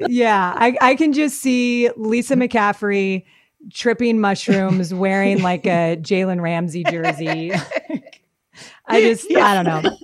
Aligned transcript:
yeah, 0.00 0.54
I, 0.56 0.76
I 0.80 0.94
can 0.94 1.12
just 1.12 1.40
see 1.40 1.90
Lisa 1.96 2.34
mm. 2.34 2.48
McCaffrey 2.48 3.24
tripping 3.72 4.20
mushrooms, 4.20 4.92
wearing 4.92 5.42
like 5.42 5.66
a 5.66 5.96
Jalen 6.00 6.40
Ramsey 6.40 6.84
jersey. 6.84 7.52
I 8.86 9.00
just, 9.00 9.30
yeah. 9.30 9.46
I 9.46 9.62
don't 9.62 9.82
know. 9.84 9.96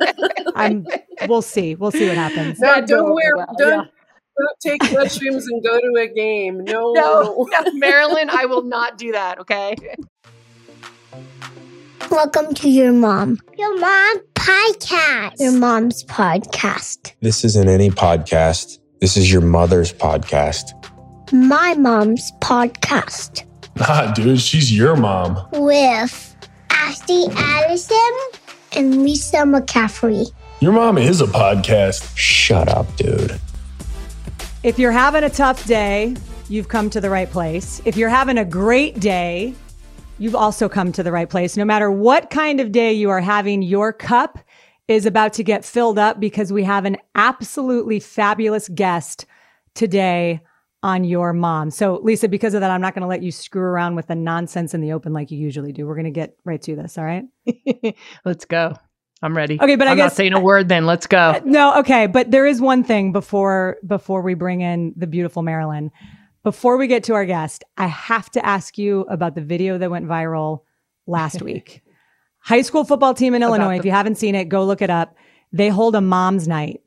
I'm. 0.55 0.87
We'll 1.29 1.41
see. 1.41 1.77
We'll 1.77 1.93
see 1.93 2.09
what 2.09 2.17
happens. 2.17 2.59
No, 2.59 2.85
don't 2.85 3.15
wear. 3.15 3.47
Don't. 3.59 3.85
Yeah. 3.85 3.91
Don't 4.39 4.61
take 4.61 4.93
mushrooms 4.93 5.47
and 5.47 5.63
go 5.63 5.79
to 5.79 6.01
a 6.01 6.09
game. 6.09 6.65
No, 6.65 6.93
no, 6.93 7.47
no, 7.51 7.73
Marilyn, 7.75 8.31
I 8.31 8.47
will 8.47 8.63
not 8.63 8.97
do 8.97 9.13
that. 9.13 9.39
Okay. 9.41 9.77
Welcome 12.11 12.55
to 12.55 12.69
your 12.69 12.93
mom. 12.93 13.39
Your 13.57 13.79
mom 13.79 14.19
podcast. 14.35 15.39
Your 15.39 15.53
mom's 15.53 16.05
podcast. 16.05 17.13
This 17.21 17.45
isn't 17.45 17.69
any 17.69 17.91
podcast. 17.91 18.79
This 19.03 19.17
is 19.17 19.33
your 19.33 19.41
mother's 19.41 19.93
podcast. 19.93 20.75
My 21.33 21.75
mom's 21.75 22.31
podcast. 22.41 23.43
Nah, 23.75 24.13
dude, 24.13 24.39
she's 24.39 24.73
your 24.73 24.95
mom. 24.95 25.49
With 25.53 26.37
Ashley 26.71 27.25
Allison 27.35 28.13
and 28.77 29.03
Lisa 29.03 29.39
McCaffrey. 29.39 30.31
Your 30.61 30.73
mom 30.73 30.99
is 30.99 31.21
a 31.21 31.27
podcast. 31.27 32.17
Shut 32.17 32.69
up, 32.69 32.95
dude. 32.97 33.41
If 34.63 34.79
you're 34.79 34.93
having 34.93 35.25
a 35.25 35.31
tough 35.31 35.67
day, 35.67 36.15
you've 36.49 36.69
come 36.69 36.91
to 36.91 37.01
the 37.01 37.11
right 37.11 37.31
place. 37.31 37.81
If 37.85 37.97
you're 37.97 38.11
having 38.11 38.39
a 38.39 38.45
great 38.45 39.01
day, 39.01 39.55
you've 40.19 40.37
also 40.37 40.69
come 40.69 40.93
to 40.93 41.03
the 41.03 41.11
right 41.11 41.29
place. 41.29 41.57
No 41.57 41.65
matter 41.65 41.91
what 41.91 42.31
kind 42.31 42.61
of 42.61 42.71
day 42.71 42.93
you 42.93 43.11
are 43.11 43.23
having, 43.23 43.63
your 43.63 43.93
cup 43.93 44.39
is 44.89 45.07
about 45.07 45.33
to 45.35 45.45
get 45.45 45.65
filled 45.65 45.99
up 45.99 46.21
because 46.21 46.53
we 46.53 46.65
have 46.65 46.85
an 46.85 46.97
absolutely 47.15 48.01
fabulous 48.01 48.69
guest 48.69 49.27
today 49.75 50.41
on 50.83 51.05
your 51.05 51.33
mom. 51.33 51.71
So, 51.71 52.01
Lisa, 52.03 52.29
because 52.29 52.55
of 52.55 52.61
that, 52.61 52.71
I'm 52.71 52.81
not 52.81 52.95
going 52.95 53.03
to 53.03 53.09
let 53.09 53.23
you 53.23 53.31
screw 53.31 53.63
around 53.63 53.95
with 53.95 54.09
the 54.09 54.15
nonsense 54.15 54.75
in 54.75 54.81
the 54.81 54.93
open 54.93 55.13
like 55.13 55.31
you 55.31 55.39
usually 55.39 55.73
do. 55.73 55.87
We're 55.87 55.95
going 55.95 56.05
to 56.05 56.11
get 56.11 56.37
right 56.45 56.61
to 56.63 56.75
this. 56.75 56.99
All 56.99 57.05
right. 57.05 57.25
Let's 58.25 58.45
go. 58.45 58.77
I'm 59.23 59.37
ready. 59.37 59.59
Okay, 59.61 59.77
but 59.77 59.87
I'm 59.87 59.93
I 59.93 59.97
guess 59.97 60.13
not 60.13 60.17
saying 60.17 60.33
a 60.33 60.41
word. 60.41 60.69
Then 60.69 60.85
let's 60.85 61.07
go. 61.07 61.17
Uh, 61.17 61.41
no, 61.45 61.79
okay, 61.79 62.09
but 62.09 62.33
there 62.33 62.45
is 62.45 62.61
one 62.61 62.83
thing 62.83 63.13
before 63.13 63.77
before 63.87 64.21
we 64.21 64.35
bring 64.35 64.63
in 64.63 64.93
the 64.97 65.07
beautiful 65.07 65.43
Marilyn. 65.43 65.93
Before 66.43 66.77
we 66.77 66.89
get 66.89 67.05
to 67.05 67.15
our 67.15 67.25
guest, 67.25 67.63
I 67.77 67.87
have 67.87 68.29
to 68.31 68.45
ask 68.45 68.79
you 68.79 69.03
about 69.03 69.37
the 69.37 69.41
video 69.41 69.79
that 69.79 69.93
went 69.93 70.07
viral 70.07 70.63
last 71.07 71.41
week. 71.43 71.83
High 72.45 72.63
school 72.63 72.85
football 72.85 73.15
team 73.15 73.35
in 73.35 73.43
Illinois. 73.43 73.79
If 73.79 73.85
you 73.85 73.91
haven't 73.91 74.17
seen 74.17 74.35
it, 74.35 74.49
go 74.49 74.65
look 74.65 74.83
it 74.83 74.91
up. 74.91 75.17
They 75.53 75.69
hold 75.69 75.95
a 75.95 76.01
mom's 76.01 76.49
night 76.49 76.81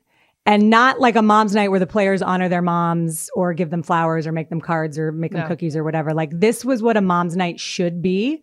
and 0.44 0.70
not 0.70 1.00
like 1.00 1.16
a 1.16 1.22
mom's 1.22 1.54
night 1.54 1.68
where 1.68 1.80
the 1.80 1.86
players 1.86 2.22
honor 2.22 2.48
their 2.48 2.62
moms 2.62 3.30
or 3.34 3.52
give 3.54 3.70
them 3.70 3.82
flowers 3.82 4.26
or 4.26 4.32
make 4.32 4.48
them 4.48 4.60
cards 4.60 4.98
or 4.98 5.12
make 5.12 5.32
them 5.32 5.42
no. 5.42 5.48
cookies 5.48 5.76
or 5.76 5.82
whatever. 5.82 6.14
Like 6.14 6.30
this 6.32 6.64
was 6.64 6.82
what 6.82 6.96
a 6.96 7.00
mom's 7.00 7.36
night 7.36 7.58
should 7.58 8.02
be. 8.02 8.42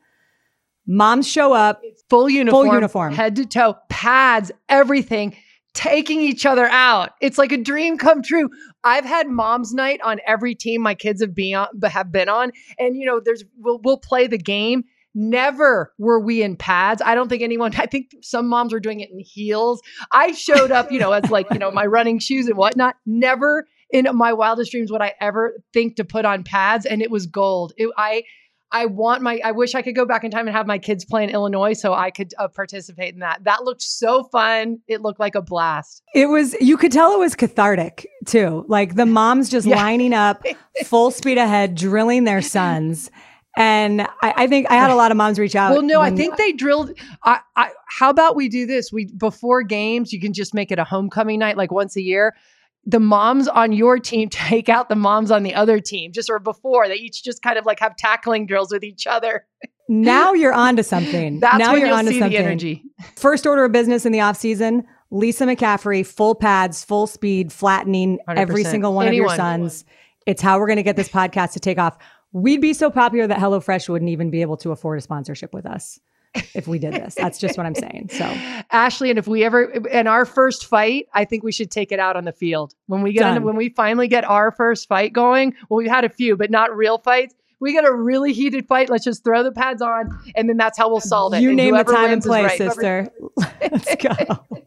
Moms 0.86 1.28
show 1.28 1.54
up, 1.54 1.80
it's 1.82 2.04
full 2.10 2.30
uniform, 2.30 2.66
full 2.66 2.74
uniform, 2.74 3.14
head 3.14 3.38
to 3.38 3.46
toe, 3.46 3.78
pads, 3.88 4.52
everything 4.68 5.34
taking 5.74 6.22
each 6.22 6.46
other 6.46 6.68
out. 6.68 7.12
It's 7.20 7.38
like 7.38 7.52
a 7.52 7.58
dream 7.58 7.98
come 7.98 8.22
true. 8.22 8.50
I've 8.84 9.06
had 9.06 9.28
mom's 9.28 9.74
night 9.74 10.02
on 10.04 10.20
every 10.26 10.56
team 10.56 10.82
my 10.82 10.94
kids 10.94 11.22
have 11.22 11.34
been 11.34 11.56
on, 11.56 11.68
have 11.84 12.12
been 12.12 12.30
on, 12.30 12.52
and 12.78 12.96
you 12.96 13.06
know, 13.06 13.20
there's 13.24 13.44
we'll, 13.58 13.80
we'll 13.84 13.98
play 13.98 14.28
the 14.28 14.38
game. 14.38 14.84
Never 15.16 15.94
were 15.98 16.20
we 16.20 16.42
in 16.42 16.56
pads. 16.56 17.02
I 17.04 17.16
don't 17.16 17.30
think 17.30 17.42
anyone. 17.42 17.74
I 17.78 17.86
think 17.86 18.12
some 18.22 18.48
moms 18.48 18.74
were 18.74 18.80
doing 18.80 19.00
it 19.00 19.12
in 19.12 19.20
heels. 19.20 19.82
I 20.12 20.32
showed 20.32 20.72
up, 20.72 20.92
you 20.92 21.00
know, 21.00 21.12
as 21.12 21.30
like 21.30 21.48
you 21.52 21.60
know 21.60 21.72
my 21.72 21.86
running 21.86 22.20
shoes 22.20 22.48
and 22.48 22.58
whatnot. 22.58 22.96
Never 23.06 23.68
in 23.92 24.08
my 24.14 24.34
wildest 24.34 24.72
dreams 24.72 24.92
would 24.92 25.02
I 25.02 25.14
ever 25.22 25.62
think 25.72 25.98
to 25.98 26.04
put 26.04 26.26
on 26.26 26.44
pads, 26.44 26.86
and 26.86 27.02
it 27.02 27.12
was 27.12 27.28
gold. 27.28 27.74
It, 27.78 27.90
I 27.98 28.24
I 28.74 28.88
want 28.88 29.22
my, 29.22 29.40
I 29.46 29.52
wish 29.52 29.76
I 29.76 29.84
could 29.84 29.96
go 29.96 30.04
back 30.04 30.24
in 30.24 30.32
time 30.32 30.48
and 30.48 30.56
have 30.56 30.66
my 30.66 30.80
kids 30.80 31.06
play 31.06 31.24
in 31.24 31.30
Illinois 31.30 31.74
so 31.74 31.94
I 31.94 32.10
could 32.10 32.34
uh, 32.40 32.48
participate 32.48 33.14
in 33.14 33.20
that. 33.20 33.44
That 33.44 33.64
looked 33.64 33.84
so 33.84 34.24
fun. 34.24 34.80
It 34.88 35.02
looked 35.02 35.20
like 35.20 35.36
a 35.36 35.44
blast. 35.44 36.02
It 36.16 36.26
was, 36.26 36.56
you 36.56 36.76
could 36.76 36.92
tell 36.92 37.14
it 37.14 37.20
was 37.20 37.36
cathartic 37.36 38.08
too. 38.26 38.66
Like 38.68 38.96
the 38.96 39.06
moms 39.06 39.50
just 39.50 39.68
yeah. 39.68 39.76
lining 39.76 40.14
up 40.14 40.44
full 40.86 41.12
speed 41.12 41.38
ahead, 41.38 41.76
drilling 41.76 42.24
their 42.24 42.42
sons. 42.42 43.12
And 43.56 44.02
I, 44.02 44.34
I, 44.36 44.48
think 44.48 44.70
I 44.72 44.76
had 44.76 44.90
a 44.90 44.96
lot 44.96 45.12
of 45.12 45.18
moms 45.18 45.38
reach 45.38 45.56
out. 45.56 45.74
Well, 45.74 45.84
no, 45.84 46.02
I 46.02 46.10
think 46.10 46.38
they 46.38 46.54
drilled. 46.54 46.92
I, 47.24 47.40
I, 47.56 47.70
how 47.88 48.10
about 48.10 48.36
we 48.36 48.50
do 48.50 48.66
this? 48.66 48.92
We 48.92 49.06
before 49.06 49.62
games, 49.62 50.12
you 50.12 50.20
can 50.20 50.34
just 50.34 50.56
make 50.56 50.72
it 50.72 50.80
a 50.80 50.84
homecoming 50.84 51.40
night, 51.40 51.56
like 51.56 51.72
once 51.72 51.96
a 51.96 52.02
year 52.02 52.34
the 52.86 53.00
moms 53.00 53.48
on 53.48 53.72
your 53.72 53.98
team 53.98 54.30
take 54.32 54.70
out 54.70 54.90
the 54.90 54.96
moms 54.96 55.32
on 55.32 55.44
the 55.44 55.56
other 55.56 55.80
team, 55.80 56.12
just 56.12 56.30
or 56.30 56.40
before 56.40 56.88
they 56.88 56.96
each 56.96 57.24
just 57.24 57.42
kind 57.42 57.58
of 57.58 57.66
like 57.66 57.80
have 57.80 57.96
tackling 57.96 58.46
drills 58.46 58.72
with 58.72 58.84
each 58.84 59.08
other. 59.08 59.46
Now 59.90 60.32
you're 60.32 60.54
onto 60.54 60.82
something. 60.82 61.42
That's 61.42 61.60
now 61.60 61.76
you're 61.76 61.94
onto 61.94 62.18
something. 62.18 62.38
energy. 62.38 62.84
First 63.18 63.46
order 63.46 63.66
of 63.66 63.74
business 63.74 64.06
in 64.06 64.14
the 64.14 64.22
off 64.22 64.38
season: 64.38 64.86
Lisa 65.12 65.46
McCaffrey, 65.46 66.06
full 66.06 66.36
pads, 66.36 66.86
full 66.86 67.06
speed, 67.06 67.52
flattening 67.52 68.18
100%. 68.30 68.38
every 68.38 68.64
single 68.64 68.94
one 68.94 69.08
Anyone. 69.08 69.26
of 69.26 69.32
your 69.32 69.36
sons. 69.36 69.84
It's 70.26 70.42
how 70.42 70.58
we're 70.58 70.68
going 70.68 70.78
to 70.78 70.84
get 70.84 70.96
this 70.96 71.10
podcast 71.10 71.52
to 71.54 71.60
take 71.60 71.80
off. 71.80 71.98
We'd 72.34 72.62
be 72.62 72.74
so 72.74 72.90
popular 72.90 73.28
that 73.28 73.38
HelloFresh 73.38 73.88
wouldn't 73.88 74.10
even 74.10 74.30
be 74.30 74.42
able 74.42 74.58
to 74.58 74.72
afford 74.72 74.98
a 74.98 75.02
sponsorship 75.02 75.54
with 75.54 75.66
us 75.66 76.00
if 76.54 76.68
we 76.68 76.80
did 76.80 76.94
this. 76.94 77.16
That's 77.16 77.38
just 77.38 77.58
what 77.58 77.66
I'm 77.66 77.76
saying. 77.76 78.10
So, 78.12 78.26
Ashley, 78.72 79.10
and 79.10 79.20
if 79.20 79.28
we 79.28 79.44
ever 79.44 79.64
in 79.64 80.08
our 80.08 80.26
first 80.26 80.66
fight, 80.66 81.08
I 81.14 81.26
think 81.26 81.44
we 81.44 81.52
should 81.52 81.70
take 81.70 81.92
it 81.92 82.00
out 82.00 82.16
on 82.16 82.26
the 82.26 82.32
field 82.32 82.74
when 82.88 83.02
we 83.02 83.14
get 83.14 83.28
into, 83.28 83.42
when 83.42 83.56
we 83.56 83.70
finally 83.70 84.08
get 84.08 84.24
our 84.24 84.52
first 84.52 84.88
fight 84.88 85.14
going. 85.14 85.54
Well, 85.70 85.78
we've 85.78 85.90
had 85.90 86.06
a 86.06 86.10
few, 86.10 86.36
but 86.36 86.50
not 86.50 86.76
real 86.76 86.98
fights. 86.98 87.36
We 87.60 87.72
get 87.72 87.86
a 87.86 87.94
really 87.94 88.34
heated 88.34 88.68
fight. 88.68 88.90
Let's 88.90 89.06
just 89.06 89.24
throw 89.24 89.44
the 89.44 89.52
pads 89.52 89.82
on, 89.82 90.10
and 90.36 90.50
then 90.50 90.58
that's 90.58 90.78
how 90.78 90.90
we'll 90.90 91.00
solve 91.02 91.34
it. 91.34 91.42
You 91.42 91.50
and 91.50 91.58
name 91.58 91.78
the 91.78 91.84
time 91.84 92.12
and 92.12 92.22
place, 92.22 92.46
right. 92.46 92.58
sister. 92.58 93.10
Let's 93.38 93.96
go. 93.96 94.40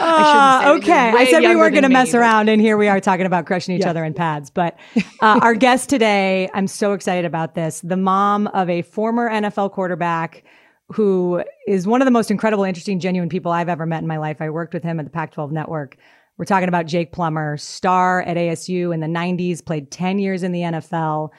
Uh, 0.00 0.76
okay. 0.76 1.12
I 1.14 1.26
said 1.30 1.40
we 1.40 1.56
weren't 1.56 1.72
going 1.72 1.82
to 1.82 1.88
mess 1.88 2.12
me, 2.12 2.18
around, 2.18 2.48
and 2.48 2.60
here 2.60 2.76
we 2.76 2.88
are 2.88 3.00
talking 3.00 3.26
about 3.26 3.46
crushing 3.46 3.74
each 3.74 3.82
yeah. 3.82 3.90
other 3.90 4.04
in 4.04 4.14
pads. 4.14 4.50
But 4.50 4.78
uh, 5.20 5.40
our 5.42 5.54
guest 5.54 5.88
today, 5.88 6.48
I'm 6.54 6.66
so 6.66 6.92
excited 6.92 7.24
about 7.24 7.54
this. 7.54 7.80
The 7.80 7.96
mom 7.96 8.46
of 8.48 8.68
a 8.70 8.82
former 8.82 9.30
NFL 9.30 9.72
quarterback 9.72 10.44
who 10.88 11.42
is 11.66 11.86
one 11.86 12.02
of 12.02 12.04
the 12.04 12.10
most 12.10 12.30
incredible, 12.30 12.64
interesting, 12.64 13.00
genuine 13.00 13.28
people 13.28 13.52
I've 13.52 13.68
ever 13.68 13.86
met 13.86 14.02
in 14.02 14.06
my 14.06 14.18
life. 14.18 14.40
I 14.40 14.50
worked 14.50 14.74
with 14.74 14.82
him 14.82 15.00
at 15.00 15.06
the 15.06 15.10
Pac 15.10 15.32
12 15.32 15.50
network. 15.50 15.96
We're 16.36 16.44
talking 16.44 16.68
about 16.68 16.86
Jake 16.86 17.12
Plummer, 17.12 17.56
star 17.56 18.22
at 18.22 18.36
ASU 18.36 18.92
in 18.92 19.00
the 19.00 19.06
90s, 19.06 19.64
played 19.64 19.90
10 19.90 20.18
years 20.18 20.42
in 20.42 20.52
the 20.52 20.60
NFL, 20.60 21.30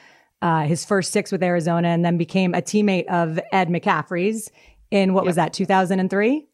uh, 0.41 0.63
his 0.63 0.85
first 0.85 1.11
six 1.11 1.31
with 1.31 1.43
Arizona, 1.43 1.89
and 1.89 2.03
then 2.03 2.17
became 2.17 2.53
a 2.53 2.61
teammate 2.61 3.07
of 3.07 3.39
Ed 3.51 3.67
McCaffrey's 3.67 4.49
in 4.91 5.13
what 5.13 5.23
yep. 5.23 5.27
was 5.27 5.35
that, 5.35 5.53
2003? 5.53 6.47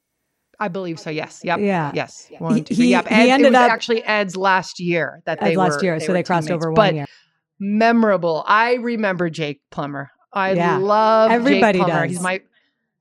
I 0.62 0.68
believe 0.68 1.00
so. 1.00 1.10
Yes. 1.10 1.42
Yep. 1.44 1.60
Yeah. 1.60 1.92
Yes. 1.96 2.30
One, 2.38 2.58
he, 2.58 2.62
two, 2.62 2.76
he, 2.76 2.92
yep. 2.92 3.12
Ed, 3.12 3.24
he 3.24 3.32
ended 3.32 3.56
up 3.56 3.72
actually 3.72 4.04
Ed's 4.04 4.38
last 4.38 4.80
year 4.80 5.24
that 5.26 5.42
they 5.42 5.56
last 5.56 5.78
were, 5.78 5.84
year, 5.84 6.00
they 6.00 6.06
so 6.06 6.14
they 6.14 6.22
crossed 6.22 6.48
teammates. 6.48 6.64
over 6.64 6.72
one 6.72 6.76
but 6.76 6.94
year. 6.94 7.06
Memorable. 7.60 8.44
I 8.46 8.76
remember 8.76 9.32
Jake 9.32 9.62
Plummer. 9.72 10.12
I 10.32 10.54
yeah. 10.54 10.78
love 10.78 11.32
everybody 11.32 11.80
Jake 11.80 11.88
Plummer. 11.88 12.04
does. 12.04 12.12
He's 12.12 12.22
my 12.22 12.42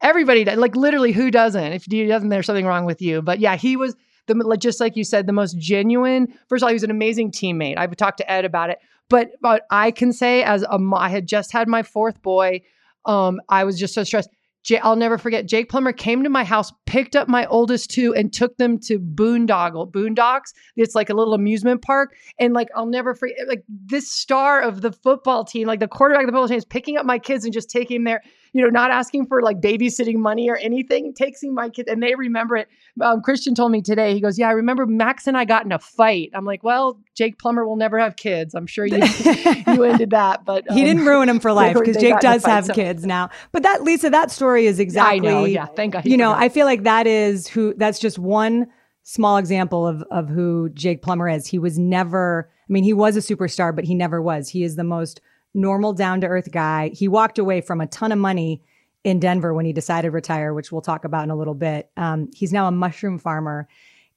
everybody 0.00 0.44
does. 0.44 0.56
Like 0.56 0.75
literally, 0.75 1.12
who 1.12 1.31
doesn't? 1.31 1.72
If 1.72 1.84
he 1.84 2.06
doesn't, 2.06 2.31
there's 2.31 2.47
something 2.47 2.65
wrong 2.65 2.87
with 2.87 3.03
you. 3.03 3.21
But 3.21 3.41
yeah, 3.41 3.56
he 3.56 3.77
was 3.77 3.94
the 4.27 4.56
just 4.59 4.81
like 4.81 4.97
you 4.97 5.04
said, 5.04 5.27
the 5.27 5.34
most 5.34 5.59
genuine. 5.59 6.28
First 6.48 6.62
of 6.62 6.65
all, 6.65 6.71
he 6.71 6.75
was 6.75 6.82
an 6.82 6.91
amazing 6.91 7.31
teammate. 7.31 7.77
I've 7.77 7.94
talked 7.97 8.19
to 8.19 8.31
Ed 8.31 8.47
about 8.47 8.71
it. 8.71 8.78
But 9.10 9.32
but 9.42 9.65
I 9.71 9.91
can 9.91 10.15
say 10.15 10.42
as 10.44 10.62
a 10.62 10.78
I 10.94 11.10
had 11.10 11.27
just 11.27 11.53
had 11.53 11.69
my 11.69 11.82
fourth 11.82 12.22
boy. 12.22 12.62
Um, 13.04 13.41
I 13.50 13.65
was 13.65 13.78
just 13.78 13.92
so 13.92 14.03
stressed. 14.03 14.31
J- 14.62 14.78
I'll 14.78 14.97
never 14.97 15.19
forget. 15.19 15.47
Jake 15.47 15.69
Plummer 15.69 15.93
came 15.93 16.22
to 16.22 16.28
my 16.28 16.44
house, 16.44 16.72
picked 16.87 17.16
up 17.16 17.28
my 17.28 17.47
oldest 17.47 17.91
two, 17.91 18.15
and 18.15 18.32
took 18.32 18.56
them 18.59 18.78
to 18.81 18.98
Boondoggle, 18.98 19.91
Boondocks. 19.91 20.53
It's 20.76 20.94
like 20.94 21.10
a 21.10 21.15
little 21.15 21.34
amusement 21.34 21.82
park, 21.82 22.15
and 22.38 22.53
like 22.53 22.69
I'll 22.75 22.87
never 22.87 23.15
forget. 23.15 23.37
Like 23.48 23.65
this 23.69 24.10
star 24.10 24.60
of 24.60 24.83
the 24.83 24.92
football 24.92 25.45
team, 25.45 25.66
like 25.66 25.80
the 25.80 25.89
quarterback 25.89 26.24
of 26.24 26.27
the 26.27 26.33
football 26.33 26.48
team, 26.48 26.59
is 26.59 26.65
picking 26.65 26.97
up 26.97 27.07
my 27.07 27.18
kids 27.18 27.45
and 27.45 27.54
just 27.54 27.71
taking 27.71 27.98
them 27.98 28.04
there 28.04 28.22
you 28.52 28.62
know, 28.62 28.68
not 28.68 28.91
asking 28.91 29.26
for 29.26 29.42
like 29.42 29.60
babysitting 29.60 30.16
money 30.16 30.50
or 30.50 30.56
anything, 30.56 31.14
taking 31.14 31.54
my 31.54 31.68
kids, 31.68 31.88
and 31.88 32.02
they 32.02 32.14
remember 32.14 32.56
it. 32.56 32.68
Um, 33.00 33.22
Christian 33.22 33.54
told 33.54 33.72
me 33.72 33.80
today, 33.80 34.14
he 34.14 34.20
goes, 34.20 34.38
Yeah, 34.38 34.48
I 34.48 34.52
remember 34.52 34.86
Max 34.86 35.26
and 35.26 35.36
I 35.36 35.44
got 35.44 35.64
in 35.64 35.72
a 35.72 35.78
fight. 35.78 36.30
I'm 36.34 36.44
like, 36.44 36.62
Well, 36.62 37.00
Jake 37.14 37.38
Plummer 37.38 37.66
will 37.66 37.76
never 37.76 37.98
have 37.98 38.16
kids. 38.16 38.54
I'm 38.54 38.66
sure 38.66 38.86
you 38.86 38.97
you 39.66 39.84
ended 39.84 40.10
that, 40.10 40.44
but 40.44 40.68
um, 40.70 40.76
he 40.76 40.84
didn't 40.84 41.04
ruin 41.04 41.28
him 41.28 41.41
for 41.41 41.52
life 41.54 41.76
because 41.78 41.97
Jake 41.97 42.20
does 42.20 42.44
have 42.44 42.66
so. 42.66 42.74
kids 42.74 43.04
now. 43.04 43.30
But 43.52 43.62
that 43.62 43.82
Lisa, 43.82 44.10
that 44.10 44.30
story 44.30 44.66
is 44.66 44.80
exactly 44.80 45.28
I 45.28 45.32
know, 45.32 45.44
yeah, 45.44 45.66
thank 45.66 45.94
God. 45.94 46.06
You 46.06 46.16
know, 46.16 46.32
I 46.32 46.48
feel 46.48 46.66
like 46.66 46.82
that 46.84 47.06
is 47.06 47.46
who 47.46 47.74
that's 47.74 47.98
just 47.98 48.18
one 48.18 48.66
small 49.03 49.36
example 49.36 49.86
of 49.86 50.03
of 50.10 50.28
who 50.28 50.70
Jake 50.70 51.03
Plummer 51.03 51.28
is. 51.28 51.46
He 51.46 51.58
was 51.58 51.78
never 51.78 52.50
I 52.68 52.72
mean, 52.72 52.84
he 52.84 52.92
was 52.92 53.16
a 53.16 53.20
superstar, 53.20 53.74
but 53.74 53.84
he 53.84 53.96
never 53.96 54.22
was. 54.22 54.48
He 54.48 54.62
is 54.62 54.76
the 54.76 54.84
most 54.84 55.20
normal, 55.54 55.92
down 55.92 56.20
to 56.20 56.26
earth 56.26 56.50
guy. 56.50 56.91
He 56.92 57.08
walked 57.08 57.38
away 57.38 57.60
from 57.60 57.80
a 57.80 57.86
ton 57.86 58.12
of 58.12 58.18
money 58.18 58.62
in 59.02 59.18
Denver 59.18 59.54
when 59.54 59.64
he 59.64 59.72
decided 59.72 60.08
to 60.08 60.12
retire, 60.12 60.52
which 60.52 60.70
we'll 60.70 60.82
talk 60.82 61.04
about 61.04 61.24
in 61.24 61.30
a 61.30 61.36
little 61.36 61.54
bit. 61.54 61.91
Um, 61.97 62.28
he's 62.34 62.52
now 62.52 62.66
a 62.68 62.72
mushroom 62.72 63.18
farmer. 63.18 63.68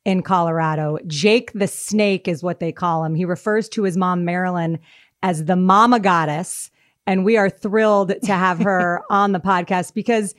in 0.06 0.22
Colorado. 0.22 0.98
Jake 1.08 1.54
the 1.54 1.68
Snake 1.68 2.28
is 2.28 2.44
what 2.44 2.60
they 2.60 2.74
call 2.74 3.06
him. 3.06 3.16
He 3.16 3.24
refers 3.24 3.70
to 3.70 3.84
his 3.84 3.96
mom, 3.96 4.26
Marilyn, 4.26 4.80
as 5.22 5.46
the 5.46 5.56
mama 5.56 6.00
goddess. 6.00 6.70
And 7.08 7.24
we 7.24 7.38
are 7.38 7.50
thrilled 7.50 8.14
to 8.24 8.34
have 8.34 8.60
her 8.60 9.02
on 9.10 9.32
the 9.32 9.40
podcast 9.40 9.94
because 9.94 10.36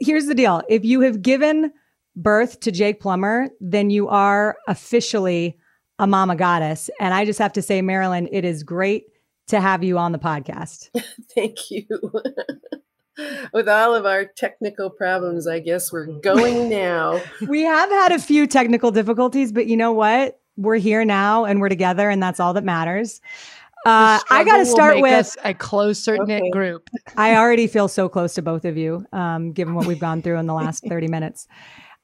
here's 0.00 0.26
the 0.26 0.34
deal. 0.34 0.62
If 0.68 0.84
you 0.84 1.00
have 1.00 1.20
given 1.20 1.72
birth 2.14 2.60
to 2.60 2.70
Jake 2.70 3.00
Plummer, 3.00 3.48
then 3.60 3.90
you 3.90 4.08
are 4.08 4.56
officially 4.68 5.58
a 5.98 6.06
mama 6.06 6.36
goddess. 6.36 6.88
And 7.00 7.12
I 7.12 7.24
just 7.24 7.38
have 7.40 7.52
to 7.54 7.62
say, 7.62 7.82
Marilyn, 7.82 8.28
it 8.30 8.44
is 8.44 8.62
great 8.62 9.06
to 9.48 9.60
have 9.60 9.82
you 9.82 9.98
on 9.98 10.12
the 10.12 10.18
podcast. 10.18 10.90
Thank 11.34 11.70
you. 11.70 11.86
With 13.52 13.68
all 13.68 13.96
of 13.96 14.06
our 14.06 14.24
technical 14.24 14.90
problems, 14.90 15.48
I 15.48 15.58
guess 15.58 15.92
we're 15.92 16.06
going 16.06 16.68
now. 16.68 17.20
we 17.48 17.62
have 17.62 17.90
had 17.90 18.12
a 18.12 18.18
few 18.18 18.46
technical 18.46 18.92
difficulties, 18.92 19.50
but 19.50 19.66
you 19.66 19.76
know 19.76 19.92
what? 19.92 20.40
We're 20.56 20.76
here 20.76 21.04
now 21.04 21.44
and 21.44 21.60
we're 21.60 21.68
together, 21.68 22.10
and 22.10 22.22
that's 22.22 22.38
all 22.38 22.52
that 22.54 22.64
matters. 22.64 23.20
Uh, 23.84 24.20
I 24.30 24.44
got 24.44 24.58
to 24.58 24.66
start 24.66 25.00
with 25.00 25.36
a 25.44 25.54
closer 25.54 26.16
knit 26.24 26.42
okay. 26.42 26.50
group. 26.50 26.90
I 27.16 27.36
already 27.36 27.66
feel 27.66 27.88
so 27.88 28.08
close 28.08 28.34
to 28.34 28.42
both 28.42 28.64
of 28.64 28.76
you, 28.76 29.04
um, 29.12 29.52
given 29.52 29.74
what 29.74 29.86
we've 29.86 30.00
gone 30.00 30.20
through 30.22 30.36
in 30.38 30.46
the 30.46 30.54
last 30.54 30.84
30 30.88 31.08
minutes. 31.08 31.48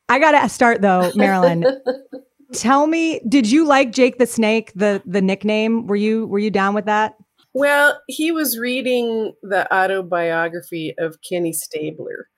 I 0.08 0.18
got 0.18 0.40
to 0.40 0.48
start 0.48 0.82
though, 0.82 1.12
Marilyn. 1.14 1.64
Tell 2.52 2.86
me, 2.86 3.20
did 3.28 3.50
you 3.50 3.66
like 3.66 3.92
Jake 3.92 4.18
the 4.18 4.26
Snake, 4.26 4.72
the 4.74 5.02
the 5.04 5.20
nickname? 5.20 5.86
Were 5.86 5.96
you 5.96 6.26
were 6.26 6.38
you 6.38 6.50
down 6.50 6.74
with 6.74 6.84
that? 6.86 7.14
Well, 7.54 8.02
he 8.08 8.32
was 8.32 8.58
reading 8.58 9.34
the 9.42 9.72
autobiography 9.72 10.94
of 10.98 11.18
Kenny 11.28 11.52
Stabler, 11.52 12.28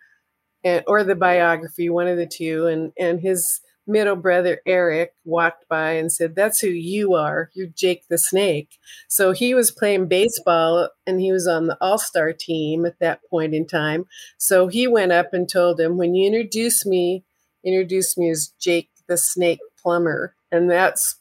and, 0.64 0.84
or 0.86 1.04
the 1.04 1.14
biography, 1.16 1.88
one 1.90 2.08
of 2.08 2.18
the 2.18 2.26
two, 2.26 2.66
and 2.66 2.92
and 2.98 3.20
his 3.20 3.60
middle 3.86 4.16
brother 4.16 4.60
Eric 4.66 5.12
walked 5.24 5.68
by 5.68 5.92
and 5.92 6.12
said, 6.12 6.34
"That's 6.36 6.60
who 6.60 6.68
you 6.68 7.14
are. 7.14 7.50
You're 7.54 7.68
Jake 7.68 8.04
the 8.10 8.18
Snake." 8.18 8.78
So 9.08 9.32
he 9.32 9.54
was 9.54 9.70
playing 9.70 10.08
baseball, 10.08 10.90
and 11.06 11.20
he 11.20 11.32
was 11.32 11.46
on 11.48 11.66
the 11.68 11.78
All 11.80 11.98
Star 11.98 12.32
team 12.34 12.86
at 12.86 12.98
that 13.00 13.20
point 13.30 13.54
in 13.54 13.66
time. 13.66 14.04
So 14.38 14.68
he 14.68 14.86
went 14.86 15.12
up 15.12 15.32
and 15.32 15.48
told 15.48 15.80
him, 15.80 15.96
"When 15.96 16.14
you 16.14 16.26
introduce 16.26 16.84
me, 16.86 17.24
introduce 17.64 18.18
me 18.18 18.30
as 18.30 18.52
Jake 18.60 18.90
the 19.08 19.16
Snake 19.16 19.60
Plummer," 19.82 20.34
and 20.52 20.70
that's 20.70 21.16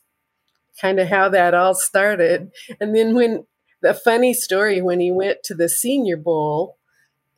kind 0.82 1.00
of 1.00 1.08
how 1.10 1.30
that 1.30 1.54
all 1.54 1.76
started. 1.76 2.52
And 2.82 2.96
then 2.96 3.16
when 3.16 3.46
the 3.86 3.94
funny 3.94 4.34
story 4.34 4.82
when 4.82 5.00
he 5.00 5.12
went 5.12 5.44
to 5.44 5.54
the 5.54 5.70
Senior 5.70 6.18
Bowl 6.18 6.80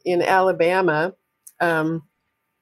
in 0.05 0.21
Alabama, 0.21 1.13
um, 1.59 2.03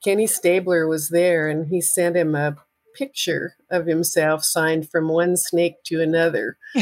Kenny 0.04 0.26
Stabler 0.26 0.88
was 0.88 1.10
there 1.10 1.48
and 1.48 1.68
he 1.68 1.82
sent 1.82 2.18
him 2.18 2.34
a 2.34 2.56
picture 2.96 3.54
of 3.70 3.86
himself 3.86 4.44
signed 4.44 4.90
from 4.90 5.10
one 5.10 5.38
snake 5.38 5.84
to 5.84 6.02
another. 6.02 6.58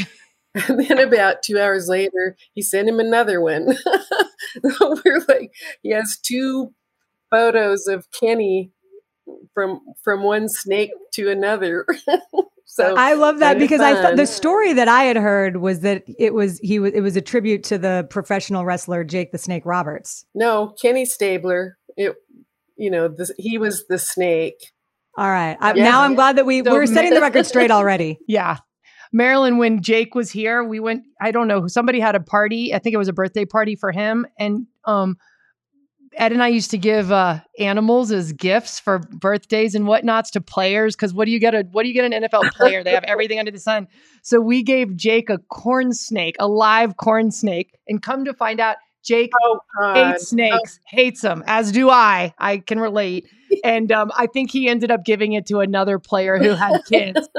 and 0.56 0.80
then 0.80 0.98
about 0.98 1.44
two 1.44 1.60
hours 1.60 1.90
later, 1.90 2.38
he 2.54 2.62
sent 2.62 2.88
him 2.88 3.02
another 3.02 3.42
one. 3.42 3.76
We're 4.64 5.26
like, 5.28 5.54
he 5.82 5.90
has 5.90 6.18
two 6.18 6.74
photos 7.30 7.86
of 7.86 8.08
Kenny 8.18 8.72
from 9.54 9.82
from 10.02 10.24
one 10.24 10.48
snake 10.48 10.92
to 11.16 11.30
another. 11.30 11.86
So 12.74 12.96
I 12.96 13.14
love 13.14 13.38
that 13.38 13.60
because 13.60 13.82
fun. 13.82 13.96
I 13.96 14.02
thought 14.02 14.16
the 14.16 14.26
story 14.26 14.74
that 14.74 14.88
I 14.88 15.04
had 15.04 15.16
heard 15.16 15.58
was 15.58 15.82
that 15.82 16.04
it 16.18 16.34
was 16.34 16.58
he 16.64 16.80
was 16.80 16.92
it 16.94 17.02
was 17.02 17.16
a 17.16 17.22
tribute 17.22 17.64
to 17.66 17.78
the 17.78 18.08
professional 18.10 18.66
wrestler 18.66 19.04
Jake 19.04 19.32
the 19.32 19.38
Snake 19.38 19.64
Roberts. 19.64 20.26
No, 20.34 20.74
Kenny 20.82 21.06
Stabler. 21.06 21.78
It 21.96 22.16
you 22.76 22.90
know, 22.90 23.10
this, 23.10 23.32
he 23.38 23.60
was 23.60 23.86
the 23.90 24.00
snake. 24.00 24.72
All 25.16 25.30
right. 25.30 25.56
I, 25.60 25.76
yeah. 25.76 25.84
Now 25.84 26.02
I'm 26.02 26.16
glad 26.16 26.38
that 26.38 26.48
we 26.48 26.64
so 26.64 26.72
we're 26.72 26.88
setting 26.88 27.14
the 27.14 27.22
record 27.22 27.46
straight 27.46 27.70
already. 27.70 28.18
yeah. 28.28 28.58
Marilyn, 29.12 29.60
when 29.60 29.84
Jake 29.84 30.16
was 30.16 30.32
here, 30.32 30.64
we 30.64 30.80
went, 30.80 31.04
I 31.22 31.30
don't 31.30 31.48
know, 31.48 31.68
somebody 31.68 32.00
had 32.00 32.16
a 32.16 32.20
party. 32.20 32.74
I 32.74 32.80
think 32.80 32.96
it 32.96 32.98
was 32.98 33.08
a 33.08 33.14
birthday 33.14 33.46
party 33.46 33.76
for 33.76 33.92
him. 33.92 34.26
And 34.40 34.66
um 34.86 35.18
Ed 36.16 36.32
and 36.32 36.44
I 36.44 36.48
used 36.48 36.72
to 36.72 36.78
give 36.78 37.12
uh, 37.12 37.40
animals 37.60 38.12
as 38.12 38.34
gifts 38.34 38.80
for 38.80 39.00
birthdays 39.00 39.76
and 39.76 39.86
whatnots 39.86 40.32
to 40.32 40.42
players. 40.42 40.96
Because 40.96 41.14
what 41.14 41.26
do 41.26 41.32
you 41.32 41.40
get? 41.40 41.56
A 41.56 41.64
what 41.72 41.84
do 41.84 41.90
you 41.90 41.94
get 41.94 42.12
an 42.12 42.24
NFL 42.24 42.52
player? 42.52 42.84
they 42.84 42.92
have 42.92 43.04
everything 43.04 43.40
under 43.40 43.52
the 43.52 43.60
sun. 43.60 43.88
So 44.22 44.40
we 44.40 44.64
gave 44.64 44.96
Jake 44.96 45.30
a 45.30 45.40
corn 45.50 45.94
snake, 45.94 46.36
a 46.40 46.48
live 46.48 46.98
corn 46.98 47.32
snake, 47.32 47.78
and 47.88 48.02
come 48.02 48.26
to 48.26 48.34
find 48.34 48.60
out, 48.60 48.78
Jake 49.04 49.32
oh, 49.44 49.60
hates 49.94 50.30
snakes, 50.30 50.80
oh. 50.80 50.86
hates 50.88 51.22
them, 51.22 51.44
as 51.46 51.72
do 51.72 51.90
I. 51.90 52.34
I 52.38 52.58
can 52.58 52.80
relate. 52.80 53.30
And 53.64 53.92
um, 53.92 54.12
I 54.18 54.26
think 54.26 54.50
he 54.50 54.68
ended 54.68 54.90
up 54.90 55.06
giving 55.06 55.34
it 55.34 55.46
to 55.46 55.60
another 55.60 56.00
player 56.00 56.40
who 56.40 56.56
had 56.56 56.82
kids. 56.90 57.30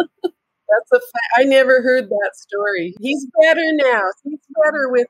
That's 0.75 0.93
a 0.93 1.01
fact. 1.01 1.33
I 1.37 1.43
never 1.43 1.83
heard 1.83 2.09
that 2.09 2.31
story. 2.35 2.95
He's 3.01 3.27
better 3.43 3.65
now. 3.73 4.01
He's 4.23 4.39
better 4.65 4.89
with. 4.89 5.09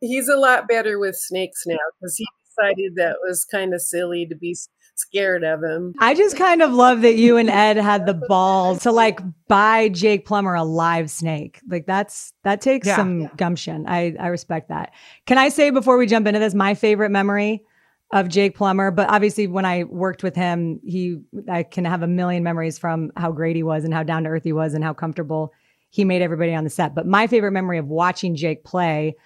He's 0.00 0.28
a 0.28 0.36
lot 0.36 0.68
better 0.68 0.98
with 0.98 1.16
snakes 1.16 1.62
now 1.66 1.78
because 1.98 2.16
he 2.18 2.26
decided 2.54 2.96
that 2.96 3.16
was 3.26 3.44
kind 3.44 3.74
of 3.74 3.80
silly 3.80 4.26
to 4.26 4.34
be 4.34 4.56
scared 4.96 5.42
of 5.42 5.62
him. 5.62 5.94
I 5.98 6.14
just 6.14 6.36
kind 6.36 6.62
of 6.62 6.72
love 6.72 7.02
that 7.02 7.16
you 7.16 7.36
and 7.36 7.50
Ed 7.50 7.76
had 7.76 8.06
the 8.06 8.14
balls 8.28 8.82
to 8.82 8.92
like 8.92 9.20
buy 9.48 9.88
Jake 9.88 10.26
Plummer 10.26 10.54
a 10.54 10.64
live 10.64 11.10
snake. 11.10 11.60
Like 11.68 11.86
that's 11.86 12.32
that 12.44 12.60
takes 12.60 12.86
yeah. 12.86 12.96
some 12.96 13.26
gumption. 13.36 13.86
I 13.88 14.14
I 14.18 14.28
respect 14.28 14.68
that. 14.68 14.92
Can 15.26 15.38
I 15.38 15.48
say 15.48 15.70
before 15.70 15.96
we 15.96 16.06
jump 16.06 16.26
into 16.26 16.40
this, 16.40 16.54
my 16.54 16.74
favorite 16.74 17.10
memory 17.10 17.64
of 18.12 18.28
Jake 18.28 18.54
Plummer, 18.56 18.90
but 18.90 19.08
obviously 19.10 19.46
when 19.46 19.64
I 19.64 19.84
worked 19.84 20.22
with 20.22 20.36
him, 20.36 20.80
he 20.84 21.18
I 21.50 21.64
can 21.64 21.84
have 21.84 22.02
a 22.02 22.06
million 22.06 22.42
memories 22.44 22.78
from 22.78 23.10
how 23.16 23.32
great 23.32 23.56
he 23.56 23.62
was 23.62 23.84
and 23.84 23.92
how 23.92 24.02
down 24.02 24.24
to 24.24 24.30
earth 24.30 24.44
he 24.44 24.52
was 24.52 24.74
and 24.74 24.84
how 24.84 24.92
comfortable 24.92 25.52
he 25.90 26.04
made 26.04 26.22
everybody 26.22 26.54
on 26.54 26.64
the 26.64 26.70
set. 26.70 26.94
But 26.94 27.06
my 27.06 27.26
favorite 27.26 27.52
memory 27.52 27.78
of 27.78 27.86
watching 27.86 28.36
Jake 28.36 28.64
play 28.64 29.16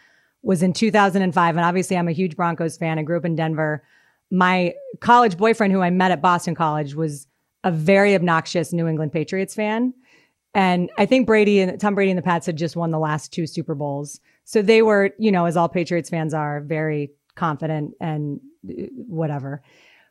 was 0.43 0.63
in 0.63 0.73
2005. 0.73 1.57
And 1.57 1.65
obviously, 1.65 1.97
I'm 1.97 2.09
a 2.09 2.13
huge 2.13 2.37
Broncos 2.37 2.77
fan. 2.77 2.99
I 2.99 3.03
grew 3.03 3.17
up 3.17 3.25
in 3.25 3.37
Denver. 3.37 3.83
My 4.31 4.75
college 5.01 5.37
boyfriend, 5.37 5.73
who 5.73 5.81
I 5.81 5.91
met 5.91 6.11
at 6.11 6.23
Boston 6.23 6.55
College, 6.55 6.95
was 6.95 7.27
a 7.65 7.71
very 7.71 8.15
obnoxious 8.15 8.73
New 8.73 8.87
England 8.87 9.13
Patriots 9.13 9.55
fan. 9.55 9.95
And 10.55 10.91
I 10.99 11.07
think 11.07 11.27
Brady 11.27 11.61
and 11.61 11.81
Tom 11.81 11.95
Brady 11.95 12.11
and 12.11 12.19
the 12.19 12.23
Pats 12.23 12.47
had 12.47 12.57
just 12.57 12.77
won 12.77 12.91
the 12.91 12.99
last 12.99 13.33
two 13.33 13.47
Super 13.47 13.75
Bowls. 13.75 14.21
So 14.45 14.63
they 14.63 14.83
were, 14.83 15.11
you 15.19 15.31
know, 15.31 15.45
as 15.45 15.57
all 15.57 15.69
Patriots 15.69 16.11
fans 16.11 16.33
are, 16.33 16.61
very 16.61 17.11
confident 17.37 17.95
and 18.01 18.41
uh, 18.69 18.85
whatever. 19.07 19.63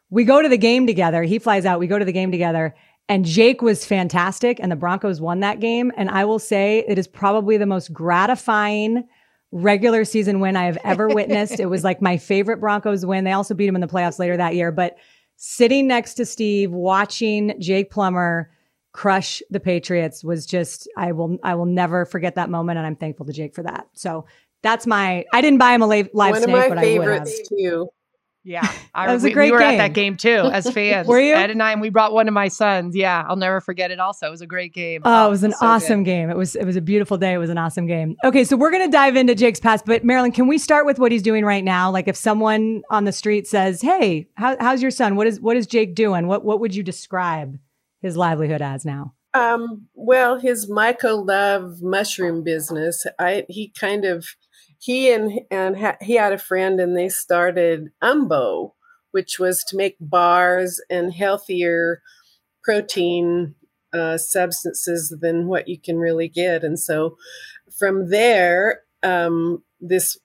We 0.10 0.24
go 0.24 0.42
to 0.42 0.50
the 0.50 0.58
game 0.58 0.88
together. 0.88 1.24
He 1.24 1.40
flies 1.40 1.66
out. 1.66 1.80
We 1.80 1.88
go 1.88 2.00
to 2.00 2.06
the 2.06 2.14
game 2.14 2.32
together. 2.32 2.76
And 3.10 3.26
Jake 3.26 3.62
was 3.62 3.86
fantastic. 3.86 4.60
And 4.62 4.72
the 4.72 4.76
Broncos 4.76 5.20
won 5.20 5.40
that 5.42 5.60
game. 5.60 5.92
And 5.98 6.10
I 6.10 6.26
will 6.26 6.40
say 6.40 6.84
it 6.88 6.98
is 6.98 7.08
probably 7.08 7.58
the 7.58 7.66
most 7.66 7.92
gratifying 7.92 9.08
regular 9.52 10.04
season 10.06 10.40
win 10.40 10.56
I 10.56 10.66
have 10.66 10.78
ever 10.84 11.08
witnessed. 11.14 11.60
it 11.60 11.68
was 11.68 11.84
like 11.84 12.02
my 12.02 12.18
favorite 12.18 12.60
Broncos 12.60 13.06
win. 13.06 13.24
They 13.24 13.32
also 13.32 13.54
beat 13.54 13.68
him 13.68 13.76
in 13.76 13.82
the 13.82 13.88
playoffs 13.88 14.20
later 14.20 14.38
that 14.38 14.56
year. 14.56 14.72
But 14.72 14.98
sitting 15.36 15.88
next 15.88 16.16
to 16.16 16.26
Steve, 16.26 16.72
watching 16.72 17.56
Jake 17.60 17.92
Plummer 17.92 18.52
crush 18.94 19.44
the 19.52 19.60
Patriots 19.60 20.24
was 20.24 20.46
just 20.46 20.90
I 20.98 21.12
will 21.12 21.38
I 21.44 21.56
will 21.56 21.66
never 21.66 22.06
forget 22.06 22.36
that 22.36 22.50
moment, 22.50 22.78
and 22.78 22.88
I'm 22.88 22.96
thankful 22.96 23.26
to 23.28 23.34
Jake 23.34 23.54
for 23.54 23.64
that. 23.64 23.88
So 23.94 24.26
that's 24.64 24.88
my 24.88 25.24
I 25.32 25.42
didn't 25.42 25.60
buy 25.60 25.74
him 25.74 25.82
a 25.82 25.88
live, 25.88 26.10
live 26.14 26.38
snake, 26.38 26.70
but 26.70 26.78
I 26.78 26.98
would 26.98 27.08
have. 27.08 27.28
Too. 27.48 27.90
Yeah, 28.48 28.66
I, 28.96 29.08
that 29.08 29.14
was 29.14 29.24
we, 29.24 29.32
a 29.32 29.34
great. 29.34 29.48
We 29.48 29.52
were 29.52 29.60
game. 29.60 29.74
at 29.74 29.78
that 29.78 29.94
game 29.94 30.16
too 30.16 30.50
as 30.54 30.72
fans. 30.74 31.06
were 31.06 31.20
you? 31.20 31.34
Ed 31.34 31.52
and 31.52 31.62
I, 31.62 31.74
and 31.74 31.82
we 31.82 31.90
brought 31.90 32.14
one 32.14 32.30
of 32.30 32.34
my 32.34 32.48
sons. 32.48 32.96
Yeah, 32.96 33.26
I'll 33.28 33.36
never 33.36 33.60
forget 33.60 33.92
it. 33.92 34.00
Also, 34.00 34.28
it 34.28 34.30
was 34.32 34.40
a 34.40 34.48
great 34.48 34.74
game. 34.74 35.02
Oh, 35.04 35.28
it 35.28 35.30
was 35.30 35.44
an 35.44 35.52
so 35.52 35.66
awesome 35.66 36.04
good. 36.06 36.12
game. 36.12 36.30
It 36.30 36.38
was 36.38 36.56
it 36.56 36.64
was 36.64 36.78
a 36.78 36.82
beautiful 36.82 37.18
day. 37.18 37.34
It 37.34 37.40
was 37.40 37.50
an 37.50 37.58
awesome 37.58 37.88
game. 37.88 38.16
Okay, 38.24 38.46
so 38.46 38.56
we're 38.56 38.72
gonna 38.72 38.90
dive 38.90 39.18
into 39.18 39.36
Jake's 39.36 39.60
past, 39.60 39.86
but 39.86 40.06
Marilyn, 40.06 40.32
can 40.32 40.48
we 40.48 40.58
start 40.58 40.86
with 40.86 40.98
what 40.98 41.12
he's 41.12 41.22
doing 41.22 41.44
right 41.44 41.64
now? 41.64 41.92
Like, 41.92 42.08
if 42.08 42.16
someone 42.16 42.84
on 42.90 43.04
the 43.04 43.12
street 43.12 43.48
says, 43.48 43.82
"Hey, 43.82 44.30
how, 44.36 44.56
how's 44.62 44.82
your 44.82 44.92
son? 44.92 45.18
What 45.18 45.28
is 45.28 45.42
what 45.42 45.58
is 45.58 45.68
Jake 45.68 45.94
doing? 45.94 46.28
What 46.28 46.46
what 46.46 46.62
would 46.62 46.74
you 46.74 46.84
describe 46.84 47.58
his 48.02 48.16
livelihood 48.16 48.62
as 48.62 48.86
now?" 48.86 49.14
Um, 49.34 49.88
well, 49.94 50.40
his 50.40 50.72
Myco 50.72 51.28
Love 51.28 51.82
mushroom 51.82 52.44
business. 52.44 53.06
I 53.20 53.46
he 53.50 53.74
kind 53.78 54.06
of 54.06 54.26
he 54.80 55.12
and 55.12 55.42
and 55.50 55.78
ha- 55.78 55.98
he 56.02 56.16
had 56.16 56.34
a 56.34 56.38
friend 56.38 56.80
and 56.80 56.96
they 56.96 57.10
started 57.10 57.92
Umbo, 58.04 58.74
which 59.12 59.40
was 59.40 59.64
to 59.66 59.78
make 59.78 59.98
bars 60.00 60.82
and 60.90 61.14
healthier 61.14 62.02
protein 62.64 63.56
uh, 63.94 64.18
substances 64.18 65.16
than 65.22 65.48
what 65.48 65.68
you 65.68 65.80
can 65.80 65.98
really 65.98 66.28
get. 66.28 66.64
And 66.64 66.80
so 66.80 67.18
from 67.78 68.10
there, 68.10 68.82
um, 69.04 69.64
this 69.80 70.18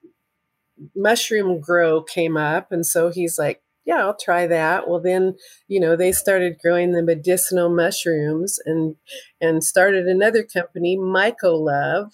mushroom 0.95 1.61
grow 1.61 2.03
came 2.03 2.37
up. 2.37 2.73
And 2.73 2.85
so 2.85 3.11
he's 3.11 3.39
like, 3.39 3.63
yeah, 3.85 3.97
I'll 3.97 4.17
try 4.17 4.47
that. 4.47 4.89
Well, 4.89 5.01
then, 5.01 5.35
you 5.67 5.81
know, 5.81 5.97
they 5.97 6.13
started 6.13 6.59
growing 6.63 6.93
the 6.93 7.03
medicinal 7.03 7.69
mushrooms 7.69 8.59
and 8.65 8.97
and 9.41 9.65
started 9.65 10.07
another 10.07 10.45
company, 10.45 10.97
Myco 10.97 11.59
Love. 11.59 12.13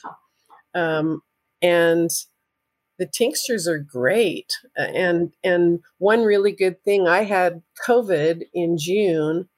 Um, 0.74 1.22
and 1.60 2.10
the 2.98 3.06
tinctures 3.06 3.68
are 3.68 3.78
great 3.78 4.52
and 4.76 5.32
and 5.44 5.80
one 5.98 6.22
really 6.22 6.52
good 6.52 6.82
thing 6.84 7.06
i 7.06 7.22
had 7.22 7.62
covid 7.86 8.42
in 8.52 8.76
june 8.78 9.48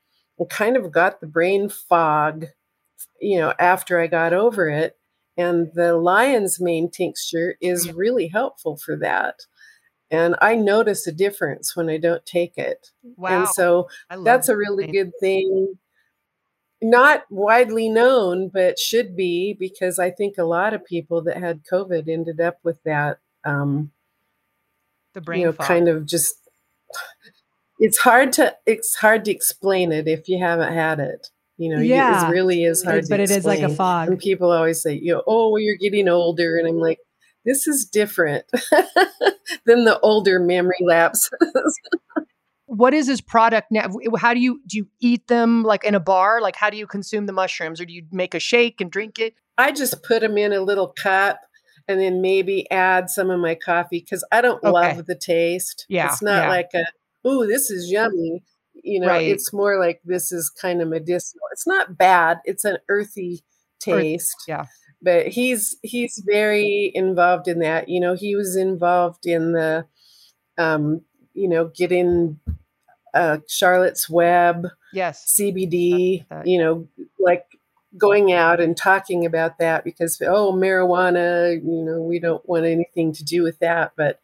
and 0.40 0.49
kind 0.49 0.76
of 0.76 0.90
got 0.90 1.20
the 1.20 1.26
brain 1.26 1.68
fog, 1.68 2.47
you 3.20 3.38
know, 3.38 3.52
after 3.61 4.00
I 4.00 4.09
got 4.09 4.32
over 4.32 4.68
it. 4.68 4.97
And 5.37 5.70
the 5.75 5.97
lion's 5.97 6.61
mane 6.61 6.90
tincture 6.90 7.56
is 7.61 7.92
really 7.92 8.28
helpful 8.28 8.76
for 8.76 8.97
that. 8.97 9.37
And 10.11 10.35
I 10.40 10.56
notice 10.56 11.06
a 11.06 11.12
difference 11.12 11.76
when 11.76 11.88
I 11.88 11.99
don't 11.99 12.26
take 12.26 12.59
it. 12.59 12.88
Wow. 13.16 13.28
And 13.40 13.49
so 13.49 13.88
that's 14.25 14.49
a 14.49 14.56
really 14.56 14.88
good 14.88 15.12
thing. 15.20 15.75
Not 16.82 17.25
widely 17.30 17.88
known, 17.88 18.50
but 18.52 18.78
should 18.78 19.14
be 19.14 19.54
because 19.59 19.99
I 19.99 20.11
think 20.11 20.37
a 20.37 20.44
lot 20.44 20.75
of 20.75 20.85
people 20.85 21.23
that 21.25 21.37
had 21.37 21.62
COVID 21.70 22.09
ended 22.09 22.40
up 22.40 22.59
with 22.64 22.82
that. 22.85 23.18
Um, 23.44 23.90
the 25.14 25.20
brain 25.20 25.40
you 25.40 25.47
know, 25.47 25.52
fog. 25.52 25.66
kind 25.66 25.88
of 25.88 26.06
just. 26.06 26.35
It's 27.78 27.99
hard 27.99 28.32
to 28.35 28.54
it's 28.66 28.94
hard 28.97 29.25
to 29.25 29.30
explain 29.30 29.90
it 29.90 30.06
if 30.06 30.28
you 30.28 30.38
haven't 30.38 30.73
had 30.75 31.00
it. 31.00 31.28
You 31.56 31.75
know, 31.75 31.80
Yeah. 31.82 32.28
it 32.28 32.30
really 32.30 32.64
is 32.64 32.82
hard. 32.82 33.04
It- 33.04 33.11
but 33.11 33.20
it 33.20 33.30
is 33.30 33.44
like 33.44 33.61
a 33.61 33.68
fog. 33.68 34.09
And 34.09 34.18
people 34.18 34.50
always 34.50 34.82
say, 34.82 34.94
you 34.94 35.14
know, 35.14 35.23
oh, 35.26 35.56
you're 35.56 35.76
getting 35.76 36.09
older, 36.09 36.56
and 36.59 36.66
I'm 36.68 36.78
like, 36.78 36.99
this 37.44 37.66
is 37.66 37.87
different 37.87 38.44
than 39.66 39.85
the 39.85 39.99
older 40.02 40.38
memory 40.38 40.76
lapses. 40.82 41.30
what 42.66 42.92
is 42.94 43.06
this 43.06 43.20
product 43.20 43.68
now? 43.70 43.88
How 44.18 44.35
do 44.35 44.40
you 44.40 44.61
do 44.66 44.76
you 44.78 44.87
eat 45.00 45.26
them 45.28 45.62
like 45.62 45.85
in 45.85 45.94
a 45.94 46.00
bar? 46.00 46.40
Like 46.42 46.56
how 46.56 46.68
do 46.70 46.76
you 46.76 46.87
consume 46.87 47.26
the 47.26 47.32
mushrooms, 47.32 47.80
or 47.80 47.85
do 47.87 47.92
you 47.94 48.04
make 48.12 48.35
a 48.35 48.40
shake 48.40 48.80
and 48.80 48.90
drink 48.90 49.18
it? 49.18 49.35
I 49.56 49.73
just 49.73 50.02
put 50.02 50.20
them 50.20 50.37
in 50.38 50.52
a 50.52 50.61
little 50.61 50.88
cup 50.88 51.40
and 51.90 52.00
then 52.00 52.23
maybe 52.23 52.70
add 52.70 53.11
some 53.11 53.30
of 53.30 53.40
my 53.40 53.54
coffee 53.54 54.00
because 54.00 54.25
I 54.32 54.40
don't 54.40 54.62
Okay. 54.64 54.70
love 54.97 55.06
the 55.06 55.14
taste. 55.14 55.85
Yeah, 55.88 56.06
It's 56.12 56.23
not 56.23 56.44
yeah. 56.44 56.49
like 56.49 56.70
a, 56.75 57.28
ooh, 57.28 57.47
this 57.47 57.70
is 57.70 57.90
yummy. 57.90 58.42
You 58.82 59.00
know, 59.00 59.09
Right. 59.09 59.26
it's 59.28 59.52
more 59.52 59.78
like 59.78 60.00
this 60.04 60.32
is 60.32 60.49
kind 60.49 60.80
of 60.80 60.88
medicinal. 60.88 61.42
It's 61.52 61.66
not 61.66 61.99
bad. 61.99 62.38
It's 62.44 62.64
an 62.64 62.78
earthy 62.88 63.40
taste. 63.80 64.37
yeah. 64.49 64.66
But 65.02 65.28
he's 65.28 65.76
he's 65.82 66.23
very 66.26 66.90
involved 66.94 67.49
in 67.49 67.59
that. 67.61 67.88
You 67.88 68.00
know, 68.00 68.14
he 68.14 68.37
was 68.37 68.54
involved 68.56 69.26
in 69.26 69.52
the 69.52 69.87
um, 70.59 71.02
you 71.35 71.49
know, 71.49 71.68
getting 71.75 72.38
uh 73.14 73.38
Charlotte's 73.49 74.09
Web 74.11 74.66
Yes. 74.92 75.35
CBD, 75.38 76.25
you 76.44 76.59
know, 76.59 76.87
like 77.18 77.44
going 77.97 78.32
out 78.32 78.61
and 78.61 78.76
talking 78.76 79.26
about 79.26 79.59
that 79.59 79.85
because 79.85 80.20
oh 80.23 80.52
marijuana, 80.52 81.54
you 81.54 81.85
know, 81.85 82.00
we 82.00 82.18
don't 82.18 82.47
want 82.49 82.64
anything 82.64 83.12
to 83.12 83.25
do 83.25 83.42
with 83.42 83.59
that, 83.59 83.92
but 83.97 84.20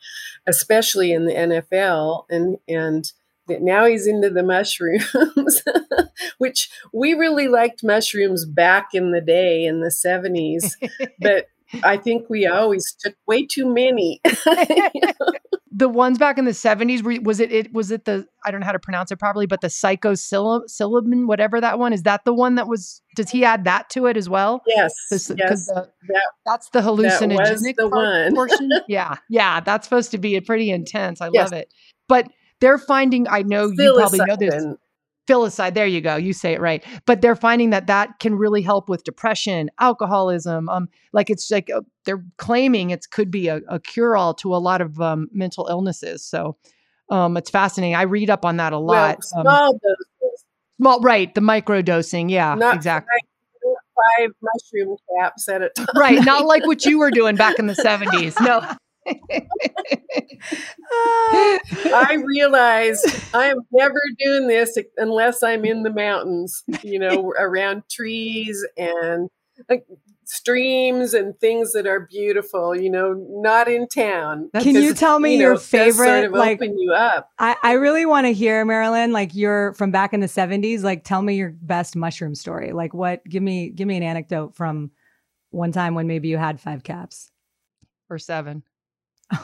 especially 0.46 1.12
in 1.12 1.26
the 1.26 1.32
NFL 1.32 2.24
and 2.30 2.58
and 2.68 3.12
that 3.48 3.62
now 3.62 3.84
he's 3.86 4.06
into 4.06 4.30
the 4.30 4.42
mushrooms, 4.42 5.62
which 6.38 6.68
we 6.92 7.14
really 7.14 7.48
liked 7.48 7.84
mushrooms 7.84 8.44
back 8.44 8.88
in 8.92 9.12
the 9.12 9.20
day 9.20 9.64
in 9.64 9.80
the 9.80 9.88
70s, 9.88 10.72
but 11.20 11.46
I 11.82 11.96
think 11.96 12.28
we 12.30 12.46
always 12.46 12.94
took 13.00 13.14
way 13.26 13.44
too 13.46 13.66
many. 13.72 14.20
the 15.72 15.88
ones 15.88 16.16
back 16.18 16.38
in 16.38 16.44
the 16.46 16.52
70s 16.52 17.02
were, 17.02 17.20
was 17.22 17.38
it 17.40 17.52
it 17.52 17.72
was 17.72 17.90
it 17.90 18.04
the 18.06 18.26
i 18.46 18.50
don't 18.50 18.60
know 18.60 18.66
how 18.66 18.72
to 18.72 18.78
pronounce 18.78 19.10
it 19.10 19.16
properly 19.18 19.46
but 19.46 19.60
the 19.60 19.66
psychosilibin 19.68 21.26
whatever 21.26 21.60
that 21.60 21.78
one 21.78 21.92
is 21.92 22.04
that 22.04 22.24
the 22.24 22.32
one 22.32 22.54
that 22.54 22.66
was 22.66 23.02
does 23.14 23.28
he 23.30 23.44
add 23.44 23.64
that 23.64 23.90
to 23.90 24.06
it 24.06 24.16
as 24.16 24.28
well 24.28 24.62
yes, 24.66 24.92
This- 25.10 25.30
yes. 25.36 25.66
the- 25.66 25.90
that- 26.08 26.20
that's 26.46 26.70
the 26.70 26.80
hallucinogenic 26.80 27.74
the 27.76 27.90
part- 27.90 28.32
one. 28.32 28.34
portion 28.34 28.70
yeah 28.88 29.16
yeah 29.28 29.60
that's 29.60 29.86
supposed 29.86 30.10
to 30.12 30.18
be 30.18 30.36
a 30.36 30.40
pretty 30.42 30.70
intense 30.70 31.20
i 31.20 31.28
Yes. 31.32 31.50
love 31.50 31.52
it 31.60 31.72
but 32.08 32.26
they're 32.60 32.78
finding 32.78 33.28
i 33.28 33.42
know 33.42 33.70
you 33.70 33.94
probably 33.96 34.20
know 34.20 34.36
this 34.36 34.64
Psilocybin, 35.26 35.74
there 35.74 35.86
you 35.86 36.00
go. 36.00 36.16
You 36.16 36.32
say 36.32 36.52
it 36.52 36.60
right. 36.60 36.84
But 37.04 37.20
they're 37.20 37.36
finding 37.36 37.70
that 37.70 37.86
that 37.86 38.18
can 38.20 38.34
really 38.34 38.62
help 38.62 38.88
with 38.88 39.04
depression, 39.04 39.70
alcoholism. 39.78 40.68
Um, 40.68 40.88
like 41.12 41.30
it's 41.30 41.50
like 41.50 41.70
uh, 41.70 41.82
they're 42.04 42.24
claiming 42.38 42.90
it 42.90 43.06
could 43.10 43.30
be 43.30 43.48
a, 43.48 43.60
a 43.68 43.80
cure 43.80 44.16
all 44.16 44.34
to 44.34 44.54
a 44.54 44.58
lot 44.58 44.80
of 44.80 45.00
um, 45.00 45.28
mental 45.32 45.66
illnesses. 45.68 46.24
So 46.24 46.56
um, 47.10 47.36
it's 47.36 47.50
fascinating. 47.50 47.94
I 47.94 48.02
read 48.02 48.30
up 48.30 48.44
on 48.44 48.56
that 48.58 48.72
a 48.72 48.78
lot. 48.78 49.20
Well, 49.34 49.40
um, 49.40 49.44
small 49.46 49.72
doses, 49.72 50.44
well, 50.78 51.00
right, 51.00 51.34
the 51.34 51.40
micro 51.40 51.82
dosing. 51.82 52.28
Yeah, 52.28 52.54
not 52.54 52.76
exactly. 52.76 53.08
five, 53.62 53.76
five 54.18 54.30
mushroom 54.42 54.96
caps 55.18 55.48
at 55.48 55.62
a 55.62 55.68
time. 55.76 55.86
Right, 55.96 56.24
not 56.24 56.44
like 56.44 56.66
what 56.66 56.84
you 56.84 56.98
were 56.98 57.10
doing 57.10 57.36
back 57.36 57.58
in 57.58 57.66
the 57.66 57.74
seventies. 57.74 58.38
No. 58.40 58.62
I 61.92 62.22
realized 62.24 63.06
I 63.34 63.46
am 63.46 63.58
never 63.72 64.00
doing 64.18 64.48
this 64.48 64.78
unless 64.96 65.42
I'm 65.42 65.64
in 65.64 65.82
the 65.82 65.92
mountains, 65.92 66.62
you 66.82 66.98
know, 66.98 67.32
around 67.38 67.84
trees 67.90 68.64
and 68.76 69.28
like 69.68 69.86
streams 70.24 71.14
and 71.14 71.38
things 71.38 71.72
that 71.72 71.86
are 71.86 72.00
beautiful, 72.10 72.74
you 72.76 72.90
know, 72.90 73.14
not 73.28 73.68
in 73.68 73.86
town. 73.88 74.50
Can 74.60 74.74
you 74.74 74.92
tell 74.92 75.18
me 75.20 75.34
you 75.34 75.38
know, 75.38 75.44
your 75.44 75.52
it 75.52 75.54
does 75.56 75.62
sort 75.62 75.76
favorite, 76.08 76.24
of 76.26 76.32
like- 76.32 76.60
open 76.60 76.78
you 76.78 76.92
up. 76.92 77.30
I, 77.38 77.56
I 77.62 77.72
really 77.72 78.06
want 78.06 78.26
to 78.26 78.32
hear 78.32 78.64
Marilyn, 78.64 79.12
like 79.12 79.34
you're 79.34 79.72
from 79.74 79.90
back 79.90 80.12
in 80.12 80.20
the 80.20 80.26
70s. 80.26 80.82
Like 80.82 81.04
tell 81.04 81.22
me 81.22 81.36
your 81.36 81.50
best 81.62 81.96
mushroom 81.96 82.34
story. 82.34 82.72
Like 82.72 82.92
what 82.92 83.24
give 83.24 83.42
me 83.42 83.70
give 83.70 83.86
me 83.88 83.96
an 83.96 84.02
anecdote 84.02 84.56
from 84.56 84.90
one 85.50 85.72
time 85.72 85.94
when 85.94 86.06
maybe 86.06 86.28
you 86.28 86.36
had 86.36 86.60
five 86.60 86.82
caps 86.82 87.30
Or 88.10 88.18
seven. 88.18 88.62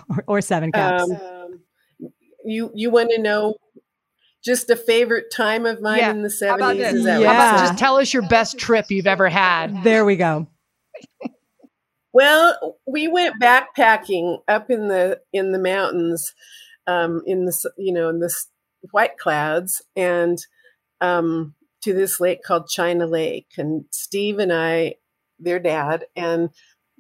Or, 0.09 0.25
or 0.29 0.41
seven 0.41 0.73
caps. 0.73 1.11
Um, 1.11 1.61
you 2.45 2.71
you 2.75 2.91
want 2.91 3.11
to 3.11 3.21
know 3.21 3.57
just 4.45 4.71
a 4.71 4.77
favorite 4.77 5.27
time 5.33 5.67
of 5.67 5.81
mine 5.81 5.99
Yeah. 5.99 6.11
in 6.11 6.23
the 6.23 6.31
seventies? 6.31 6.81
Is 6.95 7.05
that 7.05 7.21
Yeah. 7.21 7.33
How 7.33 7.55
about 7.57 7.67
just 7.69 7.79
tell 7.79 7.97
us 7.97 8.13
your 8.13 8.27
best 8.29 8.59
trip 8.59 8.91
you've 8.91 9.07
ever 9.07 9.29
had? 9.29 9.85
there 9.85 10.05
we 10.05 10.17
go. 10.17 10.49
Well, 12.15 12.77
we 12.87 13.09
went 13.09 13.41
backpacking 13.41 14.41
up 14.47 14.71
in 14.71 14.89
the 14.89 15.21
in 15.33 15.53
the 15.53 15.59
mountains, 15.59 16.35
um, 16.87 17.23
in 17.27 17.47
the 17.47 17.71
you 17.79 17.93
know 17.93 18.09
in 18.11 18.19
the 18.19 18.31
White 18.91 19.17
Clouds, 19.17 19.81
and 19.97 20.39
um, 21.01 21.55
to 21.83 21.95
this 21.95 22.21
lake 22.21 22.43
called 22.43 22.69
China 22.69 23.07
Lake. 23.07 23.49
And 23.57 23.87
Steve 23.91 24.39
and 24.39 24.53
I, 24.53 24.97
their 25.39 25.59
dad, 25.59 26.05
and 26.15 26.51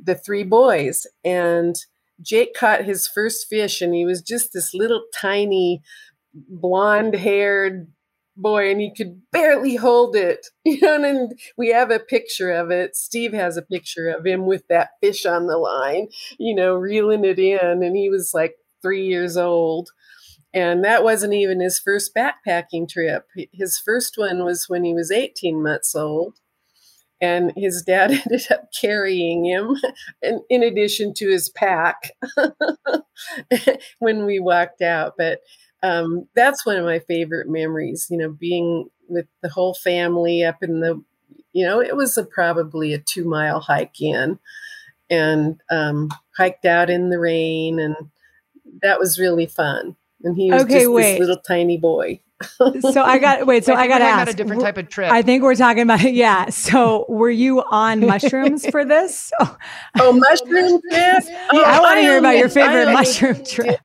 the 0.03 0.15
three 0.15 0.45
boys, 0.45 1.07
and 1.25 1.77
Jake 2.23 2.55
caught 2.55 2.85
his 2.85 3.09
first 3.09 3.49
fish, 3.49 3.83
and 3.83 3.95
he 3.95 4.05
was 4.05 4.23
just 4.23 4.53
this 4.53 4.73
little 4.75 5.05
tiny, 5.15 5.83
blonde 6.35 7.15
haired 7.15 7.89
boy 8.35 8.71
and 8.71 8.81
he 8.81 8.91
could 8.95 9.21
barely 9.31 9.77
hold 9.77 10.17
it 10.17 10.47
you 10.65 10.81
know 10.81 11.05
and 11.05 11.39
we 11.59 11.69
have 11.69 11.91
a 11.91 11.99
picture 11.99 12.51
of 12.51 12.71
it. 12.71 12.97
Steve 12.97 13.35
has 13.35 13.59
a 13.59 13.63
picture 13.63 14.09
of 14.09 14.25
him 14.25 14.47
with 14.47 14.67
that 14.69 14.93
fish 15.03 15.27
on 15.27 15.47
the 15.49 15.59
line 15.59 16.09
you 16.39 16.55
know 16.55 16.75
reeling 16.75 17.27
it 17.27 17.39
in 17.39 17.83
and 17.83 17.95
he 17.95 18.09
was 18.09 18.33
like 18.33 18.55
three 18.83 19.07
years 19.07 19.37
old. 19.37 19.91
And 20.55 20.85
that 20.85 21.03
wasn't 21.03 21.33
even 21.33 21.61
his 21.61 21.79
first 21.79 22.15
backpacking 22.15 22.87
trip. 22.87 23.27
His 23.53 23.79
first 23.79 24.19
one 24.19 24.45
was 24.45 24.69
when 24.69 24.85
he 24.85 24.93
was 24.93 25.11
18 25.11 25.63
months 25.63 25.95
old 25.95 26.41
and 27.23 27.53
his 27.57 27.83
dad 27.87 28.11
ended 28.27 28.47
up 28.51 28.69
carrying 28.79 29.45
him 29.47 29.77
in, 30.21 30.43
in 30.51 30.63
addition 30.63 31.15
to 31.15 31.31
his 31.31 31.49
pack 31.49 32.11
when 34.01 34.27
we 34.27 34.41
walked 34.41 34.83
out. 34.83 35.15
But 35.17 35.41
um, 35.83 36.29
that's 36.35 36.67
one 36.67 36.77
of 36.77 36.85
my 36.85 36.99
favorite 37.01 37.49
memories 37.49 38.07
you 38.11 38.19
know 38.19 38.31
being 38.31 38.89
with 39.09 39.27
the 39.43 39.49
whole 39.49 39.75
family 39.75 40.45
up 40.45 40.63
in 40.63 40.81
the 40.81 41.03
you 41.53 41.65
know 41.65 41.81
it 41.81 41.97
was 41.97 42.17
a, 42.19 42.25
probably 42.25 42.93
a 42.93 42.99
two 42.99 43.25
mile 43.25 43.61
hike 43.61 44.01
in 44.01 44.39
and 45.11 45.61
um, 45.71 46.09
hiked 46.37 46.65
out 46.65 46.89
in 46.91 47.11
the 47.11 47.19
rain 47.19 47.79
and 47.79 47.97
that 48.83 48.99
was 48.99 49.19
really 49.19 49.47
fun. 49.47 49.97
And 50.25 50.37
he 50.37 50.51
was 50.51 50.63
Okay, 50.63 50.81
just 50.81 50.91
wait. 50.91 51.13
this 51.13 51.21
little 51.21 51.43
tiny 51.47 51.79
boy 51.79 52.21
So 52.43 53.03
I 53.03 53.19
got 53.19 53.47
wait, 53.47 53.65
so 53.65 53.75
I, 53.75 53.83
think 53.83 53.91
got 53.91 53.99
to 53.99 54.05
ask. 54.05 54.23
about 54.23 54.35
a 54.35 54.37
different 54.37 54.63
type 54.63 54.79
of 54.79 54.89
trip. 54.89 55.11
I 55.11 55.23
think 55.23 55.43
we're 55.43 55.55
talking 55.55 55.83
about 55.83 56.01
yeah. 56.13 56.51
So 56.51 57.07
were 57.09 57.31
you 57.31 57.63
on 57.63 58.01
mushrooms 58.07 58.67
for 58.67 58.85
this? 58.85 59.33
Oh, 59.41 59.57
oh 60.01 60.13
mushroom 60.13 60.81
trip 60.91 61.25
oh, 61.53 61.63
I 61.65 61.81
want 61.81 61.99
to 61.99 62.03
hear 62.03 62.19
about 62.19 62.37
your 62.37 62.49
only- 62.49 62.63
I 62.63 62.67
favorite 62.67 62.83
only- 62.83 62.93
mushroom 62.95 63.45
trip. 63.45 63.81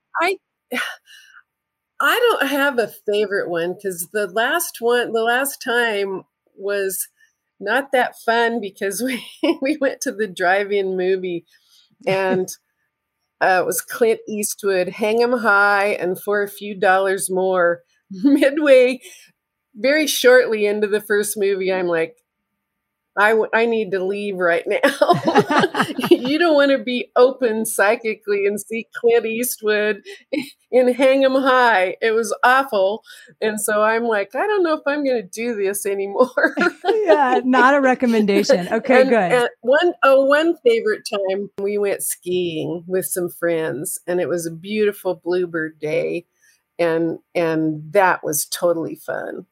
I 1.99 2.19
don't 2.39 2.49
have 2.49 2.77
a 2.77 2.91
favorite 3.07 3.49
one 3.49 3.73
because 3.73 4.09
the 4.13 4.27
last 4.27 4.77
one, 4.79 5.13
the 5.13 5.23
last 5.23 5.61
time 5.63 6.23
was 6.55 7.07
not 7.59 7.91
that 7.91 8.15
fun 8.19 8.61
because 8.61 9.01
we 9.01 9.25
we 9.61 9.77
went 9.81 10.01
to 10.01 10.11
the 10.11 10.27
drive-in 10.27 10.95
movie 10.95 11.45
and 12.05 12.47
uh, 13.41 13.59
it 13.61 13.65
was 13.65 13.81
Clint 13.81 14.19
Eastwood, 14.27 14.89
Hang 14.89 15.21
'em 15.21 15.39
High, 15.39 15.89
and 15.89 16.19
for 16.19 16.41
a 16.41 16.49
few 16.49 16.75
dollars 16.75 17.29
more. 17.29 17.81
Midway, 18.23 19.01
very 19.75 20.07
shortly 20.07 20.65
into 20.65 20.87
the 20.87 21.01
first 21.01 21.37
movie, 21.37 21.71
I'm 21.71 21.87
like, 21.87 22.17
I, 23.17 23.29
w- 23.29 23.49
I 23.51 23.65
need 23.65 23.91
to 23.91 24.03
leave 24.03 24.37
right 24.37 24.63
now. 24.67 24.77
you 26.11 26.37
don't 26.37 26.53
want 26.53 26.71
to 26.71 26.77
be 26.77 27.11
open 27.15 27.65
psychically 27.65 28.45
and 28.45 28.61
see 28.61 28.87
Clint 28.95 29.25
Eastwood 29.25 30.03
in 30.71 30.93
Hang 30.93 31.25
'em 31.25 31.33
High. 31.33 31.95
It 31.99 32.11
was 32.11 32.35
awful. 32.43 33.01
And 33.41 33.59
so 33.59 33.81
I'm 33.81 34.03
like, 34.03 34.35
I 34.35 34.45
don't 34.45 34.61
know 34.61 34.73
if 34.73 34.83
I'm 34.85 35.03
going 35.03 35.21
to 35.21 35.27
do 35.27 35.55
this 35.55 35.87
anymore. 35.87 36.55
yeah, 36.85 37.41
not 37.43 37.73
a 37.73 37.81
recommendation. 37.81 38.67
Okay, 38.71 39.01
and, 39.01 39.09
good. 39.09 39.31
And 39.31 39.49
one, 39.61 39.93
oh, 40.03 40.25
one 40.25 40.55
favorite 40.63 41.01
time 41.11 41.49
we 41.59 41.79
went 41.79 42.03
skiing 42.03 42.83
with 42.85 43.05
some 43.05 43.29
friends, 43.29 43.99
and 44.05 44.21
it 44.21 44.29
was 44.29 44.45
a 44.45 44.51
beautiful 44.51 45.19
bluebird 45.23 45.79
day. 45.79 46.27
And 46.79 47.19
and 47.35 47.91
that 47.93 48.23
was 48.23 48.45
totally 48.45 48.95
fun 48.95 49.45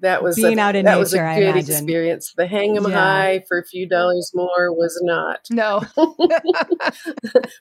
that 0.00 0.22
was 0.22 0.36
being 0.36 0.58
a, 0.58 0.62
out 0.62 0.76
in 0.76 0.84
that 0.84 0.92
nature, 0.92 1.00
was 1.00 1.14
a 1.14 1.22
I 1.22 1.38
good 1.40 1.56
experience. 1.56 2.34
The 2.36 2.46
hang 2.46 2.76
'em 2.76 2.84
Yeah. 2.86 2.94
high 2.94 3.44
for 3.48 3.58
a 3.58 3.64
few 3.64 3.88
dollars 3.88 4.30
more 4.34 4.72
was 4.72 4.98
not. 5.02 5.46
No. 5.50 5.82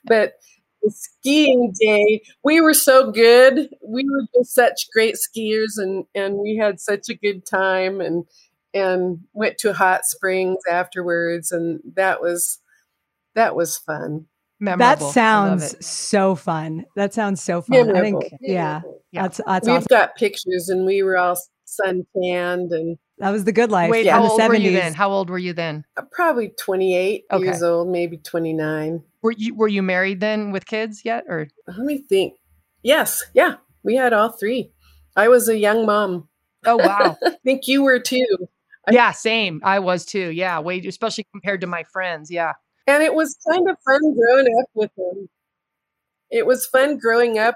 but 0.03 0.33
the 0.83 0.91
skiing 0.91 1.73
day, 1.79 2.21
we 2.43 2.59
were 2.61 2.73
so 2.73 3.11
good. 3.11 3.69
We 3.87 4.03
were 4.09 4.25
just 4.37 4.53
such 4.53 4.87
great 4.93 5.15
skiers, 5.15 5.77
and 5.77 6.05
and 6.13 6.35
we 6.37 6.57
had 6.57 6.79
such 6.79 7.09
a 7.09 7.15
good 7.15 7.45
time, 7.45 8.01
and 8.01 8.25
and 8.73 9.19
went 9.33 9.57
to 9.59 9.73
hot 9.73 10.05
springs 10.05 10.59
afterwards, 10.69 11.51
and 11.51 11.79
that 11.95 12.21
was 12.21 12.59
that 13.35 13.55
was 13.55 13.77
fun. 13.77 14.27
Memorable. 14.65 15.07
that 15.07 15.13
sounds 15.13 15.85
so 15.85 16.35
fun. 16.35 16.85
That 16.95 17.13
sounds 17.13 17.41
so 17.41 17.61
fun. 17.61 17.95
I 17.95 18.01
think, 18.01 18.23
yeah, 18.41 18.81
Yeah. 19.11 19.21
that's 19.23 19.41
that's 19.45 19.67
We've 19.67 19.77
awesome. 19.77 19.87
got 19.89 20.15
pictures, 20.15 20.69
and 20.69 20.85
we 20.85 21.01
were 21.03 21.17
all 21.17 21.37
sun 21.65 22.05
tanned, 22.21 22.71
and 22.71 22.97
That 23.19 23.31
was 23.31 23.45
the 23.45 23.51
good 23.51 23.71
life. 23.71 23.89
Wait, 23.91 24.05
in 24.07 24.11
how 24.13 24.23
the 24.23 24.29
old 24.29 24.41
were 24.47 24.55
you 24.55 24.71
then? 24.71 24.93
How 24.93 25.09
old 25.11 25.29
were 25.29 25.37
you 25.37 25.53
then? 25.53 25.85
uh, 25.97 26.01
probably 26.11 26.49
twenty 26.59 26.95
eight 26.95 27.23
Okay. 27.31 27.45
years 27.45 27.63
old, 27.63 27.87
maybe 27.89 28.17
twenty 28.17 28.53
nine. 28.53 29.01
Were 29.21 29.31
you 29.31 29.55
were 29.55 29.67
you 29.67 29.81
married 29.81 30.19
then 30.19 30.51
with 30.51 30.65
kids 30.65 31.03
yet 31.05 31.23
or 31.27 31.47
Let 31.67 31.79
me 31.79 31.97
think. 31.97 32.33
Yes, 32.83 33.23
yeah, 33.33 33.55
we 33.83 33.95
had 33.95 34.13
all 34.13 34.29
three. 34.29 34.71
I 35.15 35.27
was 35.29 35.47
a 35.49 35.57
young 35.57 35.85
mom. 35.85 36.27
Oh 36.65 36.75
wow. 36.77 37.17
I 37.25 37.31
think 37.43 37.67
you 37.67 37.83
were 37.83 37.99
too. 37.99 38.25
yeah, 38.91 39.11
same. 39.11 39.61
I 39.63 39.79
was 39.79 40.05
too. 40.05 40.29
Yeah, 40.29 40.59
way 40.59 40.79
especially 40.85 41.25
compared 41.31 41.61
to 41.61 41.67
my 41.67 41.83
friends. 41.91 42.29
Yeah. 42.29 42.53
And 42.87 43.01
it 43.03 43.13
was 43.13 43.37
kind 43.47 43.69
of 43.69 43.77
fun 43.85 44.15
growing 44.15 44.47
up 44.61 44.69
with 44.73 44.91
them. 44.95 45.29
It 46.29 46.45
was 46.45 46.65
fun 46.67 46.97
growing 46.97 47.39
up 47.39 47.55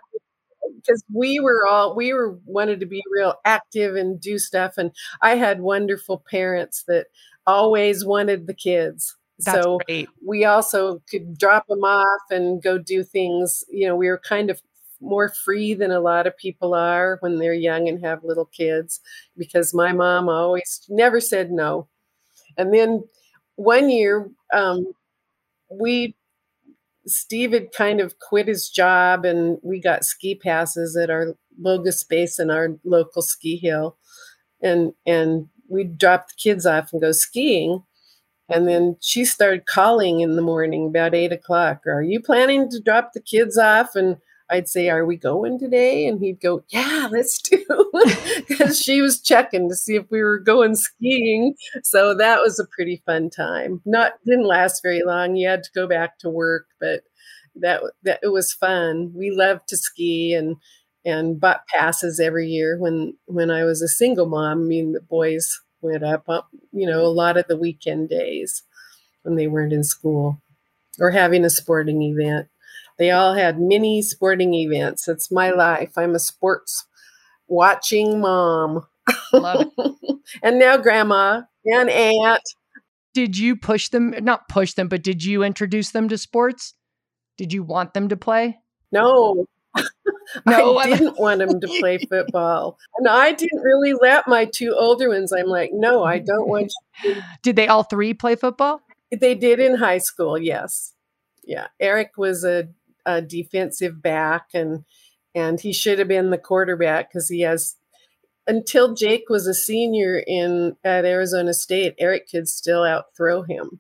because 0.75 1.03
we 1.13 1.39
were 1.39 1.65
all 1.67 1.95
we 1.95 2.13
were 2.13 2.37
wanted 2.45 2.79
to 2.79 2.85
be 2.85 3.03
real 3.11 3.35
active 3.45 3.95
and 3.95 4.19
do 4.19 4.37
stuff 4.37 4.77
and 4.77 4.91
I 5.21 5.35
had 5.35 5.61
wonderful 5.61 6.23
parents 6.29 6.83
that 6.87 7.07
always 7.47 8.05
wanted 8.05 8.47
the 8.47 8.53
kids. 8.53 9.15
That's 9.39 9.63
so 9.63 9.79
great. 9.87 10.09
we 10.25 10.45
also 10.45 11.01
could 11.09 11.37
drop 11.37 11.65
them 11.67 11.83
off 11.83 12.21
and 12.29 12.61
go 12.61 12.77
do 12.77 13.03
things. 13.03 13.63
You 13.71 13.87
know, 13.87 13.95
we 13.95 14.07
were 14.07 14.19
kind 14.19 14.49
of 14.49 14.61
more 15.01 15.29
free 15.29 15.73
than 15.73 15.91
a 15.91 16.01
lot 16.01 16.27
of 16.27 16.37
people 16.37 16.73
are 16.73 17.17
when 17.21 17.39
they're 17.39 17.53
young 17.53 17.87
and 17.87 18.03
have 18.03 18.23
little 18.23 18.45
kids 18.45 18.99
because 19.37 19.73
my 19.73 19.93
mom 19.93 20.27
always 20.27 20.81
never 20.89 21.21
said 21.21 21.51
no. 21.51 21.87
And 22.57 22.73
then 22.73 23.03
one 23.55 23.89
year, 23.89 24.29
um, 24.53 24.93
we, 25.69 26.15
Steve 27.05 27.53
had 27.53 27.71
kind 27.71 27.99
of 27.99 28.19
quit 28.19 28.47
his 28.47 28.69
job 28.69 29.25
and 29.25 29.57
we 29.63 29.79
got 29.79 30.05
ski 30.05 30.35
passes 30.35 30.95
at 30.95 31.09
our 31.09 31.35
Bogus 31.57 32.03
Basin 32.03 32.49
and 32.49 32.57
our 32.57 32.69
local 32.83 33.21
ski 33.21 33.57
hill. 33.57 33.97
And, 34.61 34.93
and 35.05 35.47
we'd 35.69 35.97
drop 35.97 36.27
the 36.27 36.33
kids 36.37 36.65
off 36.65 36.91
and 36.91 37.01
go 37.01 37.11
skiing. 37.11 37.83
And 38.49 38.67
then 38.67 38.97
she 38.99 39.25
started 39.25 39.67
calling 39.67 40.21
in 40.21 40.35
the 40.35 40.41
morning 40.41 40.87
about 40.87 41.13
eight 41.13 41.31
o'clock. 41.31 41.85
Are 41.85 42.01
you 42.01 42.19
planning 42.19 42.69
to 42.71 42.81
drop 42.81 43.11
the 43.13 43.21
kids 43.21 43.57
off? 43.57 43.95
And 43.95 44.17
I'd 44.49 44.67
say, 44.67 44.89
Are 44.89 45.05
we 45.05 45.17
going 45.17 45.59
today? 45.59 46.07
And 46.07 46.19
he'd 46.19 46.41
go, 46.41 46.63
Yeah, 46.69 47.07
let's 47.11 47.41
do. 47.41 47.63
Because 48.47 48.79
she 48.83 49.01
was 49.01 49.21
checking 49.21 49.69
to 49.69 49.75
see 49.75 49.95
if 49.95 50.09
we 50.09 50.21
were 50.21 50.39
going 50.39 50.75
skiing. 50.75 51.55
So 51.83 52.15
that 52.15 52.41
was 52.41 52.59
a 52.59 52.67
pretty 52.75 53.01
fun 53.05 53.29
time. 53.29 53.81
Not 53.85 54.13
didn't 54.25 54.47
last 54.47 54.81
very 54.81 55.03
long. 55.03 55.35
You 55.35 55.49
had 55.49 55.63
to 55.63 55.71
go 55.73 55.87
back 55.87 56.19
to 56.19 56.29
work, 56.29 56.67
but 56.79 57.03
that 57.55 57.81
that 58.03 58.19
it 58.23 58.29
was 58.29 58.53
fun. 58.53 59.11
We 59.15 59.31
loved 59.31 59.67
to 59.69 59.77
ski 59.77 60.33
and 60.33 60.57
and 61.05 61.39
bought 61.39 61.67
passes 61.67 62.19
every 62.19 62.47
year 62.47 62.77
when 62.79 63.15
when 63.25 63.51
I 63.51 63.63
was 63.63 63.81
a 63.81 63.87
single 63.87 64.27
mom. 64.27 64.61
I 64.61 64.63
mean, 64.63 64.93
the 64.93 65.01
boys 65.01 65.59
went 65.81 66.03
up, 66.03 66.27
up, 66.27 66.49
you 66.71 66.85
know, 66.85 67.01
a 67.01 67.07
lot 67.07 67.37
of 67.37 67.47
the 67.47 67.57
weekend 67.57 68.09
days 68.09 68.63
when 69.23 69.35
they 69.35 69.47
weren't 69.47 69.73
in 69.73 69.83
school 69.83 70.41
or 70.99 71.11
having 71.11 71.45
a 71.45 71.49
sporting 71.49 72.01
event. 72.01 72.47
They 72.99 73.11
all 73.11 73.33
had 73.33 73.59
mini 73.59 74.01
sporting 74.01 74.53
events. 74.53 75.07
It's 75.07 75.31
my 75.31 75.49
life. 75.51 75.97
I'm 75.97 76.15
a 76.15 76.19
sports 76.19 76.85
watching 77.47 78.19
mom. 78.19 78.85
Love 79.33 79.71
it. 79.77 80.17
and 80.43 80.59
now 80.59 80.77
grandma 80.77 81.43
and 81.65 81.89
aunt. 81.89 82.43
Did 83.13 83.37
you 83.37 83.55
push 83.55 83.89
them 83.89 84.13
not 84.21 84.47
push 84.49 84.73
them, 84.73 84.87
but 84.87 85.01
did 85.01 85.23
you 85.23 85.43
introduce 85.43 85.91
them 85.91 86.09
to 86.09 86.17
sports? 86.17 86.75
Did 87.37 87.53
you 87.53 87.63
want 87.63 87.93
them 87.93 88.09
to 88.09 88.17
play? 88.17 88.59
No, 88.91 89.45
No, 90.45 90.77
I 90.77 90.89
didn't 90.95 91.19
want 91.19 91.39
them 91.39 91.59
to 91.59 91.67
play 91.79 91.97
football. 92.09 92.77
And 92.97 93.07
I 93.07 93.31
didn't 93.31 93.61
really 93.61 93.93
let 93.93 94.27
my 94.27 94.45
two 94.45 94.75
older 94.75 95.09
ones. 95.09 95.31
I'm 95.31 95.47
like, 95.47 95.71
no, 95.73 96.03
I 96.03 96.19
don't 96.19 96.47
want 96.47 96.71
Did 97.41 97.55
they 97.55 97.67
all 97.67 97.83
three 97.83 98.13
play 98.13 98.35
football? 98.35 98.81
They 99.11 99.35
did 99.35 99.59
in 99.59 99.75
high 99.75 99.97
school, 99.97 100.37
yes. 100.37 100.93
Yeah, 101.43 101.67
Eric 101.79 102.11
was 102.17 102.43
a, 102.43 102.69
a 103.05 103.21
defensive 103.21 104.01
back, 104.01 104.47
and 104.53 104.85
and 105.35 105.61
he 105.61 105.73
should 105.73 105.99
have 105.99 106.07
been 106.07 106.29
the 106.29 106.37
quarterback 106.37 107.09
because 107.09 107.29
he 107.29 107.41
has. 107.41 107.75
Until 108.47 108.95
Jake 108.95 109.29
was 109.29 109.45
a 109.45 109.53
senior 109.53 110.23
in 110.25 110.75
at 110.83 111.05
Arizona 111.05 111.53
State, 111.53 111.93
Eric 111.99 112.29
could 112.31 112.47
still 112.47 112.83
outthrow 112.83 113.43
him 113.43 113.79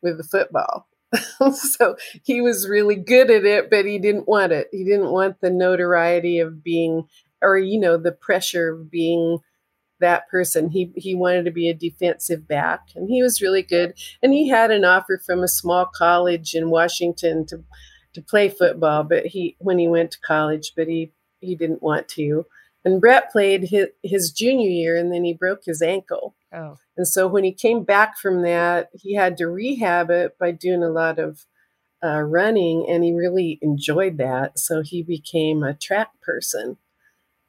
with 0.00 0.16
the 0.16 0.24
football. 0.24 0.86
so 1.54 1.96
he 2.22 2.40
was 2.40 2.68
really 2.68 2.96
good 2.96 3.30
at 3.30 3.44
it, 3.44 3.70
but 3.70 3.84
he 3.84 3.98
didn't 3.98 4.28
want 4.28 4.52
it. 4.52 4.68
He 4.70 4.84
didn't 4.84 5.10
want 5.10 5.40
the 5.40 5.50
notoriety 5.50 6.38
of 6.38 6.62
being, 6.62 7.08
or 7.42 7.58
you 7.58 7.80
know, 7.80 7.96
the 7.96 8.12
pressure 8.12 8.72
of 8.72 8.90
being 8.90 9.38
that 10.00 10.28
person. 10.28 10.68
He 10.70 10.92
he 10.96 11.14
wanted 11.14 11.44
to 11.44 11.50
be 11.50 11.68
a 11.68 11.74
defensive 11.74 12.46
back, 12.46 12.88
and 12.94 13.08
he 13.08 13.22
was 13.22 13.42
really 13.42 13.62
good. 13.62 13.94
And 14.22 14.32
he 14.32 14.48
had 14.48 14.70
an 14.70 14.84
offer 14.84 15.20
from 15.24 15.42
a 15.42 15.48
small 15.48 15.86
college 15.86 16.54
in 16.54 16.70
Washington 16.70 17.46
to 17.46 17.64
to 18.16 18.22
play 18.22 18.48
football, 18.48 19.04
but 19.04 19.26
he 19.26 19.56
when 19.60 19.78
he 19.78 19.86
went 19.88 20.10
to 20.12 20.20
college, 20.20 20.72
but 20.76 20.88
he 20.88 21.12
he 21.40 21.54
didn't 21.54 21.82
want 21.82 22.08
to. 22.08 22.46
And 22.84 23.00
Brett 23.00 23.32
played 23.32 23.64
his, 23.64 23.88
his 24.02 24.30
junior 24.30 24.68
year, 24.68 24.96
and 24.96 25.12
then 25.12 25.24
he 25.24 25.32
broke 25.34 25.64
his 25.64 25.82
ankle. 25.82 26.34
Oh. 26.52 26.78
And 26.96 27.06
so 27.06 27.26
when 27.26 27.44
he 27.44 27.52
came 27.52 27.82
back 27.82 28.16
from 28.16 28.42
that, 28.42 28.90
he 28.94 29.14
had 29.14 29.36
to 29.38 29.48
rehab 29.48 30.10
it 30.10 30.38
by 30.38 30.52
doing 30.52 30.82
a 30.82 30.88
lot 30.88 31.18
of 31.18 31.44
uh, 32.04 32.22
running, 32.22 32.86
and 32.88 33.04
he 33.04 33.12
really 33.12 33.58
enjoyed 33.62 34.18
that. 34.18 34.58
So 34.58 34.82
he 34.82 35.02
became 35.02 35.62
a 35.62 35.74
track 35.74 36.10
person, 36.22 36.78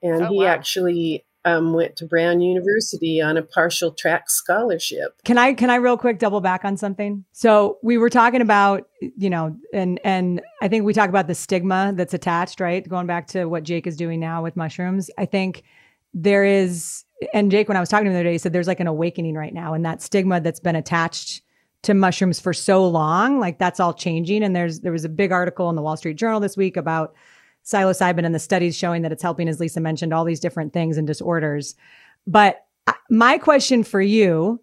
and 0.02 0.24
Oh, 0.24 0.30
he 0.30 0.38
wow. 0.40 0.46
actually 0.48 1.26
um, 1.48 1.74
went 1.74 1.96
to 1.98 2.06
Brown 2.06 2.42
University 2.42 3.22
on 3.22 3.38
a 3.38 3.42
partial 3.42 3.92
track 3.92 4.30
scholarship. 4.30 5.22
Can 5.24 5.38
I 5.38 5.54
can 5.54 5.70
I 5.70 5.76
real 5.76 5.98
quick 5.98 6.20
double 6.20 6.42
back 6.42 6.66
on 6.66 6.76
something? 6.76 7.24
So 7.32 7.78
we 7.82 7.98
were 7.98 8.10
talking 8.10 8.42
about, 8.42 8.88
you 9.00 9.30
know, 9.30 9.56
and 9.74 10.00
and 10.04 10.42
I 10.62 10.68
think 10.68 10.84
we 10.86 10.94
talk 10.94 11.10
about 11.10 11.28
the 11.28 11.36
stigma 11.36 11.94
that's 11.96 12.14
attached, 12.14 12.60
right? 12.60 12.88
Going 12.88 13.08
back 13.08 13.28
to 13.28 13.46
what 13.46 13.64
Jake 13.64 13.88
is 13.88 13.96
doing 13.96 14.20
now 14.20 14.44
with 14.44 14.58
mushrooms. 14.58 15.10
I 15.18 15.26
think 15.26 15.64
there 16.14 16.44
is 16.44 17.06
and 17.34 17.50
Jake, 17.50 17.68
when 17.68 17.78
I 17.78 17.80
was 17.80 17.90
talking 17.90 18.06
to 18.06 18.12
him 18.12 18.14
the 18.14 18.20
other 18.20 18.30
day, 18.30 18.34
he 18.34 18.38
said 18.38 18.54
there's 18.54 18.68
like 18.68 18.80
an 18.80 18.88
awakening 18.88 19.36
right 19.36 19.54
now, 19.54 19.74
and 19.74 19.86
that 19.86 20.02
stigma 20.02 20.42
that's 20.42 20.60
been 20.60 20.76
attached 20.76 21.42
to 21.84 21.94
mushrooms 21.94 22.40
for 22.40 22.54
so 22.54 22.86
long, 22.86 23.40
like 23.40 23.60
that's 23.60 23.80
all 23.80 23.94
changing. 23.94 24.44
And 24.44 24.56
there's 24.56 24.82
there 24.82 24.92
was 24.92 25.06
a 25.06 25.10
big 25.10 25.32
article 25.32 25.70
in 25.70 25.76
the 25.76 25.82
Wall 25.82 25.98
Street 25.98 26.18
Journal 26.18 26.40
this 26.40 26.58
week 26.58 26.76
about 26.76 27.16
psilocybin 27.68 28.26
and 28.26 28.34
the 28.34 28.40
studies 28.40 28.76
showing 28.76 29.02
that 29.02 29.12
it's 29.12 29.22
helping, 29.22 29.50
as 29.50 29.60
Lisa 29.60 29.82
mentioned, 29.82 30.14
all 30.14 30.24
these 30.24 30.40
different 30.40 30.74
things 30.74 30.98
and 30.98 31.06
disorders. 31.06 31.76
But 32.26 32.66
uh, 32.88 32.94
my 33.10 33.38
question 33.38 33.84
for 33.84 34.02
you, 34.02 34.62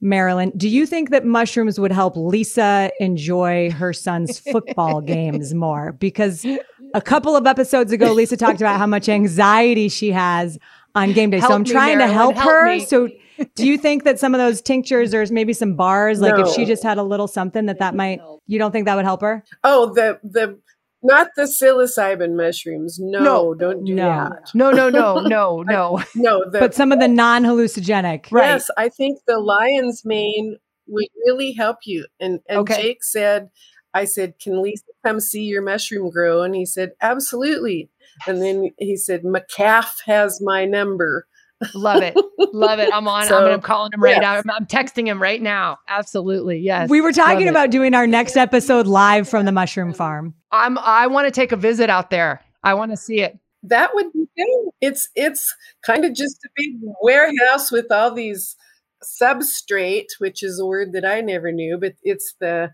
Marilyn, 0.00 0.52
do 0.56 0.68
you 0.68 0.86
think 0.86 1.10
that 1.10 1.24
mushrooms 1.24 1.80
would 1.80 1.90
help 1.90 2.16
Lisa 2.16 2.90
enjoy 3.00 3.70
her 3.72 3.92
son's 3.92 4.38
football 4.52 5.00
games 5.00 5.52
more? 5.54 5.92
Because 5.92 6.46
a 6.94 7.00
couple 7.00 7.36
of 7.36 7.46
episodes 7.46 7.90
ago, 7.90 8.12
Lisa 8.12 8.36
talked 8.36 8.60
about 8.60 8.78
how 8.78 8.86
much 8.86 9.08
anxiety 9.08 9.88
she 9.88 10.12
has 10.12 10.58
on 10.94 11.12
game 11.12 11.30
day. 11.30 11.40
so 11.40 11.54
I'm 11.54 11.62
me, 11.62 11.70
trying 11.70 11.98
to 11.98 12.06
help, 12.06 12.36
help 12.36 12.46
her. 12.46 12.68
me. 12.68 12.84
So 12.84 13.08
do 13.56 13.66
you 13.66 13.78
think 13.78 14.04
that 14.04 14.20
some 14.20 14.34
of 14.34 14.38
those 14.38 14.60
tinctures 14.60 15.12
or 15.12 15.24
maybe 15.26 15.52
some 15.52 15.74
bars, 15.74 16.20
like 16.20 16.38
if 16.38 16.54
she 16.54 16.64
just 16.64 16.82
had 16.82 16.98
a 16.98 17.02
little 17.02 17.26
something 17.26 17.66
that 17.66 17.78
that 17.80 17.94
might, 17.94 18.20
you 18.46 18.58
don't 18.58 18.70
think 18.70 18.86
that 18.86 18.94
would 18.94 19.04
help 19.04 19.22
her? 19.22 19.42
Oh, 19.64 19.92
the 19.92 20.20
the 20.22 20.58
not 21.04 21.28
the 21.36 21.42
psilocybin 21.42 22.34
mushrooms. 22.36 22.98
No, 23.00 23.20
No. 23.22 23.54
don't 23.54 23.84
do 23.84 23.94
No. 23.94 24.08
that. 24.08 24.50
No, 24.54 24.70
no, 24.72 24.88
no, 24.90 25.20
no, 25.20 25.62
no. 25.62 26.02
No, 26.16 26.44
the, 26.50 26.58
But 26.58 26.74
some 26.74 26.90
of 26.90 26.98
the 27.00 27.08
non 27.08 27.44
hallucinogenic. 27.44 28.26
Right. 28.32 28.46
Yes, 28.48 28.70
I 28.76 28.88
think 28.88 29.20
the 29.26 29.38
lion's 29.38 30.02
mane 30.04 30.56
would 30.88 31.06
really 31.26 31.52
help 31.52 31.78
you. 31.84 32.06
And 32.20 32.40
and 32.48 32.60
Okay. 32.60 32.82
Jake 32.82 33.04
said, 33.04 33.48
I 33.94 34.04
said, 34.06 34.34
Can 34.42 34.60
Lisa 34.62 34.84
come 35.04 35.20
see 35.20 35.44
your 35.44 35.62
mushroom 35.62 36.10
grow? 36.10 36.42
And 36.42 36.54
he 36.54 36.66
said, 36.66 36.92
Absolutely. 37.00 37.90
And 38.26 38.40
then 38.42 38.70
he 38.78 38.96
said, 38.96 39.22
McCaff 39.22 40.00
has 40.06 40.40
my 40.40 40.64
number. 40.64 41.26
Love 41.74 42.02
it. 42.02 42.16
Love 42.52 42.78
it. 42.78 42.90
I'm 42.92 43.06
on. 43.08 43.26
So, 43.26 43.46
I'm, 43.46 43.54
I'm 43.54 43.60
calling 43.60 43.92
him 43.92 44.02
right 44.02 44.20
yes. 44.20 44.20
now. 44.20 44.34
I'm, 44.34 44.50
I'm 44.50 44.66
texting 44.66 45.06
him 45.06 45.20
right 45.20 45.40
now. 45.40 45.78
Absolutely. 45.88 46.58
Yes. 46.58 46.90
We 46.90 47.00
were 47.00 47.12
talking 47.12 47.46
Love 47.46 47.46
it. 47.46 47.50
about 47.50 47.70
doing 47.70 47.94
our 47.94 48.06
next 48.06 48.36
episode 48.36 48.86
live 48.86 49.28
from 49.28 49.46
the 49.46 49.52
mushroom 49.52 49.92
farm. 49.92 50.34
I'm 50.50 50.78
I 50.78 51.06
want 51.06 51.26
to 51.26 51.30
take 51.30 51.52
a 51.52 51.56
visit 51.56 51.90
out 51.90 52.10
there. 52.10 52.40
I 52.62 52.74
want 52.74 52.90
to 52.90 52.96
see 52.96 53.20
it. 53.20 53.38
That 53.62 53.94
would 53.94 54.12
be 54.12 54.26
good. 54.36 54.70
It's 54.80 55.08
it's 55.14 55.54
kind 55.84 56.04
of 56.04 56.14
just 56.14 56.36
a 56.44 56.48
big 56.56 56.72
warehouse 57.02 57.70
with 57.70 57.90
all 57.90 58.12
these 58.12 58.56
substrate, 59.04 60.08
which 60.18 60.42
is 60.42 60.58
a 60.58 60.66
word 60.66 60.92
that 60.92 61.04
I 61.04 61.20
never 61.20 61.52
knew, 61.52 61.78
but 61.78 61.94
it's 62.02 62.34
the 62.40 62.72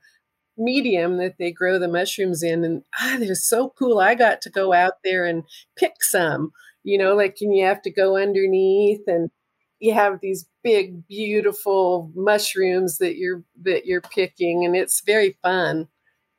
medium 0.56 1.16
that 1.18 1.36
they 1.38 1.50
grow 1.50 1.78
the 1.78 1.88
mushrooms 1.88 2.42
in. 2.42 2.64
And 2.64 2.82
ah, 3.00 3.16
they're 3.18 3.34
so 3.34 3.72
cool. 3.78 3.98
I 3.98 4.14
got 4.14 4.40
to 4.42 4.50
go 4.50 4.72
out 4.72 4.94
there 5.04 5.24
and 5.24 5.44
pick 5.76 6.02
some, 6.02 6.52
you 6.90 6.98
know, 6.98 7.14
like 7.14 7.36
and 7.40 7.56
you 7.56 7.64
have 7.64 7.80
to 7.82 7.90
go 7.90 8.16
underneath 8.16 9.02
and 9.06 9.30
you 9.78 9.94
have 9.94 10.18
these 10.20 10.46
big, 10.62 11.06
beautiful 11.06 12.10
mushrooms 12.14 12.98
that 12.98 13.16
you're 13.16 13.44
that 13.62 13.86
you're 13.86 14.00
picking, 14.00 14.64
and 14.64 14.74
it's 14.74 15.00
very 15.00 15.38
fun. 15.40 15.86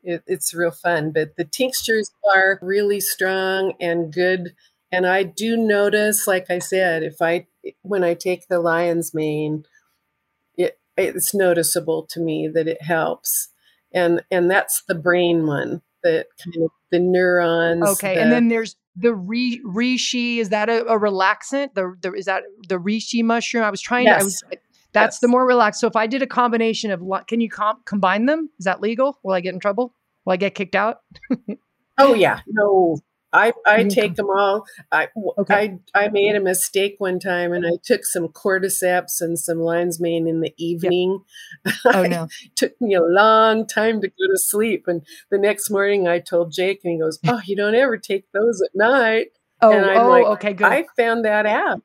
It, 0.04 0.24
it's 0.28 0.54
real 0.54 0.72
fun, 0.72 1.12
but 1.12 1.38
the 1.38 1.46
tinctures 1.46 2.12
are 2.36 2.60
really 2.62 3.00
strong 3.00 3.74
and 3.80 4.12
good. 4.14 4.54
And 4.92 5.08
I 5.08 5.24
do 5.24 5.56
notice, 5.56 6.28
like 6.28 6.48
I 6.50 6.60
said, 6.60 7.02
if 7.02 7.22
I 7.22 7.48
when 7.82 8.04
I 8.04 8.14
take 8.14 8.48
the 8.48 8.60
lion's 8.60 9.14
mane, 9.14 9.64
it 10.58 10.80
it's 10.98 11.34
noticeable 11.34 12.06
to 12.12 12.20
me 12.20 12.50
that 12.50 12.68
it 12.68 12.82
helps, 12.82 13.50
and 13.94 14.22
and 14.30 14.52
that's 14.52 14.84
the 14.88 14.96
brain 14.96 15.48
one, 15.48 15.82
that 16.04 16.28
kind 16.44 16.66
of 16.66 16.72
the 16.92 17.00
neurons. 17.00 17.84
Okay. 17.84 18.16
the- 18.16 18.22
and 18.22 18.32
then 18.34 18.50
there's 18.50 18.76
the 18.96 19.14
re 19.14 19.62
reishi. 19.66 20.38
Is 20.38 20.50
that 20.50 20.70
a, 20.70 20.86
a 20.86 21.00
relaxant? 21.00 21.74
The, 21.74 21.96
the 22.02 22.14
is 22.14 22.26
that 22.26 22.44
the 22.68 22.78
reishi 22.78 23.24
mushroom? 23.24 23.64
I 23.64 23.70
was 23.70 23.82
trying. 23.82 24.06
to 24.08 24.12
I 24.14 24.24
was. 24.24 24.44
That's 24.94 25.16
Yes. 25.16 25.20
the 25.22 25.28
more 25.30 25.46
relaxed. 25.46 25.80
So 25.80 25.88
if 25.88 25.96
I 25.96 26.06
did 26.06 26.22
a 26.22 26.28
combination 26.28 26.92
of, 26.92 27.02
can 27.28 27.40
you 27.40 27.50
comp- 27.50 27.86
combine 27.86 28.26
them? 28.26 28.50
Is 28.60 28.66
that 28.66 28.82
legal? 28.82 29.18
Will 29.24 29.34
I 29.34 29.40
get 29.40 29.54
in 29.54 29.60
trouble? 29.62 29.94
Will 30.26 30.34
I 30.34 30.38
get 30.38 30.54
kicked 30.56 30.76
out? 30.76 30.98
Oh 31.98 32.14
yeah, 32.14 32.40
no. 32.48 32.98
I 33.34 33.54
I 33.65 33.84
take 33.86 34.15
them 34.15 34.30
all. 34.30 34.65
I 34.91 35.08
Okay. 35.38 35.78
I 35.94 36.06
I 36.06 36.10
made 36.10 36.36
a 36.36 36.39
mistake 36.39 36.96
one 36.98 37.20
time, 37.20 37.54
and 37.54 37.65
I 37.65 37.72
took 37.84 38.02
some 38.06 38.28
cordyceps 38.28 39.22
and 39.22 39.39
some 39.39 39.60
lion's 39.60 40.00
mane 40.00 40.28
in 40.28 40.41
the 40.41 40.54
evening. 40.58 41.20
Oh 41.86 42.04
no. 42.10 42.28
took 42.56 42.80
me 42.82 42.94
a 42.94 43.04
long 43.04 43.65
time 43.67 44.02
to 44.02 44.08
go 44.08 44.28
to 44.30 44.38
sleep, 44.38 44.86
and 44.88 45.06
the 45.30 45.38
next 45.38 45.70
morning 45.70 46.08
I 46.08 46.20
told 46.20 46.52
Jake, 46.52 46.82
and 46.84 46.94
he 46.94 47.00
goes, 47.00 47.20
"Oh, 47.28 47.41
you 47.46 47.56
don't 47.56 47.76
ever 47.76 47.98
take 47.98 48.32
those 48.34 48.62
at 48.62 48.72
night." 48.76 49.28
Oh, 49.62 49.72
and 49.72 49.86
I'm 49.86 49.98
oh, 49.98 50.10
like, 50.10 50.26
okay, 50.26 50.54
good. 50.54 50.67
I, 50.67 50.86
found 50.98 51.24
that 51.26 51.46
out. 51.46 51.82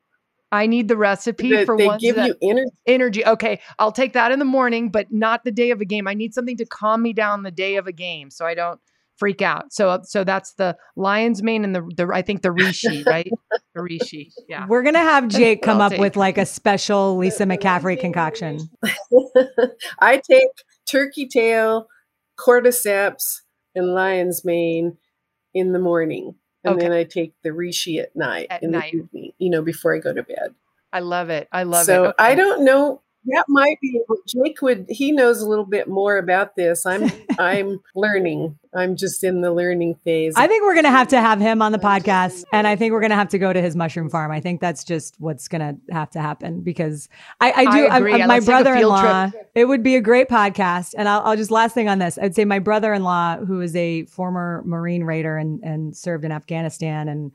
I 0.51 0.65
need 0.65 0.87
the 0.87 0.97
recipe 0.97 1.51
That 1.51 1.65
for 1.65 1.77
they 1.77 1.85
ones 1.85 2.01
give 2.01 2.15
that 2.15 2.27
you 2.27 2.35
energy. 2.41 2.71
energy. 2.87 3.25
Okay, 3.25 3.59
I'll 3.77 3.91
take 3.91 4.13
that 4.13 4.31
in 4.31 4.39
the 4.39 4.45
morning, 4.45 4.89
but 4.89 5.11
not 5.11 5.43
the 5.43 5.51
day 5.51 5.71
of 5.71 5.81
a 5.81 5.85
game. 5.85 6.07
I 6.07 6.13
need 6.13 6.33
something 6.33 6.57
to 6.57 6.65
calm 6.65 7.01
me 7.01 7.13
down 7.13 7.43
the 7.43 7.51
day 7.51 7.75
of 7.75 7.85
a 7.85 7.91
game, 7.91 8.31
so 8.31 8.45
I 8.45 8.55
don't 8.55 8.79
freak 9.17 9.41
out. 9.41 9.73
So, 9.73 9.89
uh, 9.89 10.03
so 10.03 10.23
that's 10.23 10.53
the 10.53 10.77
lion's 10.95 11.41
mane 11.43 11.63
and 11.63 11.75
the, 11.75 11.81
the 11.95 12.09
I 12.13 12.21
think 12.21 12.41
the 12.41 12.49
reishi, 12.49 13.05
right? 13.09 13.31
the 13.75 13.81
reishi. 13.81 14.31
Yeah. 14.47 14.65
We're 14.67 14.83
gonna 14.83 14.99
have 14.99 15.27
Jake 15.29 15.61
come 15.61 15.81
up 15.81 15.91
take. 15.91 15.99
with 15.99 16.15
like 16.15 16.37
a 16.37 16.45
special 16.45 17.17
Lisa 17.17 17.45
McCaffrey 17.45 17.99
concoction. 17.99 18.59
I 19.99 20.17
take 20.29 20.47
turkey 20.85 21.27
tail, 21.27 21.87
cordyceps, 22.39 23.41
and 23.75 23.93
lion's 23.93 24.43
mane 24.45 24.97
in 25.53 25.73
the 25.73 25.79
morning. 25.79 26.35
And 26.63 26.75
Okay. 26.75 26.83
then 26.83 26.91
I 26.91 27.03
take 27.03 27.33
the 27.43 27.49
reishi 27.49 28.01
at 28.01 28.15
night 28.15 28.47
At 28.49 28.63
in 28.63 28.71
night. 28.71 28.91
the 28.91 28.97
evening, 28.99 29.31
you 29.37 29.49
know, 29.49 29.61
before 29.61 29.95
I 29.95 29.99
go 29.99 30.13
to 30.13 30.23
bed. 30.23 30.55
I 30.91 30.99
love 31.01 31.29
it. 31.29 31.47
I 31.51 31.63
love 31.63 31.83
it. 31.83 31.85
so 31.85 32.05
it. 32.05 32.15
I 32.17 32.35
don't 32.35 32.63
know. 32.65 33.01
That 33.27 33.45
might 33.49 33.79
be 33.81 34.01
Jake 34.25 34.61
would 34.61 34.85
he 34.89 35.11
knows 35.11 35.41
a 35.41 35.47
little 35.47 35.65
bit 35.65 35.87
more 35.87 36.17
about 36.17 36.55
this. 36.55 36.85
I'm 36.85 37.11
I'm 37.39 37.79
learning. 37.95 38.57
I'm 38.73 38.95
just 38.95 39.23
in 39.23 39.41
the 39.41 39.51
learning 39.51 39.95
phase. 40.03 40.33
I 40.37 40.47
think 40.47 40.63
we're 40.63 40.75
gonna 40.75 40.91
have 40.91 41.09
to 41.09 41.19
have 41.19 41.39
him 41.39 41.61
on 41.61 41.71
the 41.71 41.79
podcast, 41.79 42.45
and 42.53 42.65
I 42.67 42.75
think 42.75 42.93
we're 42.93 43.01
gonna 43.01 43.15
have 43.15 43.29
to 43.29 43.37
go 43.39 43.51
to 43.51 43.61
his 43.61 43.75
mushroom 43.75 44.09
farm. 44.09 44.31
I 44.31 44.39
think 44.39 44.61
that's 44.61 44.83
just 44.83 45.15
what's 45.19 45.47
gonna 45.47 45.75
have 45.89 46.09
to 46.11 46.21
happen 46.21 46.61
because 46.61 47.09
I, 47.41 47.51
I 47.51 47.63
do. 47.63 47.69
I 47.69 47.81
I'm- 47.87 47.95
agree. 48.03 48.13
I'm- 48.13 48.27
my 48.27 48.35
let's 48.35 48.45
take 48.45 48.55
a 48.55 48.63
field 48.63 48.91
brother-in-law. 48.91 49.31
It 49.55 49.65
would 49.65 49.83
be 49.83 49.95
a 49.95 50.01
great 50.01 50.29
podcast, 50.29 50.93
and 50.97 51.09
I'll, 51.09 51.21
I'll 51.21 51.35
just 51.37 51.51
last 51.51 51.73
thing 51.73 51.89
on 51.89 51.99
this. 51.99 52.17
I'd 52.21 52.35
say 52.35 52.45
my 52.45 52.59
brother-in-law, 52.59 53.37
who 53.45 53.61
is 53.61 53.75
a 53.75 54.05
former 54.05 54.61
Marine 54.65 55.03
raider 55.03 55.37
and 55.37 55.61
and 55.63 55.95
served 55.95 56.23
in 56.23 56.31
Afghanistan 56.31 57.09
and 57.09 57.31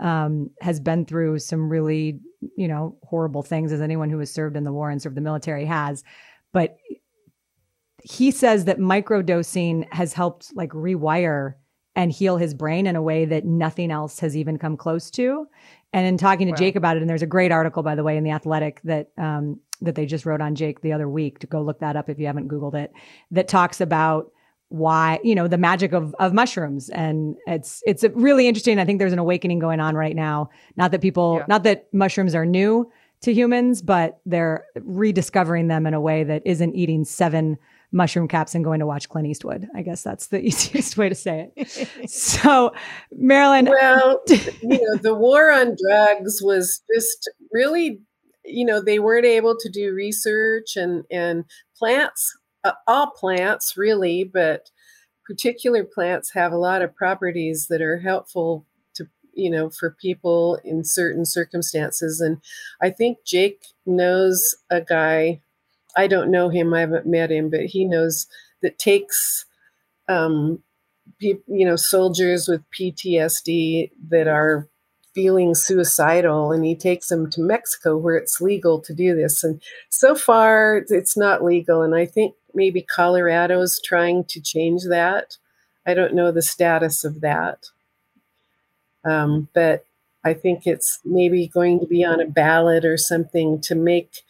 um, 0.00 0.50
has 0.60 0.80
been 0.80 1.04
through 1.04 1.38
some 1.38 1.68
really, 1.68 2.20
you 2.56 2.68
know, 2.68 2.96
horrible 3.02 3.42
things 3.42 3.72
as 3.72 3.80
anyone 3.80 4.10
who 4.10 4.18
has 4.18 4.32
served 4.32 4.56
in 4.56 4.64
the 4.64 4.72
war 4.72 4.90
and 4.90 5.00
served 5.00 5.16
the 5.16 5.20
military 5.20 5.64
has. 5.64 6.04
But 6.52 6.76
he 8.02 8.30
says 8.30 8.66
that 8.66 8.78
microdosing 8.78 9.92
has 9.92 10.12
helped 10.12 10.52
like 10.54 10.70
rewire 10.70 11.54
and 11.96 12.12
heal 12.12 12.36
his 12.36 12.54
brain 12.54 12.86
in 12.86 12.94
a 12.94 13.02
way 13.02 13.24
that 13.24 13.44
nothing 13.44 13.90
else 13.90 14.20
has 14.20 14.36
even 14.36 14.58
come 14.58 14.76
close 14.76 15.10
to. 15.12 15.46
And 15.92 16.06
in 16.06 16.18
talking 16.18 16.46
to 16.46 16.52
Wow. 16.52 16.58
Jake 16.58 16.76
about 16.76 16.96
it, 16.96 17.00
and 17.00 17.08
there's 17.08 17.22
a 17.22 17.26
great 17.26 17.50
article, 17.50 17.82
by 17.82 17.94
the 17.94 18.04
way, 18.04 18.16
in 18.16 18.24
the 18.24 18.30
Athletic 18.30 18.80
that 18.84 19.10
um, 19.16 19.60
that 19.80 19.94
they 19.94 20.06
just 20.06 20.26
wrote 20.26 20.40
on 20.40 20.54
Jake 20.54 20.80
the 20.82 20.92
other 20.92 21.08
week. 21.08 21.38
To 21.40 21.46
go 21.46 21.62
look 21.62 21.80
that 21.80 21.96
up 21.96 22.10
if 22.10 22.18
you 22.18 22.26
haven't 22.26 22.48
Googled 22.48 22.74
it. 22.74 22.92
That 23.30 23.48
talks 23.48 23.80
about 23.80 24.30
why 24.76 25.18
you 25.24 25.34
know 25.34 25.48
the 25.48 25.58
magic 25.58 25.92
of 25.92 26.14
of 26.18 26.32
mushrooms. 26.32 26.88
And 26.90 27.36
it's 27.46 27.82
it's 27.86 28.04
really 28.14 28.46
interesting. 28.48 28.78
I 28.78 28.84
think 28.84 28.98
there's 28.98 29.12
an 29.12 29.18
awakening 29.18 29.58
going 29.58 29.80
on 29.80 29.94
right 29.94 30.14
now. 30.16 30.50
Not 30.76 30.90
that 30.92 31.00
people 31.00 31.36
Yeah. 31.40 31.46
not 31.48 31.62
that 31.64 31.86
mushrooms 31.92 32.34
are 32.34 32.46
new 32.46 32.90
to 33.22 33.32
humans 33.32 33.80
but 33.80 34.18
they're 34.26 34.66
rediscovering 34.82 35.68
them 35.68 35.86
in 35.86 35.94
a 35.94 36.00
way 36.00 36.22
that 36.24 36.42
isn't 36.44 36.74
eating 36.74 37.04
seven 37.04 37.56
mushroom 37.92 38.28
caps 38.28 38.54
and 38.54 38.62
going 38.62 38.78
to 38.80 38.86
watch 38.86 39.08
clint 39.08 39.26
eastwood. 39.26 39.66
I 39.74 39.80
guess 39.82 40.02
that's 40.02 40.26
the 40.26 40.40
easiest 40.48 40.98
way 40.98 41.08
to 41.08 41.14
say 41.14 41.50
it. 41.56 41.88
So 42.10 42.72
marilyn 43.12 43.66
well, 43.66 44.20
you 44.28 44.80
know, 44.82 44.96
the 45.00 45.14
war 45.14 45.50
on 45.50 45.76
drugs 45.88 46.40
was 46.42 46.82
just 46.94 47.30
really, 47.52 48.00
you 48.44 48.66
know, 48.66 48.82
they 48.82 48.98
weren't 48.98 49.24
able 49.24 49.56
to 49.58 49.70
do 49.70 49.94
research 49.94 50.76
and 50.76 51.04
and 51.10 51.44
plants, 51.78 52.36
all 52.86 53.10
plants 53.10 53.76
really, 53.76 54.24
but 54.24 54.70
particular 55.26 55.84
plants 55.84 56.32
have 56.32 56.52
a 56.52 56.58
lot 56.58 56.82
of 56.82 56.94
properties 56.94 57.66
that 57.68 57.82
are 57.82 57.98
helpful 57.98 58.64
to 58.94 59.06
you 59.34 59.50
know 59.50 59.68
for 59.68 59.96
people 60.00 60.58
in 60.64 60.84
certain 60.84 61.24
circumstances 61.26 62.20
and 62.20 62.40
i 62.80 62.88
think 62.88 63.18
jake 63.26 63.66
knows 63.84 64.54
a 64.70 64.80
guy 64.80 65.40
i 65.96 66.06
don't 66.06 66.30
know 66.30 66.48
him 66.48 66.72
i 66.72 66.80
haven't 66.80 67.06
met 67.06 67.30
him 67.30 67.50
but 67.50 67.62
he 67.66 67.84
knows 67.84 68.26
that 68.62 68.78
takes 68.78 69.44
um 70.08 70.62
you 71.18 71.42
know 71.48 71.76
soldiers 71.76 72.46
with 72.46 72.62
ptsd 72.70 73.90
that 74.08 74.28
are 74.28 74.68
feeling 75.12 75.54
suicidal 75.54 76.52
and 76.52 76.64
he 76.64 76.76
takes 76.76 77.08
them 77.08 77.28
to 77.30 77.40
mexico 77.40 77.96
where 77.96 78.16
it's 78.16 78.40
legal 78.40 78.80
to 78.80 78.94
do 78.94 79.16
this 79.16 79.42
and 79.42 79.60
so 79.88 80.14
far 80.14 80.84
it's 80.88 81.16
not 81.16 81.42
legal 81.42 81.82
and 81.82 81.94
i 81.94 82.04
think 82.04 82.34
maybe 82.56 82.82
colorado's 82.82 83.80
trying 83.84 84.24
to 84.24 84.40
change 84.40 84.82
that. 84.88 85.36
I 85.86 85.94
don't 85.94 86.14
know 86.14 86.32
the 86.32 86.42
status 86.42 87.04
of 87.04 87.20
that. 87.20 87.66
Um, 89.04 89.48
but 89.54 89.84
i 90.24 90.34
think 90.34 90.66
it's 90.66 90.98
maybe 91.04 91.46
going 91.46 91.78
to 91.78 91.86
be 91.86 92.04
on 92.04 92.20
a 92.20 92.26
ballot 92.26 92.84
or 92.84 92.96
something 92.96 93.60
to 93.60 93.76
make 93.76 94.24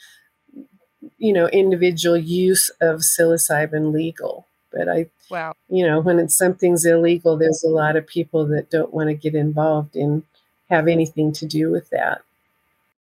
you 1.17 1.33
know 1.33 1.49
individual 1.49 2.17
use 2.17 2.69
of 2.81 3.01
psilocybin 3.01 3.93
legal. 3.93 4.47
But 4.71 4.89
i 4.89 5.07
Wow. 5.29 5.55
you 5.69 5.85
know 5.85 5.99
when 6.01 6.21
it's 6.21 6.37
something's 6.37 6.85
illegal 6.85 7.37
there's 7.37 7.65
a 7.65 7.69
lot 7.69 7.97
of 7.97 8.07
people 8.07 8.47
that 8.47 8.71
don't 8.71 8.95
want 8.95 9.09
to 9.09 9.15
get 9.15 9.35
involved 9.35 9.97
in 9.97 10.23
have 10.71 10.87
anything 10.87 11.33
to 11.33 11.47
do 11.47 11.69
with 11.71 11.91
that 11.91 12.23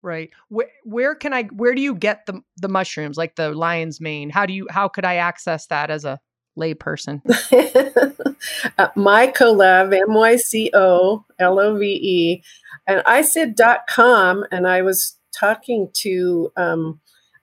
Right. 0.05 0.29
Where 0.49 0.69
where 0.83 1.15
can 1.15 1.33
I 1.33 1.45
where 1.45 1.73
do 1.73 1.81
you 1.81 1.95
get 1.95 2.27
the 2.27 2.39
the 2.57 2.67
mushrooms 2.67 3.17
like 3.17 3.37
the 3.37 3.49
lion's 3.49 3.99
mane? 3.99 4.29
How 4.29 4.45
do 4.45 4.53
you 4.53 4.67
how 4.69 4.87
could 4.87 5.03
I 5.03 5.15
access 5.15 5.65
that 5.67 5.89
as 5.89 6.05
a 6.05 6.19
layperson? 6.55 7.21
uh, 8.77 8.89
mycolove 8.95 9.93
m-y-c-o-l-o-v-e 9.93 11.23
and 12.87 13.01
i 13.05 13.21
said 13.21 13.55
dot 13.55 13.79
com 13.89 14.45
and 14.51 14.67
i 14.67 14.81
was 14.81 15.17
talking 15.37 15.89
to 15.93 16.51
um, 16.55 16.99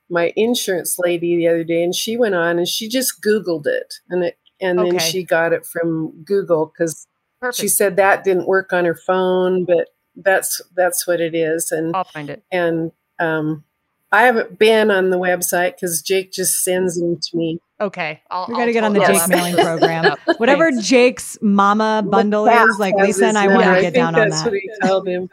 my 0.09 0.33
insurance 0.37 0.98
lady 0.98 1.37
the 1.37 1.48
other 1.48 1.64
day 1.64 1.83
and 1.83 1.94
she 1.94 2.16
went 2.16 2.35
on 2.35 2.59
and 2.59 2.68
she 2.68 2.88
just 2.88 3.20
googled 3.22 3.66
it 3.66 3.94
and 4.09 4.25
it 4.25 4.38
and 4.61 4.79
then 4.79 4.94
Okay. 4.94 5.11
she 5.11 5.25
got 5.25 5.53
it 5.53 5.66
from 5.66 6.12
google 6.25 6.66
because 6.66 7.07
she 7.53 7.68
said 7.68 7.96
that 7.96 8.25
didn't 8.25 8.46
work 8.46 8.72
on 8.72 8.85
her 8.85 8.94
phone 8.94 9.64
but 9.64 9.88
that's 10.16 10.61
that's 10.75 11.07
what 11.07 11.20
it 11.20 11.35
is 11.35 11.72
and 11.72 11.94
I'll 11.96 12.05
find 12.05 12.29
it. 12.31 12.42
and 12.53 12.92
um, 13.18 13.64
I 14.11 14.22
haven't 14.25 14.59
been 14.59 14.90
on 14.90 15.09
the 15.11 15.18
website 15.18 15.75
because 15.77 16.03
Jake 16.03 16.33
just 16.33 16.62
sends 16.62 17.01
them 17.01 17.18
to 17.18 17.37
me. 17.37 17.61
Okay, 17.81 18.20
I'll, 18.31 18.46
We 18.46 18.55
got 18.55 18.61
to 18.61 18.64
I'll 18.66 18.72
get 18.75 18.85
on 18.85 18.92
the 18.92 19.01
Jake 19.01 19.16
follow 19.16 19.29
mailing 19.29 19.55
program. 19.57 20.16
Whatever 20.37 20.70
thanks. 20.70 20.87
Jake's 20.87 21.38
mama 21.40 22.05
bundle 22.09 22.46
Pat 22.46 22.68
is, 22.68 22.79
like 22.79 22.94
Lisa 22.96 23.27
and 23.27 23.38
I 23.38 23.48
want 23.48 23.64
to 23.64 23.70
get 23.81 23.83
think 23.83 23.94
down 23.94 24.14
on 24.14 24.29
that. 24.29 24.44
what 24.44 24.53
he 24.55 24.70
told 24.87 25.09
him. 25.09 25.29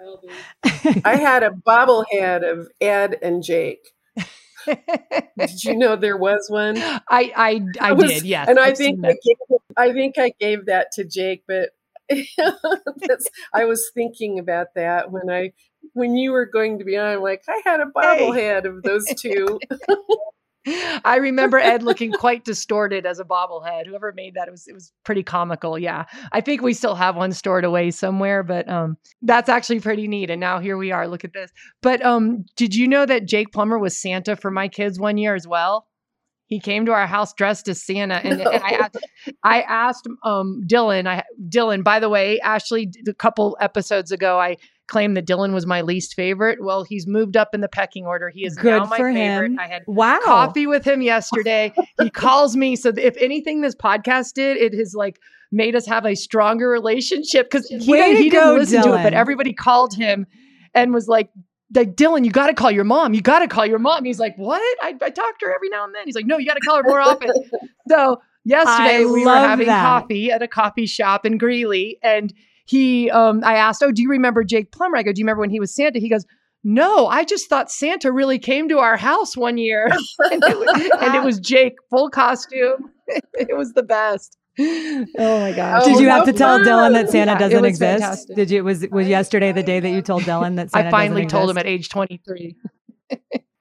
I 1.06 1.16
had 1.18 1.44
a 1.44 1.50
bobblehead 1.52 2.50
of 2.50 2.70
Ed 2.80 3.18
and 3.22 3.44
Jake. 3.44 3.90
Did 4.68 5.64
you 5.64 5.76
know 5.76 5.96
there 5.96 6.18
was 6.18 6.48
one? 6.50 6.78
I 6.78 7.02
I 7.36 7.62
I 7.80 7.92
was- 7.94 8.12
did, 8.12 8.24
yes. 8.24 8.48
and 8.48 8.60
I 8.60 8.68
I've 8.68 8.78
think 8.78 9.04
I, 9.06 9.10
gave, 9.24 9.38
I 9.78 9.94
think 9.94 10.18
I 10.18 10.32
gave 10.40 10.66
that 10.68 10.92
to 10.94 11.04
Jake, 11.06 11.44
but 11.48 11.52
that's, 11.60 11.72
I 13.54 13.66
was 13.66 13.92
thinking 13.94 14.40
about 14.40 14.68
that 14.76 15.12
when 15.12 15.30
I 15.30 15.54
when 15.94 16.16
you 16.16 16.32
were 16.32 16.46
going 16.46 16.80
to 16.80 16.86
be 16.86 16.98
on. 16.98 17.06
I'm 17.06 17.22
like, 17.22 17.44
I 17.48 17.62
had 17.66 17.80
a 17.80 17.86
bobblehead 17.86 18.66
of 18.66 18.84
those 18.84 19.06
two. 19.20 19.60
I 21.06 21.16
remember 21.16 21.58
Ed 21.58 21.84
looking 21.84 22.12
quite 22.12 22.44
distorted 22.44 23.06
as 23.06 23.20
a 23.20 23.24
bobblehead. 23.24 23.88
Whoever 23.88 24.12
made 24.14 24.36
that, 24.36 24.48
it 24.48 24.52
was 24.52 24.68
it 24.68 24.74
was 24.74 24.92
pretty 25.06 25.24
comical. 25.24 25.80
Yeah, 25.80 26.06
I 26.32 26.42
think 26.42 26.62
we 26.62 26.74
still 26.74 26.96
have 26.96 27.16
one 27.16 27.32
stored 27.32 27.64
away 27.64 27.92
somewhere, 27.92 28.44
but 28.44 28.70
um, 28.70 28.98
that's 29.22 29.50
actually 29.50 29.80
pretty 29.80 30.08
neat. 30.08 30.30
And 30.30 30.40
now 30.40 30.60
here 30.60 30.78
we 30.78 30.92
are. 30.92 31.08
Look 31.08 31.24
at 31.24 31.34
this. 31.34 31.52
But 31.82 32.06
um, 32.06 32.46
did 32.56 32.76
you 32.76 32.88
know 32.88 33.06
that 33.06 33.26
Jake 33.26 33.52
Plummer 33.52 33.80
was 33.80 34.00
Santa 34.00 34.36
for 34.36 34.52
my 34.52 34.68
kids 34.68 35.00
one 35.00 35.18
year 35.18 35.34
as 35.34 35.48
well? 35.48 35.88
He 36.50 36.60
came 36.60 36.86
to 36.88 36.92
our 36.92 37.06
house 37.08 37.32
dressed 37.34 37.68
as 37.68 37.82
Santa, 37.82 38.16
and, 38.16 38.42
and 38.42 38.64
I 38.64 38.72
asked, 38.72 38.98
I 39.44 39.62
asked 39.62 40.08
um 40.24 40.64
Dylan. 40.68 41.08
I 41.08 41.24
Dylan. 41.48 41.84
By 41.84 42.00
the 42.00 42.10
way, 42.10 42.40
Ashley, 42.42 42.92
a 43.08 43.14
couple 43.14 43.56
episodes 43.62 44.12
ago, 44.12 44.40
I 44.40 44.58
claimed 44.88 45.16
that 45.16 45.28
Dylan 45.28 45.54
was 45.54 45.68
my 45.68 45.82
least 45.82 46.16
favorite. 46.16 46.64
Well, 46.64 46.84
he's 46.84 47.06
moved 47.06 47.38
up 47.38 47.54
in 47.54 47.62
the 47.62 47.68
pecking 47.70 48.08
order. 48.08 48.30
He 48.30 48.44
is 48.46 48.56
Good 48.56 48.80
now 48.80 48.86
my 48.86 48.98
favorite. 48.98 49.14
him. 49.52 49.60
I 49.60 49.68
had 49.68 49.84
Wow. 49.86 50.20
coffee 50.26 50.66
with 50.66 50.84
him 50.84 51.04
yesterday. 51.04 51.72
he 52.02 52.10
calls 52.10 52.58
me. 52.58 52.76
So 52.76 52.92
if 52.98 53.16
anything, 53.18 53.62
this 53.62 53.76
podcast 53.76 54.34
did, 54.34 54.58
it 54.58 54.74
has 54.74 54.96
like 54.96 55.20
made 55.52 55.76
us 55.76 55.86
have 55.86 56.08
a 56.08 56.16
stronger 56.16 56.68
relationship 56.70 57.52
because 57.52 57.68
he, 57.68 57.78
Way 57.92 58.16
didn't- 58.16 58.32
go, 58.32 58.40
didn't 58.58 58.60
listen 58.60 58.82
to 58.92 59.00
it, 59.00 59.04
but 59.04 59.14
everybody 59.14 59.54
called 59.54 59.94
him 59.96 60.26
and 60.74 60.92
was 60.94 61.08
like, 61.08 61.30
like 61.76 61.96
Dylan, 61.96 62.26
you 62.26 62.32
got 62.32 62.48
to 62.48 62.54
call 62.54 62.72
your 62.72 62.84
mom. 62.84 63.14
You 63.14 63.22
got 63.22 63.40
to 63.40 63.48
call 63.48 63.66
your 63.66 63.80
mom. 63.80 64.06
He's 64.06 64.20
like, 64.20 64.36
what? 64.38 64.62
I, 64.82 64.96
I 65.02 65.10
talk 65.10 65.40
to 65.40 65.46
her 65.46 65.56
every 65.56 65.70
now 65.70 65.84
and 65.86 65.94
then. 65.94 66.04
He's 66.06 66.16
like, 66.16 66.26
no, 66.26 66.38
you 66.38 66.46
got 66.46 66.56
to 66.56 66.62
call 66.62 66.78
her 66.78 66.84
more 66.84 67.00
often. 67.00 67.30
so 67.88 68.22
yesterday 68.44 69.04
I 69.04 69.06
we 69.06 69.26
were 69.26 69.36
having 69.36 69.68
that. 69.68 69.84
coffee 69.84 70.32
at 70.32 70.42
a 70.42 70.48
coffee 70.48 70.88
shop 70.88 71.26
in 71.26 71.38
Greeley, 71.38 72.00
and 72.02 72.34
he, 72.66 73.10
um, 73.12 73.44
I 73.44 73.56
asked, 73.56 73.84
oh, 73.84 73.92
do 73.92 74.02
you 74.02 74.10
remember 74.10 74.44
Jake 74.44 74.72
Plummer? 74.72 74.98
I 74.98 75.04
go, 75.04 75.12
do 75.12 75.20
you 75.20 75.26
remember 75.26 75.42
when 75.42 75.50
he 75.50 75.60
was 75.60 75.74
Santa? 75.74 76.00
He 76.00 76.10
goes. 76.10 76.26
No, 76.62 77.08
I 77.08 77.24
just 77.24 77.48
thought 77.48 77.72
Santa 77.72 78.12
really 78.12 78.38
came 78.38 78.68
to 78.68 78.80
our 78.80 78.98
house 78.98 79.38
one 79.38 79.58
year 79.58 79.86
and, 80.20 80.44
it 80.44 80.60
was, 80.60 80.92
and 81.00 81.16
it 81.16 81.24
was 81.24 81.40
Jake 81.40 81.76
full 81.90 82.10
costume. 82.10 82.92
it 83.08 83.56
was 83.56 83.72
the 83.72 83.82
best. 83.84 84.38
Oh 84.60 85.40
my 85.40 85.54
gosh! 85.54 85.84
Oh, 85.86 85.90
Did 85.90 86.00
you 86.02 86.10
have 86.10 86.20
how 86.20 86.26
to 86.26 86.34
tell 86.34 86.60
Dylan 86.60 86.94
that. 86.94 87.10
Santa 87.10 87.32
Yeah, 87.32 87.38
doesn't 87.40 87.66
exist? 87.66 88.02
fantastic. 88.02 88.36
Did 88.36 88.52
you 88.52 88.64
was 88.64 88.88
was 88.90 89.08
yesterday 89.08 89.52
the 89.52 89.64
day 89.64 89.80
that 89.80 89.90
you 89.90 90.02
told 90.02 90.24
Dylan 90.24 90.56
that 90.58 90.72
Santa 90.72 90.88
I 90.88 90.92
finally 90.92 91.22
doesn't 91.24 91.30
told 91.30 91.50
him 91.50 91.58
at 91.58 91.66
age 91.66 91.90
23. 91.90 92.56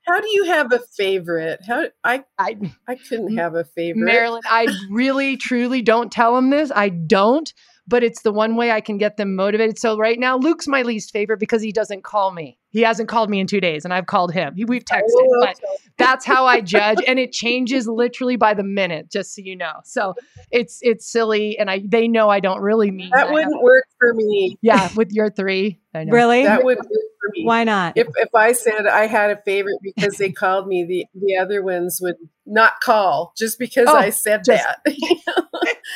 How 0.07 0.21
do 0.21 0.29
you 0.31 0.45
have 0.45 0.73
a 0.73 0.81
favorite? 0.97 1.61
How 1.67 1.85
I 2.03 2.25
I, 2.39 2.57
I 2.89 2.95
couldn't 2.97 3.37
have 3.37 3.55
a 3.55 3.65
favorite. 3.65 4.05
Marilyn, 4.05 4.43
I 4.47 4.67
really, 4.91 5.37
truly 5.37 5.83
don't 5.83 6.11
tell 6.11 6.37
him 6.37 6.51
this. 6.51 6.73
I 6.75 6.89
don't, 6.89 7.53
but 7.89 8.05
it's 8.05 8.23
the 8.23 8.33
one 8.33 8.55
way 8.55 8.71
I 8.71 8.81
can 8.83 8.99
get 8.99 9.17
them 9.17 9.35
motivated. 9.35 9.79
So 9.79 9.97
right 9.97 10.19
now, 10.19 10.37
Luke's 10.37 10.69
my 10.69 10.83
least 10.83 11.11
favorite 11.11 11.41
because 11.41 11.63
he 11.63 11.73
doesn't 11.73 12.05
call 12.05 12.31
me. 12.33 12.59
He 12.71 12.83
hasn't 12.83 13.09
called 13.09 13.31
me 13.31 13.41
in 13.41 13.47
two 13.47 13.63
days, 13.63 13.87
and 13.87 13.95
I've 13.95 14.05
called 14.07 14.31
him. 14.33 14.55
He, 14.55 14.67
we've 14.67 14.85
texted, 14.85 15.05
Oh, 15.11 15.37
but 15.41 15.59
that's 15.97 16.27
how 16.27 16.45
I 16.45 16.61
judge, 16.61 16.99
and 17.09 17.19
it 17.19 17.33
changes 17.33 17.89
literally 17.89 18.37
by 18.37 18.53
the 18.53 18.63
minute. 18.63 19.11
Just 19.11 19.35
so 19.35 19.41
you 19.43 19.57
know, 19.57 19.73
so 19.85 20.15
it's 20.51 20.79
it's 20.83 21.11
silly, 21.11 21.59
and 21.59 21.71
I 21.71 21.81
they 21.85 22.09
know 22.09 22.29
I 22.29 22.41
don't 22.41 22.61
really 22.61 22.91
mean 22.91 23.09
that 23.15 23.29
I 23.29 23.33
wouldn't 23.33 23.63
work 23.63 23.85
for 23.99 24.13
me. 24.13 24.59
yeah, 24.61 24.91
with 24.95 25.13
your 25.13 25.31
three, 25.31 25.81
I 25.95 26.05
know. 26.05 26.13
Really? 26.13 26.45
That 26.45 26.63
wouldn't 26.63 26.87
work 26.87 26.91
for 27.21 27.31
me. 27.33 27.45
Why 27.47 27.65
not? 27.65 27.97
If 27.97 28.09
if 28.17 28.35
I 28.35 28.53
said 28.53 28.87
I 28.87 29.07
had 29.07 29.31
a 29.31 29.41
favorite 29.47 29.79
because 29.83 30.19
they 30.19 30.31
called 30.31 30.69
me, 30.69 30.85
the 30.85 31.07
the 31.15 31.39
other 31.39 31.63
ones 31.63 32.01
would 32.03 32.17
not 32.45 32.81
call 32.81 33.33
just 33.39 33.59
because 33.59 33.87
Oh, 33.89 33.97
I 33.97 34.11
said 34.11 34.43
just- 34.45 34.63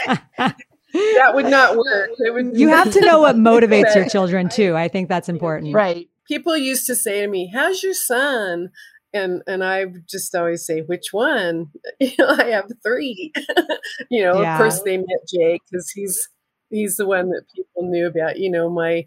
that. 0.06 0.56
that 0.92 1.32
would 1.34 1.46
not 1.46 1.76
work. 1.76 2.10
It 2.18 2.32
would. 2.34 2.56
you 2.56 2.68
have 2.68 2.92
to 2.92 3.00
know 3.00 3.20
what 3.20 3.36
motivates 3.36 3.94
your 3.94 4.08
children 4.08 4.48
too. 4.48 4.76
I 4.76 4.88
think 4.88 5.08
that's 5.08 5.28
important. 5.28 5.74
right? 5.74 6.08
People 6.28 6.56
used 6.56 6.86
to 6.86 6.94
say 6.94 7.20
to 7.22 7.26
me, 7.28 7.50
"How's 7.52 7.82
your 7.82 7.94
son?" 7.94 8.70
And 9.14 9.42
and 9.46 9.62
I 9.64 9.84
would 9.84 10.08
just 10.08 10.34
always 10.34 10.64
say, 10.64 10.80
"Which 10.80 11.08
one?" 11.12 11.66
You 12.00 12.12
know, 12.18 12.28
I 12.28 12.44
have 12.50 12.70
three. 12.82 13.32
you 14.10 14.22
know, 14.22 14.40
Yeah. 14.40 14.54
of 14.54 14.58
course 14.58 14.80
they 14.82 14.96
met 14.96 15.28
Jake 15.32 15.62
because 15.70 15.90
he's 15.90 16.28
he's 16.70 16.96
the 16.96 17.06
one 17.06 17.30
that 17.30 17.44
people 17.54 17.90
knew 17.90 18.06
about. 18.06 18.38
You 18.38 18.50
know, 18.50 18.70
my 18.70 19.06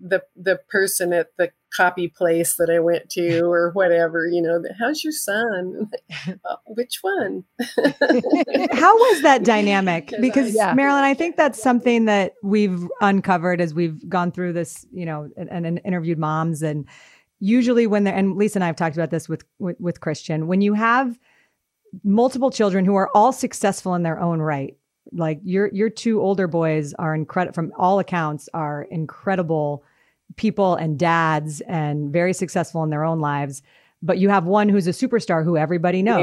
the 0.00 0.22
the 0.36 0.60
person 0.70 1.12
at 1.12 1.28
the 1.38 1.50
copy 1.76 2.08
place 2.08 2.56
that 2.56 2.70
I 2.70 2.78
went 2.78 3.10
to 3.10 3.40
or 3.44 3.70
whatever. 3.72 4.26
You 4.26 4.42
know, 4.42 4.62
how's 4.78 5.02
your 5.04 5.12
son? 5.12 5.90
"Uh, 6.44 6.56
which 6.66 6.98
one? 7.02 7.44
How 8.72 8.96
was 8.96 9.22
that 9.22 9.44
dynamic? 9.44 10.12
Because 10.20 10.54
Yeah. 10.54 10.74
Marilyn, 10.74 11.04
I 11.04 11.14
think 11.14 11.36
that's 11.36 11.62
something 11.62 12.06
that 12.06 12.34
we've 12.42 12.88
uncovered 13.00 13.60
as 13.60 13.74
we've 13.74 14.08
gone 14.08 14.32
through 14.32 14.52
this, 14.52 14.86
you 14.92 15.06
know, 15.06 15.30
and, 15.36 15.66
and 15.66 15.80
interviewed 15.84 16.18
moms. 16.18 16.62
And 16.62 16.86
usually 17.40 17.86
when 17.86 18.04
they're, 18.04 18.14
and 18.14 18.36
Lisa 18.36 18.58
and 18.58 18.64
I 18.64 18.68
have 18.68 18.76
talked 18.76 18.96
about 18.96 19.10
this 19.10 19.28
with, 19.28 19.44
with, 19.58 19.78
with 19.80 20.00
Christian, 20.00 20.46
when 20.46 20.60
you 20.60 20.74
have 20.74 21.18
multiple 22.04 22.50
children 22.50 22.84
who 22.84 22.96
are 22.96 23.10
all 23.14 23.32
successful 23.32 23.94
in 23.94 24.02
their 24.02 24.20
own 24.20 24.40
right, 24.40 24.76
like 25.12 25.40
your, 25.42 25.68
your 25.72 25.88
two 25.88 26.20
older 26.20 26.46
boys 26.46 26.92
are 26.94 27.14
incredible 27.14 27.54
from 27.54 27.72
all 27.78 27.98
accounts 27.98 28.48
are 28.52 28.82
incredible 28.90 29.82
people 30.36 30.74
and 30.74 30.98
dads 30.98 31.60
and 31.62 32.12
very 32.12 32.32
successful 32.32 32.82
in 32.82 32.90
their 32.90 33.04
own 33.04 33.20
lives. 33.20 33.62
But 34.02 34.18
you 34.18 34.28
have 34.28 34.44
one 34.44 34.68
who's 34.68 34.86
a 34.86 34.92
superstar 34.92 35.44
who 35.44 35.56
everybody 35.56 36.02
knows. 36.02 36.22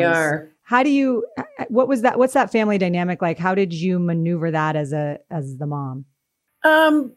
How 0.64 0.82
do 0.82 0.90
you 0.90 1.26
what 1.68 1.88
was 1.88 2.02
that 2.02 2.18
what's 2.18 2.34
that 2.34 2.52
family 2.52 2.78
dynamic 2.78 3.22
like? 3.22 3.38
How 3.38 3.54
did 3.54 3.74
you 3.74 4.00
maneuver 4.00 4.52
that 4.52 4.76
as 4.76 4.94
a 4.94 5.20
as 5.30 5.58
the 5.58 5.66
mom? 5.68 6.06
Um, 6.64 7.14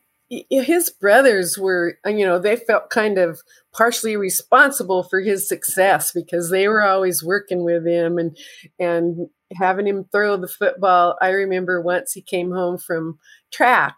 his 0.50 0.90
brothers 0.90 1.56
were, 1.56 1.98
uh, 2.06 2.10
you 2.10 2.26
know, 2.26 2.38
they 2.38 2.56
felt 2.56 2.90
kind 2.90 3.16
of 3.16 3.40
partially 3.72 4.16
responsible 4.16 5.02
for 5.02 5.20
his 5.20 5.48
success 5.48 6.12
because 6.12 6.50
they 6.50 6.68
were 6.68 6.82
always 6.82 7.24
working 7.24 7.64
with 7.64 7.86
him 7.86 8.18
and 8.18 8.36
and 8.78 9.28
having 9.54 9.86
him 9.86 10.04
throw 10.12 10.36
the 10.36 10.48
football. 10.48 11.16
I 11.22 11.30
remember 11.30 11.80
once 11.80 12.12
he 12.12 12.20
came 12.20 12.52
home 12.52 12.76
from 12.76 13.18
track, 13.50 13.94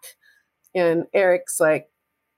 and 0.74 1.04
Eric's 1.12 1.58
like, 1.58 1.89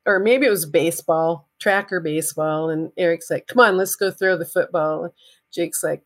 or 0.07 0.19
maybe 0.19 0.47
it 0.47 0.51
was 0.51 0.67
baseball, 0.67 1.49
tracker 1.61 2.01
baseball, 2.01 2.71
and 2.71 2.93
Eric's 2.97 3.31
like, 3.31 3.47
"Come 3.47 3.61
on, 3.61 3.77
let's 3.77 3.97
go 3.97 4.11
throw 4.11 4.37
the 4.37 4.45
football." 4.45 5.15
Jake's 5.53 5.83
like, 5.83 6.05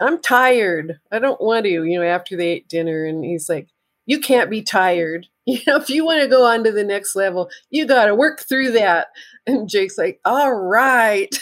"I'm 0.00 0.20
tired. 0.20 1.00
I 1.10 1.18
don't 1.18 1.40
want 1.40 1.64
to." 1.64 1.70
You 1.84 2.00
know, 2.00 2.06
after 2.06 2.36
they 2.36 2.48
ate 2.48 2.68
dinner, 2.68 3.04
and 3.04 3.24
he's 3.24 3.48
like 3.48 3.68
you 4.08 4.18
can't 4.18 4.50
be 4.50 4.62
tired. 4.62 5.28
You 5.48 5.60
know, 5.66 5.76
if 5.76 5.88
you 5.88 6.04
want 6.04 6.20
to 6.20 6.28
go 6.28 6.44
on 6.44 6.62
to 6.64 6.72
the 6.72 6.84
next 6.84 7.16
level, 7.16 7.48
you 7.70 7.86
got 7.86 8.04
to 8.04 8.14
work 8.14 8.42
through 8.46 8.72
that. 8.72 9.06
And 9.46 9.66
Jake's 9.66 9.96
like, 9.96 10.20
all 10.22 10.52
right. 10.52 11.34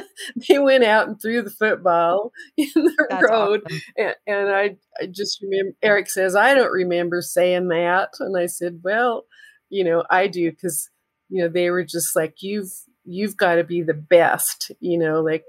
they 0.48 0.58
went 0.58 0.84
out 0.84 1.08
and 1.08 1.18
threw 1.18 1.40
the 1.40 1.48
football 1.48 2.30
in 2.58 2.68
the 2.74 3.06
That's 3.08 3.22
road. 3.22 3.62
awesome. 3.64 3.80
And, 3.96 4.14
and 4.26 4.48
I, 4.50 4.76
I 5.00 5.06
just 5.06 5.40
remember, 5.40 5.74
Eric 5.82 6.10
says, 6.10 6.36
I 6.36 6.54
don't 6.54 6.70
remember 6.70 7.22
saying 7.22 7.68
that. 7.68 8.10
And 8.20 8.36
I 8.36 8.44
said, 8.44 8.80
well, 8.84 9.24
you 9.70 9.82
know, 9.82 10.04
I 10.10 10.26
do 10.26 10.50
because, 10.50 10.90
you 11.34 11.42
know, 11.42 11.48
they 11.48 11.68
were 11.70 11.82
just 11.84 12.14
like, 12.14 12.36
you've, 12.42 12.70
you've 13.04 13.36
got 13.36 13.56
to 13.56 13.64
be 13.64 13.82
the 13.82 13.92
best, 13.92 14.70
you 14.78 14.96
know, 14.96 15.20
like, 15.20 15.44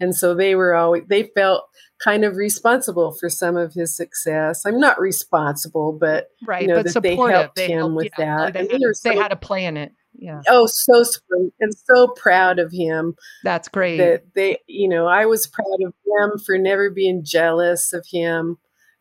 and 0.00 0.14
so 0.14 0.34
they 0.34 0.54
were 0.54 0.74
always, 0.74 1.02
they 1.08 1.24
felt 1.36 1.64
kind 2.02 2.24
of 2.24 2.36
responsible 2.36 3.14
for 3.20 3.28
some 3.28 3.54
of 3.56 3.74
his 3.74 3.94
success. 3.94 4.62
I'm 4.64 4.80
not 4.80 4.98
responsible, 4.98 5.92
but 5.92 6.28
Right, 6.46 6.66
know, 6.66 6.82
but 6.82 6.92
that 6.94 7.02
they 7.02 7.16
helped 7.16 7.58
him 7.58 7.78
helped- 7.78 7.94
with 7.96 8.12
yeah, 8.18 8.36
that. 8.46 8.52
They, 8.54 8.58
had, 8.60 8.68
they 8.70 8.78
were 8.86 8.94
they 9.04 9.14
so- 9.14 9.20
had 9.22 9.32
a 9.32 9.36
play 9.36 9.66
in 9.66 9.76
it. 9.76 9.92
Yeah, 10.18 10.40
oh, 10.48 10.64
so 10.66 11.02
sweet 11.02 11.52
and 11.60 11.74
so 11.74 12.08
proud 12.08 12.58
of 12.58 12.72
him 12.72 13.16
that's 13.44 13.68
great. 13.68 13.98
that 13.98 14.32
they, 14.34 14.56
you 14.66 14.88
know, 14.88 15.06
I 15.06 15.26
was 15.26 15.46
proud 15.46 15.78
of 15.86 15.92
them 16.06 16.38
for 16.46 16.56
never 16.56 16.88
being 16.88 17.22
jealous 17.22 17.92
of 17.92 18.06
him. 18.10 18.56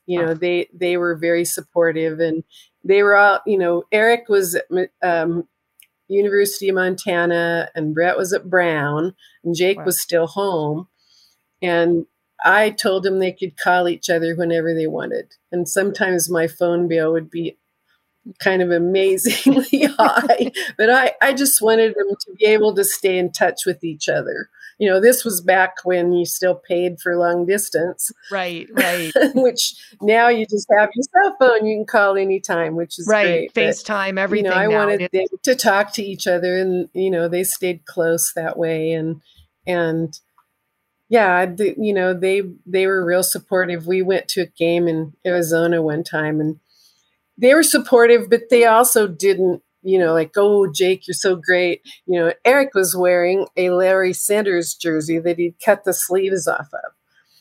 You 0.07 0.21
know, 0.21 0.31
Ah. 0.31 0.33
they 0.33 0.67
they 0.73 0.97
were 0.97 1.15
very 1.15 1.45
supportive 1.45 2.19
and 2.19 2.43
they 2.83 3.01
were 3.01 3.15
all, 3.15 3.39
you 3.47 3.57
know, 3.57 3.83
Eric 3.93 4.27
was 4.27 4.59
um, 5.01 5.47
University 6.07 6.69
of 6.69 6.75
Montana 6.75 7.69
and 7.75 7.93
Brett 7.93 8.17
was 8.17 8.33
at 8.33 8.49
Brown 8.49 9.15
and 9.43 9.55
Jake 9.55 9.77
Wow. 9.79 9.85
was 9.85 10.01
still 10.01 10.27
home. 10.27 10.87
And 11.61 12.05
I 12.43 12.69
told 12.69 13.03
them 13.03 13.19
they 13.19 13.31
could 13.31 13.57
call 13.57 13.87
each 13.87 14.09
other 14.09 14.35
whenever 14.35 14.73
they 14.73 14.87
wanted. 14.87 15.33
And 15.51 15.67
sometimes 15.67 16.29
my 16.29 16.47
phone 16.47 16.87
bill 16.87 17.11
would 17.13 17.29
be 17.29 17.57
kind 18.39 18.61
of 18.61 18.71
amazingly 18.71 19.83
high. 19.97 20.51
But 20.77 20.89
I, 20.89 21.13
I 21.21 21.33
just 21.33 21.61
wanted 21.61 21.95
them 21.95 22.09
to 22.09 22.33
be 22.37 22.45
able 22.45 22.75
to 22.75 22.83
stay 22.83 23.17
in 23.17 23.31
touch 23.31 23.65
with 23.65 23.83
each 23.83 24.09
other. 24.09 24.49
You 24.77 24.89
know, 24.89 24.99
this 24.99 25.23
was 25.23 25.41
back 25.41 25.75
when 25.83 26.11
you 26.11 26.25
still 26.25 26.55
paid 26.55 26.99
for 26.99 27.15
long 27.17 27.45
distance. 27.45 28.11
Right, 28.29 28.67
right. 28.71 29.11
which 29.35 29.73
now 30.01 30.27
you 30.27 30.45
just 30.45 30.67
have 30.77 30.89
your 30.93 31.03
cell 31.13 31.35
phone. 31.39 31.65
You 31.65 31.77
can 31.77 31.85
call 31.85 32.17
anytime, 32.17 32.75
which 32.75 32.99
is 32.99 33.07
right. 33.09 33.51
great. 33.51 33.53
FaceTime, 33.53 34.19
everything. 34.19 34.45
You 34.45 34.51
know, 34.51 34.57
I 34.57 34.67
wanted 34.67 35.09
them 35.11 35.25
to 35.43 35.55
talk 35.55 35.93
to 35.93 36.03
each 36.03 36.27
other 36.27 36.57
and, 36.57 36.89
you 36.93 37.09
know, 37.09 37.29
they 37.29 37.43
stayed 37.43 37.85
close 37.85 38.33
that 38.35 38.57
way. 38.57 38.91
And, 38.91 39.21
and, 39.65 40.19
yeah, 41.07 41.45
the, 41.45 41.75
you 41.77 41.93
know, 41.93 42.13
they, 42.13 42.41
they 42.65 42.87
were 42.87 43.05
real 43.05 43.23
supportive. 43.23 43.87
We 43.87 44.01
went 44.01 44.27
to 44.29 44.41
a 44.41 44.47
game 44.47 44.87
in 44.87 45.13
Arizona 45.25 45.81
one 45.81 46.03
time 46.03 46.41
and 46.41 46.59
they 47.37 47.53
were 47.53 47.63
supportive, 47.63 48.29
but 48.29 48.49
they 48.49 48.65
also 48.65 49.07
didn't 49.07 49.61
you 49.85 49.99
know, 49.99 50.13
like, 50.13 50.31
oh, 50.35 50.67
Jake, 50.71 51.07
you're 51.07 51.13
so 51.13 51.35
great. 51.35 51.81
You 52.07 52.19
know, 52.19 52.33
Eric 52.43 52.73
was 52.73 52.95
wearing 52.95 53.47
a 53.55 53.69
Barry 53.69 54.13
Sanders 54.13 54.73
jersey 54.73 55.19
that 55.19 55.37
he'd 55.37 55.59
cut 55.63 55.83
the 55.83 55.93
sleeves 55.93 56.47
off 56.47 56.69
of. 56.73 56.91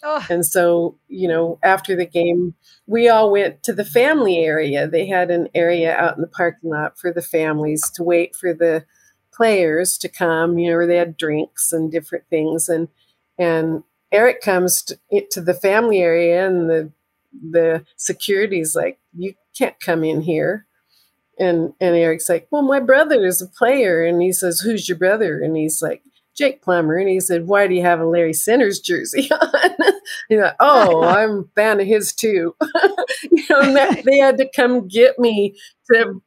Oh. 0.02 0.26
And 0.28 0.44
so, 0.44 0.98
you 1.08 1.26
know, 1.26 1.58
after 1.62 1.96
the 1.96 2.04
game, 2.04 2.54
we 2.86 3.08
all 3.08 3.32
went 3.32 3.62
to 3.62 3.72
the 3.72 3.84
family 3.84 4.40
area. 4.40 4.86
They 4.86 5.06
had 5.06 5.30
an 5.30 5.48
area 5.54 5.96
out 5.96 6.16
in 6.16 6.20
the 6.20 6.28
parking 6.28 6.68
lot 6.68 6.98
for 6.98 7.10
the 7.10 7.22
families 7.22 7.90
to 7.94 8.02
wait 8.02 8.36
for 8.36 8.52
the 8.52 8.84
players 9.32 9.96
to 9.98 10.08
come, 10.10 10.58
you 10.58 10.70
know, 10.70 10.76
where 10.76 10.86
they 10.86 10.98
had 10.98 11.16
drinks 11.16 11.72
and 11.72 11.90
different 11.90 12.26
things. 12.28 12.68
And, 12.68 12.88
and 13.38 13.82
Eric 14.12 14.42
comes 14.42 14.82
to, 14.82 14.98
to 15.30 15.40
the 15.40 15.54
family 15.54 16.00
area 16.00 16.46
and 16.46 16.68
the, 16.68 16.92
the 17.32 17.86
security's 17.96 18.76
like, 18.76 18.98
you 19.16 19.32
can't 19.56 19.80
come 19.80 20.04
in 20.04 20.20
here 20.20 20.66
and 21.38 21.72
and 21.80 21.96
Eric's 21.96 22.28
like, 22.28 22.46
well, 22.50 22.62
my 22.62 22.80
brother 22.80 23.24
is 23.24 23.42
a 23.42 23.48
player, 23.48 24.04
and 24.04 24.22
he 24.22 24.32
says, 24.32 24.60
who's 24.60 24.88
your 24.88 24.98
brother? 24.98 25.40
And 25.40 25.56
he's 25.56 25.82
like, 25.82 26.02
Jake 26.36 26.62
Plummer, 26.62 26.96
and 26.96 27.08
he 27.08 27.20
said, 27.20 27.46
why 27.46 27.66
do 27.66 27.74
you 27.74 27.82
have 27.82 28.00
a 28.00 28.10
Barry 28.10 28.32
Sanders 28.32 28.80
jersey 28.80 29.28
on? 29.30 29.92
he's 30.28 30.40
like, 30.40 30.56
oh, 30.60 31.02
I'm 31.04 31.30
a 31.30 31.44
fan 31.54 31.80
of 31.80 31.86
his 31.86 32.12
too. 32.12 32.54
you 33.30 33.44
know, 33.48 33.72
that, 33.74 34.02
they 34.04 34.18
had 34.18 34.38
to 34.38 34.48
come 34.54 34.88
get 34.88 35.18
me 35.18 35.56
to, 35.92 36.20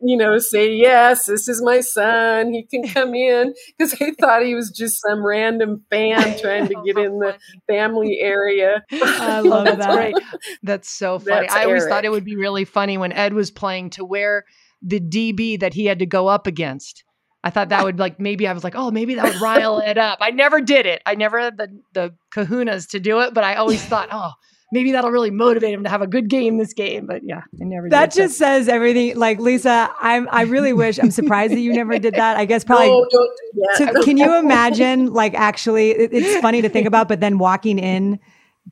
you 0.00 0.16
know, 0.16 0.38
say 0.38 0.72
yes, 0.72 1.26
this 1.26 1.48
is 1.48 1.62
my 1.62 1.80
son. 1.80 2.52
He 2.52 2.64
can 2.64 2.86
come 2.86 3.14
in 3.14 3.54
because 3.76 3.92
they 3.98 4.12
thought 4.12 4.44
he 4.44 4.54
was 4.54 4.70
just 4.70 5.00
some 5.02 5.26
random 5.26 5.84
fan 5.90 6.38
trying 6.40 6.68
to 6.68 6.74
get 6.84 6.98
in 6.98 7.18
the 7.18 7.36
family 7.66 8.18
area. 8.20 8.84
I 8.92 9.40
love 9.40 9.64
that. 9.78 9.90
great. 9.90 10.14
That's 10.62 10.90
so 10.90 11.18
funny. 11.18 11.46
That's 11.46 11.54
I 11.54 11.64
always 11.64 11.86
thought 11.86 12.04
it 12.04 12.10
would 12.10 12.24
be 12.24 12.36
really 12.36 12.64
funny 12.64 12.96
when 12.98 13.12
Ed 13.12 13.34
was 13.34 13.50
playing 13.50 13.90
to 13.90 14.04
wear 14.04 14.44
the 14.82 15.00
DB 15.00 15.58
that 15.60 15.74
he 15.74 15.86
had 15.86 15.98
to 15.98 16.06
go 16.06 16.28
up 16.28 16.46
against. 16.46 17.02
I 17.42 17.50
thought 17.50 17.68
that 17.70 17.84
would 17.84 17.98
like 17.98 18.20
maybe 18.20 18.46
I 18.46 18.52
was 18.52 18.64
like, 18.64 18.74
oh, 18.76 18.90
maybe 18.90 19.14
that 19.14 19.24
would 19.24 19.40
rile 19.40 19.78
it 19.78 19.96
up. 19.96 20.18
I 20.20 20.30
never 20.30 20.60
did 20.60 20.86
it. 20.86 21.02
I 21.06 21.14
never 21.14 21.40
had 21.40 21.56
the 21.56 21.80
the 21.92 22.14
kahunas 22.32 22.90
to 22.90 23.00
do 23.00 23.20
it, 23.20 23.34
but 23.34 23.44
I 23.44 23.54
always 23.54 23.84
thought, 23.84 24.08
oh, 24.12 24.32
maybe 24.72 24.92
that'll 24.92 25.10
really 25.10 25.30
motivate 25.30 25.72
him 25.74 25.84
to 25.84 25.88
have 25.90 26.02
a 26.02 26.06
good 26.06 26.28
game 26.28 26.58
this 26.58 26.72
game. 26.72 27.06
But 27.06 27.22
yeah, 27.24 27.38
I 27.60 27.64
never 27.64 27.88
That 27.88 28.10
did. 28.10 28.14
so- 28.14 28.22
just 28.24 28.38
says 28.38 28.68
everything. 28.68 29.16
Like 29.16 29.38
Lisa, 29.38 29.90
I'm. 30.00 30.28
I 30.30 30.42
really 30.42 30.72
wish. 30.72 30.98
I'm 30.98 31.10
surprised 31.10 31.52
that 31.52 31.60
you 31.60 31.72
never 31.72 31.98
did 31.98 32.14
that. 32.14 32.36
I 32.36 32.44
guess 32.44 32.64
probably. 32.64 32.88
no, 32.90 33.06
don't 33.10 33.30
do 33.54 33.62
that. 33.84 33.92
to, 33.94 34.02
can 34.04 34.16
you 34.16 34.36
imagine? 34.38 35.12
Like, 35.12 35.34
actually, 35.34 35.90
it, 35.90 36.12
it's 36.12 36.40
funny 36.40 36.62
to 36.62 36.68
think 36.68 36.86
about, 36.92 37.08
but 37.08 37.20
then 37.20 37.38
walking 37.38 37.78
in 37.78 38.18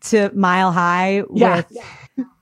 to 0.02 0.30
Mile 0.34 0.72
High 0.72 1.22
Yeah. 1.34 1.56
with 1.56 1.76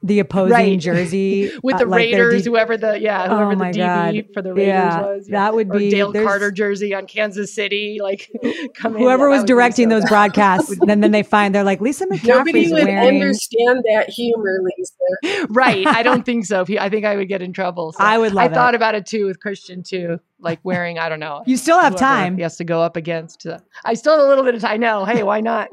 the 0.02 0.20
opposing 0.20 0.52
Right. 0.52 0.78
jersey 0.78 1.50
with 1.62 1.74
uh, 1.76 1.78
the 1.78 1.86
like 1.86 1.98
Raiders, 1.98 2.42
D- 2.44 2.50
whoever 2.50 2.76
the 2.76 3.00
yeah, 3.00 3.26
whoever 3.28 3.52
Oh 3.52 3.54
the 3.56 3.64
DB 3.64 3.76
God. 3.76 4.24
for 4.34 4.42
the 4.42 4.52
Raiders 4.54 4.68
Yeah, 4.68 5.00
was. 5.00 5.26
that 5.28 5.54
would 5.54 5.70
or 5.74 5.78
be- 5.78 5.90
Dale 5.90 6.12
Carter 6.12 6.50
jersey 6.52 6.94
on 6.94 7.06
Kansas 7.06 7.52
City. 7.54 7.98
Like 8.02 8.30
come 8.76 8.94
in. 8.96 9.02
whoever 9.02 9.24
Yeah, 9.24 9.28
was 9.30 9.38
that 9.38 9.42
would 9.42 9.46
be 9.46 9.52
directing 9.52 9.86
so 9.90 9.94
those 9.96 10.02
bad. 10.04 10.08
broadcasts, 10.10 10.76
then 10.86 11.00
then 11.00 11.10
they 11.10 11.22
find 11.22 11.54
they're 11.54 11.64
like 11.64 11.80
Lisa 11.80 12.06
Nobody 12.24 12.70
would 12.72 12.84
wearing. 12.84 13.16
understand 13.22 13.82
that 13.92 14.10
humor, 14.10 14.60
Lisa. 14.62 15.46
right. 15.50 15.86
I 15.86 16.02
don't 16.02 16.24
think 16.24 16.44
so. 16.44 16.64
I 16.78 16.88
think 16.88 17.04
I 17.04 17.16
would 17.16 17.28
get 17.28 17.42
in 17.42 17.52
trouble. 17.52 17.92
So 17.92 17.98
I 18.04 18.18
would 18.18 18.36
I 18.36 18.46
it. 18.46 18.52
thought 18.54 18.74
about 18.74 18.94
it 18.94 19.06
too 19.06 19.26
with 19.26 19.40
Christian 19.40 19.82
too, 19.82 20.20
like 20.38 20.60
wearing 20.62 20.98
I 20.98 21.08
don't 21.08 21.20
know. 21.20 21.42
You 21.46 21.56
still 21.56 21.80
have 21.80 21.96
time. 21.96 22.36
He 22.36 22.42
has 22.42 22.56
to 22.58 22.64
go 22.64 22.80
up 22.82 22.96
against. 22.96 23.46
uh, 23.46 23.58
I 23.84 23.94
still 23.94 24.12
have 24.16 24.24
a 24.24 24.28
little 24.28 24.44
bit 24.44 24.54
of 24.54 24.60
time. 24.60 24.80
No, 24.80 25.04
hey, 25.04 25.22
why 25.22 25.40
not? 25.40 25.70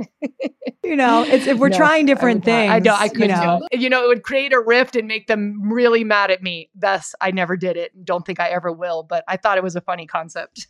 You 0.84 0.96
know, 0.96 1.24
it's 1.28 1.46
if 1.48 1.60
we're 1.60 1.70
No, 1.70 1.78
trying 1.78 2.06
I 2.06 2.08
different 2.08 2.40
would 2.46 2.52
not. 2.52 2.56
things. 2.58 2.72
I 2.72 2.80
know 2.80 2.96
I 2.96 3.04
you 3.06 3.10
couldn't 3.12 3.30
know. 3.30 3.62
Do 3.92 3.98
it. 3.98 4.00
Know, 4.00 4.06
it 4.06 4.08
would 4.08 4.24
create 4.24 4.54
a 4.54 4.60
rift 4.60 4.96
and 4.96 5.08
make 5.08 5.28
them 5.28 5.72
really 5.72 6.04
mad 6.04 6.32
at 6.32 6.42
me. 6.42 6.70
Thus, 6.76 7.14
I 7.22 7.32
never 7.32 7.58
did 7.58 7.78
it. 7.78 8.06
Don't 8.06 8.26
think 8.26 8.40
I 8.40 8.50
ever 8.50 8.72
will. 8.72 9.04
But 9.04 9.24
I 9.28 9.38
thought 9.38 9.58
it 9.58 9.64
was 9.64 9.76
a 9.76 9.82
funny 9.82 10.08
concept. 10.08 10.68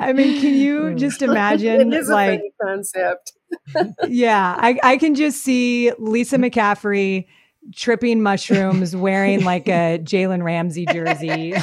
I 0.00 0.12
mean, 0.12 0.40
can 0.40 0.54
you 0.54 0.94
just 0.96 1.22
imagine? 1.22 1.92
it 1.92 1.98
is 1.98 2.08
a 2.08 2.12
funny 2.12 2.52
concept. 2.62 3.32
yeah, 4.08 4.56
I, 4.58 4.78
I 4.82 4.96
can 4.96 5.14
just 5.14 5.42
see 5.42 5.92
Lisa 5.98 6.38
McCaffrey 6.38 7.26
tripping 7.74 8.22
mushrooms, 8.22 8.96
wearing 8.96 9.44
like 9.44 9.68
a 9.68 10.00
Jalen 10.02 10.42
Ramsey 10.42 10.86
jersey. 10.86 11.54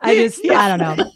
I 0.00 0.14
just, 0.14 0.40
I 0.50 0.76
don't 0.76 0.98
know. 0.98 1.10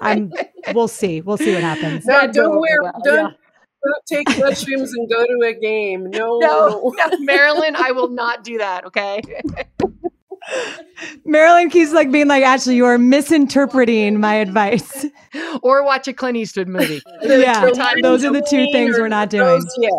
I'm. 0.00 0.32
We'll 0.74 0.88
see. 0.88 1.20
We'll 1.20 1.36
see 1.36 1.54
what 1.54 1.62
happens. 1.62 2.06
No, 2.06 2.14
That'd 2.14 2.32
don't 2.32 2.60
wear, 2.60 2.82
well, 2.82 3.00
don't, 3.04 3.30
yeah. 3.30 3.36
Don't 3.84 4.06
take 4.26 4.38
mushrooms 4.38 4.92
and 4.94 5.08
go 5.08 5.26
to 5.26 5.46
a 5.46 5.52
game. 5.54 6.10
No, 6.10 6.38
No, 6.38 6.92
no, 6.96 7.18
Marilyn, 7.20 7.76
I 7.76 7.92
will 7.92 8.08
not 8.10 8.44
do 8.44 8.58
that. 8.58 8.86
Okay. 8.86 9.22
Marilyn 11.24 11.70
keeps 11.70 11.92
like 11.92 12.10
being 12.10 12.26
like, 12.28 12.42
actually, 12.42 12.76
you 12.76 12.84
are 12.86 12.98
misinterpreting 12.98 14.18
my 14.20 14.34
advice. 14.36 15.06
Or 15.62 15.82
watch 15.82 16.08
a 16.08 16.12
Clint 16.12 16.36
Eastwood 16.36 16.68
movie. 16.68 17.00
yeah, 17.22 17.70
those 18.02 18.22
are 18.22 18.32
the 18.32 18.44
two 18.48 18.66
things 18.70 18.98
we're 18.98 19.08
not 19.08 19.30
doing. 19.30 19.46
those- 19.46 19.76
yes. 19.78 19.92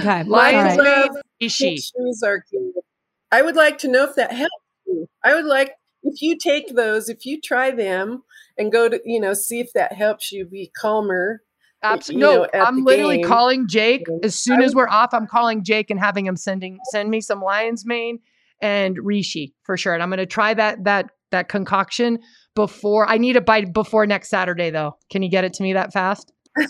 Okay, 0.00 0.20
all 0.20 0.26
Lions 0.26 0.78
right. 0.78 1.10
love 1.10 1.16
shoes 1.50 1.92
are 2.24 2.40
cute. 2.48 2.74
I 3.30 3.42
would 3.42 3.56
like 3.56 3.76
to 3.78 3.88
know 3.88 4.04
if 4.04 4.14
that 4.14 4.32
helps 4.32 4.54
you. 4.86 5.06
I 5.22 5.34
would 5.34 5.44
like 5.44 5.72
if 6.02 6.22
you 6.22 6.38
take 6.38 6.74
those, 6.74 7.08
if 7.10 7.26
you 7.26 7.40
try 7.42 7.72
them 7.72 8.22
and 8.56 8.72
go 8.72 8.88
to, 8.88 9.00
you 9.04 9.20
know, 9.20 9.34
see 9.34 9.60
if 9.60 9.72
that 9.74 9.92
helps 9.92 10.32
you 10.32 10.46
be 10.46 10.70
calmer. 10.80 11.42
Absolutely. 11.84 12.20
No, 12.20 12.36
know, 12.42 12.48
I'm 12.54 12.82
literally 12.82 13.18
game. 13.18 13.28
calling 13.28 13.68
Jake 13.68 14.06
as 14.22 14.34
soon 14.34 14.62
as 14.62 14.74
we're 14.74 14.88
off. 14.88 15.12
I'm 15.12 15.26
calling 15.26 15.62
Jake 15.62 15.90
and 15.90 16.00
having 16.00 16.26
him 16.26 16.36
sending 16.36 16.78
send 16.90 17.10
me 17.10 17.20
some 17.20 17.40
lion's 17.40 17.84
mane 17.84 18.20
and 18.60 18.96
reishi 18.98 19.52
for 19.64 19.76
sure. 19.76 19.92
And 19.92 20.02
I'm 20.02 20.08
going 20.08 20.18
to 20.18 20.26
try 20.26 20.54
that 20.54 20.84
that 20.84 21.10
that 21.30 21.48
concoction 21.48 22.20
before 22.54 23.08
I 23.08 23.18
need 23.18 23.36
it 23.36 23.44
by 23.44 23.64
before 23.64 24.06
next 24.06 24.30
Saturday 24.30 24.70
though. 24.70 24.96
Can 25.10 25.22
you 25.22 25.30
get 25.30 25.44
it 25.44 25.52
to 25.54 25.62
me 25.62 25.74
that 25.74 25.92
fast? 25.92 26.32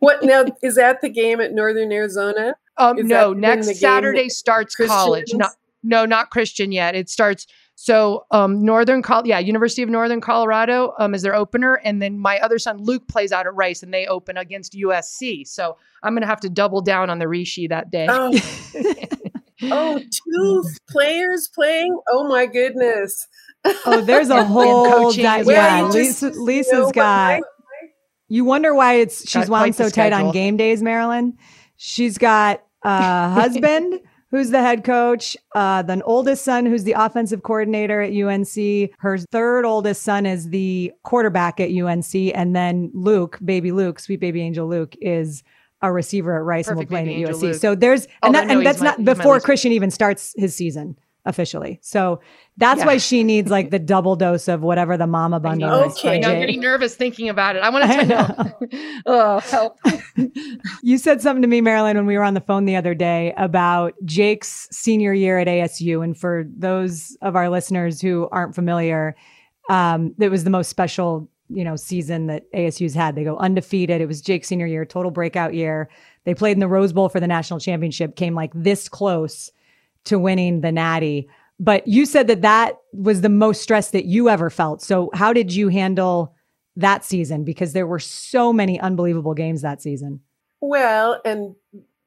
What 0.00 0.22
now 0.22 0.44
is 0.62 0.76
that 0.76 1.00
the 1.00 1.08
game 1.08 1.40
at 1.40 1.52
Northern 1.52 1.90
Arizona? 1.90 2.54
Um, 2.76 3.06
no, 3.06 3.32
next 3.32 3.78
Saturday 3.78 4.28
starts 4.28 4.74
college. 4.74 5.32
Not 5.34 5.52
no, 5.82 6.04
not 6.04 6.30
Christian 6.30 6.72
yet. 6.72 6.94
It 6.94 7.08
starts 7.08 7.46
so 7.80 8.26
um 8.32 8.64
Northern 8.64 9.02
Col 9.02 9.24
yeah, 9.24 9.38
University 9.38 9.82
of 9.84 9.88
Northern 9.88 10.20
Colorado 10.20 10.94
um 10.98 11.14
is 11.14 11.22
their 11.22 11.36
opener 11.36 11.76
and 11.84 12.02
then 12.02 12.18
my 12.18 12.38
other 12.40 12.58
son 12.58 12.78
Luke 12.78 13.06
plays 13.06 13.30
out 13.30 13.46
at 13.46 13.54
Rice 13.54 13.84
and 13.84 13.94
they 13.94 14.04
open 14.08 14.36
against 14.36 14.72
USC. 14.72 15.46
So 15.46 15.76
I'm 16.02 16.12
going 16.12 16.22
to 16.22 16.26
have 16.26 16.40
to 16.40 16.50
double 16.50 16.80
down 16.80 17.08
on 17.08 17.20
the 17.20 17.26
reishi 17.26 17.68
that 17.68 17.92
day. 17.92 18.08
Oh, 18.10 18.36
oh, 19.62 20.00
two 20.00 20.64
players 20.90 21.48
playing. 21.54 21.96
Oh 22.08 22.26
my 22.28 22.46
goodness! 22.46 23.26
Oh, 23.86 24.00
there's 24.00 24.28
a 24.30 24.32
And- 24.34 24.40
and 24.40 24.48
whole. 24.48 24.90
coaching 24.90 25.22
di- 25.22 25.42
yeah, 25.42 25.82
well. 25.82 25.88
Lisa, 25.90 26.30
You 26.30 26.42
Lisa's 26.44 26.72
know, 26.72 26.84
but 26.86 26.94
got. 26.94 27.42
You 28.28 28.44
wonder 28.44 28.74
why 28.74 28.94
it's 28.94 29.28
she's 29.30 29.48
wound 29.48 29.74
so 29.76 29.88
tight 29.88 30.12
on 30.12 30.32
game 30.32 30.56
days, 30.56 30.82
Marilyn. 30.82 31.38
She's 31.76 32.18
got 32.18 32.62
a 32.82 33.28
husband 33.30 34.00
who's 34.30 34.50
the 34.50 34.60
head 34.60 34.84
coach, 34.84 35.36
uh, 35.54 35.82
the 35.82 36.02
oldest 36.02 36.44
son 36.44 36.66
who's 36.66 36.84
the 36.84 36.92
offensive 36.92 37.42
coordinator 37.42 38.00
at 38.00 38.12
UNC. 38.12 38.90
Her 38.98 39.18
third 39.18 39.64
oldest 39.64 40.02
son 40.02 40.26
is 40.26 40.50
the 40.50 40.92
quarterback 41.02 41.60
at 41.60 41.70
UNC, 41.70 42.14
and 42.34 42.54
then 42.54 42.90
Luke, 42.94 43.38
baby 43.44 43.72
Luke, 43.72 43.98
sweet 44.00 44.20
baby 44.20 44.42
angel 44.42 44.68
Luke, 44.68 44.94
is 45.00 45.42
a 45.80 45.92
receiver 45.92 46.36
at 46.36 46.42
Rice 46.44 46.66
Perfect 46.66 46.90
and 46.92 47.06
will 47.06 47.14
play 47.14 47.22
at 47.24 47.30
USC. 47.30 47.42
Luke. 47.42 47.54
So 47.54 47.74
there's 47.74 48.06
Oh, 48.22 48.26
and, 48.28 48.36
I 48.36 48.44
that, 48.46 48.50
and 48.56 48.66
that's 48.66 48.80
my- 48.80 48.86
not 48.86 49.04
before 49.04 49.40
Christian 49.40 49.72
even 49.72 49.90
starts 49.90 50.34
his 50.36 50.54
season 50.54 50.98
officially. 51.28 51.78
So 51.82 52.20
that's 52.56 52.80
Yeah. 52.80 52.86
why 52.86 52.96
she 52.96 53.22
needs 53.22 53.50
like 53.50 53.70
the 53.70 53.78
double 53.78 54.16
dose 54.16 54.48
of 54.48 54.62
whatever 54.62 54.96
the 54.96 55.06
mama 55.06 55.38
bundle 55.38 55.84
is. 55.84 55.92
Okay. 55.98 56.18
Know, 56.18 56.30
I'm 56.30 56.40
getting 56.40 56.60
nervous 56.60 56.96
thinking 56.96 57.28
about 57.28 57.54
it. 57.54 57.62
I 57.62 57.68
want 57.68 57.90
to 57.90 58.06
tell 58.06 58.58
oh, 59.06 59.38
help. 59.40 59.78
You 60.82 60.98
said 60.98 61.20
something 61.20 61.42
to 61.42 61.48
me, 61.48 61.60
Marilyn, 61.60 61.96
when 61.96 62.06
we 62.06 62.16
were 62.16 62.24
on 62.24 62.34
the 62.34 62.40
phone 62.40 62.64
the 62.64 62.76
other 62.76 62.94
day 62.94 63.34
about 63.36 63.94
Jake's 64.04 64.66
senior 64.72 65.12
year 65.12 65.38
at 65.38 65.46
ASU. 65.46 66.02
And 66.02 66.16
for 66.18 66.44
those 66.56 67.16
of 67.22 67.36
our 67.36 67.50
listeners 67.50 68.00
who 68.00 68.28
aren't 68.32 68.54
familiar, 68.54 69.14
um, 69.68 70.14
it 70.18 70.30
was 70.30 70.44
the 70.44 70.50
most 70.50 70.70
special, 70.70 71.28
you 71.50 71.62
know, 71.62 71.76
season 71.76 72.26
that 72.28 72.50
ASU's 72.52 72.94
had. 72.94 73.14
They 73.14 73.24
go 73.24 73.36
undefeated. 73.36 74.00
It 74.00 74.06
was 74.06 74.22
Jake's 74.22 74.48
senior 74.48 74.66
year, 74.66 74.86
total 74.86 75.10
breakout 75.10 75.52
year. 75.52 75.90
They 76.24 76.34
played 76.34 76.52
in 76.52 76.60
the 76.60 76.68
Rose 76.68 76.94
Bowl 76.94 77.10
for 77.10 77.20
the 77.20 77.26
national 77.26 77.60
championship, 77.60 78.16
came 78.16 78.34
like 78.34 78.50
this 78.54 78.88
close 78.88 79.52
to 80.04 80.18
winning 80.18 80.60
the 80.60 80.72
Natty. 80.72 81.28
But 81.60 81.86
you 81.88 82.06
said 82.06 82.28
that 82.28 82.42
that 82.42 82.76
was 82.92 83.20
the 83.20 83.28
most 83.28 83.62
stress 83.62 83.90
that 83.90 84.04
you 84.04 84.28
ever 84.28 84.48
felt. 84.50 84.80
So 84.80 85.10
how 85.12 85.32
did 85.32 85.52
you 85.52 85.68
handle 85.68 86.34
that 86.78 87.04
season 87.04 87.42
because 87.42 87.72
there 87.72 87.88
were 87.88 87.98
so 87.98 88.52
many 88.52 88.80
unbelievable 88.80 89.34
games 89.34 89.62
that 89.62 89.82
season. 89.82 90.20
Well, 90.60 91.20
and 91.24 91.56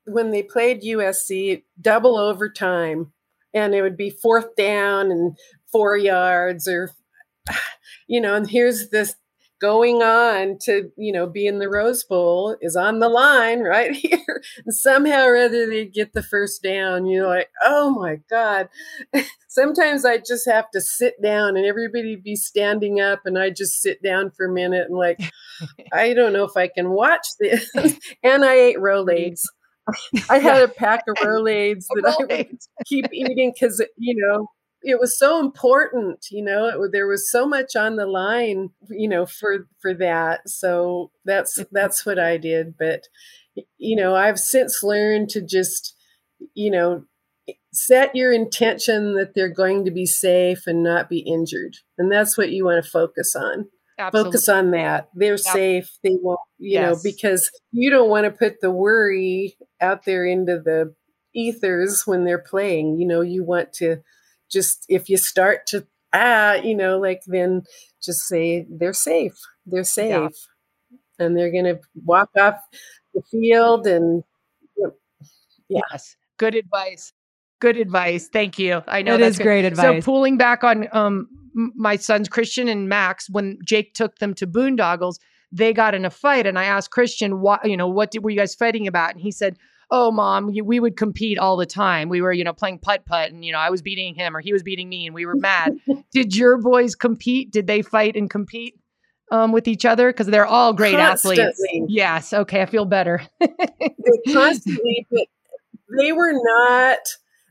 when 0.06 0.32
they 0.32 0.44
played 0.44 0.82
USC, 0.82 1.64
double 1.80 2.18
overtime, 2.18 3.12
and 3.54 3.76
it 3.76 3.82
would 3.82 3.98
be 3.98 4.10
fourth 4.10 4.56
down 4.56 5.12
and 5.12 5.38
four 5.70 5.98
yards, 5.98 6.70
or 6.70 6.92
you 8.08 8.22
know, 8.22 8.34
and 8.34 8.50
here's 8.50 8.90
this 8.90 9.16
going 9.62 10.02
on 10.02 10.58
to 10.60 10.92
you 10.98 11.12
know 11.12 11.28
be 11.28 11.46
in 11.46 11.60
the 11.60 11.70
rose 11.70 12.04
bowl 12.04 12.58
is 12.62 12.76
on 12.76 13.00
the 13.00 13.08
line 13.08 13.60
right 13.62 13.94
here. 13.94 14.44
And 14.66 14.74
somehow 14.74 15.24
or 15.24 15.38
other 15.38 15.68
they 15.68 15.86
get 15.86 16.14
the 16.14 16.24
first 16.24 16.64
down. 16.64 17.06
You're 17.06 17.28
like 17.28 17.50
oh 17.64 17.92
my 17.92 18.18
god. 18.30 18.70
Sometimes 19.48 20.06
i 20.06 20.18
just 20.18 20.50
have 20.50 20.70
to 20.72 20.82
sit 20.82 21.22
down 21.22 21.56
and 21.56 21.66
everybody 21.66 22.16
be 22.16 22.36
standing 22.36 23.00
up 23.00 23.22
and 23.26 23.38
i 23.38 23.50
just 23.50 23.82
sit 23.82 24.02
down 24.02 24.32
for 24.32 24.46
a 24.48 24.54
minute 24.54 24.88
and 24.88 24.98
like 24.98 25.20
i 25.94 26.14
don't 26.14 26.34
know 26.34 26.46
if 26.46 26.58
i 26.58 26.68
can 26.68 26.90
watch 26.90 27.28
this. 27.40 27.70
And 28.24 28.44
i 28.44 28.54
ate 28.54 28.78
rolaids. 28.78 29.42
I 30.30 30.40
had 30.40 30.62
a 30.62 30.68
pack 30.68 31.04
of 31.08 31.16
rolaids 31.18 31.86
that 31.90 32.16
i 32.20 32.24
would 32.24 32.60
keep 32.86 33.08
eating 33.12 33.52
because 33.54 33.84
you 33.98 34.16
know 34.16 34.48
it 34.84 35.00
was 35.00 35.18
so 35.18 35.40
important 35.40 36.26
you 36.32 36.44
know 36.44 36.66
it, 36.66 36.92
there 36.92 37.08
was 37.08 37.30
so 37.30 37.48
much 37.48 37.76
on 37.76 37.96
the 37.96 38.06
line 38.06 38.70
you 38.90 39.08
know 39.08 39.26
for 39.26 39.68
for 39.82 39.94
that 39.94 40.48
so 40.48 41.12
that's 41.26 41.60
mm-hmm. 41.60 41.74
that's 41.76 42.06
what 42.06 42.20
i 42.20 42.38
did 42.38 42.76
but 42.78 43.04
you 43.78 43.96
know 43.96 44.16
i've 44.16 44.40
since 44.40 44.84
learned 44.84 45.30
to 45.30 45.42
just 45.42 45.96
you 46.54 46.72
know 46.72 47.04
set 47.74 48.16
your 48.16 48.32
intention 48.32 49.16
that 49.16 49.34
they're 49.34 49.50
going 49.50 49.86
to 49.86 49.92
be 49.92 50.06
safe 50.06 50.68
and 50.68 50.84
not 50.84 51.10
be 51.10 51.20
injured 51.20 51.78
and 51.98 52.12
that's 52.12 52.38
what 52.38 52.52
you 52.52 52.66
want 52.66 52.84
to 52.84 52.90
focus 52.90 53.36
on 53.36 53.68
Absolutely. 54.00 54.32
focus 54.32 54.50
on 54.50 54.72
that 54.72 55.10
they're 55.14 55.34
yep. 55.34 55.40
safe 55.40 55.92
they 56.04 56.18
won't 56.22 56.40
you 56.58 56.74
yes. 56.74 56.84
know 56.84 57.00
because 57.04 57.52
you 57.72 57.90
don't 57.90 58.10
want 58.10 58.26
to 58.26 58.32
put 58.32 58.62
the 58.62 58.72
worry 58.72 59.56
out 59.80 60.06
there 60.06 60.26
into 60.26 60.60
the 60.60 60.94
ethers 61.34 62.04
when 62.06 62.26
they're 62.26 62.40
playing 62.40 62.98
you 62.98 63.08
know 63.08 63.22
you 63.22 63.44
want 63.44 63.72
to 63.74 63.98
just 64.52 64.86
if 64.90 65.10
you 65.10 65.18
start 65.18 65.66
to 65.68 65.86
ah, 66.14 66.56
you 66.56 66.76
know, 66.76 67.00
like 67.00 67.22
then 67.28 67.64
just 68.04 68.28
say 68.28 68.66
they're 68.70 68.94
safe. 68.94 69.38
They're 69.66 69.84
safe. 69.84 70.32
Yeah. 71.20 71.26
And 71.26 71.38
they're 71.38 71.52
going 71.52 71.66
to 71.66 71.80
walk 72.04 72.30
off 72.40 72.60
the 73.14 73.22
field 73.30 73.86
and 73.86 74.24
yeah. 74.78 74.88
Yes. 75.70 76.16
Good 76.38 76.56
advice. 76.56 77.14
Good 77.60 77.78
advice. 77.78 78.28
Thank 78.28 78.58
you. 78.58 78.82
I 78.88 79.04
know 79.04 79.18
that 79.18 79.26
is 79.26 79.38
great 79.38 79.66
advice. 79.66 80.04
So 80.04 80.12
pulling 80.12 80.38
back 80.38 80.64
on 80.64 80.88
um 80.92 81.28
my 81.54 81.98
sons 81.98 82.28
Christian 82.28 82.68
and 82.68 82.90
Max 82.90 83.30
when 83.30 83.60
Jake 83.64 83.94
took 83.94 84.18
them 84.18 84.34
to 84.36 84.48
Boondoggles, 84.48 85.16
they 85.52 85.74
got 85.74 85.94
in 85.94 86.06
a 86.06 86.10
fight 86.10 86.48
and 86.48 86.58
I 86.58 86.64
asked 86.64 86.90
Christian 86.90 87.40
what 87.42 87.64
you 87.70 87.78
know 87.78 87.88
what 87.88 88.10
did, 88.10 88.24
were 88.24 88.32
you 88.32 88.38
guys 88.38 88.56
fighting 88.56 88.88
about 88.88 89.12
and 89.12 89.22
he 89.22 89.32
said 89.32 89.58
oh 89.92 90.12
mom 90.12 90.52
we 90.64 90.80
would 90.80 90.98
compete 90.98 91.38
all 91.38 91.58
the 91.58 91.66
time. 91.66 92.10
We 92.10 92.22
were 92.22 92.34
you 92.34 92.44
know 92.44 92.54
playing 92.54 92.80
putt 92.80 93.06
putt 93.06 93.32
and 93.32 93.46
you 93.46 93.52
know 93.52 93.60
i 93.60 93.70
was 93.70 93.82
beating 93.82 94.16
him 94.16 94.36
or 94.36 94.40
he 94.40 94.54
was 94.54 94.64
beating 94.64 94.90
me 94.90 95.06
and 95.06 95.14
we 95.14 95.26
were 95.26 95.36
mad. 95.36 95.78
Did 96.12 96.36
your 96.36 96.58
boys 96.58 96.96
compete? 96.96 97.52
Did 97.52 97.68
they 97.68 97.82
fight 97.82 98.16
and 98.16 98.30
compete 98.30 98.80
um, 99.32 99.52
with 99.52 99.68
each 99.68 99.86
other? 99.86 100.10
Because 100.10 100.28
they're 100.28 100.46
all 100.46 100.74
great 100.74 100.96
constantly. 100.96 101.42
athletes. 101.42 101.86
Yes. 101.88 102.34
Okay. 102.34 102.62
I 102.62 102.66
feel 102.66 102.86
better. 102.86 103.22
Constantly 104.34 105.08
but 105.12 105.28
they 106.00 106.12
were 106.12 106.34
not 106.34 107.00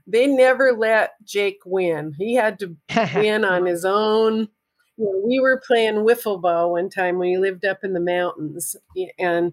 they 0.07 0.26
never 0.26 0.72
let 0.72 1.12
jake 1.24 1.61
win. 1.64 2.14
He 2.18 2.34
had 2.34 2.59
to 2.61 2.76
win 3.14 3.45
on 3.45 3.66
his 3.66 3.84
own. 3.84 4.49
You 4.97 5.05
know, 5.05 5.22
we 5.24 5.41
were 5.41 5.62
playing 5.66 5.97
wiffle 6.07 6.41
ball 6.41 6.72
one 6.72 6.91
time 6.91 7.18
when 7.18 7.28
he 7.28 7.38
lived 7.38 7.64
up 7.64 7.78
in 7.84 7.93
the 7.93 8.01
mountains 8.01 8.76
and 9.18 9.53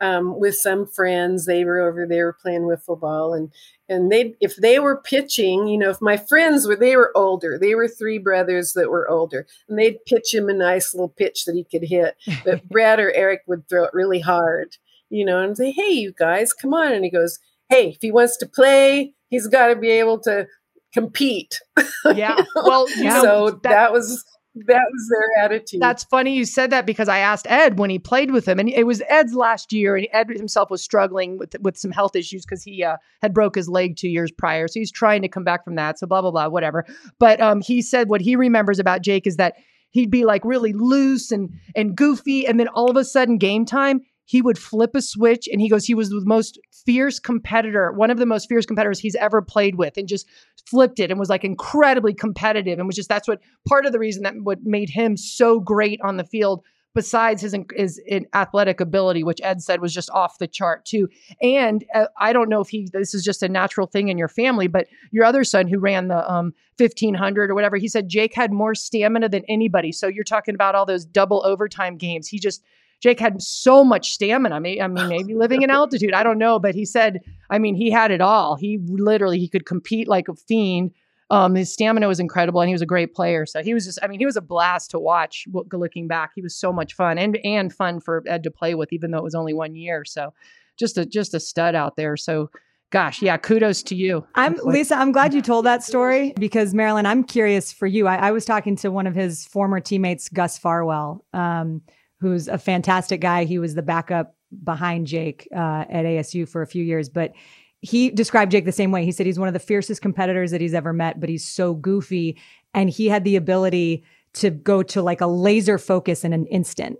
um, 0.00 0.38
with 0.38 0.54
some 0.56 0.86
friends. 0.86 1.46
They 1.46 1.64
were 1.64 1.80
over 1.80 2.06
there 2.06 2.32
playing 2.32 2.62
wiffle 2.62 2.98
ball, 2.98 3.34
and 3.34 3.50
and 3.88 4.10
they 4.10 4.34
if 4.40 4.56
they 4.56 4.78
were 4.78 5.00
pitching, 5.00 5.66
you 5.66 5.78
know, 5.78 5.90
if 5.90 6.00
my 6.00 6.16
friends 6.16 6.66
were 6.66 6.76
they 6.76 6.96
were 6.96 7.16
older, 7.16 7.58
they 7.58 7.74
were 7.74 7.88
three 7.88 8.18
brothers 8.18 8.72
that 8.72 8.90
were 8.90 9.08
older, 9.08 9.46
and 9.68 9.78
they'd 9.78 10.04
pitch 10.06 10.34
him 10.34 10.48
a 10.48 10.54
nice 10.54 10.94
little 10.94 11.08
pitch 11.08 11.44
that 11.44 11.54
he 11.54 11.64
could 11.64 11.88
hit. 11.88 12.16
But 12.44 12.68
Brad 12.68 13.00
or 13.00 13.12
Eric 13.12 13.42
would 13.46 13.68
throw 13.68 13.84
it 13.84 13.94
really 13.94 14.20
hard, 14.20 14.76
you 15.08 15.24
know, 15.24 15.42
and 15.42 15.56
say, 15.56 15.70
"Hey, 15.70 15.92
you 15.92 16.12
guys, 16.12 16.52
come 16.52 16.74
on!" 16.74 16.92
And 16.92 17.04
he 17.04 17.10
goes, 17.10 17.38
"Hey, 17.68 17.90
if 17.90 17.98
he 18.00 18.10
wants 18.10 18.36
to 18.38 18.46
play, 18.46 19.14
he's 19.28 19.46
got 19.46 19.68
to 19.68 19.76
be 19.76 19.90
able 19.90 20.18
to." 20.20 20.46
compete 20.94 21.60
yeah 22.14 22.42
well 22.54 22.88
you 22.96 23.04
know, 23.04 23.20
so 23.20 23.50
that, 23.50 23.62
that 23.64 23.92
was 23.92 24.24
that 24.66 24.84
was 24.90 25.10
their 25.10 25.44
attitude. 25.44 25.80
That's 25.80 26.04
funny 26.04 26.34
you 26.34 26.46
said 26.46 26.70
that 26.70 26.86
because 26.86 27.08
I 27.08 27.18
asked 27.18 27.46
Ed 27.48 27.78
when 27.78 27.90
he 27.90 27.98
played 27.98 28.30
with 28.30 28.46
him, 28.46 28.58
and 28.58 28.68
it 28.68 28.84
was 28.84 29.02
Ed's 29.08 29.34
last 29.34 29.72
year, 29.72 29.96
and 29.96 30.08
Ed 30.12 30.30
himself 30.30 30.70
was 30.70 30.82
struggling 30.82 31.36
with 31.38 31.54
with 31.60 31.76
some 31.76 31.90
health 31.90 32.16
issues 32.16 32.44
because 32.44 32.62
he 32.62 32.82
uh, 32.82 32.96
had 33.20 33.34
broke 33.34 33.54
his 33.54 33.68
leg 33.68 33.96
two 33.96 34.08
years 34.08 34.32
prior, 34.32 34.66
so 34.66 34.80
he's 34.80 34.90
trying 34.90 35.22
to 35.22 35.28
come 35.28 35.44
back 35.44 35.64
from 35.64 35.74
that. 35.74 35.98
So 35.98 36.06
blah 36.06 36.22
blah 36.22 36.30
blah, 36.30 36.48
whatever. 36.48 36.86
But 37.18 37.40
um, 37.40 37.60
he 37.60 37.82
said 37.82 38.08
what 38.08 38.20
he 38.20 38.34
remembers 38.34 38.78
about 38.78 39.02
Jake 39.02 39.26
is 39.26 39.36
that 39.36 39.56
he'd 39.90 40.10
be 40.10 40.24
like 40.24 40.44
really 40.44 40.72
loose 40.72 41.30
and 41.30 41.50
and 41.74 41.94
goofy, 41.94 42.46
and 42.46 42.58
then 42.58 42.68
all 42.68 42.90
of 42.90 42.96
a 42.96 43.04
sudden 43.04 43.36
game 43.38 43.66
time 43.66 44.00
he 44.26 44.42
would 44.42 44.58
flip 44.58 44.94
a 44.94 45.00
switch 45.00 45.48
and 45.50 45.60
he 45.60 45.70
goes 45.70 45.86
he 45.86 45.94
was 45.94 46.10
the 46.10 46.22
most 46.24 46.58
fierce 46.84 47.18
competitor 47.18 47.92
one 47.92 48.10
of 48.10 48.18
the 48.18 48.26
most 48.26 48.48
fierce 48.48 48.66
competitors 48.66 48.98
he's 48.98 49.14
ever 49.16 49.40
played 49.40 49.76
with 49.76 49.96
and 49.96 50.08
just 50.08 50.28
flipped 50.68 51.00
it 51.00 51.10
and 51.10 51.18
was 51.18 51.30
like 51.30 51.44
incredibly 51.44 52.12
competitive 52.12 52.78
and 52.78 52.86
was 52.86 52.96
just 52.96 53.08
that's 53.08 53.28
what 53.28 53.40
part 53.66 53.86
of 53.86 53.92
the 53.92 53.98
reason 53.98 54.22
that 54.22 54.34
what 54.42 54.58
made 54.64 54.90
him 54.90 55.16
so 55.16 55.58
great 55.58 56.00
on 56.02 56.18
the 56.18 56.24
field 56.24 56.62
besides 56.94 57.42
his 57.42 57.54
his 57.76 58.00
athletic 58.34 58.80
ability 58.80 59.22
which 59.22 59.40
ed 59.42 59.62
said 59.62 59.80
was 59.80 59.94
just 59.94 60.10
off 60.10 60.38
the 60.38 60.48
chart 60.48 60.84
too. 60.84 61.08
And 61.40 61.84
uh, 61.94 62.06
i 62.18 62.32
don't 62.32 62.48
know 62.48 62.60
if 62.60 62.68
he 62.68 62.88
this 62.92 63.14
is 63.14 63.24
just 63.24 63.42
a 63.42 63.48
natural 63.48 63.86
thing 63.86 64.08
in 64.08 64.18
your 64.18 64.28
family 64.28 64.66
but 64.66 64.86
your 65.12 65.24
other 65.24 65.44
son 65.44 65.68
who 65.68 65.78
ran 65.78 66.08
the 66.08 66.30
um, 66.30 66.52
1500 66.78 67.50
or 67.50 67.54
whatever 67.54 67.76
he 67.76 67.88
said 67.88 68.08
jake 68.08 68.34
had 68.34 68.52
more 68.52 68.74
stamina 68.74 69.28
than 69.28 69.44
anybody. 69.48 69.92
So 69.92 70.08
you're 70.08 70.24
talking 70.24 70.54
about 70.54 70.74
all 70.74 70.86
those 70.86 71.04
double 71.04 71.44
overtime 71.44 71.96
games. 71.96 72.28
He 72.28 72.38
just 72.38 72.62
Jake 73.00 73.20
had 73.20 73.42
so 73.42 73.84
much 73.84 74.12
stamina. 74.12 74.54
I 74.54 74.58
mean, 74.58 74.80
I 74.80 74.88
mean, 74.88 75.08
maybe 75.08 75.34
living 75.34 75.62
in 75.62 75.70
altitude, 75.70 76.14
I 76.14 76.22
don't 76.22 76.38
know, 76.38 76.58
but 76.58 76.74
he 76.74 76.84
said, 76.84 77.20
I 77.50 77.58
mean, 77.58 77.74
he 77.74 77.90
had 77.90 78.10
it 78.10 78.20
all. 78.20 78.56
He 78.56 78.78
literally 78.86 79.38
he 79.38 79.48
could 79.48 79.66
compete 79.66 80.08
like 80.08 80.28
a 80.28 80.34
fiend. 80.34 80.92
Um, 81.28 81.56
his 81.56 81.72
stamina 81.72 82.06
was 82.06 82.20
incredible, 82.20 82.60
and 82.60 82.68
he 82.68 82.74
was 82.74 82.82
a 82.82 82.86
great 82.86 83.12
player. 83.12 83.46
So 83.46 83.60
he 83.62 83.74
was 83.74 83.84
just, 83.84 83.98
I 84.00 84.06
mean, 84.06 84.20
he 84.20 84.26
was 84.26 84.36
a 84.36 84.40
blast 84.40 84.92
to 84.92 84.98
watch. 85.00 85.48
Looking 85.72 86.06
back, 86.06 86.30
he 86.36 86.42
was 86.42 86.54
so 86.54 86.72
much 86.72 86.94
fun 86.94 87.18
and 87.18 87.36
and 87.44 87.72
fun 87.72 88.00
for 88.00 88.22
Ed 88.26 88.44
to 88.44 88.50
play 88.50 88.74
with, 88.74 88.92
even 88.92 89.10
though 89.10 89.18
it 89.18 89.24
was 89.24 89.34
only 89.34 89.52
one 89.52 89.74
year. 89.74 90.04
So 90.04 90.32
just 90.78 90.98
a 90.98 91.04
just 91.04 91.34
a 91.34 91.40
stud 91.40 91.74
out 91.74 91.96
there. 91.96 92.16
So 92.16 92.50
gosh, 92.90 93.22
yeah, 93.22 93.36
kudos 93.36 93.82
to 93.84 93.96
you. 93.96 94.24
I'm 94.34 94.54
Lisa. 94.64 94.96
I'm 94.96 95.12
glad 95.12 95.34
you 95.34 95.42
told 95.42 95.66
that 95.66 95.82
story 95.82 96.32
because 96.38 96.74
Marilyn, 96.74 97.06
I'm 97.06 97.24
curious 97.24 97.72
for 97.72 97.86
you. 97.86 98.06
I, 98.06 98.28
I 98.28 98.30
was 98.30 98.44
talking 98.44 98.76
to 98.76 98.90
one 98.90 99.06
of 99.06 99.14
his 99.14 99.44
former 99.46 99.80
teammates, 99.80 100.28
Gus 100.28 100.58
Farwell. 100.58 101.24
Um, 101.32 101.82
who's 102.20 102.48
a 102.48 102.58
fantastic 102.58 103.20
guy. 103.20 103.44
He 103.44 103.58
was 103.58 103.74
the 103.74 103.82
backup 103.82 104.34
behind 104.64 105.06
Jake 105.06 105.48
uh, 105.54 105.84
at 105.88 106.04
ASU 106.04 106.48
for 106.48 106.62
a 106.62 106.66
few 106.66 106.82
years, 106.84 107.08
but 107.08 107.32
he 107.80 108.10
described 108.10 108.52
Jake 108.52 108.64
the 108.64 108.72
same 108.72 108.90
way. 108.90 109.04
He 109.04 109.12
said 109.12 109.26
he's 109.26 109.38
one 109.38 109.48
of 109.48 109.54
the 109.54 109.60
fiercest 109.60 110.02
competitors 110.02 110.50
that 110.50 110.60
he's 110.60 110.74
ever 110.74 110.92
met, 110.92 111.20
but 111.20 111.28
he's 111.28 111.46
so 111.46 111.74
goofy. 111.74 112.38
And 112.74 112.90
he 112.90 113.06
had 113.06 113.24
the 113.24 113.36
ability 113.36 114.04
to 114.34 114.50
go 114.50 114.82
to 114.82 115.02
like 115.02 115.20
a 115.20 115.26
laser 115.26 115.78
focus 115.78 116.24
in 116.24 116.32
an 116.32 116.46
instant. 116.46 116.98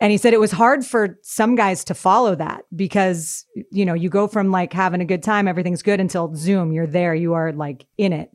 And 0.00 0.10
he 0.10 0.18
said 0.18 0.34
it 0.34 0.40
was 0.40 0.50
hard 0.50 0.84
for 0.84 1.18
some 1.22 1.54
guys 1.54 1.84
to 1.84 1.94
follow 1.94 2.34
that 2.34 2.64
because, 2.74 3.46
you 3.70 3.84
know, 3.84 3.94
you 3.94 4.08
go 4.08 4.26
from 4.26 4.50
like 4.50 4.72
having 4.72 5.00
a 5.00 5.04
good 5.04 5.22
time, 5.22 5.46
everything's 5.46 5.82
good 5.82 6.00
until 6.00 6.34
zoom, 6.34 6.72
you're 6.72 6.86
there, 6.86 7.14
you 7.14 7.34
are 7.34 7.52
like 7.52 7.86
in 7.96 8.12
it. 8.12 8.30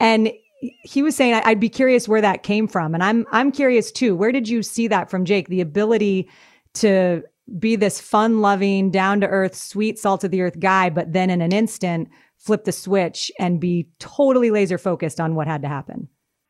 And 0.00 0.32
he 0.60 1.02
was 1.02 1.16
saying 1.16 1.34
I'd 1.34 1.60
be 1.60 1.68
curious 1.68 2.08
where 2.08 2.20
that 2.20 2.42
came 2.42 2.68
from, 2.68 2.94
and 2.94 3.02
I'm 3.02 3.26
I'm 3.32 3.52
curious 3.52 3.90
too. 3.90 4.14
Where 4.16 4.32
did 4.32 4.48
you 4.48 4.62
see 4.62 4.88
that 4.88 5.10
from 5.10 5.24
Jake? 5.24 5.48
The 5.48 5.60
ability 5.60 6.28
to 6.74 7.22
be 7.58 7.74
this 7.74 8.00
fun-loving, 8.00 8.90
down-to-earth, 8.90 9.56
sweet, 9.56 9.98
salt 9.98 10.22
of 10.22 10.30
the 10.30 10.40
earth 10.40 10.60
guy, 10.60 10.88
but 10.88 11.12
then 11.12 11.30
in 11.30 11.40
an 11.40 11.52
instant 11.52 12.08
flip 12.38 12.64
the 12.64 12.72
switch 12.72 13.30
and 13.38 13.60
be 13.60 13.88
totally 13.98 14.50
laser 14.50 14.78
focused 14.78 15.20
on 15.20 15.34
what 15.34 15.46
had 15.46 15.62
to 15.62 15.68
happen. 15.68 16.08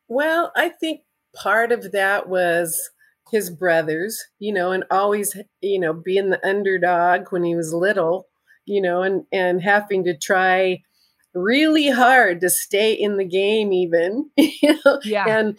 Well, 0.08 0.52
I 0.56 0.68
think 0.68 1.00
part 1.34 1.72
of 1.72 1.92
that 1.92 2.28
was 2.28 2.90
his 3.30 3.48
brothers, 3.48 4.22
you 4.38 4.52
know, 4.52 4.72
and 4.72 4.84
always, 4.90 5.36
you 5.60 5.78
know, 5.78 5.92
being 5.92 6.30
the 6.30 6.46
underdog 6.46 7.28
when 7.30 7.44
he 7.44 7.56
was 7.56 7.72
little, 7.72 8.26
you 8.66 8.82
know, 8.82 9.02
and 9.02 9.24
and 9.32 9.62
having 9.62 10.04
to 10.04 10.16
try 10.16 10.82
really 11.34 11.88
hard 11.88 12.40
to 12.40 12.50
stay 12.50 12.92
in 12.92 13.16
the 13.16 13.24
game 13.24 13.72
even 13.72 14.28
you 14.36 14.78
know 14.84 14.98
yeah. 15.04 15.24
and 15.28 15.58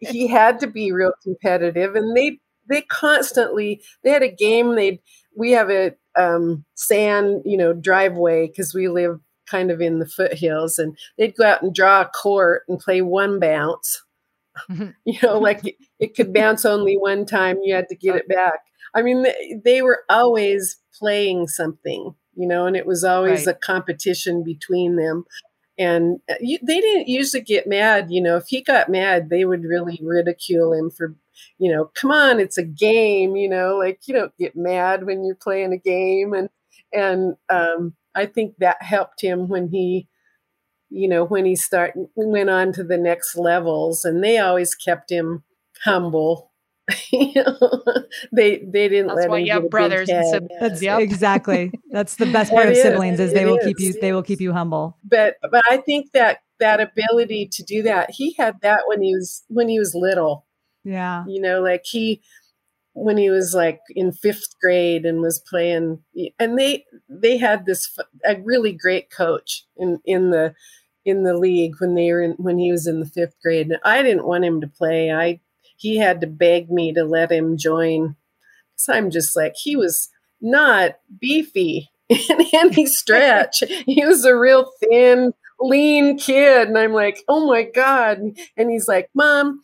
he 0.00 0.28
had 0.28 0.60
to 0.60 0.66
be 0.66 0.92
real 0.92 1.12
competitive 1.22 1.94
and 1.94 2.16
they 2.16 2.38
they 2.68 2.82
constantly 2.82 3.82
they 4.04 4.10
had 4.10 4.22
a 4.22 4.30
game 4.30 4.74
they 4.74 5.00
we 5.36 5.52
have 5.52 5.70
a 5.70 5.92
um, 6.16 6.64
sand 6.74 7.42
you 7.44 7.56
know 7.56 7.72
driveway 7.72 8.46
because 8.46 8.74
we 8.74 8.88
live 8.88 9.20
kind 9.48 9.70
of 9.70 9.80
in 9.80 9.98
the 9.98 10.06
foothills 10.06 10.78
and 10.78 10.96
they'd 11.16 11.36
go 11.36 11.44
out 11.44 11.62
and 11.62 11.74
draw 11.74 12.02
a 12.02 12.06
court 12.06 12.62
and 12.68 12.78
play 12.78 13.02
one 13.02 13.40
bounce. 13.40 14.04
You 15.04 15.18
know, 15.22 15.38
like 15.38 15.64
it, 15.64 15.76
it 16.00 16.16
could 16.16 16.34
bounce 16.34 16.64
only 16.64 16.96
one 16.96 17.24
time, 17.26 17.58
you 17.62 17.74
had 17.74 17.88
to 17.88 17.96
get 17.96 18.16
it 18.16 18.28
back. 18.28 18.60
I 18.94 19.02
mean, 19.02 19.22
they, 19.22 19.60
they 19.64 19.82
were 19.82 20.02
always 20.10 20.78
playing 20.98 21.46
something, 21.46 22.14
you 22.38 22.46
know, 22.46 22.66
and 22.66 22.76
it 22.76 22.86
was 22.86 23.02
always 23.02 23.46
Right. 23.46 23.56
a 23.56 23.58
competition 23.58 24.44
between 24.44 24.94
them. 24.96 25.24
And 25.76 26.20
uh, 26.30 26.34
you, 26.40 26.58
they 26.62 26.80
didn't 26.80 27.08
usually 27.08 27.42
get 27.42 27.66
mad. 27.66 28.06
You 28.10 28.22
know, 28.22 28.36
if 28.36 28.44
he 28.48 28.62
got 28.62 28.88
mad, 28.88 29.28
they 29.28 29.44
would 29.44 29.64
really 29.64 29.98
ridicule 30.02 30.72
him 30.72 30.90
for, 30.90 31.14
you 31.58 31.70
know, 31.72 31.90
come 31.94 32.10
on, 32.12 32.38
it's 32.40 32.58
a 32.58 32.64
game. 32.64 33.36
You 33.36 33.48
know, 33.48 33.76
like 33.76 34.00
you 34.06 34.14
don't 34.14 34.36
get 34.38 34.54
mad 34.56 35.04
when 35.04 35.24
you're 35.24 35.34
playing 35.34 35.72
a 35.72 35.78
game. 35.78 36.32
And 36.32 36.48
and 36.92 37.36
um, 37.50 37.94
I 38.14 38.26
think 38.26 38.54
that 38.58 38.82
helped 38.82 39.20
him 39.20 39.48
when 39.48 39.68
he, 39.68 40.08
you 40.90 41.08
know, 41.08 41.24
when 41.24 41.44
he 41.44 41.56
start 41.56 41.94
went 42.14 42.50
on 42.50 42.72
to 42.74 42.84
the 42.84 42.98
next 42.98 43.36
levels. 43.36 44.04
And 44.04 44.22
they 44.22 44.38
always 44.38 44.74
kept 44.74 45.10
him 45.10 45.42
humble. 45.84 46.47
you 47.12 47.32
know, 47.34 47.82
they 48.32 48.58
they 48.58 48.88
didn't 48.88 49.08
That's 49.08 49.20
let 49.20 49.30
why 49.30 49.40
him 49.40 49.46
you 49.46 49.52
have 49.52 49.70
brothers 49.70 50.08
and 50.08 50.18
head. 50.18 50.26
siblings. 50.32 50.60
That's 50.60 50.82
Yep. 50.82 51.00
exactly. 51.00 51.70
That's 51.90 52.16
the 52.16 52.26
best 52.26 52.50
part 52.52 52.68
of 52.68 52.76
siblings 52.76 53.20
is 53.20 53.32
they 53.32 53.42
It 53.42 53.46
will 53.46 53.58
keep 53.58 53.78
you 53.78 53.92
they 54.00 54.12
will 54.12 54.22
keep 54.22 54.40
you 54.40 54.52
humble. 54.52 54.96
but 55.04 55.36
but 55.50 55.64
I 55.70 55.78
think 55.78 56.12
that 56.12 56.38
that 56.60 56.80
ability 56.80 57.48
to 57.52 57.62
do 57.62 57.82
that, 57.84 58.10
he 58.10 58.34
had 58.38 58.56
that 58.62 58.80
when 58.86 59.02
he 59.02 59.14
was 59.14 59.44
when 59.48 59.68
he 59.68 59.78
was 59.78 59.94
little. 59.94 60.46
Yeah. 60.84 61.24
You 61.28 61.40
know, 61.42 61.60
like 61.60 61.82
he 61.84 62.22
when 62.94 63.16
he 63.18 63.30
was 63.30 63.54
like 63.54 63.80
in 63.94 64.10
fifth 64.10 64.58
grade 64.60 65.04
and 65.04 65.20
was 65.20 65.40
playing, 65.48 66.00
and 66.38 66.58
they 66.58 66.84
they 67.08 67.36
had 67.36 67.66
this 67.66 67.96
a 68.24 68.40
really 68.42 68.72
great 68.72 69.10
coach 69.10 69.64
in 69.76 70.00
in 70.04 70.30
the 70.30 70.54
in 71.04 71.22
the 71.22 71.36
league 71.36 71.74
when 71.78 71.94
they 71.94 72.10
were 72.12 72.22
in, 72.22 72.32
when 72.32 72.58
he 72.58 72.72
was 72.72 72.86
in 72.86 73.00
the 73.00 73.06
fifth 73.06 73.34
grade. 73.42 73.66
And 73.68 73.78
I 73.84 74.02
didn't 74.02 74.26
want 74.26 74.44
him 74.44 74.60
to 74.62 74.66
play. 74.66 75.12
I 75.12 75.40
he 75.78 75.96
had 75.96 76.20
to 76.20 76.26
beg 76.26 76.70
me 76.70 76.92
to 76.92 77.04
let 77.04 77.32
him 77.32 77.56
join. 77.56 78.16
So 78.76 78.92
I'm 78.92 79.10
just 79.10 79.34
like 79.34 79.54
he 79.56 79.76
was 79.76 80.10
not 80.40 80.96
beefy 81.18 81.88
in 82.08 82.46
any 82.52 82.86
stretch. 82.86 83.62
he 83.86 84.04
was 84.04 84.24
a 84.24 84.36
real 84.36 84.70
thin, 84.80 85.32
lean 85.60 86.18
kid, 86.18 86.68
and 86.68 86.76
I'm 86.76 86.92
like, 86.92 87.22
oh 87.28 87.46
my 87.46 87.62
god! 87.62 88.20
And 88.56 88.70
he's 88.70 88.88
like, 88.88 89.08
Mom, 89.14 89.60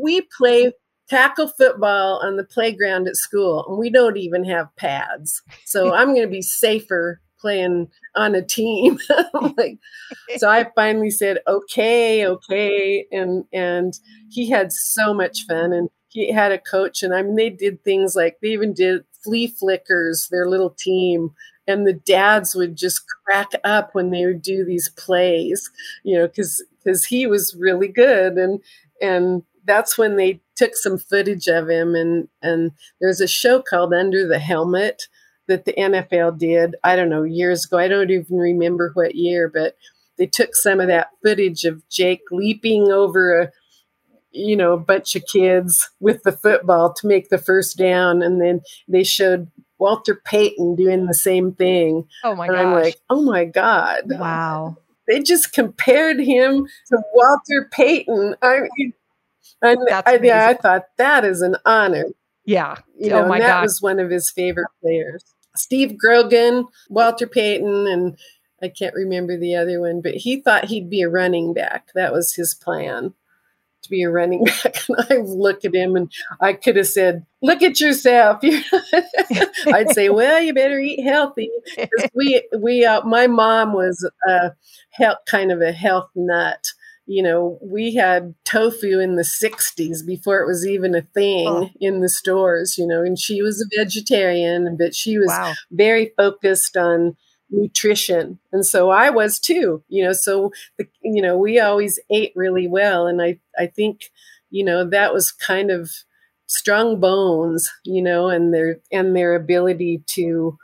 we 0.00 0.22
play 0.36 0.72
tackle 1.08 1.48
football 1.48 2.20
on 2.22 2.36
the 2.36 2.44
playground 2.44 3.08
at 3.08 3.16
school, 3.16 3.64
and 3.68 3.78
we 3.78 3.90
don't 3.90 4.16
even 4.16 4.44
have 4.44 4.74
pads. 4.76 5.42
So 5.64 5.94
I'm 5.94 6.08
going 6.08 6.26
to 6.26 6.28
be 6.28 6.42
safer 6.42 7.20
playing 7.44 7.88
on 8.16 8.34
a 8.34 8.42
team. 8.42 8.98
Like, 9.58 9.78
so 10.38 10.48
I 10.48 10.66
finally 10.74 11.10
said, 11.10 11.38
okay, 11.46 12.26
okay, 12.26 13.06
and 13.12 13.44
and 13.52 13.92
he 14.30 14.48
had 14.48 14.72
so 14.72 15.12
much 15.12 15.44
fun, 15.46 15.72
and 15.72 15.90
he 16.08 16.32
had 16.32 16.50
a 16.50 16.58
coach, 16.58 17.02
and 17.02 17.14
I 17.14 17.22
mean, 17.22 17.36
they 17.36 17.50
did 17.50 17.84
things 17.84 18.16
like 18.16 18.38
they 18.40 18.48
even 18.48 18.72
did 18.72 19.04
flea 19.22 19.48
flickers, 19.48 20.28
their 20.30 20.48
little 20.48 20.70
team. 20.70 21.30
And 21.66 21.86
the 21.86 21.94
dads 21.94 22.54
would 22.54 22.76
just 22.76 23.02
crack 23.24 23.52
up 23.64 23.90
when 23.94 24.10
they 24.10 24.26
would 24.26 24.42
do 24.42 24.64
these 24.64 24.90
plays, 24.96 25.70
you 26.04 26.18
know, 26.18 26.26
because 26.26 26.64
because 26.78 27.04
he 27.04 27.26
was 27.26 27.56
really 27.58 27.88
good, 27.88 28.34
and 28.34 28.60
and 29.00 29.42
that's 29.66 29.98
when 29.98 30.16
they 30.16 30.40
took 30.56 30.74
some 30.74 30.98
footage 30.98 31.48
of 31.48 31.68
him 31.68 31.94
and 31.94 32.28
and 32.42 32.72
there's 33.00 33.20
a 33.20 33.28
show 33.28 33.62
called 33.62 33.92
Under 33.92 34.26
the 34.26 34.38
Helmet 34.38 35.08
that 35.48 35.64
the 35.64 35.72
NFL 35.74 36.38
did 36.38 36.76
I 36.84 36.96
don't 36.96 37.08
know 37.10 37.22
years 37.22 37.64
ago 37.66 37.78
I 37.78 37.88
don't 37.88 38.10
even 38.10 38.36
remember 38.36 38.90
what 38.94 39.14
year 39.14 39.50
but 39.52 39.76
they 40.18 40.26
took 40.26 40.54
some 40.54 40.80
of 40.80 40.86
that 40.88 41.08
footage 41.22 41.64
of 41.64 41.82
Jake 41.88 42.22
leaping 42.30 42.90
over 42.92 43.40
a 43.42 43.50
you 44.32 44.56
know 44.56 44.72
a 44.72 44.78
bunch 44.78 45.14
of 45.14 45.22
kids 45.32 45.90
with 46.00 46.22
the 46.24 46.32
football 46.32 46.92
to 46.94 47.06
make 47.06 47.28
the 47.28 47.38
first 47.38 47.76
down 47.78 48.22
and 48.22 48.40
then 48.40 48.60
they 48.88 49.04
showed 49.04 49.50
Walter 49.78 50.20
Payton 50.24 50.76
doing 50.76 51.06
the 51.06 51.14
same 51.14 51.52
thing 51.52 52.04
Oh 52.24 52.34
my 52.34 52.46
and 52.46 52.54
gosh. 52.54 52.64
I'm 52.64 52.72
like 52.72 52.96
oh 53.10 53.22
my 53.22 53.44
god 53.44 54.02
Wow. 54.06 54.76
they 55.08 55.20
just 55.20 55.52
compared 55.52 56.18
him 56.20 56.66
to 56.88 57.02
Walter 57.12 57.68
Payton. 57.70 58.36
I 58.42 58.60
mean, 58.78 58.92
and 59.62 59.78
I, 59.90 60.18
yeah, 60.22 60.48
I 60.48 60.54
thought 60.54 60.84
that 60.98 61.24
is 61.24 61.40
an 61.42 61.56
honor. 61.64 62.06
yeah. 62.44 62.76
You 62.98 63.10
oh 63.12 63.18
know, 63.20 63.24
oh 63.24 63.28
my 63.28 63.36
and 63.36 63.44
that 63.44 63.54
gosh. 63.60 63.62
was 63.64 63.78
one 63.82 63.98
of 64.00 64.10
his 64.10 64.30
favorite 64.34 64.68
players. 64.82 65.24
Steve 65.56 65.96
Grogan, 65.96 66.66
Walter 66.88 67.26
Payton, 67.26 67.86
and 67.86 68.16
I 68.62 68.68
can't 68.68 68.94
remember 68.94 69.38
the 69.38 69.54
other 69.54 69.80
one, 69.80 70.00
but 70.00 70.14
he 70.14 70.40
thought 70.40 70.66
he'd 70.66 70.90
be 70.90 71.02
a 71.02 71.08
running 71.08 71.54
back. 71.54 71.88
That 71.94 72.12
was 72.12 72.34
his 72.34 72.54
plan 72.54 73.14
to 73.84 73.90
be 73.90 74.02
a 74.02 74.10
running 74.10 74.44
back. 74.64 74.76
And 74.88 75.06
I 75.10 75.16
look 75.16 75.64
at 75.64 75.74
him 75.74 75.96
and 75.96 76.10
I 76.40 76.54
could 76.54 76.76
have 76.76 76.88
said, 76.88 77.24
Look 77.42 77.62
at 77.62 77.80
yourself. 77.80 78.40
I'd 79.66 79.92
say, 79.92 80.08
Well, 80.08 80.40
you 80.40 80.52
better 80.52 80.80
eat 80.80 81.04
healthy. 81.04 81.50
we 82.14 82.42
we 82.58 82.84
uh, 82.84 83.02
my 83.04 83.26
mom 83.26 83.72
was 83.72 84.08
a 84.26 84.52
health 84.90 85.18
kind 85.26 85.52
of 85.52 85.60
a 85.60 85.72
health 85.72 86.10
nut 86.14 86.72
you 87.06 87.22
know 87.22 87.58
we 87.62 87.94
had 87.94 88.34
tofu 88.44 88.98
in 88.98 89.16
the 89.16 89.22
60s 89.24 90.04
before 90.06 90.40
it 90.40 90.46
was 90.46 90.66
even 90.66 90.94
a 90.94 91.02
thing 91.02 91.46
Oh. 91.48 91.70
in 91.80 92.00
the 92.00 92.08
stores 92.08 92.76
you 92.78 92.86
know 92.86 93.02
and 93.02 93.18
she 93.18 93.42
was 93.42 93.60
a 93.60 93.76
vegetarian 93.78 94.76
but 94.78 94.94
she 94.94 95.18
was 95.18 95.28
wow. 95.28 95.52
very 95.70 96.12
focused 96.16 96.76
on 96.76 97.16
nutrition 97.50 98.38
and 98.52 98.64
so 98.66 98.90
i 98.90 99.10
was 99.10 99.38
too 99.38 99.82
you 99.88 100.02
know 100.04 100.12
so 100.12 100.50
the, 100.78 100.86
you 101.02 101.20
know 101.22 101.36
we 101.36 101.60
always 101.60 101.98
ate 102.10 102.32
really 102.34 102.66
well 102.66 103.06
and 103.06 103.20
i 103.22 103.38
i 103.58 103.66
think 103.66 104.10
you 104.50 104.64
know 104.64 104.88
that 104.88 105.12
was 105.12 105.30
kind 105.30 105.70
of 105.70 105.90
strong 106.46 107.00
bones 107.00 107.70
you 107.84 108.02
know 108.02 108.28
and 108.28 108.52
their 108.52 108.78
and 108.90 109.14
their 109.14 109.34
ability 109.34 110.02
to 110.06 110.56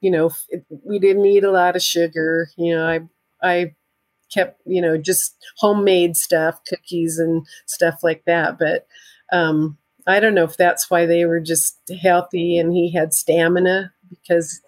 you 0.00 0.10
know 0.10 0.26
f- 0.26 0.46
we 0.84 0.98
didn't 0.98 1.24
eat 1.24 1.44
a 1.44 1.50
lot 1.50 1.76
of 1.76 1.82
sugar 1.82 2.48
you 2.56 2.74
know 2.74 2.84
i 2.86 3.00
i 3.42 3.74
kept 4.34 4.60
you 4.66 4.82
know 4.82 4.98
just 4.98 5.36
homemade 5.58 6.16
stuff 6.16 6.60
cookies 6.68 7.18
and 7.18 7.46
stuff 7.66 8.00
like 8.02 8.24
that. 8.26 8.58
But 8.58 8.86
um 9.32 9.76
i 10.06 10.20
don't 10.20 10.34
know 10.34 10.44
if 10.44 10.56
that's 10.56 10.90
why 10.90 11.06
they 11.06 11.24
were 11.24 11.40
just 11.40 11.78
healthy 12.02 12.58
and 12.58 12.72
he 12.72 12.92
had 12.92 13.14
stamina 13.14 13.92
because 14.10 14.60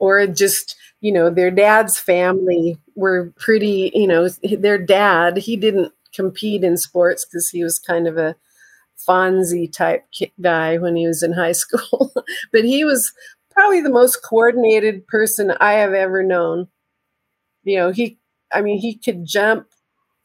or 0.00 0.26
just 0.26 0.76
you 1.00 1.12
know 1.12 1.30
their 1.30 1.50
dad's 1.50 1.98
family 1.98 2.76
were 2.96 3.32
pretty 3.38 3.90
you 3.94 4.06
know 4.06 4.28
their 4.58 4.78
dad 4.78 5.36
he 5.36 5.56
didn't 5.56 5.92
compete 6.14 6.64
in 6.64 6.76
sports 6.76 7.24
because 7.24 7.48
he 7.48 7.62
was 7.62 7.78
kind 7.78 8.06
of 8.08 8.16
a 8.16 8.34
Fonzie 9.08 9.72
type 9.72 10.04
guy 10.40 10.76
when 10.78 10.96
he 10.96 11.06
was 11.06 11.22
in 11.22 11.32
high 11.32 11.52
school. 11.64 12.12
But 12.52 12.64
he 12.64 12.84
was 12.84 13.12
probably 13.50 13.80
the 13.80 13.90
most 13.90 14.22
coordinated 14.24 15.06
person 15.06 15.52
i 15.60 15.72
have 15.74 15.92
ever 15.92 16.22
known. 16.22 16.68
You 17.64 17.76
know 17.78 17.90
he 17.92 18.17
i 18.52 18.60
mean 18.60 18.78
he 18.78 18.96
could 18.96 19.24
jump 19.24 19.66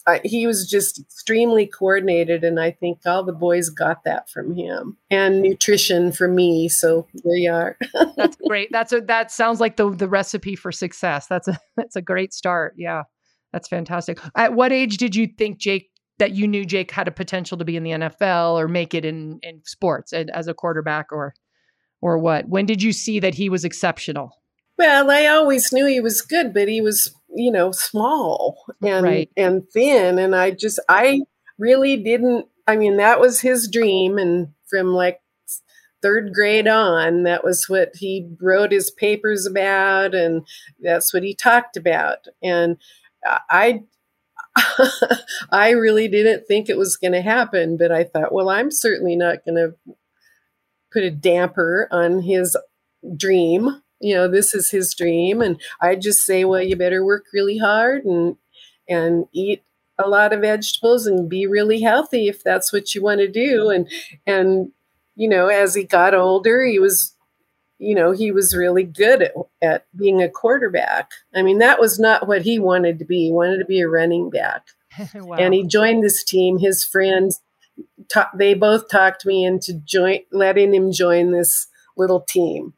uh, 0.05 0.19
he 0.25 0.45
was 0.45 0.69
just 0.69 0.99
extremely 0.99 1.65
coordinated 1.65 2.43
and 2.43 2.59
i 2.59 2.69
think 2.69 2.99
all 3.05 3.23
the 3.23 3.31
boys 3.31 3.69
got 3.69 4.03
that 4.03 4.29
from 4.29 4.55
him 4.55 4.97
and 5.09 5.41
nutrition 5.41 6.11
for 6.11 6.27
me 6.27 6.67
so 6.67 7.07
there 7.23 7.37
you 7.37 7.51
are 7.51 7.77
That's 8.23 8.37
great. 8.47 8.69
That's 8.71 8.93
a 8.93 9.01
that 9.01 9.31
sounds 9.31 9.59
like 9.59 9.75
the 9.75 9.89
the 9.89 10.07
recipe 10.07 10.55
for 10.55 10.71
success. 10.71 11.27
That's 11.27 11.47
a 11.47 11.59
that's 11.77 11.95
a 11.95 12.01
great 12.01 12.33
start. 12.33 12.75
Yeah. 12.77 13.03
That's 13.51 13.67
fantastic. 13.67 14.19
At 14.35 14.53
what 14.53 14.71
age 14.71 14.97
did 14.97 15.15
you 15.15 15.27
think 15.27 15.59
Jake 15.59 15.91
that 16.19 16.31
you 16.31 16.47
knew 16.47 16.65
Jake 16.65 16.91
had 16.91 17.07
a 17.07 17.11
potential 17.11 17.57
to 17.57 17.65
be 17.65 17.75
in 17.75 17.83
the 17.83 17.91
NFL 17.91 18.53
or 18.55 18.67
make 18.67 18.93
it 18.93 19.05
in 19.05 19.39
in 19.43 19.61
sports 19.65 20.13
and 20.13 20.29
as 20.31 20.47
a 20.47 20.53
quarterback 20.53 21.11
or 21.11 21.33
or 22.01 22.17
what? 22.17 22.47
When 22.47 22.65
did 22.65 22.81
you 22.81 22.91
see 22.91 23.19
that 23.19 23.35
he 23.35 23.49
was 23.49 23.63
exceptional? 23.63 24.31
Well 24.77 25.09
i 25.11 25.25
always 25.25 25.71
knew 25.71 25.85
he 25.85 25.99
was 25.99 26.21
good 26.21 26.53
but 26.53 26.67
he 26.67 26.81
was 26.81 27.13
you 27.35 27.51
know 27.51 27.71
small 27.71 28.57
and 28.81 29.03
Right. 29.03 29.29
and 29.37 29.67
thin 29.69 30.19
and 30.19 30.35
i 30.35 30.51
just 30.51 30.79
i 30.89 31.21
really 31.57 31.97
didn't 31.97 32.47
i 32.67 32.75
mean 32.75 32.97
that 32.97 33.19
was 33.19 33.41
his 33.41 33.69
dream 33.69 34.17
and 34.17 34.49
from 34.69 34.87
like 34.93 35.19
third 36.01 36.33
grade 36.33 36.67
on 36.67 37.23
that 37.23 37.43
was 37.43 37.69
what 37.69 37.91
he 37.95 38.29
wrote 38.41 38.71
his 38.71 38.91
papers 38.91 39.45
about 39.45 40.13
and 40.13 40.45
that's 40.81 41.13
what 41.13 41.23
he 41.23 41.33
talked 41.33 41.77
about 41.77 42.27
and 42.43 42.77
i 43.49 43.81
i 45.51 45.69
really 45.71 46.07
didn't 46.07 46.45
think 46.47 46.69
it 46.69 46.77
was 46.77 46.97
going 46.97 47.13
to 47.13 47.21
happen 47.21 47.77
but 47.77 47.91
i 47.91 48.03
thought 48.03 48.33
well 48.33 48.49
i'm 48.49 48.69
certainly 48.69 49.15
not 49.15 49.45
going 49.45 49.55
to 49.55 49.73
put 50.91 51.03
a 51.03 51.11
damper 51.11 51.87
on 51.91 52.21
his 52.21 52.55
dream 53.17 53.81
you 54.03 54.13
know 54.13 54.27
this 54.27 54.53
is 54.53 54.69
his 54.69 54.93
dream 54.93 55.41
and 55.41 55.59
i 55.81 55.95
just 55.95 56.25
say 56.25 56.43
well 56.43 56.61
you 56.61 56.75
better 56.75 57.03
work 57.05 57.25
really 57.33 57.57
hard 57.57 58.03
and 58.05 58.35
and 58.87 59.25
eat 59.33 59.63
a 59.97 60.07
lot 60.07 60.33
of 60.33 60.41
vegetables 60.41 61.05
and 61.05 61.29
be 61.29 61.45
really 61.45 61.81
healthy 61.81 62.27
if 62.27 62.43
that's 62.43 62.73
what 62.73 62.95
you 62.95 63.01
want 63.01 63.19
to 63.19 63.27
do. 63.27 63.69
And 63.69 63.89
and 64.25 64.71
you 65.15 65.29
know 65.29 65.47
as 65.47 65.75
he 65.75 65.83
got 65.83 66.15
older 66.15 66.63
he 66.63 66.79
was 66.79 67.15
you 67.77 67.93
know 67.93 68.11
he 68.11 68.31
was 68.31 68.55
really 68.55 68.83
good 68.83 69.21
at, 69.23 69.33
at 69.61 69.85
being 69.95 70.21
a 70.21 70.29
quarterback. 70.29 71.11
I 71.35 71.41
mean 71.41 71.59
that 71.59 71.79
was 71.79 71.99
not 71.99 72.27
what 72.27 72.43
he 72.43 72.59
wanted 72.59 72.99
to 72.99 73.05
be. 73.05 73.25
He 73.25 73.31
wanted 73.31 73.59
to 73.59 73.65
be 73.65 73.81
a 73.81 73.87
running 73.87 74.29
back. 74.29 74.63
Wow. 75.15 75.37
and 75.37 75.55
he 75.55 75.65
joined 75.65 76.03
this 76.03 76.23
team. 76.23 76.59
His 76.59 76.85
friends 76.85 77.41
ta- 78.07 78.29
they 78.35 78.53
both 78.53 78.89
talked 78.89 79.25
me 79.25 79.43
into 79.43 79.73
join 79.73 80.19
letting 80.31 80.71
him 80.73 80.91
join 80.91 81.31
this 81.31 81.67
little 81.97 82.21
team. 82.21 82.73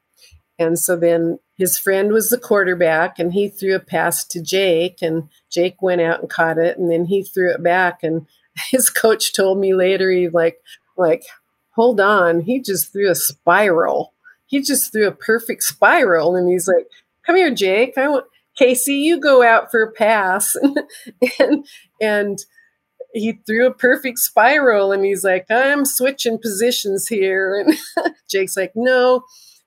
And 0.58 0.80
so 0.80 0.96
then 0.96 1.40
his 1.58 1.78
friend 1.78 2.12
was 2.12 2.30
the 2.30 2.38
quarterback 2.38 3.20
and 3.20 3.34
he 3.34 3.50
threw 3.50 3.76
a 3.76 3.80
pass 3.80 4.26
to 4.26 4.42
Jake 4.42 5.02
and 5.02 5.30
Jake 5.52 5.82
went 5.82 6.02
out 6.02 6.22
and 6.22 6.30
caught 6.30 6.58
it 6.58 6.78
and 6.78 6.92
then 6.92 7.06
he 7.06 7.24
threw 7.24 7.52
it 7.52 7.64
back 7.64 8.04
and 8.04 8.28
his 8.72 8.90
coach 8.90 9.34
told 9.34 9.60
me 9.60 9.74
later 9.74 10.12
he 10.12 10.30
like 10.30 10.58
like 10.98 11.24
hold 11.72 12.00
on 12.00 12.42
he 12.42 12.62
just 12.62 12.92
threw 12.92 13.10
a 13.10 13.16
spiral. 13.16 14.14
He 14.48 14.62
just 14.62 14.92
threw 14.92 15.08
a 15.08 15.12
perfect 15.12 15.64
spiral. 15.64 16.36
And 16.36 16.50
he's 16.50 16.68
like 16.68 16.88
come 17.26 17.36
here 17.36 17.54
Jake 17.54 17.98
I 17.98 18.08
want 18.08 18.26
Casey 18.58 18.96
you 18.96 19.20
go 19.20 19.44
out 19.44 19.72
for 19.72 19.82
a 19.82 19.92
pass. 19.92 20.56
And 21.40 21.66
and 22.02 22.38
he 23.14 23.40
threw 23.48 23.66
a 23.66 23.74
perfect 23.74 24.20
spiral 24.20 24.92
and 24.92 25.06
he's 25.06 25.24
like 25.24 25.46
I'm 25.50 25.86
switching 25.86 26.38
positions 26.42 27.08
here. 27.08 27.66
And 27.98 28.14
Jake's 28.30 28.58
like 28.58 28.74
no 28.76 29.24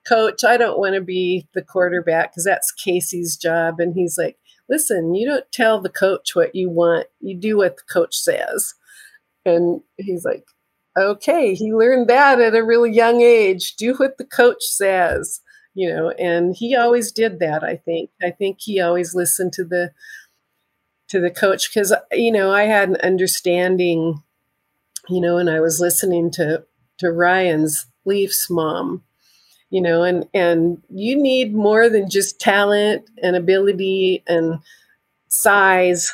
coach, 0.09 0.45
I 0.45 0.57
don't 0.57 0.79
want 0.79 0.95
to 0.95 1.01
be 1.01 1.49
the 1.55 1.63
quarterback 1.63 2.33
because 2.33 2.45
that's 2.45 2.73
Casey's 2.73 3.37
job. 3.37 3.81
And 3.81 3.95
he's 3.95 4.17
like, 4.17 4.39
listen, 4.69 5.15
you 5.15 5.27
don't 5.27 5.51
tell 5.53 5.81
the 5.81 5.89
coach 5.89 6.35
what 6.35 6.55
you 6.55 6.71
want, 6.71 7.07
you 7.21 7.37
do 7.37 7.57
what 7.57 7.77
the 7.77 7.83
coach 7.93 8.17
says. 8.17 8.75
And 9.45 9.81
he's 9.97 10.25
like, 10.25 10.45
okay, 10.97 11.55
he 11.55 11.73
learned 11.73 12.09
that 12.09 12.41
at 12.41 12.55
a 12.55 12.65
really 12.65 12.93
young 12.93 13.21
age. 13.21 13.77
Do 13.77 13.95
what 13.95 14.19
the 14.19 14.25
coach 14.25 14.63
says, 14.63 15.41
you 15.75 15.89
know, 15.89 16.11
and 16.11 16.55
he 16.57 16.75
always 16.77 17.13
did 17.13 17.39
that, 17.41 17.63
I 17.63 17.77
think. 17.77 18.11
I 18.23 18.31
think 18.31 18.59
he 18.61 18.81
always 18.81 19.15
listened 19.15 19.53
to 19.55 19.65
the 19.65 19.93
to 21.09 21.21
the 21.21 21.31
coach 21.31 21.71
because 21.71 21.95
you 22.13 22.31
know 22.31 22.51
I 22.51 22.65
had 22.65 22.91
an 22.91 22.97
understanding, 22.97 24.23
you 25.09 25.21
know, 25.21 25.39
and 25.39 25.49
I 25.49 25.61
was 25.61 25.81
listening 25.81 26.31
to 26.33 26.65
to 26.99 27.11
Ryan 27.11 27.67
Leaf's 28.05 28.51
mom 28.51 29.05
you 29.71 29.81
know 29.81 30.03
and 30.03 30.27
and 30.35 30.83
you 30.91 31.21
need 31.21 31.55
more 31.55 31.89
than 31.89 32.09
just 32.09 32.41
talent 32.41 33.09
and 33.23 33.37
ability 33.37 34.23
and 34.27 34.59
size 35.29 36.13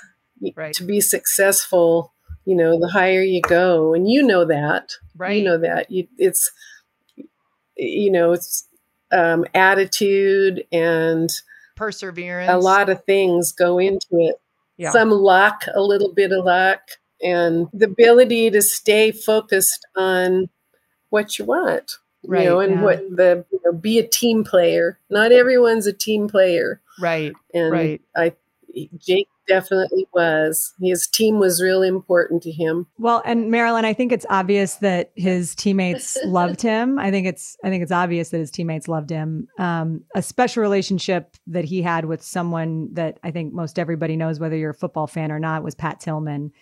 right. 0.57 0.75
to 0.75 0.85
be 0.85 1.01
successful 1.01 2.15
you 2.45 2.55
know 2.55 2.79
the 2.79 2.89
higher 2.89 3.23
you 3.23 3.41
go. 3.41 3.95
And 3.95 4.11
you 4.11 4.23
know 4.23 4.45
that. 4.45 4.93
Right. 5.17 5.39
you 5.39 5.45
know 5.45 5.59
that. 5.59 5.91
You, 5.91 6.07
it's 6.19 6.51
you 7.77 8.11
know 8.11 8.33
it's 8.33 8.69
um, 9.13 9.45
attitude 9.55 10.67
and 10.73 11.31
perseverance. 11.77 12.51
a 12.51 12.59
lot 12.59 12.89
of 12.89 13.05
things 13.05 13.53
go 13.53 13.79
into 13.79 14.07
it. 14.13 14.37
Yeah. 14.77 14.91
some 14.91 15.11
luck 15.11 15.65
a 15.73 15.81
little 15.81 16.13
bit 16.13 16.33
of 16.33 16.45
luck 16.45 16.81
and 17.23 17.69
the 17.73 17.87
ability 17.87 18.51
to 18.51 18.61
stay 18.61 19.13
focused 19.13 19.87
on 19.95 20.49
what 21.11 21.39
you 21.39 21.45
want 21.45 21.99
right, 22.27 22.45
you 22.45 22.51
know, 22.51 22.61
and 22.61 22.75
yeah. 22.75 22.83
what 22.83 22.99
the 23.11 23.45
you 23.51 23.61
know, 23.65 23.73
be 23.73 23.99
a 23.99 24.07
team 24.07 24.45
player. 24.45 24.99
Not 25.11 25.33
everyone's 25.33 25.87
a 25.87 25.93
team 25.93 26.29
player, 26.29 26.81
right? 27.01 27.33
And 27.53 27.73
right. 27.73 28.01
I 28.17 28.33
Jake 28.99 29.29
definitely 29.47 30.07
was. 30.13 30.75
His 30.81 31.07
team 31.07 31.39
was 31.39 31.63
really 31.63 31.89
important 31.89 32.43
to 32.45 32.51
him. 32.51 32.87
Well, 32.99 33.23
and 33.25 33.51
Marilyn, 33.51 33.85
I 33.85 33.93
think 33.93 34.13
it's 34.13 34.27
obvious 34.31 34.77
that 34.77 35.13
his 35.15 35.55
teammates 35.55 36.17
loved 36.25 36.63
him. 36.63 36.99
I 36.99 37.11
think 37.11 37.27
it's 37.27 37.57
I 37.65 37.71
think 37.71 37.83
it's 37.83 37.93
obvious 37.93 38.31
that 38.31 38.39
his 38.39 38.51
teammates 38.51 38.89
loved 38.89 39.11
him. 39.11 39.49
Um, 39.59 40.05
a 40.15 40.23
special 40.23 40.63
relationship 40.63 41.37
that 41.47 41.65
he 41.65 41.83
had 41.83 42.05
with 42.07 42.23
someone 42.23 42.93
that 42.95 43.19
I 43.23 43.31
think 43.31 43.53
most 43.53 43.79
everybody 43.79 44.17
knows, 44.17 44.41
whether 44.41 44.57
you're 44.57 44.71
a 44.71 44.75
football 44.75 45.07
fan 45.07 45.31
or 45.31 45.39
not, 45.39 45.63
was 45.63 45.75
Pat 45.75 46.01
Tillman. 46.01 46.53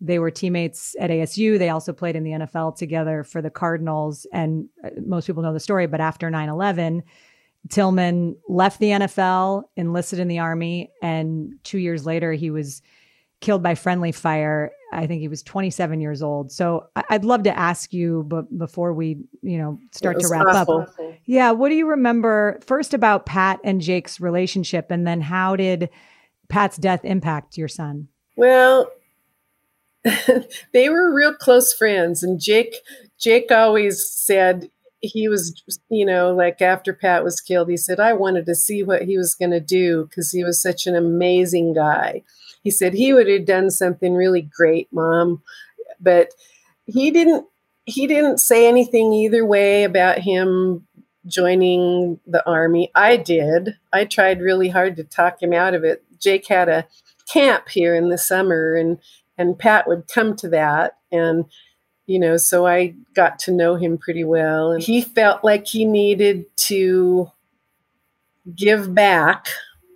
They 0.00 0.18
were 0.18 0.30
teammates 0.30 0.96
at 0.98 1.10
ASU. 1.10 1.58
They 1.58 1.68
also 1.68 1.92
played 1.92 2.16
in 2.16 2.24
the 2.24 2.30
NFL 2.30 2.76
together 2.76 3.22
for 3.22 3.42
the 3.42 3.50
Cardinals. 3.50 4.26
And 4.32 4.68
uh, 4.82 4.90
most 5.04 5.26
people 5.26 5.42
know 5.42 5.52
the 5.52 5.60
story, 5.60 5.86
but 5.86 6.00
after 6.00 6.30
9 6.30 6.48
11, 6.48 7.02
Tillman 7.68 8.36
left 8.48 8.80
the 8.80 8.90
NFL, 8.90 9.64
enlisted 9.76 10.18
in 10.18 10.28
the 10.28 10.38
Army, 10.38 10.90
and 11.02 11.54
two 11.62 11.78
years 11.78 12.06
later, 12.06 12.32
he 12.32 12.50
was 12.50 12.80
killed 13.40 13.62
by 13.62 13.74
friendly 13.74 14.12
fire. 14.12 14.72
I 14.92 15.06
think 15.06 15.20
he 15.20 15.28
was 15.28 15.42
27 15.42 16.00
years 16.00 16.22
old. 16.22 16.50
So 16.52 16.88
I'd 17.10 17.24
love 17.24 17.44
to 17.44 17.56
ask 17.56 17.92
you, 17.92 18.24
but 18.26 18.56
before 18.56 18.92
we, 18.92 19.18
you 19.42 19.58
know, 19.58 19.78
start 19.92 20.20
to 20.20 20.28
wrap 20.28 20.46
awful. 20.46 20.80
up, 20.80 21.14
yeah, 21.24 21.50
what 21.52 21.68
do 21.68 21.74
you 21.74 21.88
remember 21.88 22.58
first 22.64 22.92
about 22.92 23.26
Pat 23.26 23.60
and 23.62 23.80
Jake's 23.80 24.20
relationship, 24.20 24.90
and 24.90 25.06
then 25.06 25.20
how 25.20 25.56
did 25.56 25.90
Pat's 26.48 26.76
death 26.76 27.04
impact 27.04 27.56
your 27.56 27.68
son? 27.68 28.08
Well, 28.36 28.90
they 30.72 30.88
were 30.88 31.14
real 31.14 31.34
close 31.34 31.74
friends 31.74 32.22
and 32.22 32.40
jake 32.40 32.76
jake 33.18 33.50
always 33.50 34.08
said 34.08 34.70
he 35.00 35.28
was 35.28 35.62
you 35.90 36.06
know 36.06 36.34
like 36.34 36.62
after 36.62 36.92
pat 36.94 37.22
was 37.22 37.40
killed 37.40 37.68
he 37.68 37.76
said 37.76 38.00
i 38.00 38.12
wanted 38.12 38.46
to 38.46 38.54
see 38.54 38.82
what 38.82 39.02
he 39.02 39.18
was 39.18 39.34
going 39.34 39.50
to 39.50 39.60
do 39.60 40.04
because 40.04 40.30
he 40.30 40.42
was 40.42 40.60
such 40.60 40.86
an 40.86 40.94
amazing 40.94 41.72
guy. 41.72 42.22
He 42.62 42.70
said 42.70 42.92
he 42.92 43.14
would 43.14 43.26
have 43.26 43.46
done 43.46 43.70
something 43.70 44.14
really 44.14 44.42
great 44.42 44.88
mom 44.92 45.42
but 46.00 46.32
he 46.86 47.10
didn't 47.10 47.46
he 47.84 48.06
didn't 48.06 48.38
say 48.38 48.68
anything 48.68 49.12
either 49.12 49.44
way 49.44 49.84
about 49.84 50.18
him 50.18 50.86
joining 51.26 52.20
the 52.26 52.46
army. 52.48 52.90
I 52.94 53.16
did. 53.16 53.76
I 53.92 54.04
tried 54.04 54.40
really 54.40 54.68
hard 54.68 54.96
to 54.96 55.04
talk 55.04 55.42
him 55.42 55.52
out 55.52 55.74
of 55.74 55.84
it. 55.84 56.02
Jake 56.18 56.46
had 56.46 56.68
a 56.68 56.86
camp 57.32 57.68
here 57.68 57.94
in 57.94 58.08
the 58.08 58.18
summer 58.18 58.74
and 58.74 58.98
and 59.40 59.58
Pat 59.58 59.88
would 59.88 60.06
come 60.06 60.36
to 60.36 60.48
that 60.50 60.98
and 61.10 61.46
you 62.06 62.18
know 62.18 62.36
so 62.36 62.66
I 62.66 62.94
got 63.14 63.38
to 63.40 63.52
know 63.52 63.76
him 63.76 63.96
pretty 63.96 64.24
well. 64.24 64.70
And 64.70 64.82
he 64.82 65.00
felt 65.00 65.42
like 65.42 65.66
he 65.66 65.84
needed 65.84 66.44
to 66.68 67.32
give 68.54 68.94
back 68.94 69.46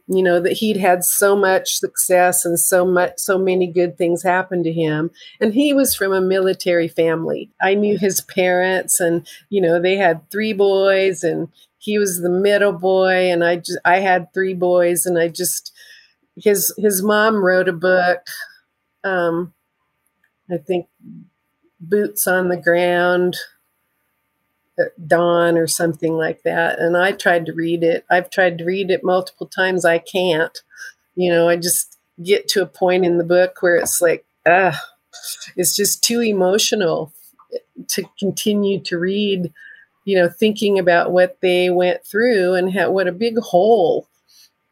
you 0.06 0.22
know 0.22 0.40
that 0.40 0.52
he'd 0.52 0.76
had 0.76 1.04
so 1.04 1.34
much 1.36 1.76
success 1.76 2.44
and 2.44 2.58
so 2.58 2.84
much 2.84 3.12
so 3.16 3.38
many 3.38 3.66
good 3.66 3.96
things 3.98 4.22
happen 4.22 4.62
to 4.62 4.72
him. 4.72 5.10
And 5.40 5.52
he 5.54 5.74
was 5.74 5.94
from 5.94 6.12
a 6.12 6.20
military 6.20 6.88
family. 6.88 7.50
I 7.62 7.74
knew 7.74 7.98
his 7.98 8.22
parents 8.22 8.98
and 8.98 9.26
you 9.50 9.60
know 9.60 9.80
they 9.80 9.96
had 9.96 10.30
three 10.30 10.54
boys 10.54 11.22
and 11.22 11.48
he 11.78 11.98
was 11.98 12.20
the 12.20 12.30
middle 12.30 12.72
boy 12.72 13.30
and 13.30 13.44
i 13.44 13.56
just 13.56 13.78
i 13.84 14.00
had 14.00 14.32
three 14.32 14.54
boys 14.54 15.04
and 15.04 15.18
i 15.18 15.28
just 15.28 15.70
his 16.36 16.72
his 16.78 17.02
mom 17.02 17.44
wrote 17.44 17.68
a 17.68 17.72
book 17.72 18.20
um, 19.04 19.52
I 20.50 20.56
think 20.58 20.88
boots 21.80 22.26
on 22.26 22.48
the 22.48 22.56
ground 22.56 23.36
dawn 25.06 25.56
or 25.56 25.66
something 25.66 26.14
like 26.14 26.42
that. 26.42 26.78
And 26.78 26.96
i 26.96 27.12
tried 27.12 27.46
to 27.46 27.52
read 27.52 27.82
it. 27.82 28.04
I've 28.10 28.30
tried 28.30 28.58
to 28.58 28.64
read 28.64 28.90
it 28.90 29.04
multiple 29.04 29.46
times. 29.46 29.84
I 29.84 29.98
can't. 29.98 30.58
You 31.16 31.30
know 31.30 31.48
i 31.48 31.56
just 31.56 31.96
get 32.22 32.48
to 32.48 32.62
a 32.62 32.66
point 32.66 33.04
in 33.04 33.18
the 33.18 33.24
book 33.24 33.58
where 33.60 33.76
it's 33.76 34.00
like 34.00 34.24
ah 34.46 34.80
it's 35.56 35.76
just 35.76 36.02
too 36.02 36.20
emotional 36.20 37.12
to 37.88 38.04
continue 38.18 38.80
to 38.80 38.98
read 38.98 39.52
you 40.04 40.16
know 40.16 40.28
thinking 40.28 40.78
about 40.78 41.12
what 41.12 41.38
they 41.40 41.70
went 41.70 42.04
through 42.04 42.54
and 42.54 42.72
how, 42.72 42.90
what 42.90 43.06
a 43.08 43.12
big 43.12 43.38
hole. 43.38 44.08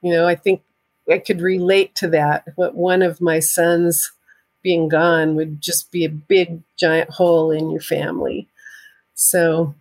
You 0.03 0.13
know 0.13 0.27
i 0.27 0.35
think 0.35 0.63
i 1.09 1.19
could 1.19 1.41
relate 1.41 1.95
to 1.97 2.09
that. 2.09 2.45
What 2.57 2.75
one 2.75 3.03
of 3.03 3.21
my 3.21 3.39
sons 3.39 4.11
being 4.63 4.89
gone 4.89 5.35
would 5.35 5.61
just 5.61 5.91
be 5.91 6.05
a 6.05 6.09
big 6.09 6.63
giant 6.79 7.11
hole 7.11 7.51
in 7.51 7.71
your 7.71 7.81
family. 7.81 8.49
So 9.15 9.75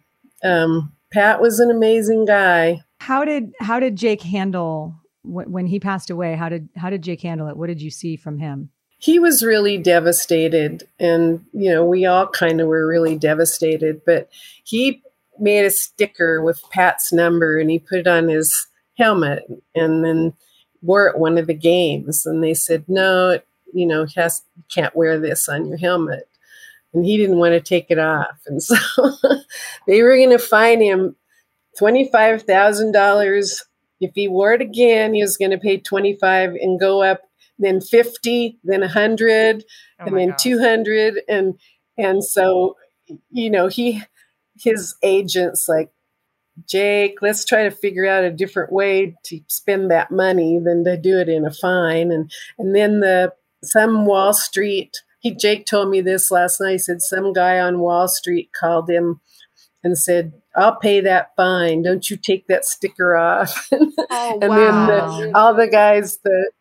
um, 0.43 0.93
Pat 1.11 1.41
was 1.41 1.59
an 1.59 1.71
amazing 1.71 2.25
guy. 2.25 2.81
How 2.99 3.25
did 3.25 3.53
how 3.59 3.79
did 3.79 3.95
Jake 3.95 4.21
handle 4.21 4.95
when 5.23 5.67
he 5.67 5.79
passed 5.79 6.09
away? 6.09 6.35
How 6.35 6.49
did 6.49 6.69
how 6.75 6.89
did 6.89 7.01
Jake 7.01 7.21
handle 7.21 7.47
it? 7.47 7.57
What 7.57 7.67
did 7.67 7.81
you 7.81 7.91
see 7.91 8.15
from 8.15 8.39
him? 8.39 8.69
He 8.97 9.17
was 9.17 9.43
really 9.43 9.79
devastated, 9.79 10.87
and 10.99 11.43
you 11.53 11.71
know 11.71 11.85
we 11.85 12.05
all 12.05 12.27
kind 12.27 12.61
of 12.61 12.67
were 12.67 12.87
really 12.87 13.17
devastated. 13.17 14.01
But 14.05 14.29
he 14.63 15.01
made 15.39 15.65
a 15.65 15.71
sticker 15.71 16.43
with 16.43 16.61
Pat's 16.69 17.11
number, 17.11 17.57
and 17.57 17.71
he 17.71 17.79
put 17.79 17.99
it 17.99 18.07
on 18.07 18.29
his 18.29 18.67
helmet, 18.97 19.43
and 19.73 20.05
then 20.05 20.33
wore 20.81 21.07
it 21.07 21.17
one 21.17 21.37
of 21.37 21.47
the 21.47 21.53
games. 21.53 22.25
And 22.25 22.43
they 22.43 22.53
said, 22.53 22.83
no, 22.87 23.39
you 23.73 23.85
know, 23.85 24.05
has 24.15 24.43
can't 24.73 24.95
wear 24.95 25.19
this 25.19 25.47
on 25.49 25.67
your 25.67 25.77
helmet. 25.77 26.27
And 26.93 27.05
he 27.05 27.17
didn't 27.17 27.37
want 27.37 27.53
to 27.53 27.61
take 27.61 27.87
it 27.89 27.99
off. 27.99 28.39
And 28.45 28.61
so 28.63 28.75
they 29.87 30.01
were 30.01 30.17
going 30.17 30.31
to 30.31 30.39
fine 30.39 30.81
him 30.81 31.15
$25,000. 31.79 33.61
If 34.01 34.11
he 34.15 34.27
wore 34.27 34.53
it 34.53 34.61
again, 34.61 35.13
he 35.13 35.21
was 35.21 35.37
going 35.37 35.51
to 35.51 35.57
pay 35.57 35.77
25 35.77 36.55
and 36.55 36.79
go 36.79 37.01
up 37.01 37.21
then 37.61 37.79
50, 37.79 38.59
then 38.63 38.81
100, 38.81 39.63
oh 39.99 40.05
and 40.05 40.17
then 40.17 40.29
gosh. 40.29 40.43
200 40.43 41.21
and 41.29 41.59
and 41.97 42.23
so 42.23 42.75
you 43.29 43.49
know, 43.49 43.67
he 43.67 44.01
his 44.57 44.95
agents 45.03 45.67
like 45.67 45.91
Jake, 46.67 47.21
let's 47.21 47.45
try 47.45 47.63
to 47.63 47.71
figure 47.71 48.05
out 48.05 48.23
a 48.23 48.31
different 48.31 48.71
way 48.71 49.15
to 49.25 49.39
spend 49.47 49.89
that 49.91 50.11
money 50.11 50.59
than 50.59 50.83
to 50.83 50.97
do 50.97 51.17
it 51.19 51.29
in 51.29 51.45
a 51.45 51.51
fine. 51.51 52.11
And 52.11 52.31
and 52.57 52.75
then 52.75 52.99
the 52.99 53.33
some 53.63 54.05
Wall 54.05 54.33
Street 54.33 54.97
he 55.21 55.35
Jake 55.35 55.67
told 55.67 55.89
me 55.89 56.01
this 56.01 56.31
last 56.31 56.59
night. 56.59 56.71
He 56.71 56.77
said 56.79 57.01
some 57.01 57.31
guy 57.31 57.59
on 57.59 57.79
Wall 57.79 58.07
Street 58.07 58.49
called 58.59 58.89
him 58.89 59.21
and 59.83 59.97
said, 59.97 60.33
"I'll 60.55 60.77
pay 60.77 60.99
that 61.01 61.35
fine. 61.37 61.83
Don't 61.83 62.09
you 62.09 62.17
take 62.17 62.47
that 62.47 62.65
sticker 62.65 63.15
off." 63.15 63.69
Oh, 64.13 64.39
and 64.41 64.49
wow. 64.49 64.87
then 64.87 65.31
the, 65.31 65.37
all 65.37 65.53
the 65.53 65.69
guys 65.69 66.17
that 66.25 66.51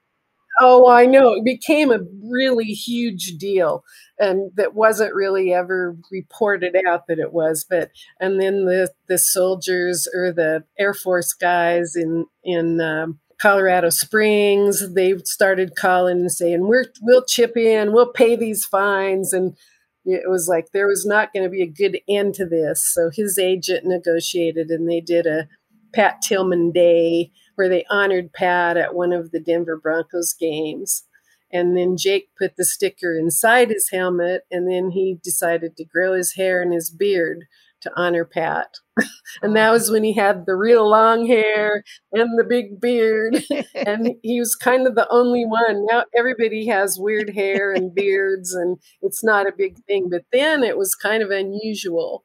oh, 0.61 0.89
I 0.89 1.07
know 1.07 1.33
it 1.33 1.45
became 1.45 1.91
a 1.91 2.01
really 2.23 2.67
huge 2.67 3.39
deal, 3.39 3.83
and 4.21 4.53
that 4.55 4.75
wasn't 4.75 5.15
really 5.15 5.53
ever 5.53 5.97
reported 6.13 6.77
out 6.87 7.09
that 7.09 7.19
it 7.19 7.33
was. 7.33 7.67
But 7.69 7.91
and 8.21 8.41
then 8.41 8.67
the 8.67 8.93
the 9.09 9.19
soldiers 9.19 10.07
or 10.15 10.33
the 10.33 10.65
Air 10.79 10.95
Force 10.95 11.33
guys 11.33 11.97
in 11.97 12.27
in 12.45 12.81
um, 12.81 13.19
Colorado 13.41 13.89
Springs, 13.89 14.93
they 14.95 15.17
started 15.25 15.75
calling 15.77 16.21
and 16.21 16.33
saying, 16.33 16.67
"We're 16.67 16.87
we'll 17.01 17.25
chip 17.25 17.57
in, 17.57 17.93
we'll 17.93 18.13
pay 18.13 18.37
these 18.37 18.65
fines," 18.65 19.33
and 19.33 19.57
it 20.05 20.29
was 20.29 20.49
like 20.49 20.73
there 20.73 20.87
was 20.87 21.07
not 21.07 21.33
going 21.33 21.45
to 21.45 21.51
be 21.51 21.63
a 21.63 21.67
good 21.67 22.01
end 22.09 22.35
to 22.35 22.47
this. 22.47 22.87
So 22.93 23.11
his 23.13 23.39
agent 23.39 23.87
negotiated, 23.87 24.69
and 24.69 24.89
they 24.89 25.01
did 25.01 25.27
a 25.27 25.49
Pat 25.95 26.23
Tillman 26.23 26.73
Day 26.73 27.33
where 27.55 27.69
they 27.69 27.85
honored 27.91 28.33
Pat 28.33 28.77
at 28.77 28.95
one 28.95 29.13
of 29.13 29.31
the 29.31 29.41
Denver 29.41 29.77
Broncos 29.77 30.35
games. 30.39 31.05
And 31.53 31.77
then 31.77 31.97
Jake 31.97 32.29
put 32.39 32.57
the 32.57 32.65
sticker 32.65 33.19
inside 33.19 33.71
his 33.71 33.91
helmet, 33.91 34.43
and 34.51 34.71
then 34.71 34.91
he 34.91 35.19
decided 35.23 35.77
to 35.77 35.85
grow 35.85 36.15
his 36.15 36.35
hair 36.35 36.63
and 36.63 36.73
his 36.73 36.91
beard 36.91 37.47
to 37.83 37.91
honor 37.97 38.25
Pat. 38.25 38.77
and 39.43 39.57
that 39.57 39.71
was 39.71 39.91
when 39.91 40.05
he 40.05 40.15
had 40.15 40.47
the 40.47 40.55
real 40.55 40.89
long 40.89 41.27
hair 41.27 41.85
and 42.13 42.39
the 42.39 42.45
big 42.45 42.81
beard. 42.81 43.43
and 43.75 44.15
he 44.23 44.39
was 44.39 44.55
kind 44.55 44.87
of 44.87 44.95
the 44.95 45.09
only 45.11 45.45
one. 45.45 45.87
Now 45.87 46.05
everybody 46.17 46.67
has 46.67 46.99
weird 46.99 47.31
hair 47.31 47.73
and 47.73 47.95
beards, 47.95 48.55
and 48.55 48.79
it's 49.03 49.25
not 49.25 49.47
a 49.47 49.53
big 49.57 49.83
thing. 49.85 50.09
But 50.11 50.25
then 50.33 50.63
it 50.63 50.77
was 50.77 50.95
kind 50.95 51.23
of 51.23 51.31
unusual. 51.31 52.25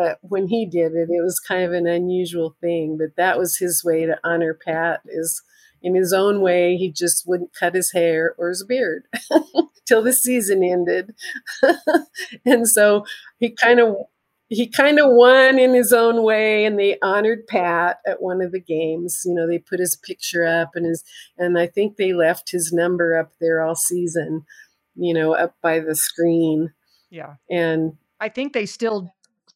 Uh, 0.00 0.14
when 0.22 0.48
he 0.48 0.64
did 0.64 0.92
it, 0.92 1.10
it 1.10 1.22
was 1.22 1.38
kind 1.38 1.64
of 1.64 1.72
an 1.72 1.86
unusual 1.86 2.56
thing, 2.62 2.96
but 2.96 3.14
that 3.18 3.38
was 3.38 3.58
his 3.58 3.84
way 3.84 4.06
to 4.06 4.18
honor 4.24 4.58
Pat. 4.64 5.02
Is 5.04 5.42
in 5.82 5.94
his 5.94 6.14
own 6.14 6.40
way, 6.40 6.76
he 6.76 6.90
just 6.90 7.24
wouldn't 7.26 7.52
cut 7.52 7.74
his 7.74 7.92
hair 7.92 8.34
or 8.38 8.48
his 8.48 8.64
beard 8.64 9.02
till 9.84 10.00
the 10.00 10.14
season 10.14 10.64
ended, 10.64 11.14
and 12.46 12.66
so 12.66 13.04
he 13.38 13.50
kind 13.50 13.80
of 13.80 13.96
he 14.52 14.68
kind 14.68 14.98
of 14.98 15.06
won 15.08 15.58
in 15.58 15.72
his 15.72 15.94
own 15.94 16.22
way 16.22 16.66
and 16.66 16.78
they 16.78 16.98
honored 17.02 17.46
pat 17.46 17.98
at 18.06 18.20
one 18.20 18.42
of 18.42 18.52
the 18.52 18.60
games. 18.60 19.22
You 19.24 19.34
know 19.34 19.46
they 19.46 19.58
put 19.58 19.80
his 19.80 19.96
picture 19.96 20.44
up 20.44 20.72
and 20.74 20.84
his 20.84 21.02
and 21.38 21.58
i 21.58 21.66
think 21.66 21.96
they 21.96 22.12
left 22.12 22.50
his 22.50 22.72
number 22.72 23.18
up 23.18 23.32
there 23.40 23.62
all 23.62 23.74
season 23.74 24.44
you 24.94 25.14
know 25.14 25.34
up 25.34 25.54
by 25.62 25.80
the 25.80 25.94
screen. 25.94 26.70
Yeah. 27.10 27.34
And 27.50 27.94
i 28.20 28.28
think 28.28 28.52
they 28.52 28.66
still 28.66 29.10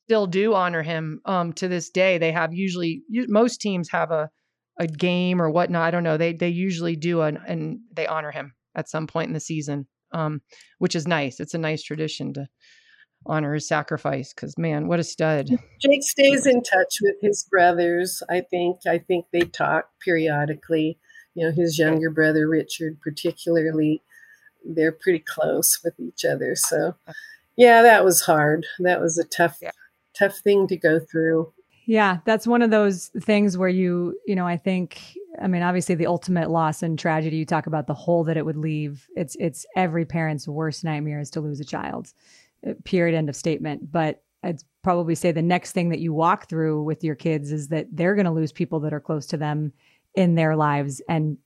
still 0.04 0.26
do 0.26 0.54
honor 0.54 0.82
him 0.82 1.20
um 1.26 1.52
to 1.54 1.68
this 1.68 1.90
day. 1.90 2.16
They 2.16 2.32
have 2.32 2.54
usually 2.54 3.02
most 3.28 3.60
teams 3.60 3.90
have 3.90 4.10
a 4.10 4.30
a 4.78 4.86
game 4.86 5.40
or 5.40 5.50
whatnot. 5.50 5.82
I 5.82 5.90
don't 5.90 6.04
know. 6.04 6.16
They 6.16 6.32
they 6.32 6.48
usually 6.48 6.96
do 6.96 7.20
an 7.20 7.38
and 7.46 7.80
they 7.92 8.06
honor 8.06 8.30
him 8.30 8.54
at 8.74 8.88
some 8.88 9.06
point 9.06 9.28
in 9.28 9.34
the 9.34 9.40
season 9.40 9.86
um 10.12 10.40
which 10.78 10.94
is 10.94 11.06
nice. 11.06 11.38
It's 11.38 11.54
a 11.54 11.58
nice 11.58 11.82
tradition 11.82 12.32
to 12.34 12.46
honor 13.26 13.54
his 13.54 13.66
sacrifice 13.66 14.32
because 14.32 14.56
man 14.58 14.88
what 14.88 15.00
a 15.00 15.04
stud. 15.04 15.48
Jake 15.80 16.02
stays 16.02 16.46
in 16.46 16.62
touch 16.62 16.98
with 17.02 17.16
his 17.20 17.44
brothers 17.50 18.22
i 18.30 18.40
think. 18.40 18.78
I 18.86 18.98
think 18.98 19.26
they 19.32 19.40
talk 19.40 19.90
periodically. 20.04 20.98
You 21.34 21.46
know 21.46 21.52
his 21.52 21.78
younger 21.78 22.10
brother 22.10 22.48
richard 22.48 23.00
particularly 23.00 24.02
they're 24.64 24.92
pretty 24.92 25.20
close 25.26 25.78
with 25.84 25.94
each 26.00 26.24
other. 26.24 26.54
So 26.56 26.94
yeah 27.56 27.82
that 27.82 28.04
was 28.04 28.22
hard. 28.22 28.66
That 28.80 29.00
was 29.00 29.18
a 29.18 29.24
tough 29.24 29.58
yeah. 29.60 29.70
tough 30.14 30.38
thing 30.38 30.66
to 30.68 30.76
go 30.76 30.98
through. 31.00 31.52
Yeah 31.86 32.18
that's 32.24 32.46
one 32.46 32.62
of 32.62 32.70
those 32.70 33.08
things 33.20 33.56
where 33.56 33.68
you 33.68 34.18
you 34.26 34.34
know 34.34 34.46
i 34.46 34.56
think 34.56 35.00
i 35.40 35.46
mean 35.46 35.62
obviously 35.62 35.94
the 35.94 36.06
ultimate 36.06 36.50
loss 36.50 36.82
and 36.82 36.98
tragedy 36.98 37.36
you 37.36 37.46
talk 37.46 37.68
about 37.68 37.86
the 37.86 37.94
hole 37.94 38.24
that 38.24 38.36
it 38.36 38.44
would 38.44 38.56
leave. 38.56 39.06
It's 39.14 39.36
it's 39.38 39.64
every 39.76 40.04
parent's 40.04 40.48
worst 40.48 40.82
nightmare 40.84 41.20
is 41.20 41.30
to 41.30 41.40
lose 41.40 41.60
a 41.60 41.64
child 41.64 42.12
period 42.84 43.16
end 43.16 43.28
of 43.28 43.36
statement 43.36 43.90
but 43.90 44.22
i'd 44.44 44.62
probably 44.82 45.14
say 45.14 45.32
the 45.32 45.42
next 45.42 45.72
thing 45.72 45.88
that 45.88 46.00
you 46.00 46.12
walk 46.12 46.48
through 46.48 46.82
with 46.82 47.02
your 47.02 47.14
kids 47.14 47.52
is 47.52 47.68
that 47.68 47.86
they're 47.92 48.14
going 48.14 48.26
to 48.26 48.30
lose 48.30 48.52
people 48.52 48.80
that 48.80 48.92
are 48.92 49.00
close 49.00 49.26
to 49.26 49.36
them 49.36 49.72
in 50.14 50.34
their 50.34 50.56
lives 50.56 51.00
and 51.08 51.36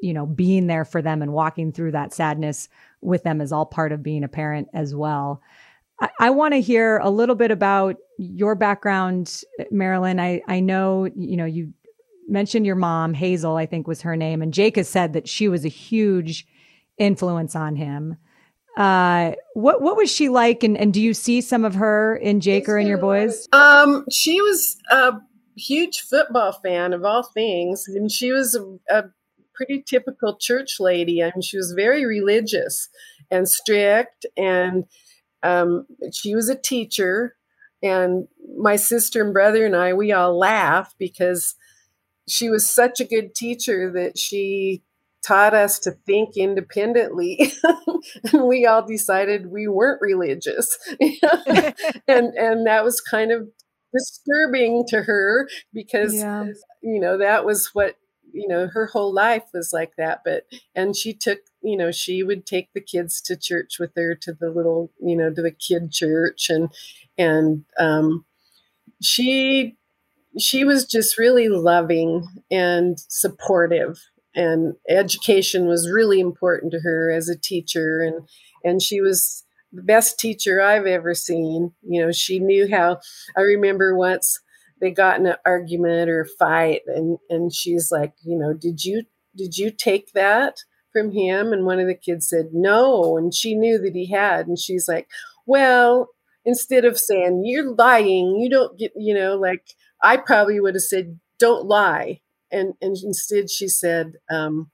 you 0.00 0.12
know 0.12 0.26
being 0.26 0.66
there 0.66 0.84
for 0.84 1.02
them 1.02 1.22
and 1.22 1.32
walking 1.32 1.72
through 1.72 1.92
that 1.92 2.12
sadness 2.12 2.68
with 3.00 3.22
them 3.22 3.40
is 3.40 3.52
all 3.52 3.66
part 3.66 3.92
of 3.92 4.02
being 4.02 4.24
a 4.24 4.28
parent 4.28 4.68
as 4.72 4.94
well. 4.94 5.42
I, 6.00 6.08
I 6.18 6.30
want 6.30 6.54
to 6.54 6.60
hear 6.60 6.98
a 6.98 7.10
little 7.10 7.34
bit 7.34 7.50
about 7.50 7.96
your 8.18 8.54
background 8.54 9.42
marilyn. 9.70 10.18
I 10.18 10.42
i 10.48 10.60
know 10.60 11.04
you 11.14 11.36
know 11.36 11.44
you 11.44 11.72
mentioned 12.26 12.64
your 12.64 12.76
mom 12.76 13.12
hazel 13.12 13.56
i 13.56 13.66
think 13.66 13.86
was 13.86 14.00
her 14.00 14.16
name 14.16 14.40
and 14.40 14.54
jake 14.54 14.76
has 14.76 14.88
said 14.88 15.12
that 15.12 15.28
she 15.28 15.46
was 15.46 15.66
a 15.66 15.68
huge 15.68 16.46
influence 16.96 17.54
on 17.54 17.76
him 17.76 18.16
uh, 18.76 19.32
what 19.54 19.80
what 19.80 19.96
was 19.96 20.10
she 20.10 20.28
like, 20.28 20.62
and, 20.62 20.76
and 20.76 20.92
do 20.92 21.00
you 21.00 21.14
see 21.14 21.40
some 21.40 21.64
of 21.64 21.74
her 21.74 22.16
in 22.16 22.40
Jake 22.40 22.68
or 22.68 22.78
in 22.78 22.86
your 22.86 22.98
boys? 22.98 23.48
Um, 23.52 24.04
she 24.10 24.40
was 24.40 24.76
a 24.90 25.12
huge 25.56 26.00
football 26.00 26.52
fan 26.52 26.92
of 26.92 27.04
all 27.04 27.22
things, 27.22 27.84
and 27.86 28.10
she 28.10 28.32
was 28.32 28.54
a, 28.54 28.94
a 28.94 29.04
pretty 29.54 29.82
typical 29.86 30.36
church 30.36 30.80
lady. 30.80 31.22
I 31.22 31.26
mean, 31.26 31.42
she 31.42 31.56
was 31.56 31.72
very 31.72 32.04
religious 32.04 32.88
and 33.30 33.48
strict, 33.48 34.26
and 34.36 34.84
um, 35.42 35.86
she 36.12 36.34
was 36.34 36.48
a 36.48 36.56
teacher. 36.56 37.36
And 37.82 38.28
my 38.56 38.76
sister 38.76 39.22
and 39.22 39.34
brother 39.34 39.66
and 39.66 39.76
I, 39.76 39.92
we 39.92 40.10
all 40.10 40.38
laugh 40.38 40.94
because 40.98 41.54
she 42.26 42.48
was 42.48 42.68
such 42.68 42.98
a 42.98 43.04
good 43.04 43.34
teacher 43.34 43.92
that 43.92 44.18
she 44.18 44.82
taught 45.24 45.54
us 45.54 45.78
to 45.78 45.92
think 46.06 46.36
independently 46.36 47.52
and 48.32 48.44
we 48.44 48.66
all 48.66 48.84
decided 48.86 49.50
we 49.50 49.66
weren't 49.66 50.00
religious 50.02 50.78
and 51.00 52.34
and 52.34 52.66
that 52.66 52.84
was 52.84 53.00
kind 53.00 53.32
of 53.32 53.48
disturbing 53.92 54.84
to 54.88 55.02
her 55.02 55.48
because 55.72 56.14
yeah. 56.14 56.46
you 56.82 57.00
know 57.00 57.16
that 57.18 57.44
was 57.44 57.70
what 57.72 57.96
you 58.32 58.48
know 58.48 58.66
her 58.66 58.86
whole 58.86 59.12
life 59.12 59.44
was 59.54 59.70
like 59.72 59.92
that 59.96 60.20
but 60.24 60.44
and 60.74 60.96
she 60.96 61.14
took 61.14 61.38
you 61.62 61.76
know 61.76 61.92
she 61.92 62.22
would 62.22 62.44
take 62.44 62.72
the 62.74 62.80
kids 62.80 63.20
to 63.20 63.36
church 63.36 63.78
with 63.78 63.92
her 63.96 64.14
to 64.14 64.32
the 64.32 64.50
little 64.50 64.90
you 65.00 65.16
know 65.16 65.32
to 65.32 65.40
the 65.40 65.52
kid 65.52 65.92
church 65.92 66.50
and 66.50 66.68
and 67.16 67.64
um 67.78 68.24
she 69.00 69.76
she 70.38 70.64
was 70.64 70.84
just 70.84 71.16
really 71.16 71.48
loving 71.48 72.26
and 72.50 72.98
supportive 73.08 74.00
and 74.34 74.74
education 74.88 75.66
was 75.66 75.90
really 75.90 76.20
important 76.20 76.72
to 76.72 76.80
her 76.80 77.10
as 77.10 77.28
a 77.28 77.38
teacher. 77.38 78.00
And 78.00 78.28
and 78.64 78.82
she 78.82 79.00
was 79.00 79.44
the 79.72 79.82
best 79.82 80.18
teacher 80.18 80.60
I've 80.60 80.86
ever 80.86 81.14
seen. 81.14 81.72
You 81.82 82.02
know, 82.02 82.12
she 82.12 82.38
knew 82.38 82.68
how 82.70 83.00
I 83.36 83.42
remember 83.42 83.96
once 83.96 84.40
they 84.80 84.90
got 84.90 85.18
in 85.18 85.26
an 85.26 85.36
argument 85.44 86.10
or 86.10 86.26
fight 86.38 86.82
and 86.86 87.18
and 87.30 87.54
she's 87.54 87.90
like, 87.90 88.14
you 88.24 88.38
know, 88.38 88.52
did 88.52 88.84
you 88.84 89.04
did 89.36 89.56
you 89.56 89.70
take 89.70 90.12
that 90.12 90.58
from 90.92 91.12
him? 91.12 91.52
And 91.52 91.64
one 91.64 91.80
of 91.80 91.86
the 91.86 91.94
kids 91.94 92.28
said, 92.28 92.50
No, 92.52 93.16
and 93.16 93.34
she 93.34 93.54
knew 93.54 93.78
that 93.78 93.94
he 93.94 94.10
had. 94.10 94.46
And 94.46 94.58
she's 94.58 94.88
like, 94.88 95.08
Well, 95.46 96.08
instead 96.44 96.84
of 96.84 96.98
saying 96.98 97.42
you're 97.44 97.74
lying, 97.74 98.38
you 98.40 98.50
don't 98.50 98.78
get, 98.78 98.92
you 98.96 99.14
know, 99.14 99.36
like 99.36 99.64
I 100.02 100.16
probably 100.16 100.60
would 100.60 100.74
have 100.74 100.82
said, 100.82 101.18
Don't 101.38 101.66
lie 101.66 102.20
and 102.54 102.74
and 102.80 102.96
instead 103.02 103.50
she 103.50 103.68
said 103.68 104.14
um, 104.30 104.70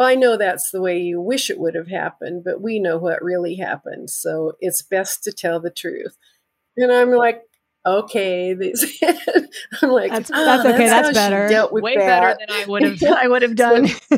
I 0.00 0.14
know 0.14 0.36
that's 0.38 0.70
the 0.70 0.80
way 0.80 0.98
you 0.98 1.20
wish 1.20 1.50
it 1.50 1.58
would 1.58 1.74
have 1.74 1.88
happened, 1.88 2.42
but 2.42 2.62
we 2.62 2.78
know 2.80 2.96
what 2.96 3.22
really 3.22 3.56
happened. 3.56 4.08
So 4.08 4.52
it's 4.58 4.80
best 4.82 5.22
to 5.24 5.32
tell 5.32 5.60
the 5.60 5.70
truth. 5.70 6.16
And 6.76 6.90
I'm 6.90 7.10
like, 7.10 7.42
okay. 7.84 8.52
I'm 9.82 9.90
like, 9.90 10.10
that's, 10.10 10.30
oh, 10.32 10.44
that's 10.44 10.64
okay. 10.64 10.86
That's, 10.86 11.08
that's 11.08 11.14
better. 11.14 11.48
Dealt 11.48 11.72
with 11.72 11.84
Way 11.84 11.96
that. 11.96 12.06
better 12.06 12.36
than 12.38 12.50
I 12.50 12.64
would 12.66 12.82
have. 12.82 13.02
I 13.18 13.28
would 13.28 13.42
have 13.42 13.56
done. 13.56 13.88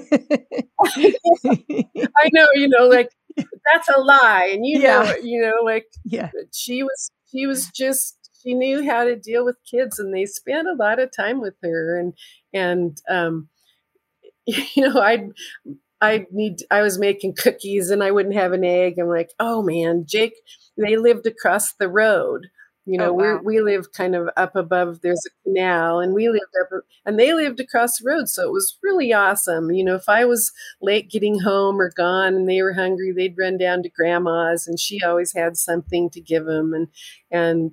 I 0.85 2.31
know, 2.33 2.47
you 2.55 2.69
know, 2.69 2.87
like 2.87 3.11
that's 3.37 3.89
a 3.89 4.01
lie, 4.01 4.51
and 4.53 4.65
you 4.65 4.79
yeah. 4.79 5.03
know, 5.03 5.15
you 5.23 5.41
know, 5.41 5.65
like 5.65 5.87
yeah, 6.05 6.31
she 6.53 6.83
was, 6.83 7.11
she 7.27 7.47
was 7.47 7.69
just 7.75 8.22
she 8.43 8.55
knew 8.55 8.85
how 8.85 9.05
to 9.05 9.17
deal 9.17 9.45
with 9.45 9.57
kids 9.71 9.99
and 9.99 10.15
they 10.15 10.27
spent 10.27 10.69
a 10.69 10.75
lot 10.75 10.99
of 10.99 11.11
time 11.15 11.41
with 11.41 11.55
her 11.63 11.99
and 11.99 12.15
and 12.53 12.99
um 13.09 13.49
you 14.47 14.89
know 14.89 15.01
i 15.01 15.29
i 16.01 16.27
need 16.33 16.57
i 16.71 16.83
was 16.83 16.99
making 16.99 17.35
cookies 17.35 17.91
and 17.91 18.03
i 18.03 18.11
wouldn't 18.11 18.35
have 18.35 18.53
an 18.53 18.65
egg 18.65 18.99
i'm 18.99 19.09
like 19.09 19.31
oh 19.41 19.63
man 19.63 20.05
jake 20.07 20.35
they 20.77 20.97
lived 20.97 21.27
across 21.27 21.75
the 21.75 21.89
road 21.89 22.49
You 22.87 22.99
know, 22.99 23.11
Oh, 23.11 23.15
we're 23.15 23.39
we 23.43 23.61
live 23.61 23.93
kind 23.93 24.17
of 24.17 24.29
up 24.37 24.57
above. 24.57 25.03
There's 25.03 25.25
a 25.27 25.31
canal, 25.45 26.01
and 26.01 26.15
we 26.15 26.29
lived 26.29 26.55
up, 26.63 26.83
and 27.07 27.17
they 27.19 27.33
lived 27.33 27.61
across 27.61 27.99
the 27.99 28.09
road. 28.11 28.29
So 28.29 28.43
it 28.49 28.53
was 28.53 28.77
really 28.83 29.13
awesome. 29.13 29.71
You 29.71 29.85
know, 29.85 29.95
if 29.95 30.09
I 30.09 30.25
was 30.25 30.51
late 30.81 31.09
getting 31.11 31.39
home 31.41 31.81
or 31.81 31.93
gone, 31.97 32.35
and 32.35 32.49
they 32.49 32.61
were 32.63 32.73
hungry, 32.75 33.13
they'd 33.13 33.39
run 33.39 33.57
down 33.59 33.83
to 33.85 33.89
grandma's, 33.89 34.67
and 34.67 34.81
she 34.81 35.01
always 35.03 35.33
had 35.33 35.57
something 35.57 36.11
to 36.11 36.21
give 36.21 36.45
them, 36.47 36.75
and 36.75 36.89
and 37.31 37.71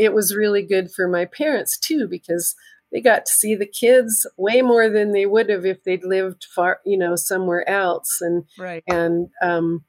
it 0.00 0.14
was 0.14 0.34
really 0.34 0.62
good 0.62 0.90
for 0.90 1.06
my 1.06 1.26
parents 1.26 1.78
too 1.78 2.08
because 2.08 2.54
they 2.90 3.02
got 3.02 3.26
to 3.26 3.32
see 3.32 3.54
the 3.54 3.66
kids 3.66 4.26
way 4.38 4.62
more 4.62 4.88
than 4.88 5.12
they 5.12 5.26
would 5.26 5.50
have 5.50 5.66
if 5.66 5.84
they'd 5.84 6.04
lived 6.04 6.44
far, 6.44 6.80
you 6.86 6.96
know, 6.96 7.14
somewhere 7.16 7.68
else, 7.68 8.20
and 8.20 8.44
Right. 8.58 8.82
and 8.88 9.28
um, 9.42 9.84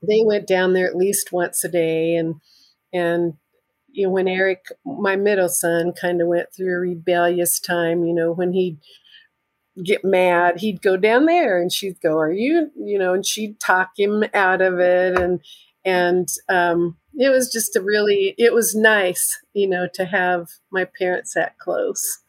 they 0.00 0.22
went 0.24 0.46
down 0.46 0.72
there 0.72 0.86
at 0.86 0.96
least 0.96 1.32
once 1.32 1.62
a 1.64 1.68
day. 1.68 2.14
And 2.16 2.36
and 2.92 3.34
you 3.88 4.06
know 4.06 4.12
when 4.12 4.28
eric 4.28 4.66
my 4.84 5.16
middle 5.16 5.48
son 5.48 5.92
kind 5.92 6.20
of 6.20 6.28
went 6.28 6.48
through 6.54 6.76
a 6.76 6.78
rebellious 6.80 7.58
time 7.58 8.04
you 8.04 8.12
know 8.12 8.30
when 8.30 8.52
he'd 8.52 8.78
get 9.82 10.04
mad 10.04 10.60
he'd 10.60 10.82
go 10.82 10.98
down 10.98 11.24
there 11.24 11.60
and 11.60 11.72
she'd 11.72 11.98
go 12.02 12.18
are 12.18 12.30
you 12.30 12.70
you 12.76 12.98
know 12.98 13.14
and 13.14 13.24
she'd 13.26 13.58
talk 13.58 13.90
him 13.96 14.22
out 14.34 14.60
of 14.60 14.78
it. 14.78 15.18
And 15.18 15.40
and 15.86 16.28
um, 16.48 16.96
it 17.16 17.30
was 17.30 17.50
just 17.50 17.76
a 17.76 17.80
really 17.80 18.34
it 18.38 18.52
was 18.52 18.74
nice 18.74 19.38
you 19.54 19.68
know 19.68 19.88
to 19.94 20.04
have 20.04 20.48
my 20.70 20.84
parents 20.98 21.34
that 21.34 21.58
close 21.58 22.20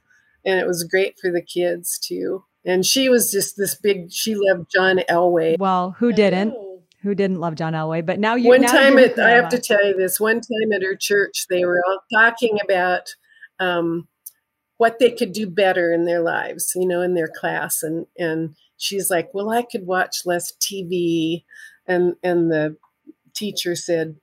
and 0.46 0.60
it 0.60 0.68
was 0.68 0.84
great 0.84 1.16
for 1.20 1.32
the 1.32 1.42
kids 1.42 2.00
too 2.00 2.44
and 2.66 2.86
she 2.86 3.10
was 3.10 3.32
just 3.32 3.58
this 3.58 3.76
big 3.76 4.12
she 4.12 4.36
loved 4.36 4.72
john 4.74 5.00
elway 5.10 5.58
Well, 5.60 5.92
who 6.00 6.12
didn't? 6.14 6.56
Who 7.04 7.14
didn't 7.14 7.40
love 7.40 7.56
John 7.56 7.74
Elway? 7.74 8.06
But 8.06 8.20
now 8.20 8.36
you 8.36 8.50
one 8.50 8.62
now 8.62 8.72
time 8.72 8.98
at, 8.98 9.18
I 9.20 9.30
have 9.30 9.50
to 9.50 9.60
tell 9.60 9.86
you 9.86 9.96
this. 9.96 10.20
One 10.20 10.42
time 10.42 10.74
at 10.76 10.82
her 10.82 10.96
church, 10.96 11.46
they 11.48 11.64
were 11.64 11.82
all 11.88 12.00
talking 12.12 12.58
about 12.62 13.16
um, 13.60 14.08
what 14.78 14.98
they 15.00 15.12
could 15.12 15.32
do 15.32 15.48
better 15.48 15.94
in 15.94 16.06
their 16.06 16.22
lives, 16.22 16.74
you 16.76 16.88
know, 16.88 17.02
in 17.02 17.14
their 17.14 17.30
class, 17.30 17.84
and 17.84 18.08
and 18.18 18.56
she's 18.78 19.12
like, 19.12 19.30
"Well, 19.34 19.52
I 19.52 19.62
could 19.62 19.86
watch 19.86 20.26
less 20.26 20.52
TV," 20.60 21.44
and 21.86 22.16
and 22.24 22.52
the 22.52 22.78
teacher 23.34 23.76
said, 23.76 24.16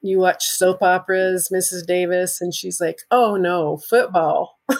"You 0.00 0.18
watch 0.20 0.44
soap 0.44 0.82
operas, 0.82 1.48
Mrs. 1.52 1.86
Davis," 1.86 2.40
and 2.40 2.54
she's 2.54 2.80
like, 2.80 2.98
"Oh 3.10 3.36
no, 3.36 3.78
football." 3.78 4.58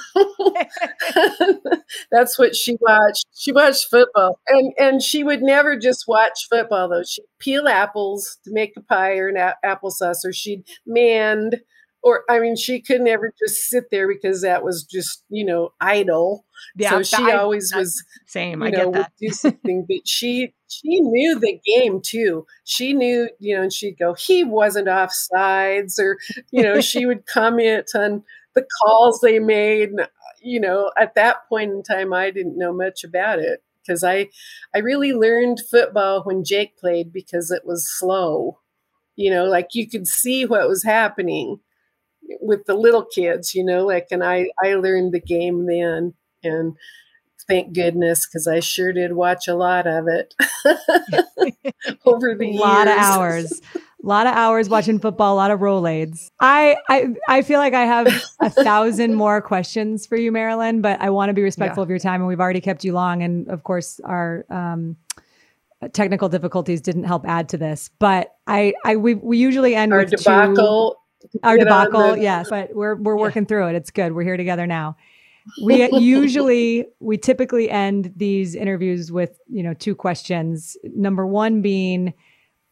That's 2.10 2.38
what 2.38 2.54
she 2.54 2.76
watched. 2.80 3.26
She 3.34 3.52
watched 3.52 3.86
football, 3.90 4.38
and 4.48 4.72
and 4.78 5.02
she 5.02 5.24
would 5.24 5.42
never 5.42 5.76
just 5.76 6.04
watch 6.06 6.46
football 6.50 6.88
though. 6.88 7.02
She'd 7.04 7.24
peel 7.38 7.68
apples 7.68 8.38
to 8.44 8.50
make 8.52 8.72
a 8.76 8.82
pie 8.82 9.16
or 9.16 9.28
an 9.28 9.36
a- 9.36 9.56
applesauce, 9.64 10.24
or 10.24 10.32
she'd 10.32 10.64
mend, 10.86 11.60
or 12.02 12.22
I 12.30 12.38
mean, 12.38 12.56
she 12.56 12.80
could 12.80 13.00
never 13.00 13.32
just 13.38 13.56
sit 13.68 13.90
there 13.90 14.08
because 14.08 14.42
that 14.42 14.62
was 14.64 14.84
just 14.84 15.24
you 15.28 15.44
know 15.44 15.72
idle. 15.80 16.44
Yeah. 16.76 16.90
so 16.90 17.02
she 17.02 17.22
I- 17.22 17.36
always 17.36 17.72
was 17.74 18.02
Same. 18.26 18.60
you 18.62 18.66
I 18.68 18.70
know, 18.70 18.76
get 18.78 18.86
would 18.86 18.94
that. 18.96 19.12
do 19.20 19.28
something. 19.30 19.84
But 19.88 20.06
she 20.06 20.54
she 20.68 21.00
knew 21.00 21.38
the 21.38 21.60
game 21.64 22.00
too. 22.02 22.46
She 22.64 22.92
knew, 22.92 23.28
you 23.38 23.56
know, 23.56 23.62
and 23.62 23.72
she'd 23.72 23.98
go, 23.98 24.14
he 24.14 24.44
wasn't 24.44 24.88
off 24.88 25.12
sides, 25.12 25.98
or 25.98 26.18
you 26.50 26.62
know, 26.62 26.80
she 26.80 27.06
would 27.06 27.26
comment 27.26 27.88
on 27.94 28.22
the 28.54 28.66
calls 28.82 29.20
they 29.20 29.38
made. 29.38 29.90
And, 29.90 30.00
uh, 30.00 30.06
you 30.42 30.60
know, 30.60 30.90
at 30.96 31.14
that 31.14 31.48
point 31.48 31.70
in 31.72 31.82
time, 31.82 32.12
I 32.12 32.30
didn't 32.30 32.58
know 32.58 32.72
much 32.72 33.02
about 33.04 33.38
it 33.38 33.62
because 33.82 34.04
I 34.04 34.28
I 34.74 34.78
really 34.78 35.12
learned 35.12 35.60
football 35.70 36.22
when 36.22 36.44
Jake 36.44 36.76
played 36.78 37.12
because 37.12 37.50
it 37.50 37.62
was 37.64 37.88
slow. 37.98 38.58
You 39.16 39.30
know, 39.30 39.44
like 39.46 39.68
you 39.74 39.88
could 39.88 40.06
see 40.06 40.44
what 40.44 40.68
was 40.68 40.84
happening 40.84 41.58
with 42.40 42.64
the 42.66 42.74
little 42.74 43.04
kids. 43.04 43.54
You 43.54 43.64
know, 43.64 43.86
like, 43.86 44.08
and 44.10 44.22
I 44.24 44.48
I 44.62 44.74
learned 44.74 45.12
the 45.12 45.20
game 45.20 45.66
then 45.66 46.14
and 46.42 46.76
thank 47.48 47.74
goodness 47.74 48.26
because 48.26 48.46
I 48.46 48.60
sure 48.60 48.92
did 48.92 49.12
watch 49.14 49.48
a 49.48 49.54
lot 49.54 49.86
of 49.86 50.06
it 50.08 50.34
over 52.04 52.34
the 52.34 52.50
a 52.56 52.60
lot 52.60 52.86
of 52.88 52.96
hours. 52.98 53.60
A 54.04 54.06
lot 54.06 54.26
of 54.26 54.34
hours 54.36 54.68
watching 54.68 54.98
football, 54.98 55.34
a 55.34 55.36
lot 55.36 55.50
of 55.50 55.60
Rolaids. 55.60 56.30
I, 56.40 56.76
I 56.88 57.08
I 57.28 57.42
feel 57.42 57.58
like 57.58 57.74
I 57.74 57.84
have 57.84 58.06
a 58.40 58.50
thousand 58.50 59.14
more 59.14 59.40
questions 59.40 60.06
for 60.06 60.16
you, 60.16 60.30
Marilyn, 60.30 60.80
but 60.82 61.00
I 61.00 61.10
want 61.10 61.30
to 61.30 61.34
be 61.34 61.42
respectful 61.42 61.82
Yeah. 61.82 61.86
of 61.86 61.90
your 61.90 61.98
time, 61.98 62.20
and 62.20 62.28
we've 62.28 62.40
already 62.40 62.60
kept 62.60 62.84
you 62.84 62.92
long. 62.92 63.22
And 63.22 63.48
of 63.48 63.64
course, 63.64 63.98
our 64.04 64.44
um, 64.50 64.96
technical 65.92 66.28
difficulties 66.28 66.80
didn't 66.80 67.04
help 67.04 67.26
add 67.26 67.48
to 67.50 67.56
this. 67.58 67.90
But 67.98 68.34
I, 68.46 68.74
I 68.84 68.96
we, 68.96 69.14
we 69.14 69.38
usually 69.38 69.74
end 69.74 69.92
Our 69.92 70.00
with 70.00 70.10
two- 70.10 70.16
debacle. 70.18 70.96
Our 71.42 71.56
get 71.56 71.68
on 71.68 71.86
debacle 71.86 72.14
the- 72.14 72.22
yes 72.22 72.48
but 72.48 72.74
we're 72.74 72.94
we're 72.96 73.16
working 73.16 73.46
through 73.46 73.68
it. 73.68 73.74
It's 73.74 73.90
good. 73.90 74.12
We're 74.12 74.24
here 74.24 74.36
together 74.36 74.66
now. 74.66 74.96
We 75.64 75.90
usually 75.98 76.84
we 77.00 77.16
typically 77.16 77.70
end 77.70 78.12
these 78.14 78.54
interviews 78.54 79.10
with 79.10 79.38
you 79.48 79.62
know 79.62 79.72
two 79.72 79.94
questions. 79.94 80.76
Number 80.84 81.26
one 81.26 81.62
being 81.62 82.12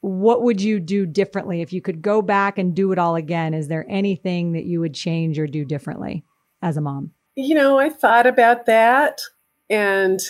what 0.03 0.43
would 0.43 0.61
you 0.61 0.79
do 0.79 1.07
differently? 1.07 1.63
If 1.63 1.73
you 1.73 1.81
could 1.81 2.03
go 2.03 2.21
back 2.21 2.59
and 2.59 2.77
do 2.77 2.93
it 2.93 2.99
all 2.99 3.17
again 3.17 3.55
is 3.55 3.69
there 3.69 3.87
anything 3.89 4.53
that 4.53 4.65
you 4.65 4.81
would 4.81 4.93
change 4.93 5.39
or 5.39 5.47
do 5.47 5.65
differently 5.65 6.23
as 6.61 6.77
a 6.77 6.83
mom? 6.83 7.13
You 7.35 7.55
know, 7.55 7.79
I 7.79 7.89
thought 7.89 8.27
about 8.27 8.67
that 8.67 9.23
and 9.71 10.21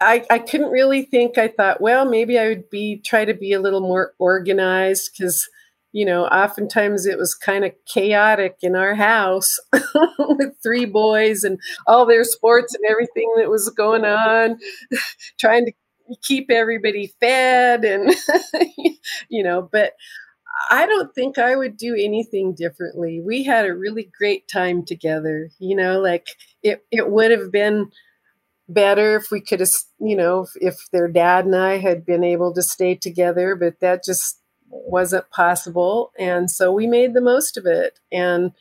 I, 0.00 0.24
I 0.30 0.38
couldn't 0.38 0.70
really 0.70 1.02
think. 1.02 1.38
I 1.38 1.48
thought, 1.48 1.80
well, 1.80 2.04
maybe 2.04 2.38
I 2.38 2.48
would 2.48 2.70
be 2.70 3.00
try 3.04 3.24
to 3.24 3.34
be 3.34 3.52
a 3.52 3.60
little 3.60 3.80
more 3.80 4.14
organized 4.18 5.10
because, 5.12 5.48
you 5.92 6.04
know, 6.04 6.26
oftentimes 6.26 7.06
it 7.06 7.18
was 7.18 7.34
kind 7.34 7.64
of 7.64 7.72
chaotic 7.86 8.56
in 8.62 8.76
our 8.76 8.94
house 8.94 9.58
with 10.18 10.54
three 10.62 10.84
boys 10.84 11.44
and 11.44 11.58
all 11.86 12.06
their 12.06 12.24
sports 12.24 12.74
and 12.74 12.84
everything 12.88 13.32
that 13.38 13.50
was 13.50 13.70
going 13.70 14.04
on, 14.04 14.58
trying 15.40 15.66
to 15.66 15.72
keep 16.22 16.50
everybody 16.50 17.12
fed 17.20 17.84
and, 17.84 18.14
you 19.28 19.42
know, 19.42 19.68
but 19.70 19.92
I 20.70 20.86
don't 20.86 21.14
think 21.14 21.38
I 21.38 21.56
would 21.56 21.76
do 21.76 21.94
anything 21.94 22.54
differently. 22.54 23.22
We 23.24 23.44
had 23.44 23.64
a 23.66 23.74
really 23.74 24.10
great 24.18 24.48
time 24.48 24.84
together. 24.84 25.50
You 25.58 25.76
know, 25.76 26.00
like 26.00 26.26
it, 26.62 26.84
it 26.90 27.10
would 27.10 27.30
have 27.30 27.52
been 27.52 27.90
better 28.68 29.16
if 29.16 29.30
we 29.30 29.40
could 29.40 29.60
have, 29.60 29.70
you 30.00 30.16
know, 30.16 30.42
if, 30.42 30.50
if 30.60 30.76
their 30.92 31.08
dad 31.08 31.46
and 31.46 31.56
I 31.56 31.78
had 31.78 32.04
been 32.04 32.24
able 32.24 32.52
to 32.54 32.62
stay 32.62 32.94
together, 32.94 33.56
but 33.56 33.80
that 33.80 34.04
just 34.04 34.37
wasn't 34.70 35.30
possible. 35.30 36.12
And 36.18 36.50
so 36.50 36.72
we 36.72 36.86
made 36.86 37.14
the 37.14 37.20
most 37.20 37.56
of 37.56 37.66
it. 37.66 37.98
And, 38.12 38.52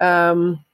um, 0.00 0.64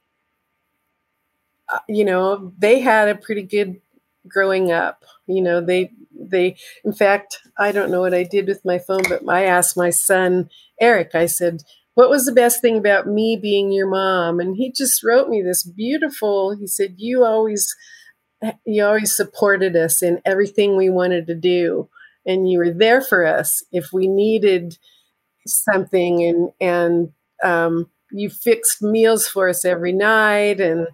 uh, 1.71 1.79
you 1.87 2.03
know, 2.03 2.51
they 2.57 2.79
had 2.79 3.09
a 3.09 3.15
pretty 3.15 3.43
good 3.43 3.79
growing 4.27 4.71
up. 4.71 5.03
You 5.27 5.41
know, 5.41 5.61
they, 5.61 5.91
they, 6.19 6.57
in 6.83 6.93
fact, 6.93 7.39
I 7.57 7.71
don't 7.71 7.91
know 7.91 8.01
what 8.01 8.13
I 8.13 8.23
did 8.23 8.47
with 8.47 8.65
my 8.65 8.79
phone, 8.79 9.03
but 9.07 9.21
I 9.27 9.45
asked 9.45 9.77
my 9.77 9.89
son, 9.89 10.49
Eric, 10.81 11.11
I 11.13 11.27
said, 11.27 11.61
what 11.93 12.09
was 12.09 12.25
the 12.25 12.31
best 12.31 12.61
thing 12.61 12.77
about 12.77 13.07
me 13.07 13.37
being 13.41 13.71
your 13.71 13.87
mom? 13.87 14.39
And 14.39 14.55
he 14.55 14.71
just 14.71 15.03
wrote 15.03 15.29
me 15.29 15.41
this 15.41 15.63
beautiful, 15.63 16.55
he 16.55 16.65
said, 16.65 16.95
you 16.97 17.25
always, 17.25 17.75
you 18.65 18.85
always 18.85 19.15
supported 19.15 19.75
us 19.75 20.01
in 20.01 20.21
everything 20.25 20.77
we 20.77 20.89
wanted 20.89 21.27
to 21.27 21.35
do. 21.35 21.89
And 22.25 22.49
you 22.49 22.59
were 22.59 22.71
there 22.71 23.01
for 23.01 23.25
us 23.25 23.63
if 23.71 23.91
we 23.93 24.07
needed 24.07 24.77
something 25.47 26.23
and, 26.23 26.51
and, 26.59 27.11
um, 27.43 27.89
you 28.11 28.29
fixed 28.29 28.81
meals 28.81 29.27
for 29.27 29.49
us 29.49 29.63
every 29.63 29.93
night. 29.93 30.59
And, 30.59 30.87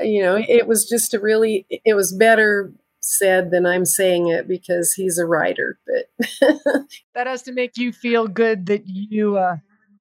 you 0.00 0.22
know, 0.22 0.36
it 0.36 0.66
was 0.66 0.88
just 0.88 1.14
a 1.14 1.20
really, 1.20 1.66
it 1.84 1.94
was 1.94 2.12
better 2.12 2.72
said 3.00 3.50
than 3.50 3.66
I'm 3.66 3.84
saying 3.84 4.28
it 4.28 4.46
because 4.48 4.92
he's 4.92 5.18
a 5.18 5.26
writer, 5.26 5.78
but 5.86 6.28
That 7.14 7.26
has 7.26 7.42
to 7.42 7.52
make 7.52 7.76
you 7.76 7.92
feel 7.92 8.28
good 8.28 8.66
that 8.66 8.82
you 8.86 9.36
uh, 9.36 9.56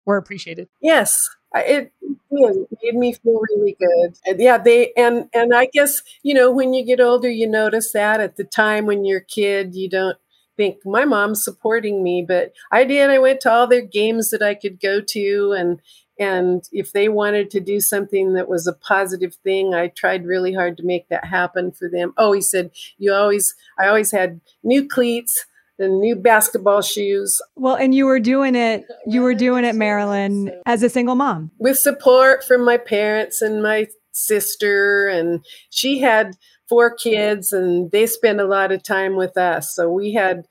were 0.05 0.17
appreciated. 0.17 0.67
yes, 0.81 1.29
it. 1.55 1.91
It 2.29 2.67
made 2.83 2.95
me 2.95 3.13
feel 3.13 3.41
really 3.55 3.75
good. 3.79 4.17
And 4.25 4.39
yeah, 4.39 4.57
they 4.57 4.91
and 4.97 5.29
and 5.33 5.55
I 5.55 5.67
guess 5.71 6.03
you 6.21 6.33
know 6.33 6.51
when 6.51 6.73
you 6.73 6.85
get 6.85 6.99
older, 6.99 7.29
you 7.29 7.47
notice 7.49 7.93
that 7.93 8.19
at 8.19 8.35
the 8.35 8.43
time 8.43 8.85
when 8.85 9.05
you're 9.05 9.19
a 9.19 9.25
kid, 9.25 9.73
you 9.73 9.89
don't 9.89 10.17
think 10.58 10.86
my 10.86 11.05
mom's 11.05 11.43
supporting 11.43 12.03
me, 12.03 12.26
but 12.28 12.51
I 12.72 12.84
did. 12.84 13.10
I 13.10 13.20
went 13.20 13.39
to 13.41 13.51
all 13.51 13.68
their 13.68 13.82
games 13.82 14.32
that 14.32 14.41
I 14.41 14.55
could 14.55 14.82
go 14.82 14.99
to, 14.99 15.53
and 15.58 15.80
and 16.20 16.64
if 16.72 16.91
they 16.91 17.10
wanted 17.10 17.51
to 17.51 17.60
do 17.60 17.80
something 17.80 18.34
that 18.34 18.49
was 18.49 18.68
a 18.68 18.74
positive 18.74 19.36
thing, 19.43 19.74
I 19.74 19.88
tried 19.88 20.26
really 20.26 20.53
hard 20.53 20.78
to 20.78 20.84
make 20.84 21.10
that 21.10 21.26
happen 21.26 21.72
for 21.72 21.89
them. 21.89 22.14
Oh, 22.18 22.34
he 22.34 22.41
said, 22.41 22.72
you 22.97 23.14
always, 23.14 23.55
I 23.80 23.88
always 23.88 24.12
had 24.12 24.41
new 24.64 24.88
cleats 24.88 25.45
and 25.80 25.99
new 25.99 26.16
basketball 26.16 26.82
shoes 26.82 27.39
well 27.55 27.76
and 27.76 27.93
you 27.93 28.08
were 28.08 28.20
doing 28.20 28.55
it 28.55 28.84
you 29.05 29.22
were 29.22 29.36
doing 29.36 29.64
it 29.64 29.76
marilyn 29.76 30.51
as 30.66 30.82
a 30.82 30.89
single 30.89 31.14
mom 31.14 31.51
with 31.60 31.78
support 31.78 32.43
from 32.43 32.66
my 32.66 32.78
parents 32.78 33.43
and 33.43 33.62
my 33.62 33.86
sister 34.12 35.08
and 35.08 35.45
she 35.70 35.99
had 35.99 36.36
four 36.70 36.93
kids 36.93 37.51
and 37.51 37.91
they 37.91 38.05
spent 38.05 38.39
a 38.39 38.45
lot 38.45 38.72
of 38.72 38.84
time 38.84 39.15
with 39.15 39.38
us 39.38 39.76
so 39.76 39.89
we 39.89 40.13
had 40.13 40.45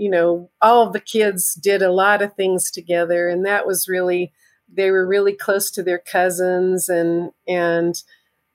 you 0.00 0.08
know, 0.08 0.50
all 0.62 0.88
the 0.88 0.98
kids 0.98 1.52
did 1.54 1.82
a 1.82 1.92
lot 1.92 2.22
of 2.22 2.32
things 2.32 2.70
together, 2.70 3.28
and 3.28 3.44
that 3.44 3.66
was 3.66 3.86
really 3.86 4.32
they 4.72 4.90
were 4.90 5.06
really 5.06 5.34
close 5.34 5.70
to 5.72 5.82
their 5.82 5.98
cousins, 5.98 6.88
and 6.88 7.32
and 7.46 8.02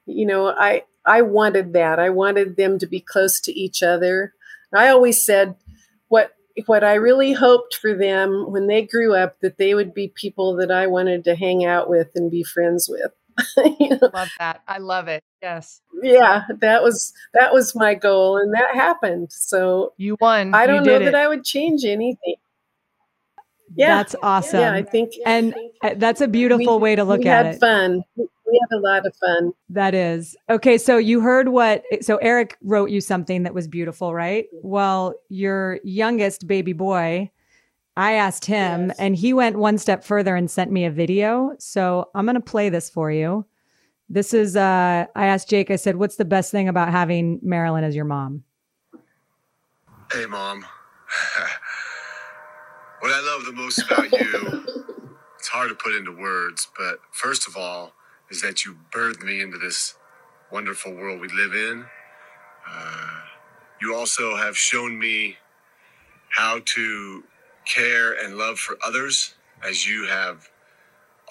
you 0.07 0.25
know, 0.25 0.47
I 0.47 0.83
I 1.05 1.21
wanted 1.21 1.73
that. 1.73 1.99
I 1.99 2.09
wanted 2.09 2.57
them 2.57 2.79
to 2.79 2.87
be 2.87 2.99
close 2.99 3.39
to 3.41 3.53
each 3.53 3.83
other. 3.83 4.33
I 4.73 4.89
always 4.89 5.23
said 5.23 5.55
what 6.07 6.33
what 6.65 6.83
I 6.83 6.95
really 6.95 7.33
hoped 7.33 7.75
for 7.75 7.93
them 7.93 8.51
when 8.51 8.65
they 8.65 8.81
grew 8.81 9.13
up 9.13 9.39
that 9.41 9.57
they 9.57 9.75
would 9.75 9.93
be 9.93 10.07
people 10.07 10.55
that 10.55 10.71
I 10.71 10.87
wanted 10.87 11.25
to 11.25 11.35
hang 11.35 11.63
out 11.63 11.89
with 11.89 12.09
and 12.15 12.31
be 12.31 12.43
friends 12.43 12.89
with. 12.89 13.11
you 13.79 13.89
know? 13.89 14.09
Love 14.13 14.31
that. 14.39 14.63
I 14.67 14.79
love 14.79 15.07
it. 15.07 15.21
Yes. 15.45 15.81
Yeah, 16.01 16.45
that 16.59 16.81
was 16.81 17.13
that 17.35 17.53
was 17.53 17.75
my 17.75 17.93
goal 17.93 18.37
and 18.37 18.51
that 18.55 18.73
happened. 18.73 19.31
So 19.31 19.93
you 19.95 20.17
won. 20.19 20.55
I 20.55 20.65
don't 20.65 20.83
know 20.83 20.95
it. 20.95 21.05
that 21.05 21.13
I 21.13 21.27
would 21.27 21.43
change 21.43 21.85
anything. 21.85 22.37
Yeah. 23.75 23.97
That's 23.97 24.15
awesome. 24.23 24.61
Yeah, 24.61 24.73
I 24.73 24.81
think 24.81 25.13
and 25.23 25.53
I 25.83 25.91
uh, 25.91 25.93
that's 25.97 26.21
a 26.21 26.27
beautiful 26.27 26.79
we, 26.79 26.83
way 26.83 26.95
to 26.95 27.03
look 27.03 27.19
we 27.19 27.27
at 27.27 27.45
had 27.45 27.55
it. 27.55 27.59
fun. 27.59 28.03
We 28.17 28.27
had 28.69 28.75
a 28.75 28.79
lot 28.79 29.05
of 29.05 29.15
fun. 29.17 29.53
That 29.69 29.93
is. 29.93 30.35
Okay, 30.49 30.79
so 30.79 30.97
you 30.97 31.19
heard 31.19 31.49
what 31.49 31.83
so 32.01 32.17
Eric 32.17 32.57
wrote 32.63 32.89
you 32.89 32.99
something 32.99 33.43
that 33.43 33.53
was 33.53 33.67
beautiful, 33.67 34.15
right? 34.15 34.45
Mm-hmm. 34.45 34.67
Well, 34.67 35.13
your 35.29 35.79
youngest 35.83 36.47
baby 36.47 36.73
boy 36.73 37.29
I 37.97 38.13
asked 38.13 38.45
him, 38.45 38.87
yes. 38.87 38.97
and 38.97 39.15
he 39.15 39.31
went 39.31 39.57
one 39.57 39.77
step 39.77 40.03
further 40.03 40.35
and 40.35 40.49
sent 40.49 40.71
me 40.71 40.85
a 40.85 40.91
video. 40.91 41.55
So 41.59 42.09
I'm 42.15 42.25
going 42.25 42.33
to 42.35 42.41
play 42.41 42.69
this 42.69 42.89
for 42.89 43.11
you. 43.11 43.45
This 44.09 44.33
is, 44.33 44.55
uh, 44.55 45.05
I 45.15 45.25
asked 45.25 45.49
Jake, 45.49 45.71
I 45.71 45.77
said, 45.77 45.95
What's 45.95 46.15
the 46.15 46.25
best 46.25 46.51
thing 46.51 46.67
about 46.67 46.91
having 46.91 47.39
Marilyn 47.41 47.83
as 47.83 47.95
your 47.95 48.05
mom? 48.05 48.43
Hey, 50.11 50.25
mom. 50.27 50.59
what 52.99 53.11
I 53.11 53.35
love 53.35 53.45
the 53.45 53.53
most 53.53 53.79
about 53.79 54.11
you, 54.11 54.63
it's 55.39 55.47
hard 55.47 55.69
to 55.69 55.75
put 55.75 55.95
into 55.95 56.11
words, 56.11 56.67
but 56.77 56.99
first 57.11 57.47
of 57.47 57.57
all, 57.57 57.93
is 58.29 58.41
that 58.41 58.63
you 58.65 58.77
birthed 58.91 59.23
me 59.23 59.41
into 59.41 59.57
this 59.57 59.95
wonderful 60.51 60.93
world 60.93 61.19
we 61.19 61.27
live 61.29 61.53
in. 61.53 61.85
Uh, 62.69 63.21
you 63.81 63.95
also 63.95 64.35
have 64.35 64.55
shown 64.55 64.97
me 64.97 65.37
how 66.29 66.59
to 66.65 67.23
care 67.65 68.13
and 68.13 68.37
love 68.37 68.59
for 68.59 68.77
others 68.85 69.35
as 69.63 69.87
you 69.87 70.05
have 70.05 70.49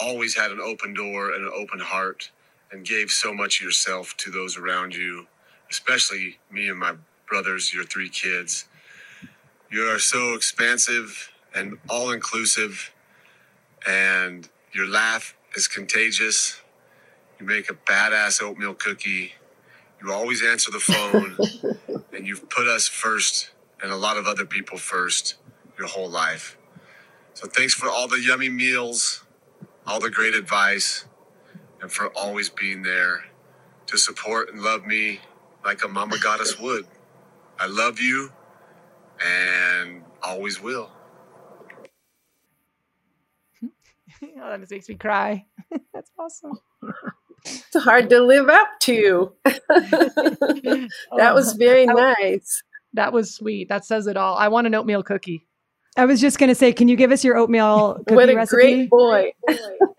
always 0.00 0.36
had 0.36 0.50
an 0.50 0.60
open 0.60 0.94
door 0.94 1.32
and 1.32 1.44
an 1.44 1.52
open 1.54 1.78
heart 1.78 2.30
and 2.74 2.84
gave 2.84 3.08
so 3.08 3.32
much 3.32 3.60
of 3.60 3.64
yourself 3.64 4.16
to 4.16 4.32
those 4.32 4.58
around 4.58 4.96
you, 4.96 5.28
especially 5.70 6.38
me 6.50 6.68
and 6.68 6.78
my 6.78 6.92
brothers, 7.28 7.72
your 7.72 7.84
three 7.84 8.08
kids. 8.08 8.66
You 9.70 9.82
are 9.84 10.00
so 10.00 10.34
expansive 10.34 11.30
and 11.54 11.78
all 11.88 12.10
inclusive, 12.10 12.92
and 13.86 14.48
your 14.72 14.88
laugh 14.88 15.36
is 15.54 15.68
contagious. 15.68 16.60
You 17.38 17.46
make 17.46 17.70
a 17.70 17.74
badass 17.74 18.42
oatmeal 18.42 18.74
cookie. 18.74 19.34
You 20.02 20.12
always 20.12 20.42
answer 20.42 20.72
the 20.72 20.80
phone, 20.80 21.36
and 22.12 22.26
you've 22.26 22.50
put 22.50 22.66
us 22.66 22.88
first 22.88 23.52
and 23.80 23.92
a 23.92 23.96
lot 23.96 24.16
of 24.16 24.26
other 24.26 24.44
people 24.44 24.78
first 24.78 25.36
your 25.78 25.86
whole 25.86 26.10
life. 26.10 26.58
So 27.34 27.46
thanks 27.46 27.74
for 27.74 27.88
all 27.88 28.08
the 28.08 28.20
yummy 28.20 28.48
meals, 28.48 29.22
all 29.86 30.00
the 30.00 30.10
great 30.10 30.34
advice, 30.34 31.04
and 31.84 31.92
for 31.92 32.08
always 32.16 32.48
being 32.48 32.82
there 32.82 33.22
to 33.84 33.98
support 33.98 34.50
and 34.50 34.62
love 34.62 34.86
me 34.86 35.20
like 35.66 35.84
a 35.84 35.88
mama 35.88 36.16
goddess 36.18 36.58
would. 36.58 36.86
I 37.60 37.66
love 37.66 38.00
you 38.00 38.32
and 39.22 40.02
always 40.22 40.62
will. 40.62 40.90
oh, 43.62 43.68
that 44.22 44.60
just 44.60 44.72
makes 44.72 44.88
me 44.88 44.94
cry. 44.94 45.44
That's 45.92 46.10
awesome. 46.18 46.58
It's 47.44 47.84
hard 47.84 48.08
to 48.08 48.22
live 48.22 48.48
up 48.48 48.68
to. 48.80 49.34
that 49.44 50.88
oh, 51.12 51.34
was 51.34 51.52
very 51.52 51.84
nice. 51.84 52.62
That 52.94 53.12
was 53.12 53.34
sweet. 53.34 53.68
That 53.68 53.84
says 53.84 54.06
it 54.06 54.16
all. 54.16 54.38
I 54.38 54.48
want 54.48 54.66
an 54.66 54.74
oatmeal 54.74 55.02
cookie. 55.02 55.46
I 55.96 56.06
was 56.06 56.20
just 56.20 56.38
going 56.38 56.48
to 56.48 56.54
say, 56.54 56.72
can 56.72 56.88
you 56.88 56.96
give 56.96 57.12
us 57.12 57.22
your 57.22 57.36
oatmeal 57.36 57.94
cookie 58.08 58.14
what 58.14 58.28
a 58.28 58.34
recipe? 58.34 58.56
great 58.56 58.90
boy! 58.90 59.32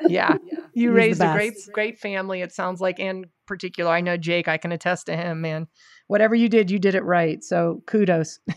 yeah, 0.08 0.36
you 0.74 0.89
He's 0.89 0.98
raised 0.98 1.22
a 1.22 1.32
great, 1.32 1.54
great 1.72 2.00
family. 2.00 2.41
It 2.41 2.52
sounds 2.52 2.82
like, 2.82 3.00
in 3.00 3.26
particular, 3.46 3.91
I 3.91 4.02
know 4.02 4.18
Jake. 4.18 4.48
I 4.48 4.58
can 4.58 4.72
attest 4.72 5.06
to 5.06 5.16
him, 5.16 5.41
man. 5.41 5.68
Whatever 6.08 6.36
you 6.36 6.50
did, 6.50 6.70
you 6.70 6.80
did 6.80 6.96
it 6.96 7.04
right. 7.04 7.43
So 7.43 7.82
kudos. 7.88 8.39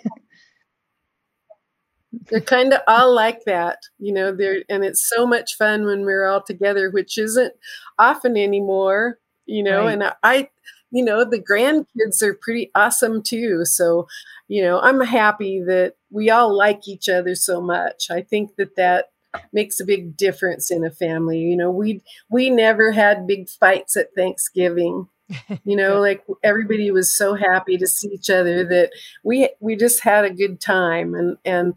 they're 2.29 2.41
kind 2.41 2.73
of 2.73 2.81
all 2.87 3.15
like 3.15 3.45
that, 3.45 3.79
you 3.99 4.13
know. 4.13 4.35
They're 4.35 4.65
and 4.69 4.85
it's 4.85 5.09
so 5.09 5.27
much 5.27 5.57
fun 5.57 5.85
when 5.85 6.05
we're 6.05 6.27
all 6.27 6.43
together, 6.43 6.91
which 6.91 7.19
isn't 7.19 7.55
often 7.99 8.37
anymore, 8.37 9.19
you 9.47 9.63
know. 9.63 9.85
Right. 9.85 9.93
And 9.93 10.13
I, 10.23 10.51
you 10.91 11.05
know, 11.05 11.25
the 11.25 11.41
grandkids 11.41 12.23
are 12.23 12.35
pretty 12.35 12.71
awesome 12.75 13.23
too. 13.23 13.65
So 13.65 14.07
you 14.49 14.63
know, 14.63 14.81
I'm 14.81 15.01
happy 15.03 15.63
that 15.67 15.95
we 16.11 16.31
all 16.31 16.57
like 16.57 16.89
each 16.89 17.09
other 17.09 17.35
so 17.35 17.61
much. 17.61 18.11
I 18.11 18.23
think 18.23 18.57
that 18.57 18.77
that 18.77 19.07
makes 19.53 19.79
a 19.79 19.85
big 19.85 20.17
difference 20.17 20.71
in 20.71 20.85
a 20.85 20.91
family. 20.91 21.39
You 21.39 21.57
know, 21.57 21.71
we 21.71 22.03
we 22.31 22.51
never 22.51 22.93
had 22.93 23.27
big 23.27 23.49
fights 23.49 23.97
at 23.97 24.15
Thanksgiving. 24.17 25.09
You 25.65 25.77
know, 25.77 26.01
like 26.01 26.25
everybody 26.43 26.91
was 26.91 27.15
so 27.15 27.35
happy 27.35 27.77
to 27.77 27.87
see 27.87 28.09
each 28.09 28.31
other 28.31 28.65
that 28.65 28.93
we 29.23 29.51
we 29.61 29.77
just 29.77 30.03
had 30.03 30.25
a 30.25 30.33
good 30.33 30.59
time 30.59 31.15
and 31.15 31.37
and 31.45 31.75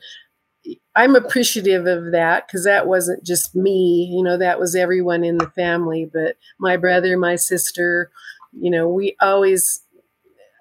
I'm 0.96 1.16
appreciative 1.16 1.86
of 1.86 2.12
that 2.12 2.48
because 2.48 2.66
that 2.66 2.88
wasn't 2.88 3.26
just 3.26 3.56
me, 3.56 4.10
you 4.14 4.24
know, 4.24 4.38
that 4.38 4.60
was 4.60 4.76
everyone 4.76 5.24
in 5.24 5.38
the 5.38 5.50
family, 5.50 6.10
but 6.12 6.36
my 6.60 6.78
brother, 6.78 7.18
my 7.18 7.36
sister, 7.36 8.12
you 8.54 8.72
know, 8.72 8.88
we 8.88 9.16
always 9.22 9.84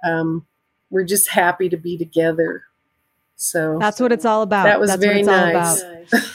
um, 0.06 0.46
we're 0.90 1.04
just 1.04 1.28
happy 1.28 1.68
to 1.68 1.76
be 1.76 1.96
together. 1.96 2.64
So 3.36 3.78
that's 3.80 3.98
what 3.98 4.12
it's 4.12 4.26
all 4.26 4.42
about. 4.42 4.64
That 4.64 4.80
was 4.80 4.90
that's 4.90 5.02
very 5.02 5.22
nice. 5.22 5.82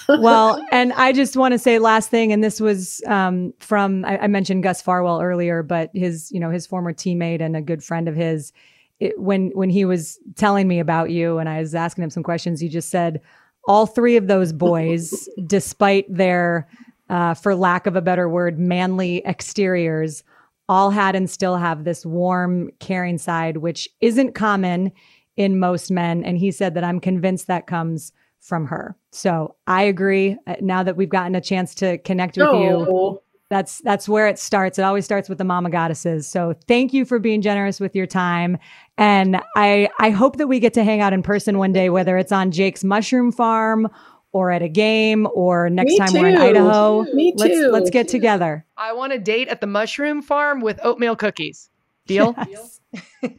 well, 0.09 0.65
and 0.71 0.91
I 0.93 1.11
just 1.11 1.37
want 1.37 1.51
to 1.51 1.59
say 1.59 1.77
last 1.77 2.09
thing, 2.09 2.31
and 2.31 2.43
this 2.43 2.59
was 2.59 3.01
um, 3.05 3.53
from 3.59 4.03
I, 4.05 4.23
I, 4.23 4.27
mentioned 4.27 4.63
Gus 4.63 4.81
Farwell 4.81 5.21
earlier, 5.21 5.61
but 5.61 5.91
his 5.93 6.31
you 6.31 6.39
know 6.39 6.49
his 6.49 6.65
former 6.65 6.93
teammate 6.93 7.41
and 7.41 7.55
a 7.55 7.61
good 7.61 7.83
friend 7.83 8.07
of 8.07 8.15
his. 8.15 8.53
It, 8.99 9.19
when 9.19 9.51
when 9.51 9.69
he 9.69 9.85
was 9.85 10.17
telling 10.35 10.67
me 10.67 10.79
about 10.79 11.11
you, 11.11 11.37
and 11.37 11.47
I 11.47 11.59
was 11.59 11.75
asking 11.75 12.05
him 12.05 12.09
some 12.09 12.23
questions, 12.23 12.59
he 12.59 12.69
just 12.69 12.89
said 12.89 13.21
all 13.67 13.85
three 13.85 14.17
of 14.17 14.27
those 14.27 14.53
boys, 14.53 15.29
despite 15.45 16.05
their, 16.13 16.67
uh, 17.09 17.33
for 17.33 17.55
lack 17.55 17.87
of 17.87 17.95
a 17.95 18.01
better 18.01 18.27
word, 18.29 18.59
manly 18.59 19.25
exteriors, 19.25 20.23
all 20.67 20.89
had 20.89 21.15
and 21.15 21.29
still 21.29 21.57
have 21.57 21.83
this 21.83 22.05
warm, 22.05 22.69
caring 22.79 23.17
side, 23.17 23.57
which 23.57 23.87
isn't 24.01 24.33
common 24.33 24.91
in 25.37 25.59
most 25.59 25.91
men. 25.91 26.23
And 26.23 26.37
he 26.37 26.51
said 26.51 26.73
that 26.73 26.83
I'm 26.83 26.99
convinced 26.99 27.47
that 27.47 27.67
comes 27.67 28.11
from 28.39 28.67
her. 28.67 28.95
So 29.11 29.55
I 29.67 29.83
agree. 29.83 30.37
Uh, 30.47 30.55
now 30.61 30.83
that 30.83 30.95
we've 30.95 31.09
gotten 31.09 31.35
a 31.35 31.41
chance 31.41 31.75
to 31.75 31.97
connect 31.99 32.37
with 32.37 32.47
you, 32.53 33.19
that's 33.49 33.79
that's 33.79 34.09
where 34.09 34.27
it 34.27 34.39
starts. 34.39 34.79
It 34.79 34.83
always 34.83 35.05
starts 35.05 35.29
with 35.29 35.37
the 35.37 35.43
mama 35.43 35.69
goddesses. 35.69 36.27
So 36.27 36.55
thank 36.67 36.93
you 36.93 37.05
for 37.05 37.19
being 37.19 37.41
generous 37.41 37.79
with 37.79 37.95
your 37.95 38.07
time. 38.07 38.57
And 38.97 39.41
I 39.55 39.89
I 39.99 40.09
hope 40.09 40.37
that 40.37 40.47
we 40.47 40.59
get 40.59 40.73
to 40.75 40.83
hang 40.83 41.01
out 41.01 41.13
in 41.13 41.21
person 41.21 41.57
one 41.57 41.71
day, 41.71 41.89
whether 41.89 42.17
it's 42.17 42.31
on 42.31 42.51
Jake's 42.51 42.83
mushroom 42.83 43.31
farm 43.31 43.87
or 44.35 44.51
at 44.51 44.61
a 44.61 44.67
game 44.67 45.25
or 45.33 45.69
next 45.69 45.91
Me 45.91 45.97
time 45.97 46.09
too. 46.09 46.19
we're 46.19 46.27
in 46.27 46.35
Idaho. 46.35 47.03
Me 47.13 47.33
let's. 47.37 47.55
Let's 47.55 47.89
get 47.89 48.09
together. 48.09 48.65
I 48.75 48.91
want 48.91 49.13
a 49.13 49.17
date 49.17 49.47
at 49.47 49.61
the 49.61 49.67
mushroom 49.67 50.21
farm 50.21 50.59
with 50.59 50.77
oatmeal 50.83 51.15
cookies. 51.15 51.69
Deal? 52.05 52.35
Yes. 52.49 52.81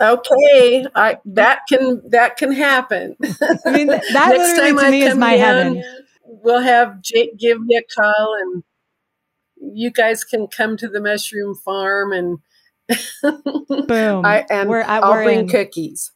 okay, 0.00 0.86
I 0.96 1.18
that 1.26 1.60
can 1.68 2.02
that 2.08 2.36
can 2.36 2.50
happen. 2.50 3.16
I 3.64 3.70
mean, 3.70 3.86
that 3.86 4.02
Next 4.12 4.58
literally 4.58 4.72
to 4.72 4.86
I 4.86 4.90
me 4.90 5.02
is 5.02 5.16
my 5.16 5.36
down, 5.36 5.76
heaven. 5.76 5.84
We'll 6.24 6.60
have 6.60 7.00
Jake 7.02 7.36
give 7.38 7.60
me 7.60 7.76
a 7.76 7.82
call, 7.82 8.36
and 8.40 8.64
you 9.56 9.92
guys 9.92 10.24
can 10.24 10.48
come 10.48 10.76
to 10.78 10.88
the 10.88 11.00
mushroom 11.00 11.54
farm 11.54 12.12
and 12.12 12.38
boom. 13.86 14.26
I, 14.26 14.44
and 14.50 14.68
we're, 14.68 14.82
I, 14.82 14.98
will 15.00 15.22
bring 15.22 15.40
in. 15.40 15.48
cookies. 15.48 16.10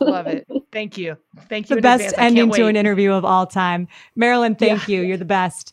Love 0.00 0.28
it. 0.28 0.46
Thank 0.76 0.98
you. 0.98 1.16
Thank 1.48 1.70
you. 1.70 1.76
The 1.76 1.80
best 1.80 2.14
ending 2.18 2.50
to 2.52 2.66
an 2.66 2.76
interview 2.76 3.12
of 3.12 3.24
all 3.24 3.46
time. 3.46 3.88
Marilyn, 4.14 4.56
thank 4.56 4.86
yeah. 4.86 4.96
you. 4.96 5.06
You're 5.06 5.16
the 5.16 5.24
best. 5.24 5.72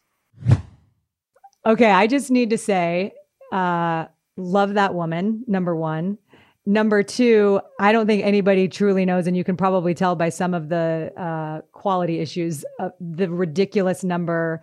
Okay, 1.65 1.91
I 1.91 2.07
just 2.07 2.31
need 2.31 2.51
to 2.51 2.57
say, 2.57 3.11
uh, 3.51 4.05
love 4.37 4.75
that 4.75 4.93
woman, 4.95 5.43
number 5.45 5.75
one. 5.75 6.19
Number 6.65 7.03
two, 7.03 7.59
I 7.81 7.91
don't 7.91 8.07
think 8.07 8.23
anybody 8.23 8.69
truly 8.69 9.03
knows, 9.03 9.27
and 9.27 9.35
you 9.35 9.43
can 9.43 9.57
probably 9.57 9.93
tell 9.93 10.15
by 10.15 10.29
some 10.29 10.53
of 10.53 10.69
the 10.69 11.11
uh, 11.17 11.59
quality 11.73 12.19
issues, 12.19 12.63
uh, 12.79 12.91
the 13.01 13.29
ridiculous 13.29 14.05
number 14.05 14.61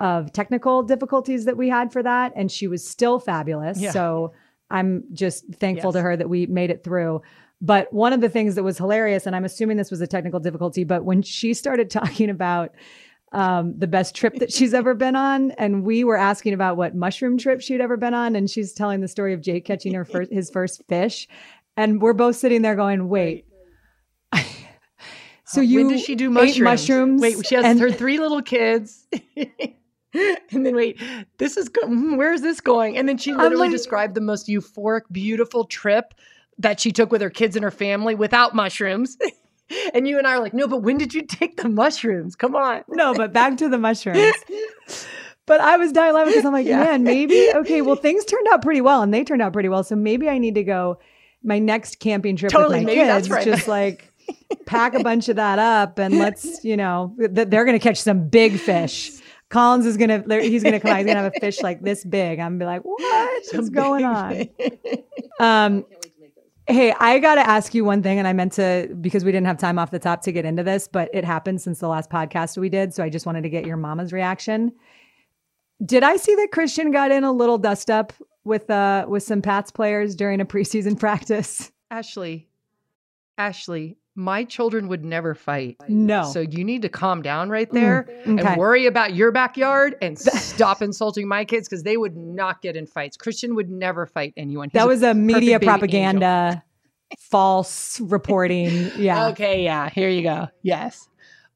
of 0.00 0.32
technical 0.32 0.82
difficulties 0.82 1.44
that 1.44 1.56
we 1.56 1.68
had 1.68 1.92
for 1.92 2.02
that. 2.02 2.32
And 2.34 2.50
she 2.50 2.66
was 2.66 2.84
still 2.84 3.20
fabulous. 3.20 3.80
Yeah. 3.80 3.92
So 3.92 4.32
I'm 4.68 5.04
just 5.12 5.44
thankful 5.54 5.90
yes. 5.90 5.94
to 5.94 6.02
her 6.02 6.16
that 6.16 6.28
we 6.28 6.46
made 6.46 6.70
it 6.70 6.82
through. 6.82 7.22
But 7.66 7.92
one 7.92 8.12
of 8.12 8.20
the 8.20 8.28
things 8.28 8.54
that 8.54 8.62
was 8.62 8.78
hilarious, 8.78 9.26
and 9.26 9.34
I'm 9.34 9.44
assuming 9.44 9.76
this 9.76 9.90
was 9.90 10.00
a 10.00 10.06
technical 10.06 10.38
difficulty, 10.38 10.84
but 10.84 11.04
when 11.04 11.20
she 11.20 11.52
started 11.52 11.90
talking 12.00 12.30
about 12.30 12.70
um, 13.32 13.76
the 13.76 13.88
best 13.88 14.14
trip 14.14 14.36
that 14.36 14.52
she's 14.52 14.72
ever 14.72 14.94
been 14.94 15.16
on, 15.16 15.50
and 15.52 15.82
we 15.82 16.04
were 16.04 16.16
asking 16.16 16.54
about 16.54 16.76
what 16.76 16.94
mushroom 16.94 17.36
trip 17.36 17.60
she'd 17.60 17.80
ever 17.80 17.96
been 17.96 18.14
on, 18.14 18.36
and 18.36 18.48
she's 18.48 18.72
telling 18.72 19.00
the 19.00 19.08
story 19.08 19.34
of 19.34 19.40
Jake 19.40 19.64
catching 19.64 19.94
her 19.94 20.04
first 20.04 20.32
his 20.32 20.48
first 20.48 20.82
fish, 20.88 21.26
and 21.76 22.00
we're 22.00 22.12
both 22.12 22.36
sitting 22.36 22.62
there 22.62 22.76
going, 22.76 23.08
"Wait." 23.08 23.46
so 25.44 25.60
you 25.60 25.84
when 25.84 25.88
does 25.88 26.04
she 26.04 26.14
do 26.14 26.30
mushrooms? 26.30 26.60
mushrooms? 26.60 27.20
Wait, 27.20 27.44
she 27.44 27.56
has 27.56 27.64
and- 27.64 27.80
her 27.80 27.90
three 27.90 28.18
little 28.18 28.42
kids. 28.42 29.08
and 30.14 30.64
then 30.64 30.76
wait, 30.76 31.02
this 31.38 31.56
is 31.56 31.68
go- 31.68 31.88
hmm, 31.88 32.16
where 32.16 32.32
is 32.32 32.42
this 32.42 32.60
going? 32.60 32.96
And 32.96 33.08
then 33.08 33.18
she 33.18 33.34
literally 33.34 33.66
like- 33.66 33.72
described 33.72 34.14
the 34.14 34.20
most 34.20 34.46
euphoric, 34.46 35.02
beautiful 35.10 35.64
trip 35.64 36.14
that 36.58 36.80
she 36.80 36.92
took 36.92 37.10
with 37.12 37.20
her 37.20 37.30
kids 37.30 37.56
and 37.56 37.62
her 37.62 37.70
family 37.70 38.14
without 38.14 38.54
mushrooms. 38.54 39.16
and 39.94 40.06
you 40.08 40.18
and 40.18 40.26
I 40.26 40.32
are 40.34 40.40
like, 40.40 40.54
no, 40.54 40.66
but 40.68 40.78
when 40.82 40.96
did 40.98 41.12
you 41.14 41.22
take 41.22 41.56
the 41.56 41.68
mushrooms? 41.68 42.34
Come 42.36 42.54
on. 42.56 42.82
no, 42.88 43.14
but 43.14 43.32
back 43.32 43.56
to 43.58 43.68
the 43.68 43.78
mushrooms. 43.78 44.32
But 45.46 45.60
I 45.60 45.76
was 45.76 45.92
dying 45.92 46.12
laughing 46.12 46.32
because 46.32 46.44
I'm 46.44 46.52
like, 46.52 46.66
Yeah. 46.66 46.82
man, 46.82 47.04
maybe 47.04 47.50
okay. 47.54 47.80
Well, 47.80 47.94
things 47.94 48.24
turned 48.24 48.48
out 48.50 48.62
pretty 48.62 48.80
well, 48.80 49.02
and 49.02 49.14
they 49.14 49.22
turned 49.22 49.40
out 49.42 49.52
pretty 49.52 49.68
well. 49.68 49.84
So 49.84 49.94
maybe 49.94 50.28
I 50.28 50.38
need 50.38 50.56
to 50.56 50.64
go 50.64 50.98
my 51.44 51.60
next 51.60 52.00
camping 52.00 52.34
trip 52.34 52.50
Totally, 52.50 52.78
with 52.80 52.86
my 52.88 52.94
maybe 52.94 53.06
that's 53.06 53.28
kids. 53.28 53.30
right. 53.30 53.44
Just 53.44 53.68
like 53.68 54.12
pack 54.66 54.94
a 54.94 55.04
bunch 55.04 55.28
of 55.28 55.36
that 55.36 55.60
up, 55.60 56.00
and 56.00 56.18
let's, 56.18 56.64
you 56.64 56.76
know, 56.76 57.14
th- 57.20 57.46
they're 57.48 57.64
going 57.64 57.78
to 57.78 57.82
catch 57.82 57.98
some 58.00 58.28
big 58.28 58.58
fish. 58.58 59.12
Collins 59.48 59.86
is 59.86 59.96
gonna, 59.96 60.24
he's 60.42 60.64
gonna 60.64 60.80
come 60.80 60.90
out. 60.90 60.96
He's 60.96 61.06
gonna 61.06 61.20
have 61.22 61.32
a 61.36 61.38
fish 61.40 61.62
like 61.62 61.80
this 61.80 62.02
big. 62.04 62.40
I'm 62.40 62.58
gonna 62.58 62.58
be 62.58 62.64
like, 62.64 62.82
what 62.82 63.44
is 63.54 63.70
going 63.70 64.04
on? 64.04 64.48
Um, 65.38 65.84
Hey, 66.68 66.92
I 66.98 67.20
got 67.20 67.36
to 67.36 67.48
ask 67.48 67.74
you 67.74 67.84
one 67.84 68.02
thing, 68.02 68.18
and 68.18 68.26
I 68.26 68.32
meant 68.32 68.52
to 68.54 68.94
because 69.00 69.24
we 69.24 69.30
didn't 69.30 69.46
have 69.46 69.58
time 69.58 69.78
off 69.78 69.92
the 69.92 70.00
top 70.00 70.22
to 70.22 70.32
get 70.32 70.44
into 70.44 70.64
this, 70.64 70.88
but 70.88 71.08
it 71.14 71.24
happened 71.24 71.62
since 71.62 71.78
the 71.78 71.88
last 71.88 72.10
podcast 72.10 72.58
we 72.58 72.68
did. 72.68 72.92
So 72.92 73.04
I 73.04 73.08
just 73.08 73.24
wanted 73.24 73.42
to 73.42 73.48
get 73.48 73.66
your 73.66 73.76
mama's 73.76 74.12
reaction. 74.12 74.72
Did 75.84 76.02
I 76.02 76.16
see 76.16 76.34
that 76.34 76.48
Christian 76.50 76.90
got 76.90 77.12
in 77.12 77.22
a 77.22 77.30
little 77.30 77.58
dust 77.58 77.88
up 77.88 78.12
with 78.44 78.68
uh 78.70 79.06
with 79.08 79.22
some 79.22 79.42
Pats 79.42 79.70
players 79.70 80.16
during 80.16 80.40
a 80.40 80.44
preseason 80.44 80.98
practice? 81.00 81.70
Ashley, 81.90 82.48
Ashley, 83.38 83.96
my 84.16 84.44
children 84.44 84.88
would 84.88 85.04
never 85.04 85.34
fight. 85.34 85.76
No. 85.88 86.24
So 86.24 86.40
you 86.40 86.64
need 86.64 86.82
to 86.82 86.88
calm 86.88 87.20
down 87.20 87.50
right 87.50 87.70
there 87.70 88.08
mm. 88.24 88.40
okay. 88.40 88.48
and 88.48 88.58
worry 88.58 88.86
about 88.86 89.14
your 89.14 89.30
backyard 89.30 89.94
and 90.00 90.18
stop 90.18 90.80
insulting 90.80 91.28
my 91.28 91.44
kids 91.44 91.68
because 91.68 91.82
they 91.82 91.98
would 91.98 92.16
not 92.16 92.62
get 92.62 92.76
in 92.76 92.86
fights. 92.86 93.16
Christian 93.16 93.54
would 93.54 93.70
never 93.70 94.06
fight 94.06 94.32
anyone. 94.36 94.70
He's 94.70 94.80
that 94.80 94.88
was 94.88 95.02
a 95.02 95.12
media 95.12 95.60
propaganda, 95.60 96.64
false 97.18 98.00
reporting. 98.00 98.90
Yeah. 98.96 99.28
Okay, 99.28 99.62
yeah, 99.62 99.90
here 99.90 100.08
you 100.08 100.22
go. 100.22 100.48
Yes. 100.62 101.08